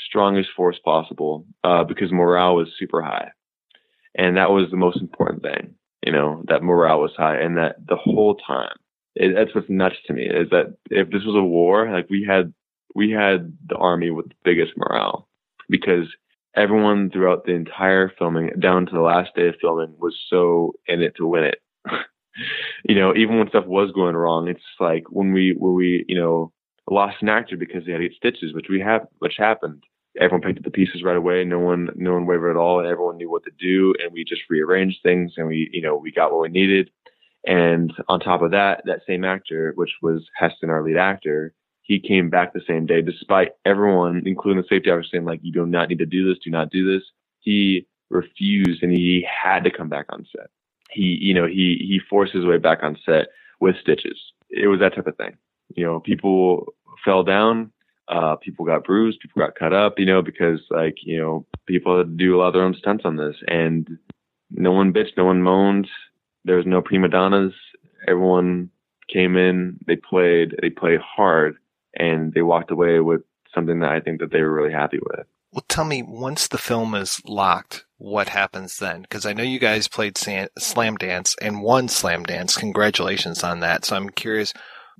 strongest 0.09 0.51
force 0.57 0.79
possible 0.85 1.45
uh, 1.65 1.83
because 1.83 2.13
morale 2.13 2.57
was 2.57 2.69
super 2.79 3.03
high, 3.03 3.31
and 4.15 4.37
that 4.37 4.51
was 4.51 4.71
the 4.71 4.77
most 4.77 5.01
important 5.01 5.43
thing. 5.43 5.75
You 6.07 6.13
know, 6.13 6.45
that 6.49 6.63
morale 6.63 7.01
was 7.01 7.13
high, 7.17 7.39
and 7.39 7.57
that 7.57 7.77
the 7.89 7.97
whole 7.97 8.37
time, 8.37 8.77
it, 9.17 9.35
that's 9.35 9.55
what's 9.55 9.69
nuts 9.69 9.97
to 10.07 10.13
me 10.13 10.27
is 10.27 10.51
that 10.51 10.77
if 10.91 11.11
this 11.11 11.25
was 11.25 11.37
a 11.37 11.43
war, 11.43 11.91
like 11.91 12.09
we 12.09 12.25
had 12.25 12.55
we 12.95 13.11
had 13.11 13.53
the 13.67 13.77
army 13.77 14.11
with 14.11 14.29
the 14.29 14.37
biggest 14.45 14.75
morale 14.77 15.29
because 15.69 16.07
everyone 16.55 17.11
throughout 17.11 17.45
the 17.45 17.53
entire 17.53 18.13
filming 18.17 18.51
down 18.61 18.87
to 18.87 18.93
the 18.93 19.01
last 19.01 19.35
day 19.35 19.49
of 19.49 19.57
filming 19.61 19.93
was 19.99 20.17
so 20.31 20.73
in 20.87 21.03
it 21.03 21.17
to 21.17 21.27
win 21.27 21.43
it 21.43 21.59
you 22.85 22.95
know, 22.95 23.15
even 23.15 23.39
when 23.39 23.49
stuff 23.49 23.67
was 23.67 23.93
going 23.93 24.17
wrong, 24.17 24.49
it's 24.49 24.63
like 24.81 25.05
when 25.11 25.33
we 25.33 25.55
when 25.59 25.75
we 25.75 26.05
you 26.09 26.19
know 26.19 26.53
lost 26.91 27.17
an 27.23 27.29
actor 27.29 27.57
because 27.57 27.85
they 27.85 27.93
had 27.93 27.99
to 27.99 28.09
get 28.09 28.17
stitches, 28.17 28.55
which 28.55 28.67
we 28.69 28.81
have, 28.81 29.07
which 29.19 29.35
happened. 29.39 29.83
Everyone 30.21 30.43
picked 30.43 30.59
up 30.59 30.65
the 30.65 30.71
pieces 30.71 31.03
right 31.03 31.17
away. 31.17 31.45
No 31.45 31.59
one 31.59 31.91
no 31.97 32.13
one 32.15 32.27
wavered 32.27 32.53
at 32.53 32.57
all. 32.61 32.81
Everyone 32.81 33.17
knew 33.17 33.31
what 33.31 33.45
to 33.45 33.51
do, 33.59 33.95
and 34.03 34.13
we 34.13 34.25
just 34.25 34.43
rearranged 34.49 34.99
things, 35.03 35.35
and 35.37 35.49
we 35.49 35.71
you 35.73 35.83
know 35.83 35.97
we 35.97 36.13
got 36.13 36.33
what 36.33 36.43
we 36.43 36.49
needed. 36.49 36.91
And 37.47 37.93
on 38.09 38.21
top 38.21 38.41
of 38.43 38.53
that, 38.53 38.83
that 38.87 39.01
same 39.07 39.25
actor, 39.25 39.73
which 39.77 39.91
was 40.01 40.27
Heston, 40.35 40.71
our 40.71 40.83
lead 40.83 40.97
actor, 40.97 41.53
he 41.83 42.01
came 42.01 42.31
back 42.31 42.55
the 42.55 42.63
same 42.67 42.87
day, 42.87 43.03
despite 43.03 43.51
everyone, 43.67 44.23
including 44.25 44.63
the 44.63 44.69
safety 44.69 44.91
officer, 44.91 45.09
saying 45.13 45.25
like, 45.25 45.41
"You 45.43 45.53
do 45.53 45.67
not 45.67 45.89
need 45.89 45.99
to 45.99 46.07
do 46.07 46.29
this. 46.29 46.43
Do 46.43 46.51
not 46.51 46.71
do 46.71 46.91
this." 46.93 47.03
He 47.41 47.87
refused, 48.11 48.83
and 48.83 48.93
he 48.93 49.27
had 49.29 49.65
to 49.65 49.71
come 49.71 49.89
back 49.89 50.07
on 50.11 50.27
set 50.35 50.49
he, 50.95 51.19
you 51.21 51.35
know, 51.35 51.47
he, 51.47 51.77
he 51.81 52.01
forced 52.09 52.33
his 52.33 52.45
way 52.45 52.59
back 52.59 52.79
on 52.83 52.99
set 53.05 53.27
with 53.61 53.77
stitches. 53.81 54.19
It 54.51 54.69
was 54.69 54.81
that 54.81 54.95
type 54.95 55.07
of 55.07 55.17
thing. 55.17 55.37
You 55.75 55.85
know, 55.85 56.01
people 56.01 56.75
fell 57.05 57.25
down, 57.25 57.73
uh, 58.09 58.37
people 58.37 58.65
got 58.65 58.85
bruised, 58.85 59.21
people 59.21 59.41
got 59.41 59.55
cut 59.55 59.73
up, 59.73 59.99
you 59.99 60.07
know, 60.07 60.23
because 60.23 60.61
like, 60.71 60.97
you 61.03 61.19
know, 61.19 61.47
people 61.67 62.05
do 62.05 62.37
a 62.37 62.39
lot 62.39 62.49
of 62.49 62.55
their 62.55 62.63
own 62.63 62.75
stunts 62.75 63.05
on 63.05 63.17
this 63.17 63.37
and 63.49 63.89
no 64.51 64.73
one 64.73 64.93
bitched, 64.93 65.17
no 65.17 65.25
one 65.25 65.43
moaned. 65.43 65.89
There 66.45 66.57
was 66.57 66.67
no 66.67 66.83
prima 66.83 67.09
donnas. 67.09 67.55
Everyone 68.07 68.71
came 69.13 69.37
in, 69.37 69.79
they 69.87 69.97
played, 69.97 70.55
they 70.61 70.71
played 70.71 71.01
hard 71.01 71.57
and 71.95 72.33
they 72.35 72.43
walked 72.43 72.71
away 72.71 73.01
with 73.01 73.23
something 73.55 73.81
that 73.81 73.91
I 73.91 74.01
think 74.01 74.21
that 74.21 74.31
they 74.31 74.43
were 74.43 74.53
really 74.53 74.73
happy 74.73 74.99
with. 74.99 75.27
Well, 75.53 75.65
tell 75.69 75.85
me, 75.85 76.03
once 76.03 76.49
the 76.49 76.59
film 76.59 76.95
is 76.95 77.23
locked, 77.25 77.85
what 78.05 78.29
happens 78.29 78.77
then? 78.77 79.01
Because 79.01 79.25
I 79.25 79.33
know 79.33 79.43
you 79.43 79.59
guys 79.59 79.89
played 79.89 80.15
Slamdance 80.15 81.35
and 81.41 81.63
won 81.63 81.89
Slamdance. 81.89 82.59
Congratulations 82.59 83.43
on 83.43 83.61
that. 83.61 83.87
So 83.87 83.97
I'm 83.97 84.11
curious, 84.11 84.53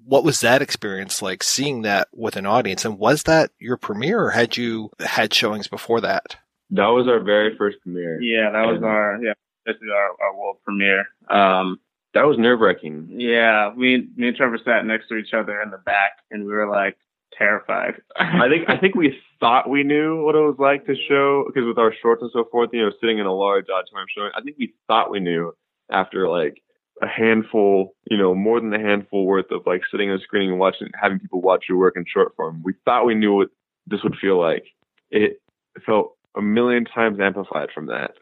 what 0.03 0.25
was 0.25 0.41
that 0.41 0.63
experience 0.63 1.21
like 1.21 1.43
seeing 1.43 1.83
that 1.83 2.09
with 2.15 2.35
an 2.37 2.47
audience? 2.47 2.83
And 2.87 2.99
was 2.99 3.25
that 3.25 3.51
your 3.59 3.77
premiere 3.77 4.23
or 4.25 4.31
had 4.31 4.57
you 4.57 4.91
had 5.01 5.35
showings 5.35 5.69
before 5.69 6.01
that? 6.01 6.37
That 6.71 6.87
was 6.87 7.07
our 7.07 7.21
very 7.21 7.55
first 7.59 7.77
premiere. 7.83 8.23
Yeah, 8.23 8.51
that 8.53 8.67
was 8.67 8.83
our, 8.83 9.21
yeah, 9.23 9.35
this 9.67 9.77
is 9.77 9.91
our, 9.95 10.27
our 10.27 10.35
world 10.35 10.57
premiere. 10.65 11.05
Um, 11.29 11.81
that 12.15 12.27
was 12.27 12.39
nerve 12.39 12.61
wracking. 12.61 13.09
Yeah, 13.11 13.75
we, 13.75 14.09
me 14.17 14.29
and 14.29 14.37
Trevor 14.37 14.59
sat 14.65 14.87
next 14.87 15.09
to 15.09 15.17
each 15.17 15.35
other 15.35 15.61
in 15.61 15.71
the 15.71 15.77
back 15.77 16.13
and 16.31 16.47
we 16.47 16.53
were 16.53 16.71
like, 16.71 16.97
terrified. 17.39 17.95
I 18.17 18.49
think 18.49 18.69
I 18.69 18.77
think 18.79 18.95
we 18.95 19.19
thought 19.41 19.69
we 19.69 19.83
knew 19.83 20.25
what 20.25 20.35
it 20.35 20.41
was 20.41 20.57
like 20.59 20.87
to 20.87 20.95
show 21.09 21.45
because 21.47 21.67
with 21.67 21.79
our 21.79 21.95
shorts 22.01 22.23
and 22.23 22.31
so 22.33 22.45
forth, 22.51 22.71
you 22.73 22.83
know, 22.83 22.93
sitting 23.01 23.19
in 23.19 23.27
a 23.27 23.35
large 23.35 23.67
auditorium 23.69 24.09
showing, 24.17 24.31
I 24.37 24.43
think 24.43 24.57
we 24.59 24.75
thought 24.87 25.11
we 25.11 25.21
knew 25.21 25.53
after 25.91 26.29
like 26.29 26.63
a 27.03 27.07
handful, 27.07 27.95
you 28.11 28.17
know, 28.17 28.35
more 28.35 28.61
than 28.61 28.73
a 28.73 28.79
handful 28.79 29.27
worth 29.27 29.51
of 29.51 29.63
like 29.67 29.83
sitting 29.91 30.11
on 30.11 30.17
a 30.17 30.21
screen 30.21 30.51
and 30.51 30.59
watching, 30.59 30.89
having 31.01 31.19
people 31.19 31.41
watch 31.41 31.65
your 31.69 31.79
work 31.79 31.95
in 31.97 32.05
short 32.07 32.35
form. 32.37 32.63
We 32.65 32.75
thought 32.85 33.07
we 33.07 33.15
knew 33.15 33.35
what 33.35 33.49
this 33.87 34.03
would 34.03 34.17
feel 34.21 34.41
like. 34.41 34.65
It 35.11 35.41
felt 35.85 36.17
a 36.37 36.43
million 36.43 36.85
times 36.85 37.19
amplified 37.21 37.69
from 37.75 37.87
that 37.87 38.13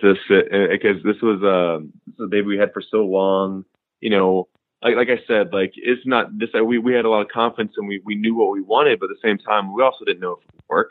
to 0.00 0.14
sit 0.28 0.50
because 0.50 1.02
this 1.02 1.20
was 1.22 1.40
um 1.42 1.92
uh, 2.08 2.24
the 2.24 2.28
baby 2.28 2.46
we 2.46 2.58
had 2.58 2.72
for 2.72 2.82
so 2.82 2.98
long. 3.04 3.64
You 4.00 4.10
know, 4.10 4.48
like 4.82 4.96
like 4.96 5.08
I 5.08 5.20
said, 5.26 5.52
like 5.52 5.72
it's 5.76 6.06
not 6.06 6.38
this. 6.38 6.50
We 6.52 6.78
we 6.78 6.94
had 6.94 7.04
a 7.04 7.10
lot 7.10 7.22
of 7.22 7.28
confidence 7.28 7.74
and 7.76 7.86
we 7.86 8.00
we 8.04 8.14
knew 8.14 8.34
what 8.34 8.50
we 8.50 8.62
wanted, 8.62 9.00
but 9.00 9.10
at 9.10 9.16
the 9.20 9.28
same 9.28 9.38
time, 9.38 9.74
we 9.74 9.82
also 9.82 10.04
didn't 10.04 10.20
know 10.20 10.32
if 10.32 10.44
it 10.44 10.54
would 10.54 10.68
work. 10.68 10.90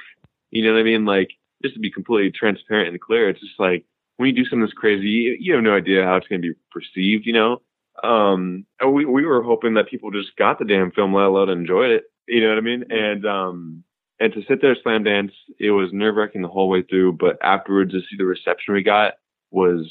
You 0.51 0.63
know 0.63 0.73
what 0.73 0.79
I 0.79 0.83
mean? 0.83 1.05
Like 1.05 1.29
just 1.63 1.75
to 1.75 1.79
be 1.79 1.91
completely 1.91 2.31
transparent 2.31 2.89
and 2.89 3.01
clear, 3.01 3.29
it's 3.29 3.41
just 3.41 3.59
like 3.59 3.85
when 4.17 4.27
you 4.29 4.35
do 4.35 4.43
something 4.43 4.61
that's 4.61 4.73
crazy, 4.73 5.07
you, 5.07 5.37
you 5.39 5.53
have 5.53 5.63
no 5.63 5.75
idea 5.75 6.03
how 6.03 6.17
it's 6.17 6.27
going 6.27 6.41
to 6.41 6.49
be 6.49 6.59
perceived. 6.71 7.25
You 7.25 7.33
know, 7.33 7.61
um, 8.03 8.65
we 8.85 9.05
we 9.05 9.25
were 9.25 9.41
hoping 9.41 9.73
that 9.75 9.89
people 9.89 10.11
just 10.11 10.35
got 10.37 10.59
the 10.59 10.65
damn 10.65 10.91
film, 10.91 11.13
let 11.13 11.25
alone 11.25 11.49
enjoyed 11.49 11.91
it. 11.91 12.03
You 12.27 12.41
know 12.41 12.49
what 12.49 12.57
I 12.57 12.61
mean? 12.61 12.85
And 12.91 13.25
um, 13.25 13.83
and 14.19 14.33
to 14.33 14.43
sit 14.47 14.61
there 14.61 14.75
Slamdance, 14.75 15.31
it 15.59 15.71
was 15.71 15.89
nerve 15.93 16.15
wracking 16.15 16.41
the 16.41 16.47
whole 16.47 16.69
way 16.69 16.83
through. 16.83 17.13
But 17.13 17.37
afterwards, 17.41 17.91
to 17.93 18.01
see 18.01 18.17
the 18.17 18.25
reception 18.25 18.73
we 18.73 18.83
got 18.83 19.13
was, 19.51 19.89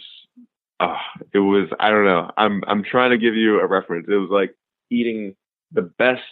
uh, 0.80 0.96
it 1.32 1.38
was 1.38 1.68
I 1.80 1.90
don't 1.90 2.04
know. 2.04 2.30
I'm 2.36 2.62
I'm 2.66 2.84
trying 2.84 3.10
to 3.10 3.18
give 3.18 3.34
you 3.34 3.60
a 3.60 3.66
reference. 3.66 4.06
It 4.08 4.14
was 4.14 4.30
like 4.30 4.54
eating 4.90 5.34
the 5.72 5.82
best 5.82 6.22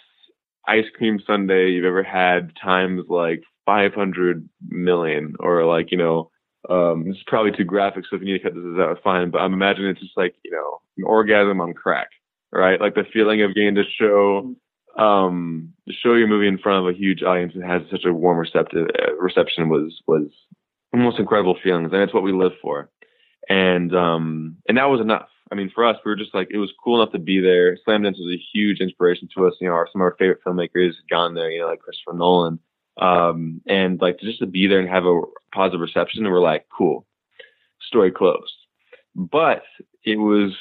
ice 0.66 0.86
cream 0.96 1.20
sundae 1.26 1.70
you've 1.70 1.84
ever 1.84 2.02
had 2.02 2.52
times 2.60 3.04
like 3.08 3.42
500 3.66 4.48
million 4.68 5.34
or 5.38 5.64
like 5.64 5.92
you 5.92 5.98
know 5.98 6.30
um 6.68 7.04
it's 7.06 7.22
probably 7.26 7.52
too 7.52 7.64
graphic 7.64 8.04
so 8.08 8.16
if 8.16 8.22
you 8.22 8.32
need 8.32 8.38
to 8.38 8.44
cut 8.44 8.54
this 8.54 8.80
out 8.80 8.98
fine 9.04 9.30
but 9.30 9.38
i'm 9.38 9.52
imagining 9.52 9.90
it's 9.90 10.00
just 10.00 10.16
like 10.16 10.34
you 10.44 10.50
know 10.50 10.80
an 10.96 11.04
orgasm 11.04 11.60
on 11.60 11.72
crack 11.72 12.08
right 12.50 12.80
like 12.80 12.94
the 12.94 13.04
feeling 13.12 13.42
of 13.42 13.54
getting 13.54 13.76
to 13.76 13.84
show 13.96 14.56
um, 14.98 15.74
to 15.86 15.94
show 15.94 16.14
your 16.14 16.28
movie 16.28 16.48
in 16.48 16.58
front 16.58 16.86
of 16.86 16.94
a 16.94 16.98
huge 16.98 17.22
audience 17.22 17.52
and 17.54 17.64
has 17.64 17.82
such 17.90 18.04
a 18.04 18.12
warm 18.12 18.38
receptive 18.38 18.88
uh, 18.98 19.14
reception 19.16 19.68
was 19.68 20.00
was 20.06 20.28
the 20.92 20.98
most 20.98 21.18
incredible 21.18 21.58
feelings, 21.62 21.92
and 21.92 22.02
it's 22.02 22.14
what 22.14 22.22
we 22.22 22.32
live 22.32 22.52
for. 22.62 22.88
And 23.48 23.94
um, 23.94 24.56
and 24.68 24.76
that 24.78 24.86
was 24.86 25.00
enough. 25.00 25.28
I 25.52 25.54
mean, 25.54 25.70
for 25.72 25.86
us, 25.86 25.96
we 26.04 26.10
were 26.10 26.16
just 26.16 26.34
like 26.34 26.48
it 26.50 26.58
was 26.58 26.72
cool 26.82 27.00
enough 27.00 27.12
to 27.12 27.18
be 27.18 27.40
there. 27.40 27.78
Slamdance 27.86 28.18
was 28.18 28.34
a 28.34 28.44
huge 28.52 28.80
inspiration 28.80 29.28
to 29.34 29.46
us. 29.46 29.54
You 29.60 29.68
know, 29.68 29.74
our, 29.74 29.88
some 29.92 30.00
of 30.00 30.06
our 30.06 30.16
favorite 30.18 30.42
filmmakers 30.44 30.92
gone 31.08 31.34
there. 31.34 31.50
You 31.50 31.60
know, 31.60 31.68
like 31.68 31.80
Christopher 31.80 32.16
Nolan. 32.16 32.58
Um, 32.98 33.60
and 33.66 34.00
like 34.00 34.20
just 34.20 34.38
to 34.38 34.46
be 34.46 34.66
there 34.66 34.80
and 34.80 34.88
have 34.88 35.04
a 35.04 35.20
positive 35.52 35.80
reception, 35.80 36.24
and 36.24 36.32
we're 36.32 36.40
like, 36.40 36.66
cool, 36.76 37.06
story 37.82 38.10
closed. 38.10 38.54
But 39.14 39.62
it 40.04 40.16
was 40.16 40.52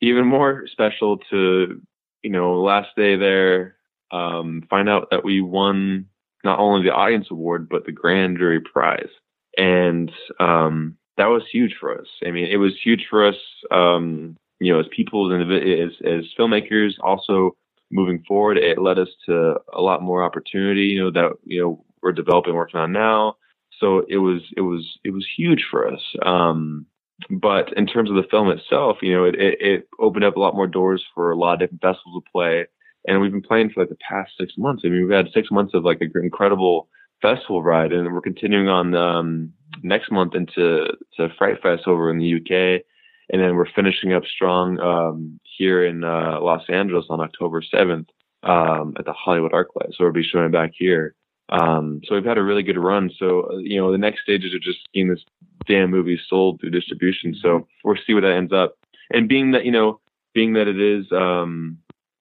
even 0.00 0.26
more 0.26 0.66
special 0.70 1.18
to 1.30 1.80
you 2.22 2.30
know 2.30 2.60
last 2.60 2.88
day 2.96 3.16
there 3.16 3.76
um, 4.10 4.64
find 4.68 4.88
out 4.88 5.08
that 5.10 5.24
we 5.24 5.40
won 5.40 6.06
not 6.44 6.58
only 6.58 6.84
the 6.84 6.94
audience 6.94 7.28
award 7.30 7.68
but 7.68 7.86
the 7.86 7.92
grand 7.92 8.38
jury 8.38 8.60
prize, 8.60 9.08
and 9.56 10.10
um, 10.40 10.96
that 11.16 11.26
was 11.26 11.42
huge 11.50 11.76
for 11.80 11.98
us. 11.98 12.06
I 12.26 12.30
mean, 12.30 12.46
it 12.46 12.56
was 12.56 12.72
huge 12.82 13.06
for 13.08 13.26
us, 13.26 13.36
um, 13.70 14.36
you 14.60 14.72
know, 14.72 14.80
as 14.80 14.86
people 14.94 15.32
and 15.32 15.52
as 15.52 15.92
as 16.04 16.24
filmmakers. 16.38 16.92
Also, 17.02 17.56
moving 17.90 18.22
forward, 18.26 18.58
it 18.58 18.80
led 18.80 18.98
us 18.98 19.08
to 19.26 19.56
a 19.72 19.80
lot 19.80 20.02
more 20.02 20.22
opportunity. 20.22 20.86
You 20.86 21.04
know 21.04 21.10
that 21.10 21.32
you 21.44 21.62
know 21.62 21.84
we're 22.02 22.12
developing, 22.12 22.54
working 22.54 22.80
on 22.80 22.92
now. 22.92 23.36
So 23.80 24.04
it 24.08 24.18
was 24.18 24.42
it 24.56 24.62
was 24.62 24.98
it 25.04 25.10
was 25.10 25.26
huge 25.36 25.66
for 25.70 25.86
us. 25.86 26.00
Um, 26.22 26.86
but 27.30 27.72
in 27.76 27.86
terms 27.86 28.10
of 28.10 28.16
the 28.16 28.28
film 28.30 28.50
itself, 28.50 28.98
you 29.00 29.14
know, 29.14 29.24
it, 29.24 29.34
it, 29.36 29.58
it 29.60 29.88
opened 29.98 30.24
up 30.24 30.36
a 30.36 30.40
lot 30.40 30.54
more 30.54 30.66
doors 30.66 31.02
for 31.14 31.30
a 31.30 31.36
lot 31.36 31.54
of 31.54 31.60
different 31.60 31.80
festivals 31.80 32.22
to 32.22 32.30
play 32.30 32.66
and 33.06 33.20
we've 33.20 33.32
been 33.32 33.42
playing 33.42 33.70
for 33.70 33.80
like 33.80 33.88
the 33.88 33.96
past 33.96 34.32
six 34.38 34.54
months. 34.58 34.82
I 34.84 34.88
mean, 34.88 35.02
we've 35.02 35.16
had 35.16 35.32
six 35.32 35.50
months 35.50 35.74
of 35.74 35.84
like 35.84 36.00
incredible 36.00 36.88
festival 37.22 37.62
ride, 37.62 37.92
and 37.92 38.12
we're 38.12 38.20
continuing 38.20 38.68
on 38.68 38.94
um, 38.94 39.52
next 39.82 40.10
month 40.10 40.34
into 40.34 40.86
to 41.16 41.28
FrightFest 41.40 41.86
over 41.86 42.10
in 42.10 42.18
the 42.18 42.34
UK, 42.36 42.82
and 43.30 43.42
then 43.42 43.56
we're 43.56 43.70
finishing 43.74 44.12
up 44.12 44.24
strong 44.24 44.78
um, 44.80 45.40
here 45.56 45.84
in 45.84 46.04
uh, 46.04 46.38
Los 46.40 46.62
Angeles 46.68 47.06
on 47.10 47.20
October 47.20 47.62
seventh 47.62 48.08
um, 48.42 48.94
at 48.98 49.04
the 49.04 49.12
Hollywood 49.12 49.52
ArcLight. 49.52 49.90
So 49.92 50.04
we'll 50.04 50.12
be 50.12 50.22
showing 50.22 50.50
back 50.50 50.72
here. 50.74 51.14
Um, 51.48 52.00
so 52.04 52.14
we've 52.14 52.24
had 52.24 52.38
a 52.38 52.42
really 52.42 52.62
good 52.62 52.78
run. 52.78 53.10
So 53.18 53.50
uh, 53.52 53.56
you 53.58 53.80
know, 53.80 53.92
the 53.92 53.98
next 53.98 54.22
stages 54.22 54.54
are 54.54 54.58
just 54.58 54.80
getting 54.92 55.10
this 55.10 55.24
damn 55.66 55.90
movie 55.90 56.20
sold 56.28 56.60
through 56.60 56.70
distribution. 56.70 57.34
So 57.40 57.66
we'll 57.84 57.96
see 58.06 58.14
where 58.14 58.22
that 58.22 58.36
ends 58.36 58.52
up. 58.52 58.76
And 59.10 59.28
being 59.28 59.52
that 59.52 59.64
you 59.64 59.72
know, 59.72 60.00
being 60.34 60.54
that 60.54 60.68
it 60.68 60.80
is 60.80 61.06
um, 61.12 61.78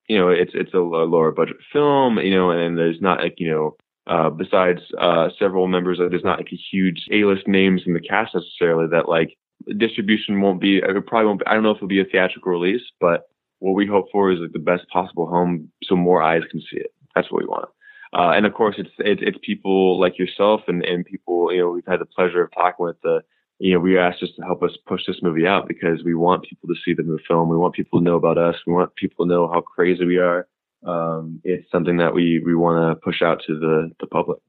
you 0.08 0.18
know, 0.18 0.30
it's 0.30 0.52
it's 0.54 0.74
a 0.74 0.78
lower 0.78 1.32
budget 1.32 1.58
film, 1.72 2.20
you 2.20 2.32
know, 2.32 2.52
and 2.52 2.78
there's 2.78 3.02
not 3.02 3.20
like 3.20 3.36
you 3.38 3.50
know, 3.50 3.76
uh, 4.08 4.30
besides 4.30 4.80
uh, 5.00 5.30
several 5.40 5.68
members, 5.68 5.98
there's 5.98 6.24
not 6.24 6.40
like 6.40 6.52
a 6.52 6.62
huge 6.72 7.08
A-list 7.12 7.48
names 7.48 7.82
in 7.86 7.94
the 7.94 8.00
cast 8.00 8.36
necessarily 8.36 8.88
that 8.92 9.10
like 9.10 9.38
distribution 9.78 10.42
won't 10.42 10.62
be. 10.62 10.78
It 10.78 11.08
probably 11.08 11.28
won't. 11.28 11.40
Be, 11.40 11.48
I 11.48 11.54
don't 11.54 11.64
know 11.64 11.72
if 11.72 11.78
it'll 11.78 11.88
be 11.88 12.02
a 12.02 12.06
theatrical 12.06 12.52
release, 12.52 12.84
but 13.00 13.28
what 13.60 13.74
we 13.74 13.88
hope 13.88 14.08
for 14.12 14.32
is 14.32 14.40
like 14.40 14.54
the 14.54 14.60
best 14.60 14.88
possible 14.90 15.28
home 15.28 15.72
so 15.84 15.96
more 15.96 16.22
eyes 16.22 16.44
can 16.52 16.62
see 16.62 16.78
it. 16.78 16.94
That's 17.16 17.32
what 17.32 17.42
we 17.42 17.48
want. 17.48 17.70
Uh, 18.14 18.32
and 18.32 18.46
of 18.46 18.54
course, 18.54 18.76
it's, 18.78 18.92
it's 19.00 19.22
it's 19.24 19.38
people 19.42 20.00
like 20.00 20.20
yourself 20.20 20.62
and 20.68 20.84
and 20.84 21.06
people 21.06 21.52
you 21.52 21.60
know 21.60 21.70
we've 21.70 21.86
had 21.88 22.00
the 22.00 22.06
pleasure 22.06 22.44
of 22.44 22.52
talking 22.54 22.86
with 22.86 23.02
the 23.02 23.22
you 23.60 23.74
know, 23.74 23.80
we 23.80 23.98
asked 23.98 24.20
just 24.20 24.36
to 24.36 24.42
help 24.42 24.64
us 24.64 24.72
push 24.86 25.06
this 25.08 25.22
movie 25.22 25.48
out 25.48 25.68
because 25.68 26.04
we 26.04 26.14
want 26.14 26.44
people 26.44 26.68
to 26.68 26.76
see 26.84 26.94
the 26.94 27.18
film. 27.28 27.50
We 27.50 27.58
want 27.58 27.74
people 27.74 28.00
to 28.00 28.04
know 28.04 28.16
about 28.16 28.38
us. 28.38 28.56
We 28.68 28.74
want 28.74 28.94
people 28.96 29.26
to 29.26 29.30
know 29.30 29.48
how 29.48 29.62
crazy 29.62 30.06
we 30.06 30.18
are. 30.18 30.48
Um, 30.86 31.42
it's 31.44 31.70
something 31.72 31.98
that 31.98 32.14
we, 32.14 32.42
we 32.46 32.56
want 32.56 32.98
to 32.98 33.02
push 33.04 33.22
out 33.22 33.42
to 33.48 33.60
the, 33.60 33.92
the 34.00 34.08
public. 34.08 34.40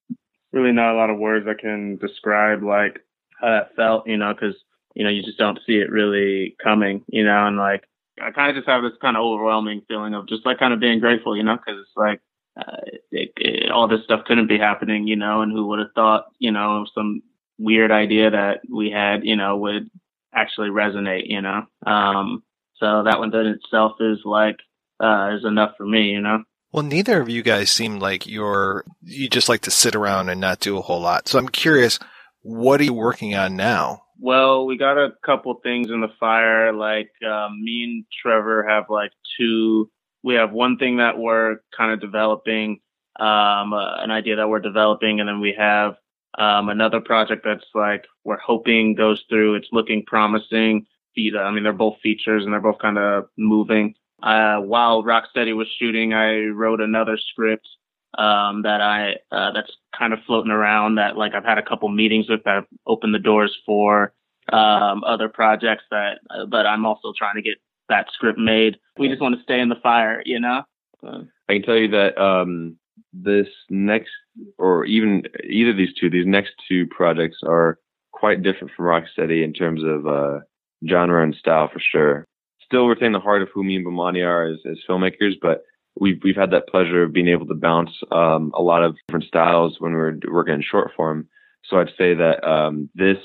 Really 0.52 0.72
not 0.72 0.94
a 0.94 0.96
lot 0.96 1.10
of 1.10 1.18
words 1.18 1.46
that 1.46 1.58
can 1.58 1.96
describe 1.96 2.62
like 2.62 3.00
how 3.40 3.48
that 3.48 3.74
felt, 3.74 4.06
you 4.06 4.16
know, 4.16 4.34
cause, 4.34 4.54
you 4.94 5.04
know, 5.04 5.10
you 5.10 5.22
just 5.22 5.38
don't 5.38 5.58
see 5.66 5.74
it 5.74 5.90
really 5.90 6.56
coming, 6.62 7.04
you 7.08 7.24
know, 7.24 7.46
and 7.46 7.56
like, 7.56 7.84
I 8.22 8.30
kind 8.30 8.50
of 8.50 8.56
just 8.56 8.68
have 8.68 8.82
this 8.82 8.98
kind 9.00 9.16
of 9.16 9.22
overwhelming 9.22 9.82
feeling 9.88 10.14
of 10.14 10.28
just 10.28 10.46
like 10.46 10.58
kind 10.58 10.72
of 10.72 10.80
being 10.80 11.00
grateful, 11.00 11.36
you 11.36 11.42
know, 11.42 11.56
cause 11.56 11.76
it's 11.80 11.96
like, 11.96 12.20
uh, 12.56 12.80
it, 13.10 13.32
it, 13.36 13.70
all 13.70 13.88
this 13.88 14.04
stuff 14.04 14.24
couldn't 14.24 14.48
be 14.48 14.58
happening, 14.58 15.06
you 15.06 15.16
know, 15.16 15.42
and 15.42 15.52
who 15.52 15.66
would 15.66 15.78
have 15.78 15.92
thought, 15.94 16.26
you 16.38 16.50
know, 16.50 16.86
some 16.94 17.22
weird 17.58 17.90
idea 17.90 18.30
that 18.30 18.60
we 18.70 18.90
had, 18.90 19.24
you 19.24 19.36
know, 19.36 19.56
would 19.56 19.90
actually 20.34 20.68
resonate, 20.68 21.26
you 21.26 21.40
know. 21.42 21.66
Um, 21.86 22.42
so 22.76 23.02
that 23.04 23.18
one 23.18 23.34
in 23.34 23.46
itself 23.46 23.92
is 24.00 24.18
like 24.24 24.56
uh, 25.00 25.30
is 25.36 25.44
enough 25.44 25.72
for 25.76 25.86
me, 25.86 26.10
you 26.10 26.20
know. 26.20 26.42
Well, 26.72 26.84
neither 26.84 27.20
of 27.20 27.28
you 27.28 27.42
guys 27.42 27.70
seem 27.70 27.98
like 27.98 28.26
you're 28.26 28.84
you 29.02 29.28
just 29.28 29.48
like 29.48 29.62
to 29.62 29.70
sit 29.70 29.94
around 29.94 30.28
and 30.28 30.40
not 30.40 30.60
do 30.60 30.76
a 30.76 30.82
whole 30.82 31.00
lot. 31.00 31.28
So 31.28 31.38
I'm 31.38 31.48
curious, 31.48 31.98
what 32.42 32.80
are 32.80 32.84
you 32.84 32.92
working 32.92 33.34
on 33.34 33.56
now? 33.56 34.02
Well, 34.18 34.66
we 34.66 34.76
got 34.76 34.98
a 34.98 35.12
couple 35.24 35.54
things 35.62 35.90
in 35.90 36.00
the 36.00 36.12
fire. 36.18 36.72
Like 36.72 37.10
um, 37.26 37.62
me 37.62 37.84
and 37.84 38.04
Travis 38.22 38.64
have 38.68 38.84
like 38.88 39.12
two. 39.38 39.90
We 40.22 40.34
have 40.34 40.52
one 40.52 40.76
thing 40.76 40.96
that 40.96 41.18
we're 41.18 41.56
kind 41.76 41.92
of 41.92 42.00
developing, 42.00 42.80
um, 43.18 43.72
uh, 43.72 43.96
an 43.96 44.10
idea 44.10 44.36
that 44.36 44.48
we're 44.48 44.60
developing, 44.60 45.20
and 45.20 45.28
then 45.28 45.40
we 45.40 45.54
have 45.56 45.94
um, 46.38 46.68
another 46.68 47.00
project 47.00 47.42
that's 47.44 47.64
like 47.74 48.04
we're 48.24 48.38
hoping 48.38 48.94
goes 48.94 49.24
through. 49.28 49.54
It's 49.54 49.68
looking 49.72 50.04
promising. 50.06 50.86
I 51.18 51.50
mean, 51.50 51.62
they're 51.62 51.72
both 51.72 52.00
features 52.02 52.44
and 52.44 52.52
they're 52.52 52.60
both 52.60 52.78
kind 52.78 52.98
of 52.98 53.28
moving. 53.38 53.94
Uh, 54.22 54.58
while 54.58 55.02
Rock 55.02 55.24
Steady 55.30 55.52
was 55.52 55.68
shooting, 55.78 56.14
I 56.14 56.46
wrote 56.46 56.80
another 56.80 57.18
script 57.18 57.68
um, 58.16 58.62
that 58.62 58.80
I 58.80 59.16
uh, 59.30 59.52
that's 59.52 59.70
kind 59.96 60.12
of 60.12 60.20
floating 60.26 60.50
around. 60.50 60.96
That 60.96 61.16
like 61.16 61.34
I've 61.34 61.44
had 61.44 61.58
a 61.58 61.62
couple 61.62 61.88
meetings 61.88 62.28
with 62.28 62.42
that 62.44 62.64
opened 62.86 63.14
the 63.14 63.18
doors 63.18 63.56
for 63.66 64.14
um, 64.52 65.04
other 65.04 65.28
projects 65.28 65.84
that. 65.90 66.18
Uh, 66.30 66.46
but 66.46 66.66
I'm 66.66 66.86
also 66.86 67.12
trying 67.16 67.36
to 67.36 67.42
get 67.42 67.56
that 67.88 68.06
script 68.12 68.38
made. 68.38 68.78
We 68.98 69.08
just 69.08 69.20
want 69.20 69.36
to 69.36 69.42
stay 69.42 69.60
in 69.60 69.68
the 69.68 69.76
fire, 69.82 70.22
you 70.24 70.40
know. 70.40 70.62
I 71.04 71.52
can 71.52 71.62
tell 71.62 71.76
you 71.76 71.88
that 71.88 72.18
um, 72.20 72.76
this 73.12 73.46
next, 73.70 74.10
or 74.58 74.84
even 74.84 75.22
either 75.48 75.72
these 75.72 75.94
two, 75.94 76.10
these 76.10 76.26
next 76.26 76.52
two 76.68 76.86
projects 76.86 77.38
are 77.44 77.78
quite 78.12 78.42
different 78.42 78.72
from 78.74 78.86
Rock 78.86 79.04
Steady 79.12 79.44
in 79.44 79.52
terms 79.52 79.82
of 79.84 80.06
uh, 80.06 80.40
genre 80.88 81.22
and 81.22 81.34
style 81.34 81.68
for 81.72 81.80
sure. 81.80 82.26
Still 82.66 82.86
retain 82.86 83.12
the 83.12 83.20
heart 83.20 83.42
of 83.42 83.48
who 83.54 83.64
me 83.64 83.76
and 83.76 83.86
Bomani 83.86 84.26
are 84.26 84.46
as, 84.46 84.58
as 84.70 84.78
filmmakers, 84.88 85.34
but 85.40 85.62
we've 85.98 86.20
we've 86.22 86.36
had 86.36 86.50
that 86.50 86.68
pleasure 86.68 87.02
of 87.02 87.12
being 87.12 87.28
able 87.28 87.46
to 87.46 87.54
bounce 87.54 87.90
um, 88.10 88.52
a 88.54 88.62
lot 88.62 88.82
of 88.82 88.96
different 89.06 89.24
styles 89.26 89.76
when 89.78 89.92
we're 89.92 90.18
working 90.30 90.54
in 90.54 90.62
short 90.62 90.90
form. 90.96 91.28
So 91.64 91.78
I'd 91.78 91.88
say 91.96 92.14
that 92.14 92.46
um, 92.46 92.88
this 92.94 93.18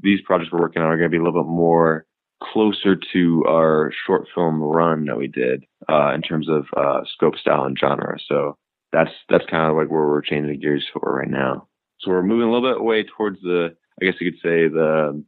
these 0.00 0.20
projects 0.22 0.52
we're 0.52 0.60
working 0.60 0.82
on 0.82 0.88
are 0.88 0.96
going 0.96 1.10
to 1.10 1.16
be 1.16 1.20
a 1.20 1.22
little 1.22 1.42
bit 1.42 1.50
more 1.50 2.06
closer 2.42 2.96
to 3.12 3.44
our 3.48 3.92
short 4.06 4.26
film 4.34 4.60
run 4.60 5.06
that 5.06 5.16
we 5.16 5.26
did 5.26 5.64
uh, 5.88 6.12
in 6.14 6.22
terms 6.22 6.48
of 6.48 6.66
uh, 6.76 7.00
scope, 7.14 7.36
style, 7.36 7.64
and 7.64 7.78
genre. 7.78 8.16
So 8.28 8.56
that's 8.92 9.10
that's 9.28 9.44
kind 9.50 9.70
of 9.70 9.76
like 9.76 9.90
where 9.90 10.06
we're 10.06 10.22
changing 10.22 10.60
gears 10.60 10.86
for 10.92 11.18
right 11.18 11.30
now. 11.30 11.68
So 12.00 12.10
we're 12.10 12.22
moving 12.22 12.48
a 12.48 12.52
little 12.52 12.70
bit 12.70 12.80
away 12.80 13.04
towards 13.04 13.40
the, 13.40 13.74
I 14.00 14.04
guess 14.04 14.14
you 14.20 14.30
could 14.30 14.40
say 14.40 14.68
the 14.68 15.24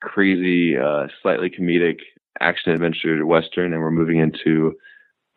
crazy, 0.00 0.78
uh, 0.78 1.08
slightly 1.22 1.50
comedic 1.50 1.98
action 2.38 2.72
adventure 2.72 3.26
western, 3.26 3.72
and 3.72 3.82
we're 3.82 3.90
moving 3.90 4.18
into 4.18 4.76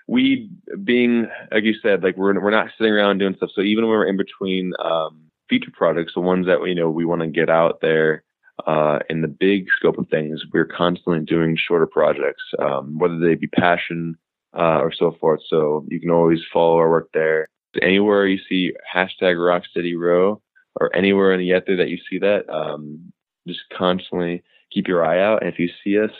we 0.09 0.51
being 0.83 1.29
like 1.53 1.65
you 1.65 1.75
said, 1.81 2.03
like 2.03 2.17
we're 2.17 2.41
we're 2.41 2.51
not 2.51 2.71
sitting 2.77 2.93
around 2.93 3.19
doing 3.19 3.35
stuff. 3.37 3.51
So 3.55 3.61
even 3.61 3.85
when 3.85 3.91
we're 3.91 4.07
in 4.07 4.17
between 4.17 4.73
um, 4.83 5.21
feature 5.49 5.71
projects, 5.73 6.15
the 6.15 6.21
ones 6.21 6.47
that 6.47 6.67
you 6.67 6.75
know 6.75 6.91
we 6.91 7.05
want 7.05 7.21
to 7.21 7.29
get 7.29 7.51
out 7.51 7.81
there 7.83 8.25
uh, 8.67 9.01
in 9.11 9.21
the 9.21 9.29
big 9.29 9.67
scope 9.77 9.99
of 9.99 10.09
things, 10.09 10.43
we're 10.53 10.65
constantly 10.65 11.25
doing 11.25 11.57
shorter 11.57 11.87
projects, 11.87 12.43
um, 12.59 12.99
whether 12.99 13.19
they 13.19 13.35
be 13.35 13.47
passion 13.49 14.17
uh, 14.57 14.81
or 14.81 14.93
so 14.93 15.15
forth. 15.21 15.41
So 15.47 15.85
you 15.89 16.01
can 16.01 16.11
always 16.11 16.41
follow 16.53 16.79
our 16.79 16.91
work 16.91 17.11
there. 17.13 17.47
Anywhere 17.83 18.27
you 18.27 18.39
see 18.49 18.73
hashtag 18.93 19.45
Rock 19.45 19.65
Steady 19.71 19.95
Row 19.95 20.41
or 20.81 20.95
anywhere 20.97 21.33
in 21.33 21.41
the 21.41 21.51
ether 21.51 21.77
that 21.77 21.91
you 21.91 21.99
see 22.11 22.19
that, 22.19 22.49
um, 22.49 23.13
just 23.47 23.61
constantly 23.77 24.43
keep 24.73 24.89
your 24.89 25.05
eye 25.05 25.21
out. 25.21 25.43
And 25.43 25.53
if 25.53 25.59
you 25.59 25.69
see 25.85 25.99
us, 25.99 26.11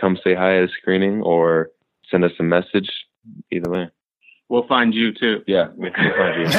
come 0.00 0.16
say 0.22 0.34
hi 0.34 0.56
at 0.58 0.64
a 0.64 0.68
screening 0.80 1.22
or 1.22 1.70
send 2.10 2.24
us 2.24 2.32
a 2.38 2.42
message 2.42 2.90
either 3.50 3.70
way. 3.70 3.88
We'll 4.48 4.66
find 4.66 4.92
you 4.92 5.12
too. 5.12 5.42
Yeah, 5.46 5.68
we'll 5.76 5.92
find 5.92 6.40
you. 6.40 6.46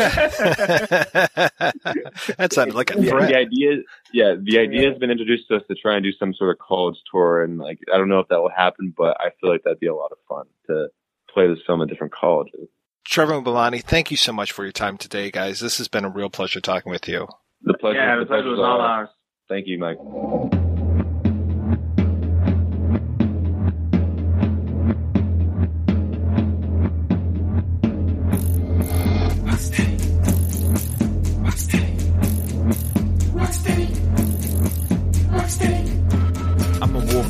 that 2.38 2.50
sounded 2.54 2.74
like 2.76 2.96
a 2.96 3.02
Yeah, 3.02 3.10
threat. 3.12 3.30
the 3.30 3.36
idea, 3.36 3.78
yeah, 4.14 4.36
the 4.42 4.60
idea 4.60 4.90
has 4.90 4.98
been 4.98 5.12
introduced 5.12 5.50
to 5.50 5.58
us 5.58 5.64
to 5.68 5.76
try 5.76 5.96
and 5.96 6.04
do 6.04 6.14
some 6.14 6.34
sort 6.34 6.52
of 6.52 6.60
college 6.66 6.96
tour, 7.12 7.44
and 7.44 7.58
like 7.58 7.80
I 7.94 7.98
don't 7.98 8.08
know 8.08 8.20
if 8.20 8.30
that 8.30 8.42
will 8.42 8.50
happen, 8.56 8.94
but 8.98 9.18
I 9.20 9.32
feel 9.42 9.50
like 9.52 9.64
that'd 9.64 9.80
be 9.82 9.88
a 9.88 9.96
lot 9.96 10.12
of 10.14 10.20
fun 10.30 10.46
to 10.68 10.88
play 11.34 11.48
this 11.48 11.60
film 11.68 11.82
at 11.82 11.90
different 11.90 12.14
colleges. 12.14 12.70
Travis 13.04 13.36
and 13.36 13.46
Bomani, 13.46 13.82
thank 13.84 14.10
you 14.10 14.16
so 14.18 14.32
much 14.32 14.52
for 14.54 14.64
your 14.64 14.72
time 14.72 14.98
today, 14.98 15.30
guys. 15.32 15.60
This 15.60 15.78
has 15.80 15.88
been 15.90 16.06
a 16.06 16.10
real 16.10 16.30
pleasure 16.30 16.62
talking 16.62 16.92
with 16.94 17.08
you. 17.10 17.28
The 17.64 17.74
pleasure, 17.74 17.98
Yeah, 17.98 18.20
the 18.20 18.26
pleasure 18.26 18.44
pleasure's 18.44 18.58
was 18.58 18.60
all 18.60 18.80
ours. 18.80 19.10
Thank 19.50 19.68
you, 19.68 19.78
Mike. 19.80 19.98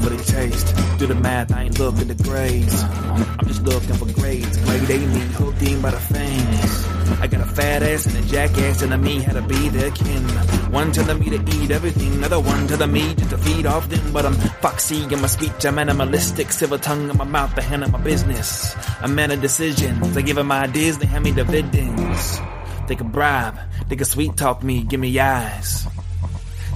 For 0.01 0.09
the 0.09 0.23
taste. 0.23 0.75
Do 0.97 1.07
the 1.07 1.15
math, 1.15 1.51
I 1.53 1.63
ain't 1.63 1.79
looking 1.79 2.07
the 2.07 2.15
grades. 2.23 2.83
I'm 2.83 3.45
just 3.47 3.63
looking 3.63 3.93
for 3.93 4.11
grades. 4.13 4.57
Grade 4.57 4.89
A 4.89 4.97
me 5.07 5.19
hooked 5.37 5.61
in 5.61 5.81
by 5.81 5.91
the 5.91 5.99
fangs. 5.99 6.91
I 7.21 7.27
got 7.27 7.41
a 7.41 7.45
fat 7.45 7.83
ass 7.83 8.05
and 8.07 8.15
a 8.17 8.27
jackass 8.27 8.81
and 8.81 8.93
a 8.93 8.97
me 8.97 9.19
how 9.19 9.33
to 9.33 9.41
be 9.41 9.69
their 9.69 9.91
kin. 9.91 10.23
One 10.71 10.91
telling 10.91 11.19
me 11.19 11.29
to 11.29 11.57
eat 11.57 11.71
everything, 11.71 12.13
another 12.13 12.39
one 12.39 12.67
telling 12.67 12.91
me 12.91 13.13
just 13.15 13.29
to 13.31 13.37
feed 13.37 13.65
off 13.65 13.89
them. 13.89 14.13
But 14.13 14.25
I'm 14.25 14.33
foxy 14.33 15.03
in 15.03 15.21
my 15.21 15.27
speech, 15.27 15.65
I'm 15.65 15.77
animalistic, 15.77 16.51
silver 16.51 16.77
tongue 16.77 17.09
in 17.09 17.17
my 17.17 17.25
mouth, 17.25 17.53
the 17.55 17.61
hand 17.61 17.83
of 17.83 17.91
my 17.91 18.01
business. 18.01 18.75
A 19.01 19.07
man 19.07 19.31
of 19.31 19.41
decisions, 19.41 20.15
I 20.17 20.21
give 20.21 20.37
them 20.37 20.51
ideas, 20.51 20.97
they 20.97 21.05
hand 21.05 21.23
me 21.23 21.31
dividends. 21.31 22.41
They 22.87 22.95
can 22.95 23.09
bribe, 23.09 23.57
they 23.87 23.95
can 23.95 24.05
sweet 24.05 24.35
talk 24.37 24.63
me, 24.63 24.83
give 24.83 24.99
me 24.99 25.19
eyes. 25.19 25.87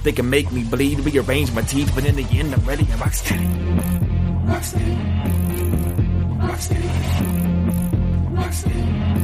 They 0.06 0.12
can 0.12 0.30
make 0.30 0.52
me 0.52 0.62
bleed, 0.62 1.00
rearrange 1.00 1.50
my 1.52 1.62
teeth, 1.62 1.90
but 1.92 2.06
in 2.06 2.14
the 2.14 2.22
end, 2.30 2.54
I'm 2.54 2.64
ready 2.64 2.86
and 2.88 3.00
rock 3.00 3.12
steady. 3.12 3.44
Rock 4.44 4.62
steady. 4.62 4.94
Rock 6.38 6.60
steady. 6.60 6.88
Rock 8.30 8.52
steady. 8.52 9.16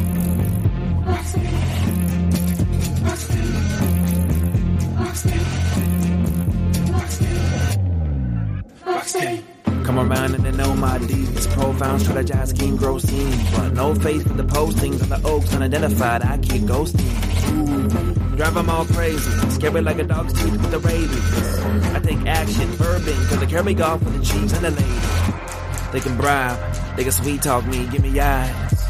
Rock 8.85 9.52
Come 9.93 10.11
around 10.11 10.34
and 10.34 10.43
they 10.43 10.53
know 10.53 10.74
my 10.74 10.97
deeds. 10.97 11.47
Profound, 11.49 12.01
strategize, 12.01 12.49
scheme, 12.49 12.76
grow 12.78 12.97
scenes. 12.97 13.51
But 13.51 13.74
no 13.74 13.95
face 13.95 14.22
for 14.22 14.32
the 14.32 14.43
postings 14.43 15.03
on 15.03 15.11
the 15.11 15.28
oaks 15.28 15.53
unidentified. 15.53 16.22
I 16.22 16.38
keep 16.38 16.62
ghosting. 16.62 18.36
Drive 18.38 18.55
them 18.55 18.70
all 18.70 18.86
crazy. 18.86 19.30
Scary 19.51 19.82
like 19.82 19.99
a 19.99 20.05
dog's 20.05 20.32
teeth 20.32 20.53
with 20.53 20.70
the 20.70 20.78
rabies. 20.78 21.95
I 21.95 22.01
take 22.01 22.26
action, 22.26 22.74
bourbon, 22.78 23.12
cause 23.26 23.38
they 23.40 23.47
carry 23.47 23.82
off 23.82 24.03
with 24.03 24.16
the 24.16 24.24
chiefs 24.24 24.55
and 24.55 24.64
the 24.64 24.70
ladies. 24.70 25.93
They 25.93 26.01
can 26.01 26.16
bribe, 26.16 26.97
they 26.97 27.03
can 27.03 27.12
sweet 27.12 27.43
talk 27.43 27.66
me, 27.66 27.86
give 27.88 28.03
me 28.03 28.18
eyes. 28.18 28.88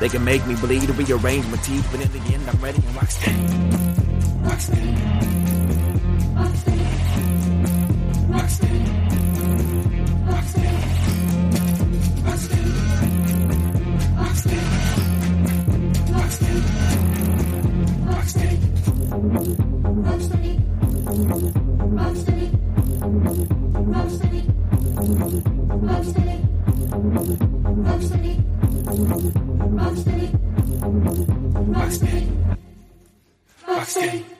They 0.00 0.08
can 0.08 0.24
make 0.24 0.44
me 0.44 0.56
bleed, 0.56 0.90
rearrange 0.90 1.46
my 1.46 1.56
teeth, 1.58 1.86
but 1.92 2.00
in 2.00 2.10
the 2.10 2.34
end, 2.34 2.50
I'm 2.50 2.60
ready 2.60 2.82
and 2.84 2.96
rock 2.96 3.10
steady. 3.12 3.46
Rock 4.42 4.58
steady. 4.58 4.90
Rock 6.34 6.54
steady. 6.56 6.86
Rock 8.28 8.48
steady. 8.48 8.99
Rocksteady. 33.66 34.39